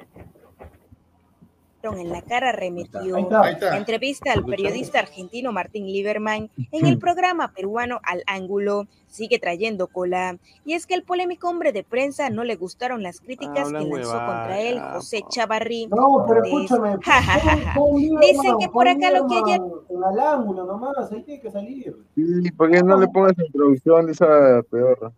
[1.95, 3.41] En la cara remetió Ahí está.
[3.43, 3.77] Ahí está.
[3.77, 8.87] entrevista al periodista argentino Martín Lieberman en el programa peruano Al Ángulo.
[9.09, 10.37] Sigue trayendo cola.
[10.65, 14.13] Y es que el polémico hombre de prensa no le gustaron las críticas que lanzó
[14.13, 15.23] contra él José.
[15.31, 15.87] Chavarri.
[15.87, 16.97] No, pero Pues, escúchame.
[17.05, 17.75] ja,
[18.21, 19.61] Dicen que por acá lo que ayer-
[20.07, 21.97] al ángulo nomás, ahí tiene que salir.
[22.15, 25.13] Sí, ¿por qué no le pongas introducción de esa pedorra?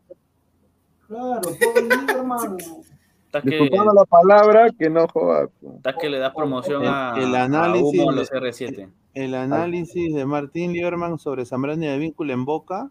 [1.08, 2.56] Claro, pon Lieberman.
[3.28, 5.48] Estás que, Disculpando la palabra, que no joda.
[6.00, 8.89] que le das promoción El- a, el a análisis Humo a de- los R7.
[9.12, 12.90] El análisis de Martín Lieberman sobre Zambrano y de vínculo en Boca.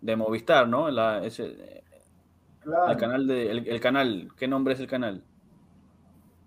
[0.00, 0.90] De Movistar, ¿no?
[0.90, 1.82] La- ese-
[2.60, 2.92] Claro.
[2.92, 3.50] el canal de.
[3.50, 4.28] El, el canal.
[4.36, 5.22] ¿Qué nombre es el canal?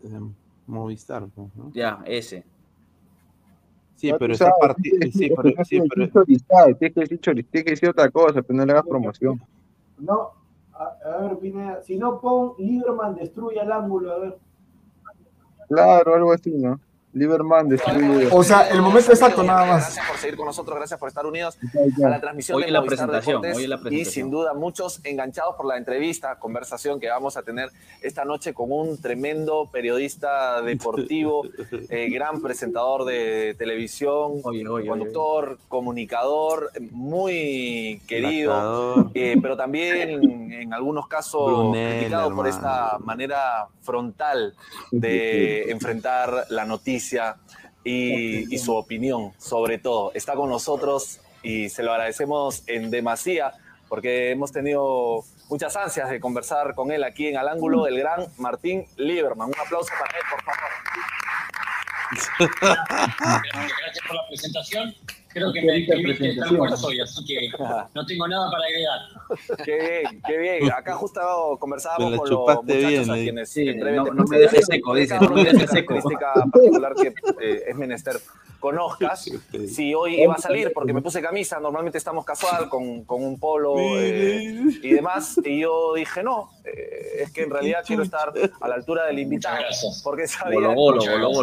[0.03, 0.19] eh,
[0.67, 1.71] Movistar, pues, ¿no?
[1.73, 2.45] Ya, ese.
[3.95, 4.33] Sí, pero
[4.81, 5.51] tienes que sí, decir- pero,
[6.77, 9.41] tienes que decir otra cosa, pero no le hagas promoción.
[9.97, 10.31] No,
[11.03, 14.37] a, ver, Pineda, si no pon Lieberman destruye al ángulo, a ver.
[15.67, 16.79] Claro, algo así, ¿no?
[17.13, 18.29] Lieberman destruye.
[18.31, 19.83] O sea, el momento exacto nada más.
[19.83, 21.57] Gracias por seguir con nosotros, gracias por estar unidos
[22.05, 23.91] a la transmisión Hoy de la Movistar presentación, Deportes.
[23.91, 27.69] hoy y sin duda muchos enganchados por la entrevista, conversación que vamos a tener
[28.03, 31.45] esta noche con un tremendo periodista deportivo,
[31.89, 41.45] eh, gran presentador de televisión, conductor, comunicador, muy querido, eh, pero también en algunos casos
[41.45, 44.53] Brunel, criticado por esta manera frontal
[44.91, 46.99] de enfrentar la noticia
[47.83, 50.11] y, y su opinión, sobre todo.
[50.13, 53.53] Está con nosotros y se lo agradecemos en demasía
[53.89, 58.27] porque hemos tenido muchas ansias de conversar con él aquí en Al Ángulo, el gran
[58.37, 59.47] Martín Lieberman.
[59.47, 60.69] Un aplauso para él, por favor.
[63.81, 64.93] Gracias por la presentación.
[65.31, 67.49] Creo que me describiste tal cual soy, así que
[67.93, 68.99] no tengo nada para agregar.
[69.63, 69.77] Qué
[70.09, 70.71] bien, qué bien.
[70.71, 71.21] Acá justo
[71.59, 75.29] conversábamos con los muchachos bien, a quienes Sí, no- no me dejes seco, dice, no
[75.29, 75.93] me dejes una seco.
[75.93, 77.07] característica particular que
[77.41, 78.15] eh, es menester
[78.59, 79.29] conozcas.
[79.67, 83.39] Si hoy iba a salir, porque me puse camisa, normalmente estamos casual, con, con un
[83.39, 88.31] polo eh, y demás, y yo dije, no, eh, es que en realidad quiero estar
[88.61, 89.57] a la altura del invitado,
[90.03, 90.59] porque sabía,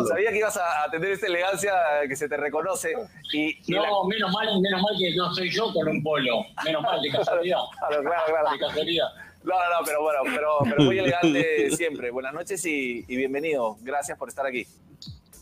[0.08, 1.72] sabía que ibas a, a tener esta elegancia
[2.08, 2.94] que se te reconoce.
[3.32, 6.44] Y, y la- No, menos mal, menos mal que no soy yo con un polo.
[6.64, 7.58] Menos mal, de casualidad.
[7.78, 8.50] Claro, claro, claro.
[8.52, 9.06] De casualidad.
[9.44, 12.10] No, no, no, pero bueno, pero, pero muy elegante siempre.
[12.10, 13.76] Buenas noches y, y bienvenido.
[13.82, 14.66] Gracias por estar aquí.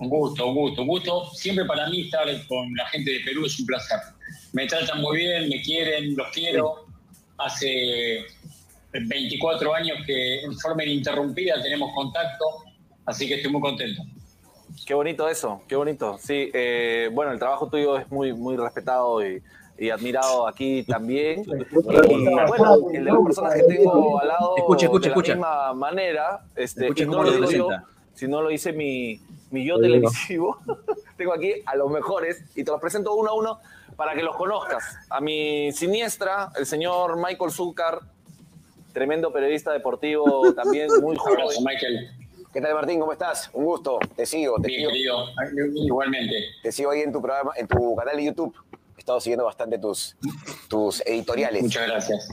[0.00, 1.24] Un gusto, un gusto, un gusto.
[1.32, 3.98] Siempre para mí estar con la gente de Perú es un placer.
[4.52, 6.86] Me tratan muy bien, me quieren, los quiero.
[7.38, 8.24] Hace
[8.92, 12.44] 24 años que en forma ininterrumpida tenemos contacto,
[13.06, 14.02] así que estoy muy contento.
[14.86, 16.18] Qué bonito eso, qué bonito.
[16.18, 19.42] Sí, eh, bueno, el trabajo tuyo es muy, muy respetado y,
[19.78, 21.42] y admirado aquí también.
[21.42, 25.34] Y bueno, el de las personas que tengo al lado Escucha, escucha, de la escucha.
[25.34, 27.68] misma manera, este, Escucha y no lo digo yo,
[28.14, 29.20] si no lo hice mi,
[29.54, 30.58] mi yo televisivo,
[31.16, 33.60] tengo aquí a los mejores y te los presento uno a uno
[33.96, 34.96] para que los conozcas.
[35.08, 38.00] A mi siniestra, el señor Michael Zúcar,
[38.92, 41.40] tremendo periodista deportivo, también muy joven.
[41.42, 42.10] Abrazo, Michael.
[42.52, 42.98] ¿Qué tal Martín?
[42.98, 43.48] ¿Cómo estás?
[43.52, 43.98] Un gusto.
[44.16, 44.90] Te sigo, te Bien, sigo.
[44.90, 45.24] querido.
[45.86, 46.34] Igualmente.
[46.62, 48.54] Te sigo ahí en tu programa, en tu canal de YouTube.
[48.96, 50.16] He estado siguiendo bastante tus,
[50.68, 51.62] tus editoriales.
[51.62, 52.28] Muchas gracias.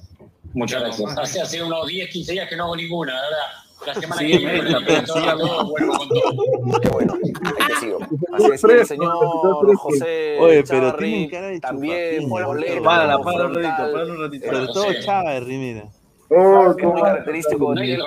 [0.53, 1.17] Muchas gracias.
[1.17, 3.70] Hace, hace unos 10, 15 días que no hago ninguna, la verdad.
[3.85, 6.79] La semana Sí, que viene, pero todo, vuelvo con todo.
[6.81, 7.31] Qué bueno, ahí
[7.67, 7.99] te sigo.
[8.33, 12.83] Así es que el señor José Oye, pero Charri, tienen cara de también bolero, frontal,
[12.83, 14.45] párala un ratito, párala un ratito.
[14.51, 14.93] Sobre todo.
[15.01, 15.83] Chavarri, mira.
[16.29, 17.97] Oh, que es muy característico No de.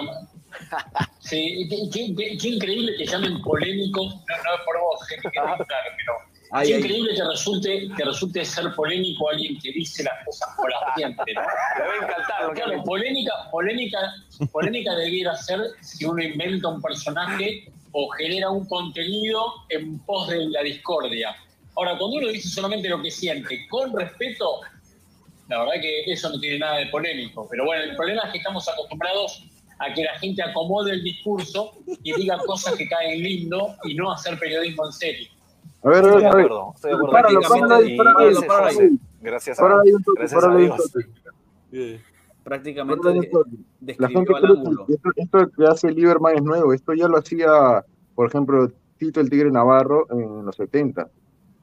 [1.19, 4.01] Sí, qué, qué- qué- qué increíble que llamen polémico.
[4.05, 6.13] No, no es por vos, que quede muy claro, pero
[6.51, 6.81] Ay, qué ay.
[6.81, 11.35] increíble que resulte, que resulte ser polémico alguien que dice las cosas por la siempre,
[11.35, 11.41] ¿no?
[11.79, 13.99] Le va a encantar lo Claro, polémica, polémica,
[14.53, 20.47] polémica debiera ser si uno inventa un personaje o genera un contenido en pos de
[20.47, 21.35] la discordia.
[21.77, 24.61] Ahora, cuando uno dice solamente lo que siente, con respeto,
[25.49, 27.47] la verdad que eso no tiene nada de polémico.
[27.51, 29.45] Pero bueno, el problema es que estamos acostumbrados
[29.79, 34.13] a que la gente acomode el discurso y diga cosas que caen lindo y no
[34.13, 35.29] hacer periodismo en serio.
[35.85, 37.13] A ver, a Estoy ver, de acuerdo, estoy de acuerdo.
[37.13, 38.91] Páralo, Prácticamente, páralo y páralo ese José,
[39.21, 40.93] Gracias a, toque, gracias a Dios.
[42.43, 43.09] Prácticamente
[43.81, 43.97] de-.
[43.99, 44.87] La gente al cree ángulo.
[44.87, 46.73] que esto, esto que hace Lieberman es nuevo.
[46.73, 51.09] Esto ya lo hacía, por ejemplo, Tito el Tigre Navarro en los 70.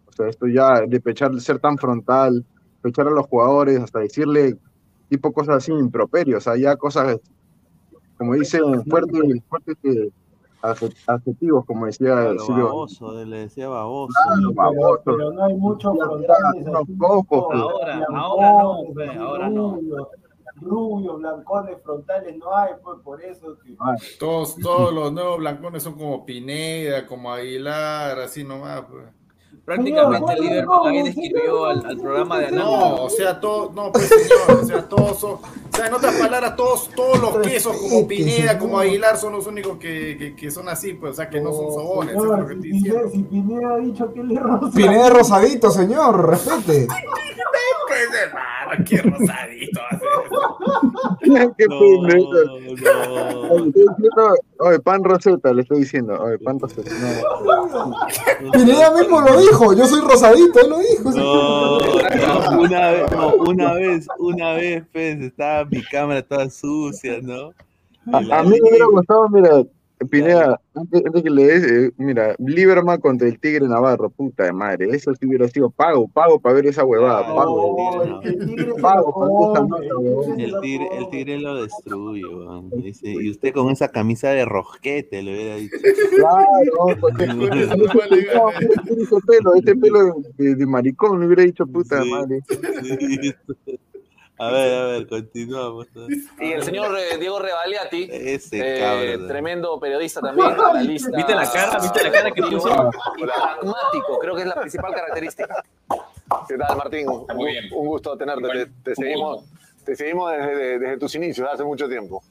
[0.08, 2.44] O sea, esto ya de pechar, ser tan frontal,
[2.82, 4.58] pechar a los jugadores, hasta decirle
[5.08, 7.20] tipo cosas así improperios, o sea, ya cosas,
[8.18, 10.12] como dicen, fuertes, fuertes adje-
[11.08, 12.66] adjetivos, como decía Claro, Silvio.
[12.66, 14.14] baboso, le decía baboso.
[14.26, 15.02] Claro, baboso.
[15.06, 16.88] Pero no hay muchos frontales Unos
[17.28, 17.42] pues.
[17.62, 19.76] Ahora, ahora no, pues, ahora no.
[19.76, 20.08] rubios,
[20.62, 23.76] Rubios, blancones, frontales no hay, pues por eso que...
[24.20, 28.82] Todos, todos los nuevos blancones son como Pineda, como Aguilar, así nomás.
[28.82, 29.06] pues.
[29.66, 33.00] Prácticamente Lieberman ahí describió al, al programa de No, Análisis.
[33.00, 35.42] o sea, todo, no, pues señor, o sea, todos son, o
[35.76, 39.78] sea, en otras palabras, todos, todos los quesos como Pineda, como Aguilar son los únicos
[39.78, 42.48] que, que, que son así, pues, o sea, que no son sobones, eso es lo
[42.48, 43.00] que estoy diciendo.
[43.02, 44.72] Pineda, si Pineda ha dicho que él es rosa.
[44.76, 46.88] Pineda es rosadito, señor, respete.
[47.88, 49.82] Pues hermano, qué rosadito
[51.58, 51.80] Qué No.
[54.60, 56.92] Oye, pan roseta, le estoy diciendo, oye, pan roseta.
[56.92, 57.96] No.
[58.52, 61.12] Pineda mismo lo dijo, yo soy rosadito, él lo dijo.
[61.12, 67.20] No, no, una vez, no, una vez, una vez, pues, estaba mi cámara toda sucia,
[67.22, 67.54] ¿no?
[68.12, 69.64] A, a mí me hubiera gustado, mira,
[70.10, 74.54] Pineda, antes, antes que le des, eh, mira, Lieberman contra el Tigre Navarro, puta de
[74.54, 77.78] madre, eso sí hubiera sido pago, pago para ver esa huevada, pago.
[78.82, 80.40] Pago esa nota, huevón.
[80.40, 82.24] El tigre, el tigre lo destruye.
[82.78, 85.78] Dice, y usted con esa camisa de rosquete le hubiera dicho.
[86.16, 92.42] Claro, porque ese pelo, ese pelo de, de maricón, le hubiera dicho puta de madre.
[92.50, 93.80] Sí.
[94.42, 95.86] A ver, a ver, continuamos.
[96.40, 99.28] Y el señor eh, Diego Revaliati, Ese eh, cabrón.
[99.28, 101.16] tremendo periodista también, analista.
[101.16, 101.80] ¿Viste la cara?
[101.80, 102.90] ¿Viste la cara que puso?
[103.18, 105.64] Y pragmático, creo que es la principal característica.
[106.48, 107.08] ¿Qué tal, Martín?
[107.08, 108.48] Un, un gusto tenerte.
[108.66, 109.46] Te, te seguimos,
[109.86, 112.24] te seguimos desde, desde tus inicios, hace mucho tiempo.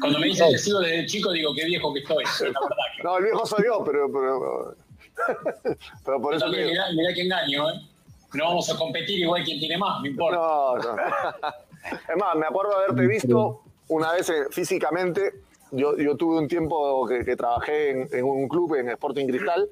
[0.00, 2.24] Cuando me dicen que sigo desde chico, digo qué viejo que estoy.
[2.24, 3.02] La verdad que.
[3.04, 4.74] No, el viejo soy yo, pero, pero,
[6.04, 7.74] pero por eso mirá, mirá qué engaño, ¿eh?
[8.34, 10.38] No vamos a competir igual quien tiene más, no importa.
[11.82, 15.32] Es más, me acuerdo de haberte visto una vez eh, físicamente.
[15.70, 19.68] Yo, yo tuve un tiempo que, trabajé en, en un club, en Sporting Cristal,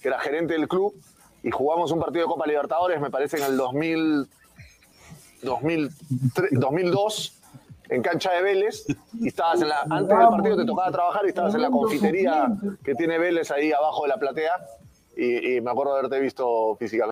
[0.00, 0.94] que era gerente del club,
[1.42, 4.28] y jugamos un partido de Copa Libertadores, me parece en el 2000,
[5.42, 7.36] 2003 2002,
[7.88, 8.86] en cancha de Vélez,
[9.20, 12.48] y estabas en la, antes del partido te tocaba trabajar y estabas en la confitería
[12.84, 14.52] que tiene Vélez ahí abajo de la platea,
[15.16, 17.09] y, y me acuerdo de haberte visto físicamente.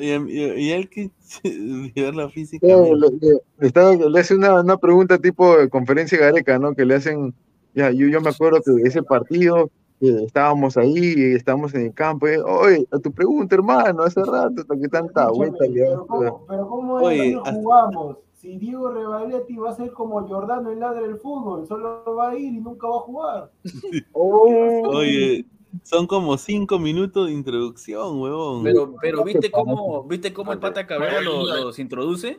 [0.00, 1.10] Y, y- y él que
[1.96, 2.94] verla No, físicamente.
[2.96, 6.74] le, le- le estaba- le hace una, una pregunta tipo de conferencia gareca, ¿no?
[6.74, 7.34] Que le hacen,
[7.74, 11.94] ya, yo, yo me acuerdo que ese partido, que estábamos ahí, y estábamos en el
[11.94, 16.44] campo, y, oye, a tu pregunta, hermano, hace rato, hasta que tanta vuelta Pero cómo,
[16.46, 18.16] pero cómo Oye, es que hasta- jugamos.
[18.34, 22.36] Si Diego Revaliati va a ser como Jordano en Ladre del Fútbol, solo va a
[22.38, 23.50] ir y nunca va a jugar.
[24.12, 25.44] Oye,
[25.82, 28.62] son como cinco minutos de introducción, huevón.
[28.64, 32.38] Pero, pero ¿viste cómo, ¿viste cómo el pata Cabrera lo- los introduce?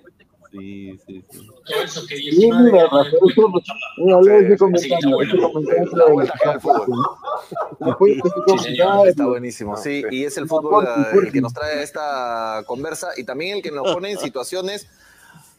[0.50, 1.40] Sí, sí, sí.
[1.66, 3.52] Todo eso que Sí, 19 mira, años Rafael, eso-
[3.98, 6.32] mira, luego ese comentario, ese comentario del-
[7.80, 11.84] Después ese comentario, Está buenísimo, sí, y es el fútbol eh, el que nos trae
[11.84, 14.88] esta conversa y también el que nos pone en situaciones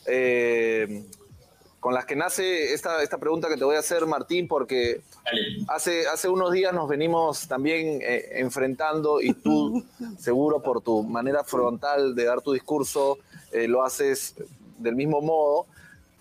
[0.06, 1.04] eh,
[1.80, 5.00] con las que nace esta, esta pregunta que te voy a hacer, Martín, porque
[5.68, 9.84] hace, hace unos días nos venimos también eh, enfrentando y tú,
[10.18, 13.18] seguro por tu manera frontal de dar tu discurso,
[13.52, 14.34] eh, lo haces
[14.78, 15.66] del mismo modo.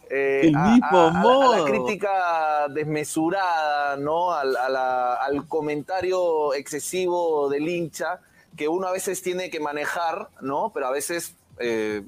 [0.09, 1.65] eh, El a- mismo a- a la- a la modo.
[1.65, 4.31] crítica desmesurada, ¿no?
[4.31, 8.19] Al, a la- al comentario excesivo del hincha
[8.55, 10.71] que uno a veces tiene que manejar, ¿no?
[10.73, 12.03] Pero a veces eh,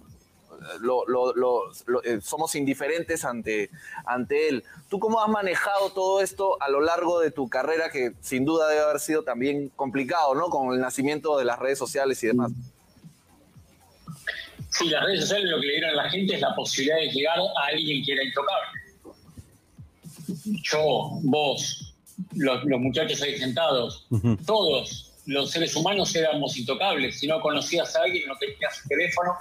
[0.82, 3.70] lo- lo- lo- lo- eh, somos indiferentes ante,
[4.06, 4.64] ante él.
[4.90, 8.68] ¿Tú cómo has manejado todo esto a lo largo de tu carrera, que sin duda
[8.68, 10.50] debe haber sido también complicado, ¿no?
[10.50, 12.52] Con el nacimiento de las redes sociales y demás.
[14.72, 17.10] Sí, las redes sociales lo que le dieron a la gente es la posibilidad de
[17.10, 18.80] llegar a alguien que era intocable.
[20.64, 21.94] Yo, vos,
[22.36, 24.08] los, los muchachos ahí sentados,
[24.46, 27.20] todos los seres humanos éramos intocables.
[27.20, 29.34] Si no conocías a alguien, no tenías su teléfono.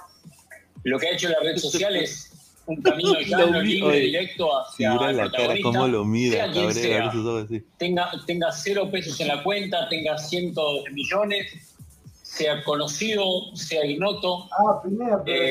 [0.83, 2.31] Lo que ha hecho la red social es
[2.65, 6.67] un camino llano, libre, oye, directo hacia el la cara, protagonista, cómo lo sea quien
[6.67, 7.41] Cabrera, sea.
[7.43, 7.63] así.
[7.77, 11.75] tenga, tenga cero pesos en la cuenta, tenga cientos de millones,
[12.21, 13.23] sea conocido,
[13.55, 14.47] sea ignoto.
[14.51, 15.49] Ah, Pineda, pero Eh,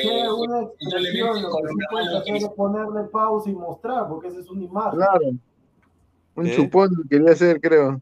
[0.80, 4.98] expresión, lo que puedes hacer es ponerle pausa y mostrar, porque esa es una imagen.
[5.00, 5.30] Claro.
[6.36, 6.54] Un ¿Qué?
[6.54, 8.00] chupón quería hacer, creo.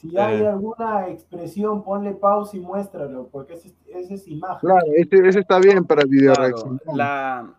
[0.00, 0.46] Si hay Eh.
[0.46, 4.58] alguna expresión, ponle pausa y muéstralo, porque esa es, esa es imagen.
[4.60, 6.80] Claro, ese, ese está bien para video Claro, reacción.
[6.94, 7.54] la,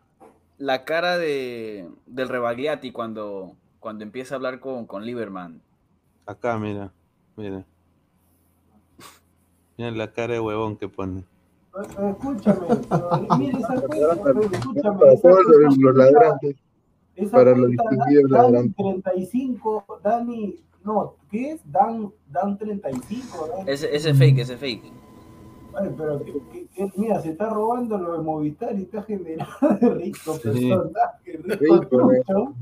[0.57, 5.61] la cara de, del Rebagliati cuando, cuando empieza a hablar con, con Lieberman.
[6.25, 6.91] Acá, mira,
[7.35, 7.65] mira.
[9.77, 11.19] Mira la cara de huevón que pone.
[11.19, 15.43] Eh, Escúchame, pero mira esa pero escúchame, Para esa todos
[15.77, 16.55] los, ladrantes.
[17.15, 18.75] esa Para los distinguidos ladrantes.
[18.75, 20.55] 35, Dani,
[20.93, 21.61] no, ¿qué es?
[21.71, 23.71] Dan, Dan 35, Dani.
[23.71, 24.83] Ese, ese fake, ese fake.
[25.79, 29.45] Ay, pero que, que- que- mira, se está robando lo de Movistar y está generando
[29.79, 32.53] de rico personaje, rico Rico, trucho.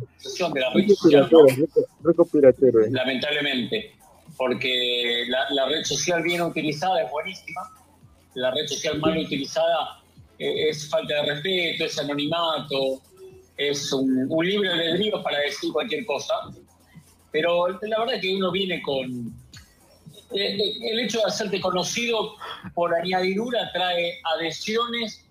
[2.03, 2.81] Rico piratero.
[2.83, 2.89] eh.
[2.91, 3.91] lamentablemente,
[4.37, 7.61] porque la, la red social bien utilizada es buenísima,
[8.35, 9.99] la red social mal utilizada
[10.37, 13.01] eh, es falta de respeto, es anonimato,
[13.57, 16.33] es un, un libre albedrío para decir cualquier cosa,
[17.31, 19.33] pero la verdad es que uno viene con...
[20.33, 22.35] eh, El hecho de hacerte conocido
[22.73, 25.25] por añadidura trae adhesiones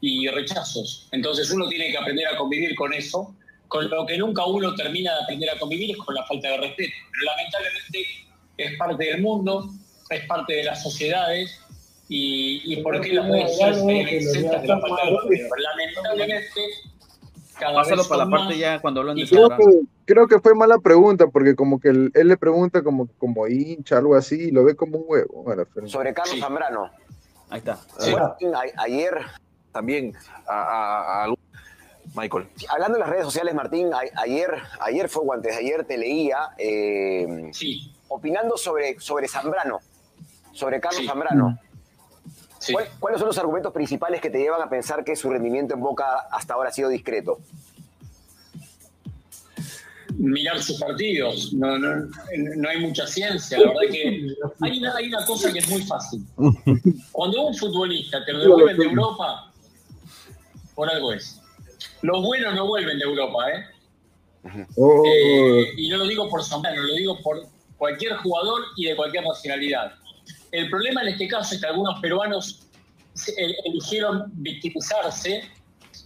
[0.00, 1.08] y rechazos.
[1.12, 3.34] Entonces uno tiene que aprender a convivir con eso.
[3.68, 6.56] Con lo que nunca uno termina de aprender a convivir es con la falta de
[6.58, 6.92] respeto.
[7.10, 8.06] Pero lamentablemente
[8.58, 9.70] es parte del mundo,
[10.10, 11.58] es parte de las sociedades
[12.08, 15.54] y, y por qué las redes sociales de la falta de respeto.
[15.56, 16.60] Lamentablemente
[17.66, 18.58] Pásalo vez para la son parte más.
[18.58, 19.64] ya cuando hablan de Y Creo que,
[20.04, 23.98] creo que fue mala pregunta, porque como que él, él le pregunta como, como hincha,
[23.98, 25.44] algo así, y lo ve como un huevo.
[25.86, 26.90] Sobre Carlos Zambrano.
[27.50, 27.78] Ahí está.
[28.10, 29.14] Bueno, a- ayer,
[29.72, 30.14] También
[30.46, 31.34] a, a- a-
[32.14, 32.46] Michael.
[32.68, 34.50] hablando en las redes sociales, Martín, a- ayer,
[34.80, 37.50] ayer fue o antes de ayer te leía eh,
[38.08, 39.78] opinando sobre, sobre Zambrano,
[40.52, 41.58] sobre Carlos Zambrano.
[42.70, 45.80] ¿Cuál- ¿Cuáles son los argumentos principales que te llevan a pensar que su rendimiento en
[45.80, 47.38] Boca hasta ahora ha sido discreto?
[50.18, 51.52] mirar sus partidos.
[51.54, 52.08] No, no,
[52.56, 53.58] no hay mucha ciencia.
[53.58, 54.26] La verdad que
[54.60, 56.22] hay una, hay una cosa que es muy fácil.
[57.10, 59.50] Cuando un futbolista te lo devuelven de Europa,
[60.74, 61.40] por algo es.
[62.02, 63.64] Los buenos no vuelven de Europa, ¿eh?
[64.76, 67.46] Oh, Eh, y no lo digo por Zambrano, lo digo por
[67.78, 69.94] cualquier jugador y de cualquier nacionalidad.
[70.52, 72.66] El problema en este caso es que algunos peruanos
[73.64, 75.42] eligieron victimizarse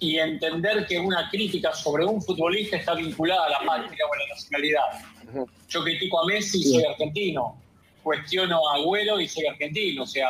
[0.00, 4.18] y entender que una crítica sobre un futbolista está vinculada a la patria o a
[4.18, 5.46] la nacionalidad.
[5.68, 7.60] Yo critico a Messi y soy argentino,
[8.02, 10.28] cuestiono a Agüero y soy argentino, o sea,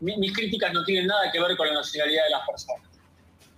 [0.00, 2.85] mi- mis críticas no tienen nada que ver con la nacionalidad de las personas.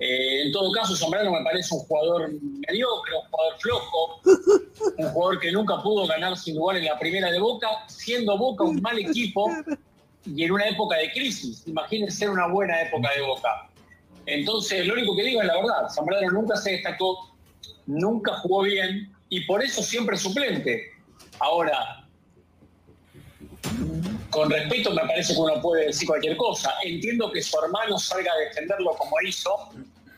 [0.00, 2.30] Eh, en todo caso, Zambrano me parece un jugador
[2.68, 4.20] mediocre, un jugador flojo,
[4.96, 8.64] un jugador que nunca pudo ganar sin lugar en la primera de Boca, siendo Boca
[8.64, 9.50] un mal equipo
[10.24, 11.66] y en una época de crisis.
[11.66, 13.68] Imagínense una buena época de Boca.
[14.26, 15.88] Entonces, lo único que digo es la verdad.
[15.92, 17.34] Zambrano nunca se destacó,
[17.86, 20.92] nunca jugó bien y por eso siempre suplente.
[21.40, 22.06] Ahora,
[24.38, 26.72] con respeto me parece que uno puede decir cualquier cosa.
[26.84, 29.50] Entiendo que su hermano salga a defenderlo como hizo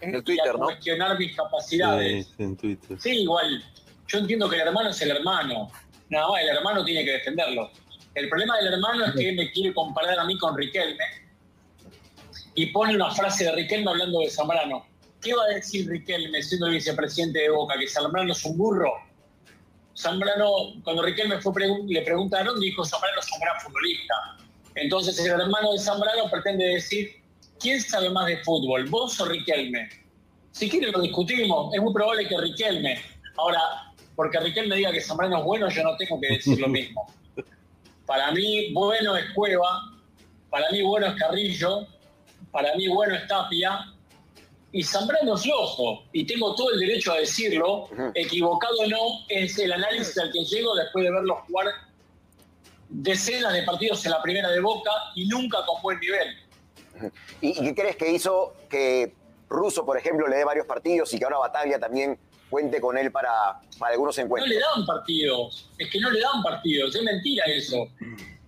[0.02, 0.64] En y Twitter, a ¿no?
[0.66, 2.26] cuestionar mis capacidades.
[2.26, 3.00] Sí, en Twitter.
[3.00, 3.64] Sí, igual.
[4.08, 5.70] Yo entiendo que el hermano es el hermano.
[6.10, 7.70] Nada más, el hermano tiene que defenderlo.
[8.14, 11.04] El problema del hermano es que me quiere comparar a mí con Riquelme
[12.54, 14.84] y pone una frase de Riquelme hablando de Zambrano.
[15.22, 17.78] ¿Qué va a decir Riquelme siendo el vicepresidente de Boca?
[17.78, 18.92] ¿Que Zambrano es un burro?
[20.00, 21.52] Zambrano, cuando Riquelme fue
[21.86, 24.14] le preguntaron, dijo Zambrano es un gran futbolista.
[24.74, 27.22] Entonces el hermano de Zambrano pretende decir,
[27.58, 29.90] ¿quién sabe más de fútbol, vos o Riquelme?
[30.52, 32.98] Si quieren lo discutimos, es muy probable que Riquelme.
[33.36, 33.60] Ahora,
[34.16, 37.06] porque Riquelme diga que Zambrano es bueno, yo no tengo que decir lo mismo.
[38.06, 40.00] Para mí, bueno es Cueva,
[40.48, 41.86] para mí, bueno es Carrillo,
[42.50, 43.92] para mí, bueno es Tapia,
[44.72, 49.58] y Zambrano es flojo, y tengo todo el derecho a decirlo, equivocado o no, es
[49.58, 51.66] el análisis al que llego después de verlo jugar
[52.88, 56.28] decenas de partidos en la primera de Boca y nunca con buen nivel.
[57.40, 59.14] ¿Y, qué crees que hizo que
[59.48, 62.18] Russo, por ejemplo, le dé varios partidos y que ahora Bataglia también
[62.48, 64.50] cuente con él para, para algunos No encuentros?
[64.50, 67.88] le dan partidos, es que no le dan partidos, es mentira eso.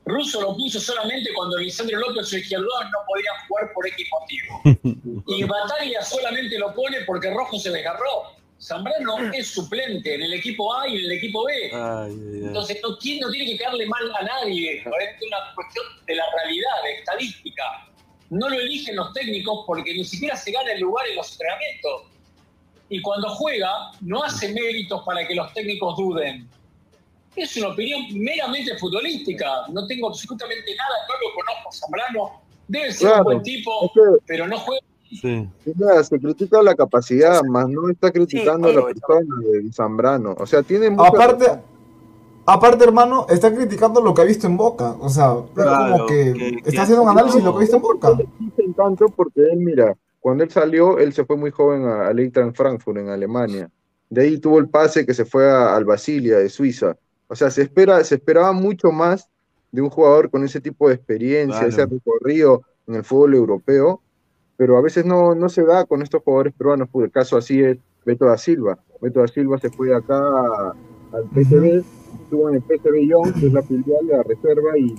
[0.04, 5.22] Russo lo puso solamente cuando Lisandro López, su izquierdo, no podía jugar por X motivo.
[5.28, 8.34] Y Bataglia solamente lo pone porque Rojo se desgarró.
[8.60, 11.70] Zambrano es suplente en el equipo A y en el equipo B.
[11.72, 12.42] Ay.
[12.44, 14.78] Entonces no, no tiene que caerle mal a nadie.
[14.78, 17.62] Es una cuestión de la realidad, de estadística.
[18.30, 22.02] No lo eligen los técnicos porque ni siquiera se gana el lugar en los entrenamientos.
[22.88, 26.48] Y cuando juega, no hace méritos para que los técnicos duden.
[27.34, 29.46] Es una opinión meramente futbolística.
[29.72, 30.94] No tengo absolutamente nada.
[31.08, 32.42] No lo conozco a Zambrano.
[32.68, 34.82] Debe ser Claro, un buen tipo, es que- pero no juega.
[35.20, 35.48] Sí.
[35.66, 40.34] Mira, se critica la capacidad, más no está criticando a la persona de Zambrano.
[40.38, 41.62] O sea, tiene mucha Aparte, razón.
[42.46, 44.96] aparte, hermano, está criticando lo que ha visto en Boca.
[45.00, 47.60] O sea, Claro, como que, que- está que haciendo un análisis de lo que ha
[47.60, 48.18] visto en Boca.
[48.76, 52.56] tanto porque él, mira, cuando él salió, él se fue muy joven a- al Eintracht
[52.56, 53.70] Frankfurt en Alemania.
[54.08, 56.96] De ahí tuvo el pase que se fue a- al Basilia de Suiza.
[57.32, 59.26] O sea, se espera, se esperaba mucho más
[59.70, 61.68] de un jugador con ese tipo de experiencia, Claro.
[61.70, 64.02] ese recorrido en el fútbol europeo,
[64.58, 66.90] pero a veces no, no se da con estos jugadores peruanos.
[66.90, 68.78] Por el caso así es Beto da Silva.
[69.00, 70.20] Beto da Silva se fue de acá
[71.12, 71.82] al PSV,
[72.22, 74.94] estuvo en el PSV Young, que es la filial de la reserva, y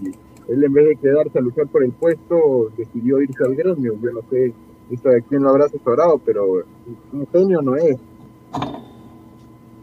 [0.49, 3.93] él en vez de quedarse a luchar por el puesto, decidió irse al gremio.
[4.01, 4.51] Yo no sé
[4.89, 6.63] esto de quién lo habrá asesorado, pero
[7.11, 7.95] un genio no es.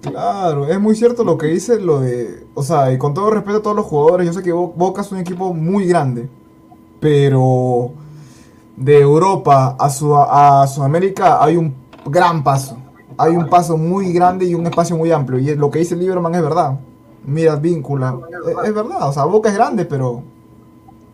[0.01, 3.59] Claro, es muy cierto lo que dice lo de, o sea, y con todo respeto
[3.59, 6.31] a todos los jugadores, yo sé que Bo- Boca es un equipo muy grande,
[7.01, 7.93] pero
[8.77, 11.75] de Europa a, Sud- a Sudamérica hay un
[12.07, 12.79] gran paso,
[13.19, 16.35] hay un paso muy grande y un espacio muy amplio, y lo que dice Lieberman
[16.35, 16.81] es verdad,
[17.25, 20.23] mira, víncula, es, es verdad, o sea, Boca es grande, pero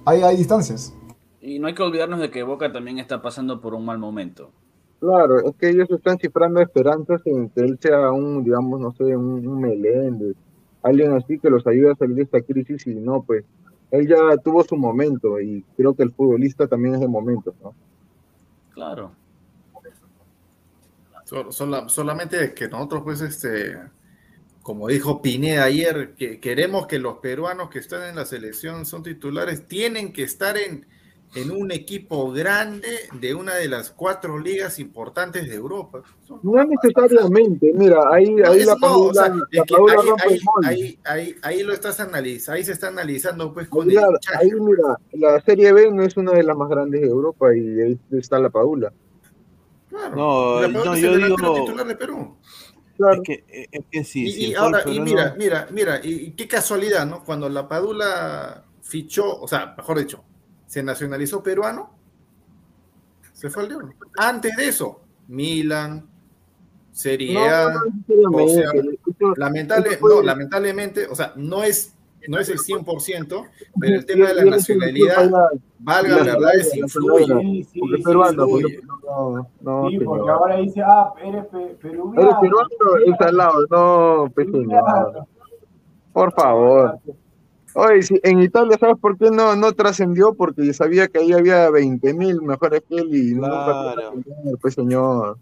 [0.05, 0.95] hay, hay distancias.
[1.41, 4.53] Y no hay que olvidarnos de que Boca también está pasando por un mal momento.
[5.01, 9.05] Claro, es que ellos están cifrando esperanzas en que él sea un, digamos, no sé,
[9.17, 10.37] un, un Meléndez,
[10.83, 13.45] alguien así que los ayude a salir de esta crisis y no, pues
[13.91, 17.75] él ya tuvo su momento y creo que el futbolista también es de momentos, ¿no?
[18.73, 19.13] Claro.
[21.89, 23.79] solamente que nosotros, pues, este,
[24.63, 29.03] como dijo Pineda ayer, que queremos que los peruanos que están en la selección son
[29.03, 30.87] titulares, tienen que estar en,
[31.37, 32.89] en un equipo grande
[33.21, 36.03] de una de las cuatro ligas importantes de Europa.
[36.43, 38.77] No necesariamente, mira, ahí, ahí la
[41.43, 44.09] ahí, lo estás analizando, ahí se está analizando pues con mira,
[44.39, 47.81] ahí mira, la Serie B no es una de las más grandes de Europa y
[47.81, 48.93] ahí está la Paula.
[49.91, 52.37] Claro, no, no yo digo titular de Perú.
[52.97, 53.15] Claro.
[53.15, 54.25] Es que, es que sí.
[54.27, 57.23] Y, ahora, y mira, mira, mira, y, qué casualidad, ¿no?
[57.25, 60.25] Cuando la Padula fichó, o sea, mejor dicho,
[60.77, 61.89] se nacionalizó peruano,
[63.33, 63.95] se fue al León.
[64.19, 66.07] Antes de eso, Milan,
[66.93, 67.73] Serie A,
[69.39, 71.95] lamentable, no, lamentablemente, o sea, no es,
[72.29, 73.49] no es el 100%,
[73.81, 75.31] pero el tema de la nacionalidad,
[75.79, 77.41] valga la verdad, es influye.
[77.41, 78.47] Sí, sí, porque peruano,
[79.63, 81.47] no, sí, porque ahora dice, ah, eres
[81.81, 82.21] peruano.
[82.21, 82.69] Eres peruano,
[83.07, 84.79] es al lado, no, pequeño.
[86.13, 87.01] Por favor.
[87.79, 90.33] Oye, sí, en Italia, ¿sabes por qué no, no trascendió?
[90.33, 94.15] Porque sabía que ahí había 20 mil mejores que él y claro.
[94.15, 95.37] no pues señor.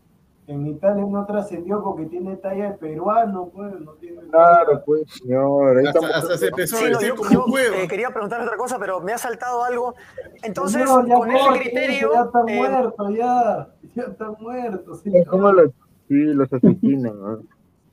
[0.48, 5.78] En Italia no trascendió porque tiene talla de peruano, pues, no tiene Claro, pues, señor.
[5.86, 9.18] hasta, se empezó a decir como un eh, quería preguntar otra cosa, pero me ha
[9.18, 9.94] saltado algo.
[10.42, 12.10] Entonces, con ese criterio...
[12.14, 13.68] Ya está eh, muerto, ya.
[13.94, 15.26] Ya está muerto, señor.
[15.28, 15.70] ¿Cómo los,
[16.08, 17.38] sí, los asesinan, ¿no?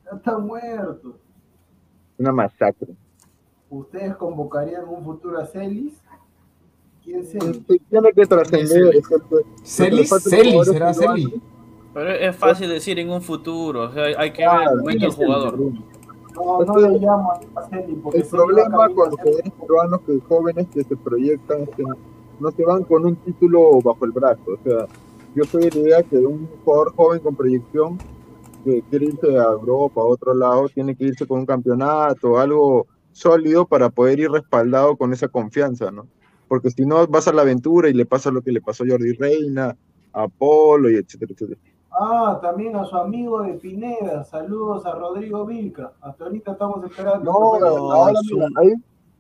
[0.03, 1.16] Ya está muerto.
[2.18, 2.95] Una masacre.
[3.72, 5.93] ¿Ustedes convocarían un futuro a Celis?
[7.01, 7.61] ¿Quién Celis?
[7.90, 9.01] Tiene que trascender.
[9.64, 10.09] ¿Celis?
[10.09, 10.66] ¿Celis?
[10.66, 11.30] ¿Será Celis?
[11.93, 15.11] Pero es fácil decir en un futuro, o sea, hay que ver el momento del
[15.14, 15.59] jugador.
[15.59, 20.67] No, no le llamo a Celis porque El problema con los jugadores peruanos que jóvenes
[20.74, 21.83] que se proyectan es que
[22.40, 24.41] no se van con un título bajo el brazo.
[24.48, 24.85] O sea,
[25.33, 27.98] yo soy de la idea que un jugador joven con proyección
[28.66, 32.85] que quiere irse a Europa, a otro lado, tiene que irse con un campeonato, algo
[33.12, 36.08] sólido para poder ir respaldado con esa confianza, ¿no?
[36.48, 38.88] Porque si no, vas a la aventura y le pasa lo que le pasó a
[38.90, 39.76] Jordi Reina,
[40.14, 41.60] a Polo y etcétera, etcétera.
[41.92, 44.24] Ah, también a su amigo de Pineda.
[44.24, 45.94] Saludos a Rodrigo Vilca.
[46.02, 47.32] Hasta ahorita estamos esperando.
[47.32, 48.74] No, ahora mira, ahí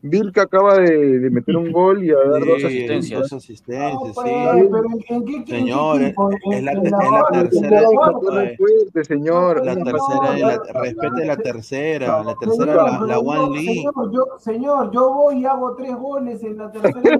[0.03, 3.21] Vilca acaba de, de, meter un gol y a dar dos asistencias.
[3.21, 4.13] Dos asistencias, no, sí.
[4.23, 6.15] Pero ¿en qué, señor, es,
[6.63, 7.81] la, es la tercera.
[8.57, 9.63] Fuerte, señor.
[9.63, 12.23] La tercera, la, respete la tercera.
[12.23, 13.83] La tercera, la, la One League.
[13.83, 17.19] Señor yo, señor, yo voy y hago tres goles en la tercera.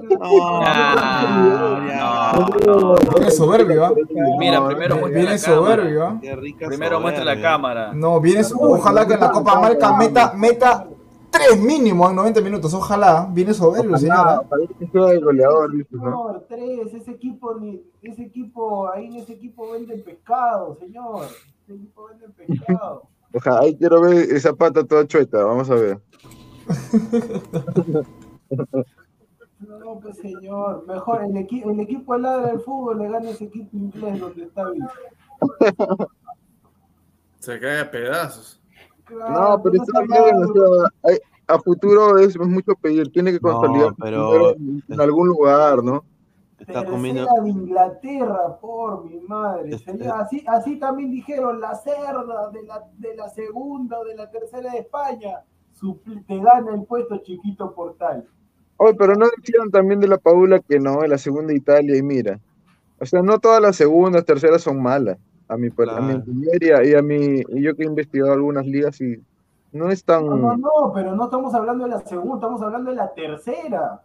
[2.66, 3.94] no, Viene soberbio, ¿ah?
[4.38, 6.20] Mira, primero muestra Viene soberbio, ¿ah?
[6.66, 7.92] Primero muestra la cámara.
[7.94, 8.42] No, viene.
[8.58, 10.88] Ojalá que en la Copa Marca meta, meta
[11.32, 12.72] tres mínimo en 90 minutos.
[12.74, 13.26] Ojalá.
[13.32, 14.42] Viene soberbio, señora.
[14.42, 16.94] Parece que sea el goleador, Señor, tres.
[16.94, 17.58] Ese equipo,
[18.02, 21.26] ese equipo, ahí en ese equipo venden pescado, señor.
[21.64, 23.08] Ese equipo vende pescado.
[23.34, 25.42] Ojalá, ahí quiero ver esa pata toda chueta.
[25.42, 25.98] Vamos a ver.
[29.58, 33.76] No, pues señor, mejor el, equipo el equipo helada del fútbol le gana ese equipo
[33.76, 34.86] inglés donde está bien.
[37.38, 38.61] Se cae a pedazos.
[39.10, 41.16] No, pero está bien, o sea,
[41.48, 46.04] a futuro es, mucho pedir, tiene que consolidar pero, en, algún lugar, ¿no?
[46.58, 47.26] Está comiendo...
[47.42, 49.76] de Inglaterra, por mi madre.
[50.14, 54.70] así, así también dijeron, la cerda de la, de la segunda o de la tercera
[54.70, 55.42] de España,
[56.28, 58.28] te gana el puesto chiquito portal.
[58.76, 62.02] Oye, pero no decían también de la Paula que no, de la segunda Italia, y
[62.02, 62.38] mira.
[63.00, 65.18] O sea, no todas las segundas, terceras son malas
[65.52, 66.16] a mi, a mi
[66.60, 69.22] y a mi, y yo que he investigado algunas ligas y
[69.72, 70.26] no es tan...
[70.26, 74.02] No, no, no, pero no estamos hablando de la segunda, estamos hablando de la tercera.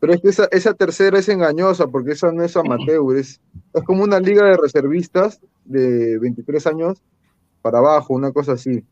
[0.00, 3.40] Pero es que esa, esa tercera es engañosa porque esa no es amateur, es,
[3.72, 7.02] es como una liga de reservistas de 23 años
[7.62, 8.84] para abajo, una cosa así.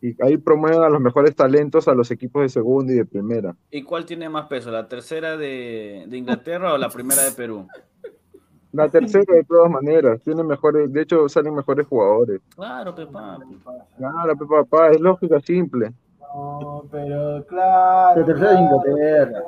[0.00, 3.54] Y ahí promueven a los mejores talentos a los equipos de segunda y de primera.
[3.70, 7.68] ¿Y cuál tiene más peso, la tercera de, de Inglaterra o la primera de Perú?
[8.72, 12.40] La tercera, de todas maneras, tiene mejores, de hecho, salen mejores jugadores.
[12.54, 13.38] Claro, Pepa.
[13.98, 15.92] Claro, Pepa, es lógica simple.
[16.18, 18.20] No, pero claro.
[18.20, 19.42] La tercera de Inglaterra.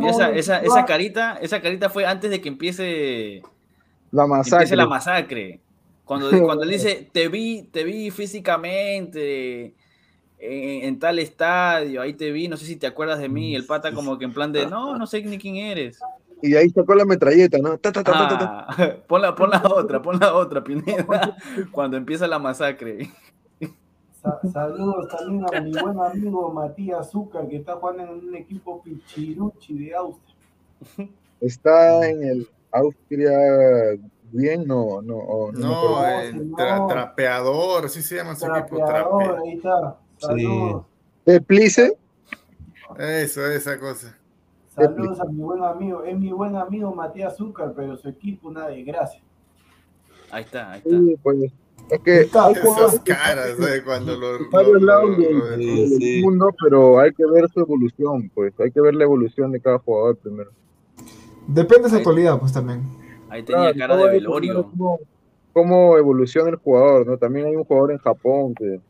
[0.00, 3.42] Y esa, esa, esa carita, esa carita fue antes de que empiece
[4.10, 4.76] la masacre.
[4.76, 5.60] la masacre.
[6.04, 9.74] Cuando, cuando él dice, te vi, te vi físicamente
[10.38, 13.66] en, en, tal estadio, ahí te vi, no sé si te acuerdas de mí, el
[13.66, 16.00] pata como que en plan de, no, no sé ni quién eres.
[16.42, 17.78] Y ahí sacó la metralleta, ¿no?
[18.06, 21.36] ah, pon, la, pon la otra, pon la otra, Pineda,
[21.72, 23.10] cuando empieza la masacre.
[24.52, 29.78] saludos también a mi buen amigo Matías Zúcar, que está jugando en un equipo Pichiruchi
[29.78, 30.36] de Austria.
[31.40, 33.30] Está en el Austria
[34.30, 35.50] bien, no, no.
[35.52, 38.76] No, el tra- trapeador, así se llama su equipo.
[38.76, 39.40] Trapeador, Trape.
[39.48, 39.96] ahí está.
[40.18, 40.84] Saludos.
[41.26, 41.96] ¿Eh, Plice?
[42.98, 44.17] Eso, esa cosa.
[44.78, 46.04] Saludos a mi buen amigo.
[46.04, 49.20] Es mi buen amigo Matías Zúcar, pero su equipo una desgracia.
[50.30, 50.90] Ahí está, ahí está.
[50.90, 51.52] Sí, pues,
[51.90, 52.18] es que hay
[52.52, 53.82] Esas jugadores caras, ¿sabes?
[53.82, 54.32] Cuando lo.
[54.34, 58.30] de varios lo- lados lo- del, lo- del mundo, pero hay que ver su evolución,
[58.34, 58.52] pues.
[58.60, 60.50] Hay que ver la evolución de cada jugador primero.
[61.46, 62.82] Depende de su actualidad, pues también.
[63.30, 64.64] Ahí tenía Claro, cara de velorio.
[64.70, 64.98] Cómo,
[65.54, 67.16] cómo evoluciona el jugador, ¿no?
[67.16, 68.80] También hay un jugador en Japón que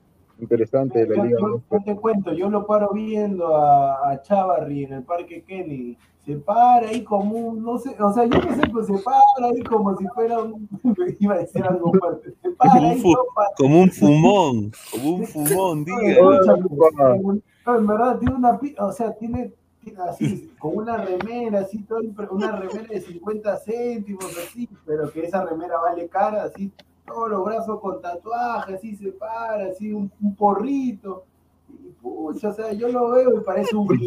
[0.41, 5.02] interesante la liga, yo- te cuento, yo lo paro viendo a, a Chavarri en el
[5.02, 5.97] Parque Kennedy.
[6.25, 9.18] Se para ahí como un, no sé, o sea, yo no sé, pues se para
[9.50, 10.68] ahí como si fuera un,
[11.20, 12.34] iba a decir algo fuerte.
[12.42, 13.02] Se para Como un, ahí
[13.34, 15.99] pa- como un fumón, como un fumón, diga.
[17.67, 19.52] En verdad tiene una, o sea, tiene,
[19.83, 22.00] tiene así, con una remera, así, todo
[22.31, 26.70] una remera de 50 céntimos, así, pero que esa remera vale cara, así,
[27.08, 31.24] todos los brazos con tatuajes, así se para, así, un, un porrito,
[31.68, 33.88] y pucha, o sea, yo lo veo y parece un.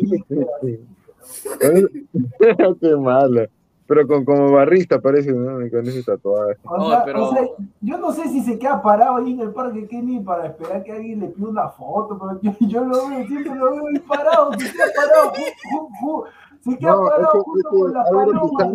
[2.79, 3.47] Qué mala.
[3.87, 5.57] Pero con, como barrista parece, ¿no?
[5.69, 6.55] Con ese tatuaje.
[6.63, 7.45] O sea, o sea,
[7.81, 10.93] yo no sé si se queda parado ahí en el parque Kenny para esperar que
[10.93, 14.53] alguien le pida una foto, pero yo, yo lo veo, siempre lo veo ahí parado,
[14.53, 16.23] se queda parado, ju- ju- ju-
[16.61, 18.71] se queda No, parado eso, con la paloma.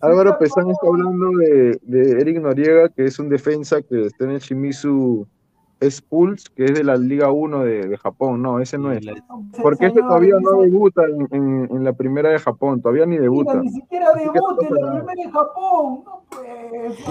[0.00, 4.30] Álvaro Pesán está hablando de, de Eric Noriega, que es un defensa que está en
[4.32, 5.26] el Shimizu
[5.82, 8.42] Spulse, que es de la Liga 1 de, de Japón.
[8.42, 9.04] No, ese no es.
[9.62, 13.10] Porque ese señor, todavía no debuta en, en- en la primera de Japón, todavía ni
[13.12, 13.54] Mira, debuta.
[13.60, 16.17] ni siquiera debuta en la primera en Japón, no.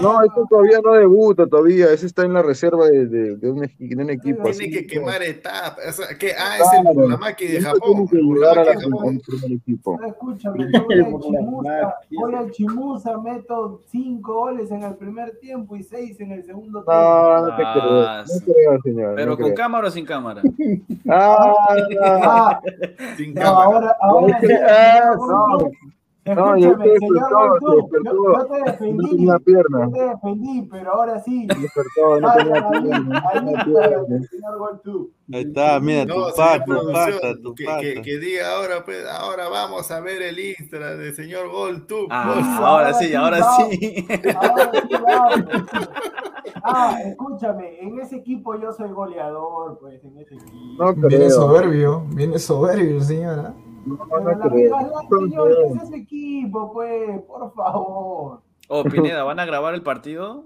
[0.00, 3.58] No, ese todavía no debuta todavía, ese está en la reserva de, de- de un,
[3.62, 4.42] equi- de un equipo.
[4.44, 5.78] Tiene así que que- quemar etapas.
[5.88, 6.94] O sea, que, ah, es el Claro.
[7.00, 7.80] Buramaki de Ese Japón.
[7.92, 9.20] tiene que el llegar a la- de Japón.
[9.26, 10.00] primer equipo.
[10.06, 15.82] Escúchame, voy al Chimusa, voy al Chimusa, meto cinco goles en el primer tiempo y
[15.82, 16.92] seis en el segundo tiempo.
[16.92, 18.24] No, no te creo, no
[18.54, 19.14] creo, señor.
[19.16, 19.54] Pero no con creo.
[19.56, 20.42] cámara o sin cámara.
[21.08, 21.54] Ah,
[22.02, 22.60] Ah,
[23.16, 23.64] Sin no, cámara.
[23.64, 24.38] ahora, ahora
[24.68, 25.58] Ah,
[26.34, 26.54] no.
[26.54, 28.32] No, se señor despertó, se despertó.
[28.32, 29.86] yo te No defendí, tenía pierna.
[29.86, 31.46] yo te defendí, pero ahora sí.
[31.46, 37.54] despertó, no tenía ahí, pierna, no ahí está, mira, No, tu pata, tu pata, tu
[37.54, 37.80] que, pata.
[37.80, 42.06] que, que diga ahora, pues, ahora vamos a ver el Insta del señor Goldtube.
[42.10, 44.06] Ah, ahora sí, ahora sí.
[44.34, 44.88] Ahora sí.
[46.62, 50.52] Ah, escúchame, en ese equipo yo soy goleador, pues, en ese equipo.
[50.78, 53.54] No Viene soberbio, viene soberbio, señora.
[53.86, 55.74] No, no No creo.
[55.82, 58.42] es equipo, pues, por favor.
[58.68, 60.44] Oh, Pineda, ¿van a grabar el partido?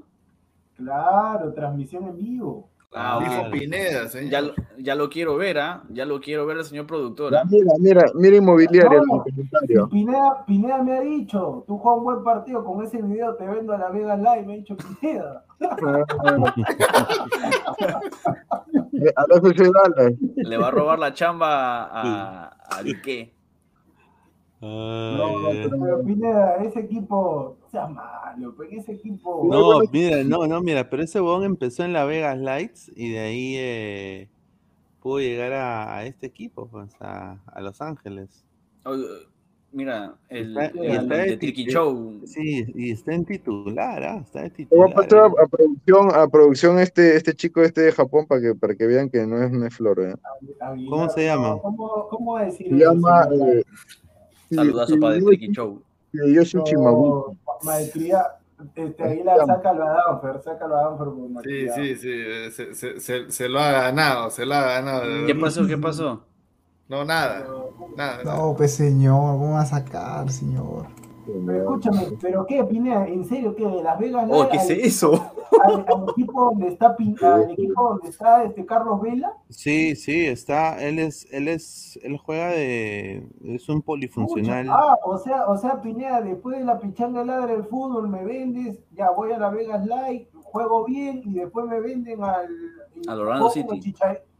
[0.77, 2.69] Claro, transmisión en vivo.
[2.95, 3.51] Ah, Dijo ok.
[3.53, 4.31] Pineda, señor.
[4.31, 5.83] Ya, lo- ya lo quiero ver, ¿ah?
[5.89, 7.35] Ya lo quiero ver el señor productor.
[7.35, 7.43] ¿ah?
[7.51, 9.89] Mira, mira, mira inmobiliaria en No, el.
[9.89, 13.73] Pineda, Pineda me ha dicho, tú juegas un buen partido, con ese video te vendo
[13.73, 15.45] a la Vegas Live, me ha dicho Pineda.
[18.95, 20.12] Eh, A la Dallas.
[20.37, 23.35] Le va a robar la chamba a, a Dique.
[24.62, 29.49] Ay, Pero Pineda, ese equipo, o sea malo, pues ese equipo.
[29.50, 33.18] No, mira, no, no, mira, pero ese bon empezó en la Vegas Lights y de
[33.18, 34.28] ahí eh,
[35.00, 38.44] pudo llegar a, a este equipo, pues, a, a Los Ángeles.
[38.84, 38.94] Oh,
[39.74, 42.20] Mira, el, Está- y el está de de Tricky Show.
[42.26, 44.18] Sí, y está en titular, ¿ah?
[44.23, 44.94] Está de Le voy a titular.
[44.94, 48.74] pasar a, a producción, a producción este, este chico este de Japón para que, para
[48.74, 49.99] que vean que no es, no es flor.
[50.02, 50.15] ¿eh?
[50.91, 51.49] ¿Cómo se llama?
[51.49, 53.62] no, ¿Cómo, cómo decir Se llama eh,
[54.55, 55.83] Saludazo para el Tricky Show.
[56.13, 57.25] No,
[57.63, 58.23] Maestría,
[58.75, 61.77] este, Aguilar, sácalo a Danfer, sácalo a Danfer por Sí, malcriado.
[61.83, 62.09] sí, sí.
[62.11, 65.03] eh, Se, se, se, se lo ha ganado, se lo ha ganado.
[65.27, 65.67] ¿Qué pasó?
[65.67, 66.23] ¿Qué pasó?
[66.89, 67.47] No, nada.
[67.97, 68.23] Nada.
[68.25, 70.87] No, pues señor, ¿cómo va a sacar, señor?
[71.25, 73.07] Pero escúchame, ¿pero qué, Pineda?
[73.07, 73.65] ¿En serio qué?
[73.67, 75.33] ¿De Las Vegas Oh, Live ¿qué es al- eso?
[75.65, 79.33] Al, al equipo donde está Pin- al equipo donde está este Carlos Vela?
[79.49, 84.67] Sí, sí, está, él es, él es, él juega de, es un polifuncional.
[84.70, 88.81] Ah, o sea, o sea, Pineda, después de la pichanga ladra del fútbol, me vendes,
[88.92, 92.49] ya voy a la Vegas Live, juego bien y después me venden al.
[93.09, 93.94] Al Orlando City.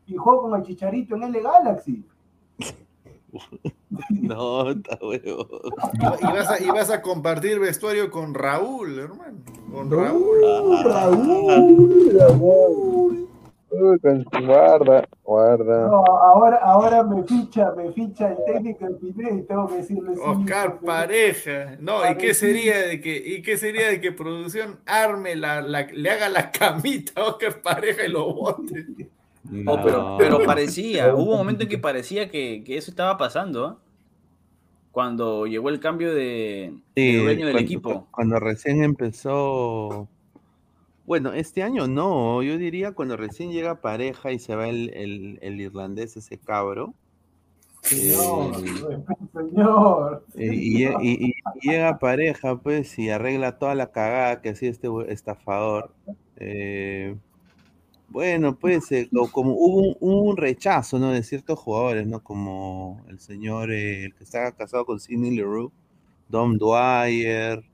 [0.05, 2.05] Y juego con el Chicharito en L Galaxy.
[4.11, 5.47] No, está huevo.
[6.21, 9.39] Y vas, a, y vas a compartir vestuario con Raúl, hermano.
[9.73, 10.85] Con Raúl.
[10.85, 13.29] Raúl, Raúl.
[13.75, 15.87] Uy, con- guarda, guarda.
[15.89, 20.11] No, ahora, ahora me ficha, me ficha el técnico del Pineda y tengo que decirle
[20.23, 21.77] Oscar porque- Pareja.
[21.81, 25.87] No, ¿y qué sería de que, y qué sería de que producción arme la, la-
[25.91, 28.87] le haga la camita a Oscar Pareja y lo bote?
[29.67, 33.67] Oh, pero, pero parecía, hubo un momento en que parecía que, que eso estaba pasando.
[33.67, 33.79] ¿ah?
[34.93, 38.07] cuando llegó el cambio de, dueño del equipo.
[38.13, 40.07] Cuando recién empezó.
[41.07, 45.61] Bueno, este año no, yo diría cuando recién llega pareja y se va el, el,
[45.61, 46.95] irlandés, ese cabro.
[47.81, 50.25] Señor, eh, señor.
[50.37, 55.93] Eh, y, llega pareja, pues, y arregla toda la cagada que hacía este estafador.
[56.37, 57.17] Eh,
[58.13, 61.13] bueno, pues eh, como hubo un, rechazo, ¿no?
[61.13, 62.23] De ciertos jugadores, ¿no?
[62.23, 65.73] Como el señor, eh, el que estaba casado con Sidney Leroux,
[66.29, 67.65] Dom Dwyer,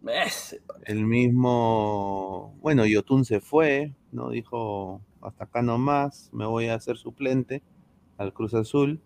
[0.84, 4.31] el mismo, bueno, Yotun se fue, ¿no?
[4.31, 7.62] Dijo, hasta acá nomás, me voy a hacer suplente
[8.17, 9.00] al Cruz Azul.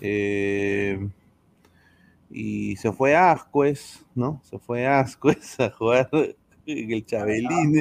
[0.00, 1.08] Eh,
[2.30, 4.40] y se fue a Ascuez, ¿no?
[4.44, 6.10] Se fue a Ascuez a jugar
[6.66, 7.78] el Chabelín.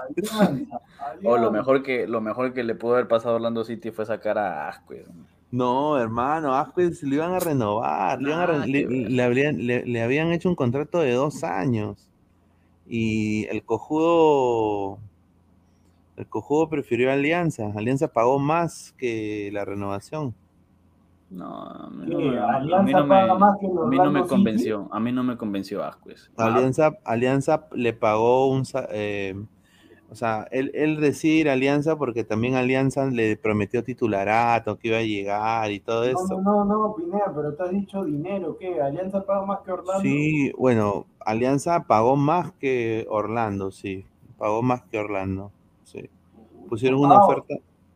[1.23, 4.05] O lo mejor que lo mejor que le pudo haber pasado a Orlando City fue
[4.05, 5.07] sacar a Asquez.
[5.51, 12.09] No, hermano, Asquez le iban a renovar, le, habían, hecho un contrato de dos años.
[12.87, 14.99] Y el cojudo,
[16.17, 17.71] el cojudo prefirió Alianza.
[17.75, 20.35] Alianza pagó más que la renovación.
[21.35, 22.17] No, a mí no,
[24.09, 24.87] me, convenció.
[24.89, 26.31] A mí no me convenció Asquez.
[26.37, 29.35] Alianza, Alianza le pagó un, eh,
[30.09, 34.87] o sea, él, él decide ir a Alianza porque también Alianza le prometió titularato, que
[34.87, 36.41] iba a llegar y todo eso.
[36.41, 38.81] No, no, no, Pineda, pero te has dicho dinero, ¿qué?
[38.81, 40.01] ¿Alianza paga más que Orlando?
[40.01, 44.05] Sí, bueno, Alianza pagó más que Orlando, sí.
[44.37, 45.51] Pagó más que Orlando,
[45.83, 46.09] sí.
[46.69, 47.55] Pusieron una oferta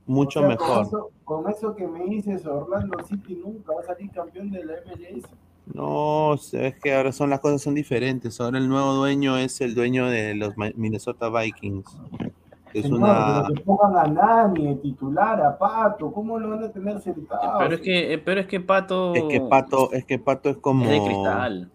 [0.09, 1.11] mucho mejor.
[1.23, 5.25] Con eso, que me dices, Orlando City nunca va a salir campeón de la MLS.
[5.73, 8.41] No, es que ahora son las cosas son diferentes.
[8.41, 11.85] Ahora el nuevo dueño es el dueño de los Minnesota Vikings.
[12.73, 13.43] Es una.
[13.47, 17.59] Pero que pongan a Nani, titular, a Pato, ¿cómo lo van a tener sentado?
[17.59, 19.13] Pero es que, pero es que Pato.
[19.13, 20.85] Es que Pato, es que Pato es como.
[20.85, 21.71] Es de cristal.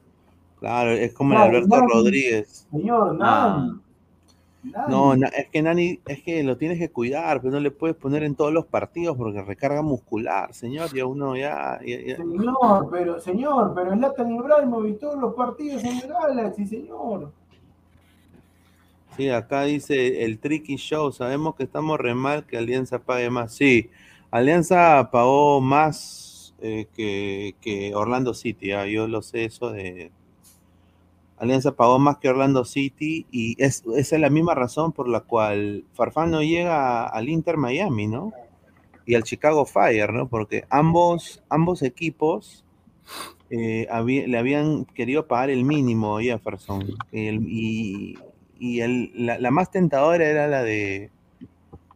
[0.58, 2.66] Claro, es como el Alberto Rodríguez.
[2.70, 3.20] Señor, Nani.
[3.22, 3.80] Ah.
[4.88, 8.22] No, es que Nani, es que lo tienes que cuidar, pero no le puedes poner
[8.22, 11.78] en todos los partidos porque recarga muscular, señor, ya uno ya...
[11.80, 17.30] Señor, pero, señor, pero es Latan Ibrahimovic todos los partidos en el Galaxy, señor.
[19.16, 23.54] Sí, acá dice el Tricky Show, sabemos que estamos re mal que Alianza pague más.
[23.54, 23.90] Sí,
[24.30, 28.86] Alianza pagó más eh, que, que, Orlando City, ¿ah?
[28.86, 30.10] yo lo sé eso de,
[31.38, 35.20] Alianza pagó más que Orlando City y es, esa es la misma razón por la
[35.20, 38.32] cual Farfán no llega al Inter Miami, ¿no?
[39.04, 40.28] Y al Chicago Fire, ¿no?
[40.28, 42.64] Porque ambos, ambos equipos
[43.50, 43.86] eh,
[44.26, 46.84] le habían querido pagar el mínimo a Jefferson.
[47.12, 48.16] y,
[49.16, 51.10] la, más tentadora era la de.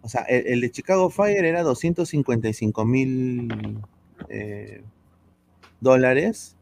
[0.03, 3.83] O sea, el, de Chicago Fire era 255 mil
[4.29, 4.83] eh,
[5.81, 6.57] dólares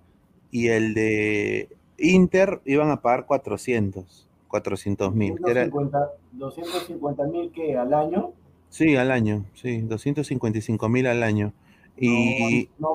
[0.51, 5.36] y el de Inter iban a pagar 400, 400 mil.
[5.36, 8.33] 250 mil que al año.
[8.68, 11.52] Sí, al año, sí, 255 mil al año.
[11.99, 12.92] Y no,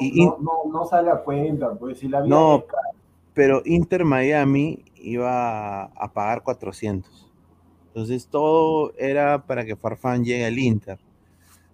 [0.71, 2.65] no, sale a cuenta, pues si la No,
[3.33, 7.29] pero Inter Miami iba a pagar 400.
[7.87, 10.99] Entonces todo era para que Farfán llegue al Inter.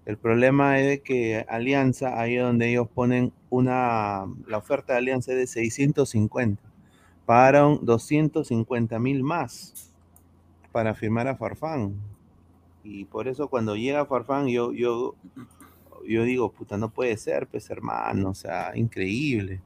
[0.06, 5.38] El problema es que Alianza, ahí donde ellos ponen una, la oferta de Alianza es
[5.38, 6.67] de 650
[7.28, 9.92] pagaron 250 mil más
[10.72, 11.94] para firmar a Farfán.
[12.86, 15.14] Y por eso cuando llega Farfán, yo, yo,
[16.08, 19.60] yo digo, puta, no puede ser, pues hermano, o sea, increíble.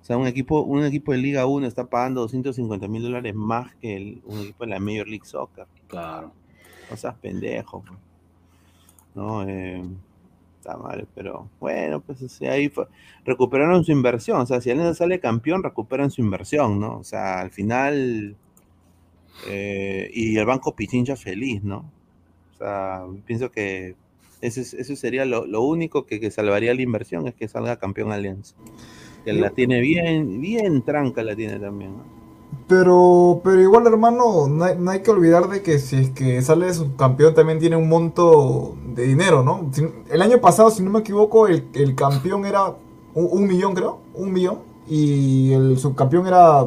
[0.00, 3.72] O sea, un equipo, un equipo de Liga 1 está pagando 250 mil dólares más
[3.76, 5.68] que un equipo de la Major League Soccer.
[5.86, 6.32] Claro.
[6.90, 7.84] O sea, pendejo.
[7.86, 8.00] Pues.
[9.14, 9.84] No, eh,
[10.62, 12.72] está mal, pero bueno, pues ahí
[13.24, 16.98] recuperaron su inversión, o sea, si Alianza sale campeón, recuperan su inversión, ¿no?
[16.98, 18.36] O sea, al final,
[19.48, 21.90] eh, y el banco Pichincha feliz, ¿no?
[22.54, 23.96] O sea, pienso que
[24.40, 28.54] eso, sería lo, único que, salvaría la inversión, es que salga campeón Alianza.
[29.24, 32.21] Que la tiene bien, bien tranca la tiene también, ¿no?
[32.72, 37.34] Pero, pero igual, hermano, no hay, que olvidar de que si es que sale subcampeón
[37.34, 39.70] también tiene un monto de dinero, ¿no?
[40.08, 42.74] El año pasado, si no me equivoco, el, campeón era
[43.12, 44.60] un, millón, creo, un millón.
[44.88, 46.66] Y el subcampeón era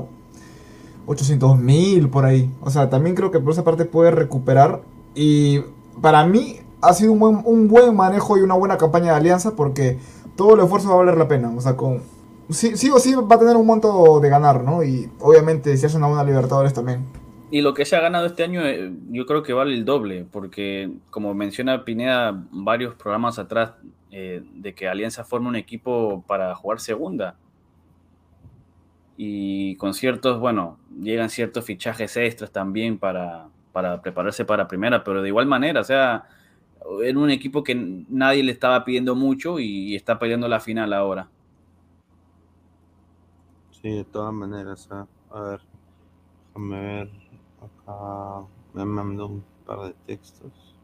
[1.07, 2.53] 800 mil por ahí.
[2.61, 4.83] O sea, también creo que por esa parte puede recuperar.
[5.15, 5.61] Y
[6.03, 9.55] para mí ha sido un buen, un buen manejo y una buena campaña de alianza
[9.55, 9.97] porque
[10.35, 11.51] todo el esfuerzo va a valer la pena.
[11.57, 12.03] O sea, con,
[12.49, 14.83] sí, sí o sí va a tener un monto de ganar, ¿no?
[14.83, 17.05] Y obviamente si hace una buena Libertadores también.
[17.51, 20.25] Y lo que se ha ganado este año, eh, yo creo que vale el doble,
[20.31, 23.73] porque como menciona Pineda varios programas atrás,
[24.11, 27.35] eh, de que Alianza forma un equipo para jugar segunda.
[29.17, 35.21] y con ciertos, bueno, llegan ciertos fichajes extras también para, para prepararse para primera, pero
[35.21, 36.25] de igual manera, o sea,
[37.03, 37.75] era un equipo que
[38.09, 41.27] nadie le estaba pidiendo mucho y, está peleando la final ahora.
[43.85, 45.61] Sí, de todas maneras, a ver,
[46.47, 47.11] déjame ver,
[47.61, 50.75] acá me mandó un par de textos.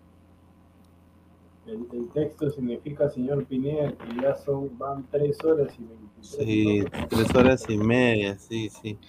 [1.65, 6.45] El, texto significa, señor Pineda, que ya son, van tres horas y veintitrés.
[6.45, 8.99] Sí, tres horas y media, sí, sí.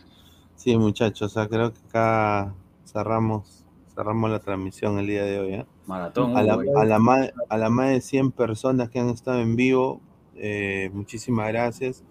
[0.55, 2.55] Sí, muchachos, o sea, creo que acá
[2.87, 5.53] cerramos, cerramos la transmisión el día de hoy.
[5.53, 5.67] ¿eh?
[5.85, 6.35] Maratón.
[6.35, 9.55] A la, a, la más, a la más de 100 personas que han estado en
[9.55, 10.01] vivo,
[10.35, 12.03] eh, muchísimas gracias.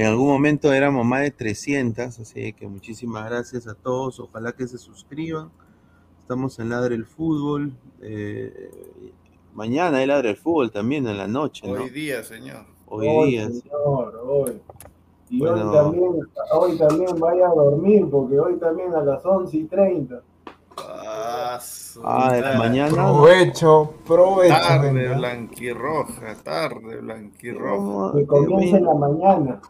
[0.00, 4.18] En algún momento éramos más de 300, así que muchísimas gracias a todos.
[4.18, 5.50] Ojalá que se suscriban.
[6.20, 7.74] Estamos en Ladre el Fútbol.
[8.00, 8.70] Eh,
[9.52, 11.82] Mañana él abre el fútbol también en la noche, ¿no?
[11.82, 12.64] Hoy día, señor.
[12.86, 13.50] Hoy, día.
[13.50, 14.58] Señor, hoy.
[15.28, 16.12] Y hoy, también,
[16.54, 20.22] hoy también vaya a dormir, porque hoy también a las 11 y 30.
[21.12, 21.58] Ah,
[22.04, 22.92] ah mañana.
[22.92, 24.54] Provecho, provecho.
[24.54, 28.18] Tarde blanquirroja, tarde blanquirroja.
[28.18, 29.60] Que comience en la mañana.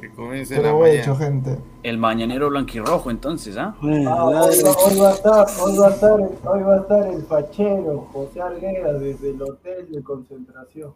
[0.00, 1.16] Que comience en la mañana.
[1.16, 1.58] gente.
[1.82, 3.74] El mañanero blanquirrojo, entonces, ¿ah?
[3.80, 8.08] ah hoy, va a estar, hoy, va a estar, hoy va a estar el fachero
[8.12, 10.92] José Arguera desde el hotel de concentración.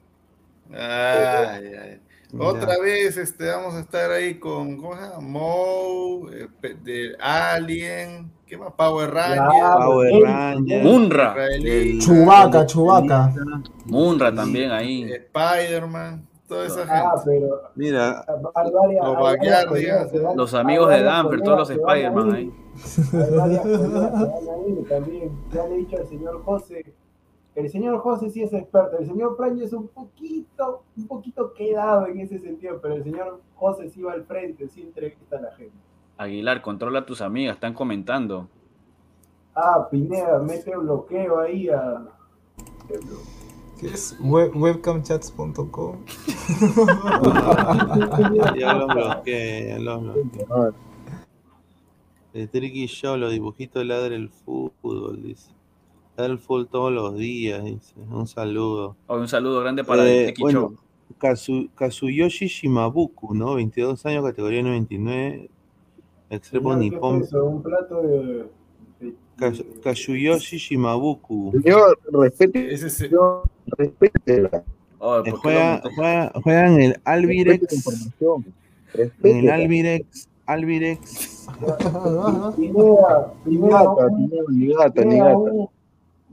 [0.71, 2.01] Ay, ay.
[2.39, 5.21] Otra vez este, vamos a estar ahí con ¿cómo se llama?
[5.21, 6.49] Mo, eh,
[6.83, 8.73] de Alien, ¿qué más?
[8.75, 9.85] Power Rangers.
[9.85, 10.85] Power Rangers.
[10.85, 11.35] Munra.
[11.99, 13.33] Chubaca, Chubaca.
[13.87, 15.11] Munra también ahí.
[15.11, 17.41] Spider-Man toda esa ah, gente.
[17.41, 18.25] Pero, Mira,
[19.67, 22.53] los, los amigos de Danfer, todos los Spider-Man ahí.
[24.89, 26.85] También, ya le he dicho al señor José,
[27.55, 32.07] el señor José sí es experto, el señor Praño es un poquito, un poquito quedado
[32.09, 35.53] en ese sentido, pero el señor José sí va al frente, sí entrevista a la
[35.53, 35.84] gente.
[36.17, 38.49] Aguilar, controla a tus amigas, están comentando.
[39.55, 42.07] Ah, Pineda, mete bloqueo ahí a...
[43.79, 46.05] ¿Qué es webcamchats.com?
[48.57, 50.47] ya lo bloqueé, ya lo bloqueé.
[52.33, 55.51] El Tricky Show, los dibujitos de Ladre el Fútbol, dice.
[56.17, 57.95] Ladre el Fútbol todos los días, dice.
[58.11, 58.97] Un saludo.
[59.07, 60.77] Oh, un saludo grande para el Tricky Show.
[61.19, 63.55] Kazuyoshi Shimabuku, ¿no?
[63.55, 65.51] 22 años, categoría 99.
[66.31, 67.25] Extremo Nippon.
[67.33, 68.47] Un plato de
[69.83, 71.53] Kazuyoshi Shimabuku.
[71.63, 72.73] Señor, respete.
[72.73, 74.51] Ese señor, respete.
[74.99, 77.87] Oh, juega, juega, juega, en el Albirex.
[79.23, 80.29] En el Albirex.
[80.47, 81.47] Albirex.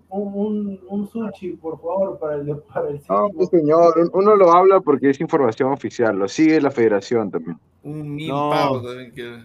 [0.09, 4.81] Un, un, sushi, por favor, para el, para el No, pues, señor, uno lo habla
[4.81, 7.57] porque es información oficial, lo sigue la federación también.
[7.83, 9.39] Un no, también que...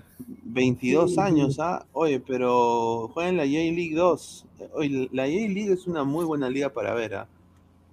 [0.44, 1.86] 22 años, ¿ah?
[1.92, 4.46] Oye, pero juega en la J-League 2.
[4.74, 7.28] Oye, la J-League es una muy buena liga para ver, ¿ah?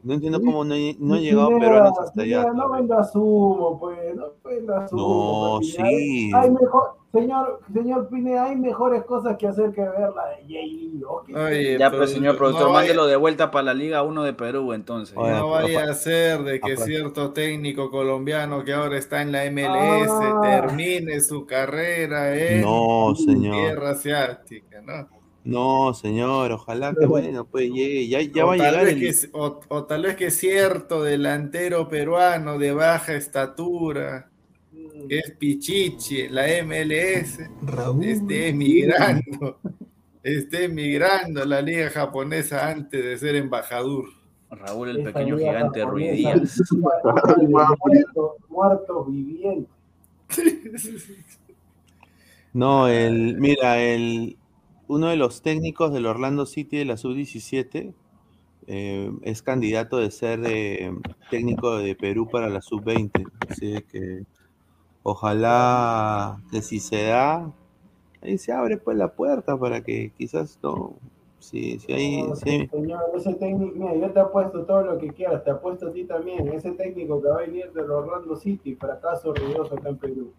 [0.04, 2.52] No entiendo cómo no, no han llegado peruanos hasta allá.
[2.52, 5.60] No vendas humo, pues, no vendas humo.
[5.62, 6.30] No, sí.
[6.36, 11.77] Hay, mejor, señor, señor Pine, hay mejores cosas que hacer que ver la de J-League.
[11.77, 15.16] ya, pues, señor productor, mándelo de vuelta para la Liga 1 de Perú, entonces.
[15.16, 20.09] no vaya a ser de que cierto técnico colombiano que ahora está en la MLS
[20.09, 20.40] ah.
[20.42, 23.56] termine su carrera en no, señor.
[23.56, 25.24] tierra asiática, ¿no?
[25.45, 28.88] No, señor, ojalá que bueno, pues llegue, ya, ya va a llegar.
[28.88, 29.00] El...
[29.00, 34.30] Que, o, tal vez que cierto delantero peruano de baja estatura,
[35.08, 37.40] que es Pichichi, la MLS,
[38.02, 39.60] esté emigrando,
[40.24, 44.06] esté emigrando a la liga japonesa antes de ser embajador.
[44.50, 46.62] Raúl, el pequeño gigante Ruidías.
[48.50, 49.70] Muerto, viviente.
[52.54, 54.38] No, el, mira, el,
[54.88, 57.94] uno de los técnicos del Orlando City de la sub-17
[58.68, 60.94] eh, es candidato de ser eh,
[61.30, 63.26] técnico de Perú para la sub-20.
[63.50, 64.24] Así que
[65.04, 67.52] ojalá que si se da,
[68.22, 70.96] ahí se abre pues la puerta para que quizás no,
[71.44, 72.70] Sí, sí, ahí, sí.
[72.72, 76.06] Señor, ese técnico, mira, yo te apuesto todo lo que quieras, te apuesto a ti
[76.06, 76.48] también.
[76.54, 80.32] Ese técnico que va a venir del Orlando City, fracaso ruidoso acá en Perú.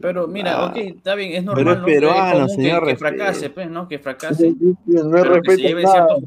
[0.00, 1.82] Pero mira, ah, ok, está bien, es normal.
[1.84, 2.86] Pero es peruano, señor.
[2.86, 3.88] Que, fracase, pues, ¿no?
[3.88, 4.54] Que fracase.
[4.86, 5.62] no respeto.
[5.64, 6.24] Que,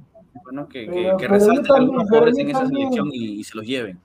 [0.52, 0.68] ¿no?
[0.68, 3.98] que, que, resalten algunos jugadores en esa selección y, y, se los lleven.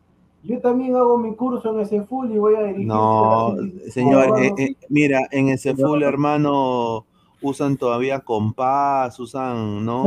[0.45, 2.87] Yo también hago mi curso en ese full y voy a dirigir.
[2.87, 3.55] No,
[3.91, 7.07] señor, eh, eh, mira, en ese full, hermano
[7.41, 10.05] usan todavía compás, usan, ¿no?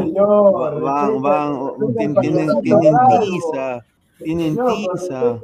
[0.81, 1.59] van, van,
[2.19, 3.85] tienen, tienen tiza,
[4.23, 5.39] tienen tiza.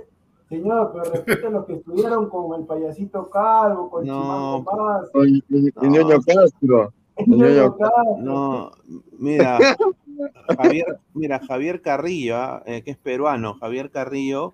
[0.50, 4.66] Señor, pero respeta a los que estudiaron con el payasito calvo, con No.
[5.14, 6.92] El, el- el ñoño Castro.
[7.16, 8.18] El ñoño Castro.
[8.20, 8.72] No,
[9.18, 9.58] mira,
[10.58, 14.54] Javier, mira, Javier Carrillo, ah, eh, que es peruano, Javier Carrillo,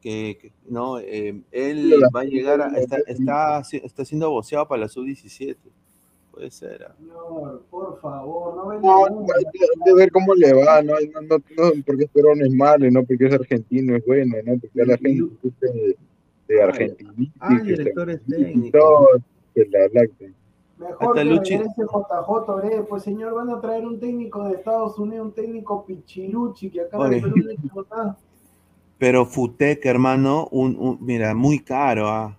[0.00, 4.82] que, que, no, eh, él va a llegar, a, está, está, está siendo boceado para
[4.82, 5.56] la sub-17.
[6.30, 6.84] Puede ser.
[6.88, 6.94] ah.
[6.98, 9.34] Señor, por favor, no venga No, nunca.
[9.36, 9.44] hay
[9.84, 13.02] que, ver cómo le va, no, no, no, no porque es peruano es malo, no
[13.04, 15.28] porque es argentino es bueno, no porque la gente
[15.60, 15.96] de,
[16.48, 17.12] de Argentina.
[17.40, 19.20] Ah, directores técnicos.
[19.54, 20.34] La lacten.
[20.78, 24.98] Mejor Hasta que Luchi- regrese JJ pues señor, van a traer un técnico de Estados
[24.98, 27.16] Unidos, un técnico pichiluchi, que acá en Oye.
[27.18, 27.58] el
[29.00, 32.08] Pero Futec, hermano, un, un- mira, muy caro.
[32.08, 32.36] ah.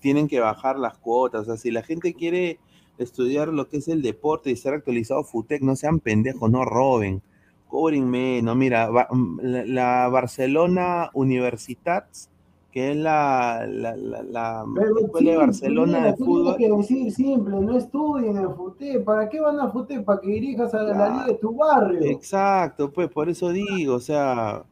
[0.00, 1.42] Tienen que bajar las cuotas.
[1.42, 2.58] O sea, si la gente quiere
[2.98, 7.22] estudiar lo que es el deporte y estar actualizado Futec, no sean pendejos, no roben.
[7.68, 8.54] Cobren menos.
[8.54, 12.28] Mira, mm, la, la Barcelona Universitats,
[12.70, 14.64] que es la, la, la, la
[15.00, 16.56] escuela de Barcelona mira, de fútbol.
[16.56, 19.00] tienes que decir simple, no estudien en FUTE.
[19.00, 20.00] ¿Para qué van a FUTE?
[20.00, 22.04] Para que dirijas a la liga de tu barrio.
[22.10, 24.64] Exacto, pues por eso digo, o sea.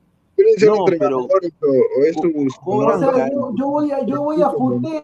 [0.66, 1.28] No, pero o,
[2.64, 4.50] O sea, yo, yo voy a, yo voy a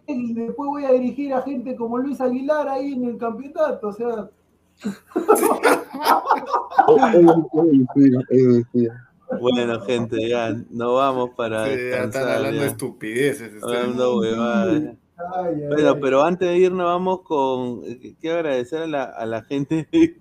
[0.06, 3.88] y después voy a dirigir a gente como Luis Aguilar ahí en el campeonato.
[3.88, 4.30] O sea.
[9.40, 12.66] Bueno, gente, ya nos vamos para Sí, ya están hablando ya.
[12.68, 13.54] estupideces.
[13.54, 13.64] ustedes.
[13.76, 14.74] Hablando huevadas.
[14.76, 14.96] ay,
[15.46, 15.98] ay, Bueno, ay.
[16.00, 17.80] pero antes de irnos vamos con...
[18.20, 20.16] Quiero agradecer a la, a la gente de.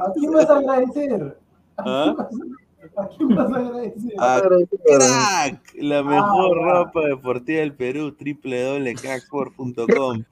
[0.00, 1.36] ¿a quién vas a agradecer?
[1.78, 2.14] ¿Ah?
[2.16, 2.69] ¿A quién vas a agradecer?
[4.18, 10.24] A Crack, la mejor Ah, ropa deportiva del Perú, www.cracksport.com.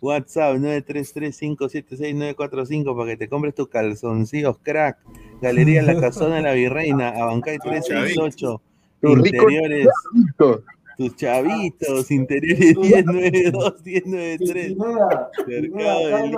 [0.00, 4.98] WhatsApp 933-576-945 para que te compres tus calzoncillos crack.
[5.40, 8.60] Galería La Casona de la Virreina, Abancay 368.
[9.00, 9.86] Tu rico Interiores,
[10.96, 14.72] tus chavitos, interiores 1092, 1093.
[14.74, 16.36] Pineda, Mercado de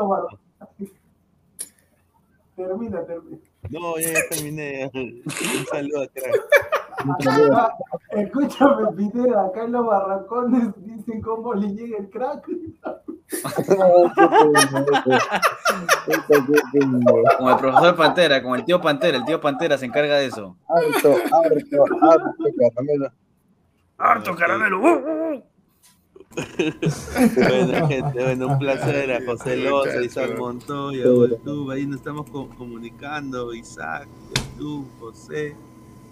[2.57, 3.39] Termina, termina.
[3.71, 4.91] No, ya terminé.
[4.95, 5.23] Un
[5.71, 6.41] saludo a Crack.
[7.29, 7.75] Acá-
[8.13, 12.47] escúchame, Pineda, acá en los barracones dicen cómo le llega el crack.
[17.39, 20.57] Como el profesor Pantera, como el tío Pantera, el tío Pantera se encarga de eso.
[20.69, 23.13] Harto, harto, harto caramelo.
[23.99, 25.43] ¡Harto caramelo!
[27.37, 32.49] Bueno, gente, bueno, un placer a José Loza, Isaac Montoya, YouTube, ahí nos estamos co-
[32.59, 34.09] comunicando, Isaac,
[34.59, 35.55] YouTube, José.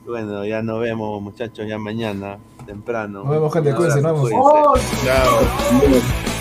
[0.07, 3.23] Bueno, ya nos vemos, muchachos, ya mañana, temprano.
[3.25, 4.81] Nos vemos, gente, cuídense, nos vemos.
[5.05, 6.32] Chao.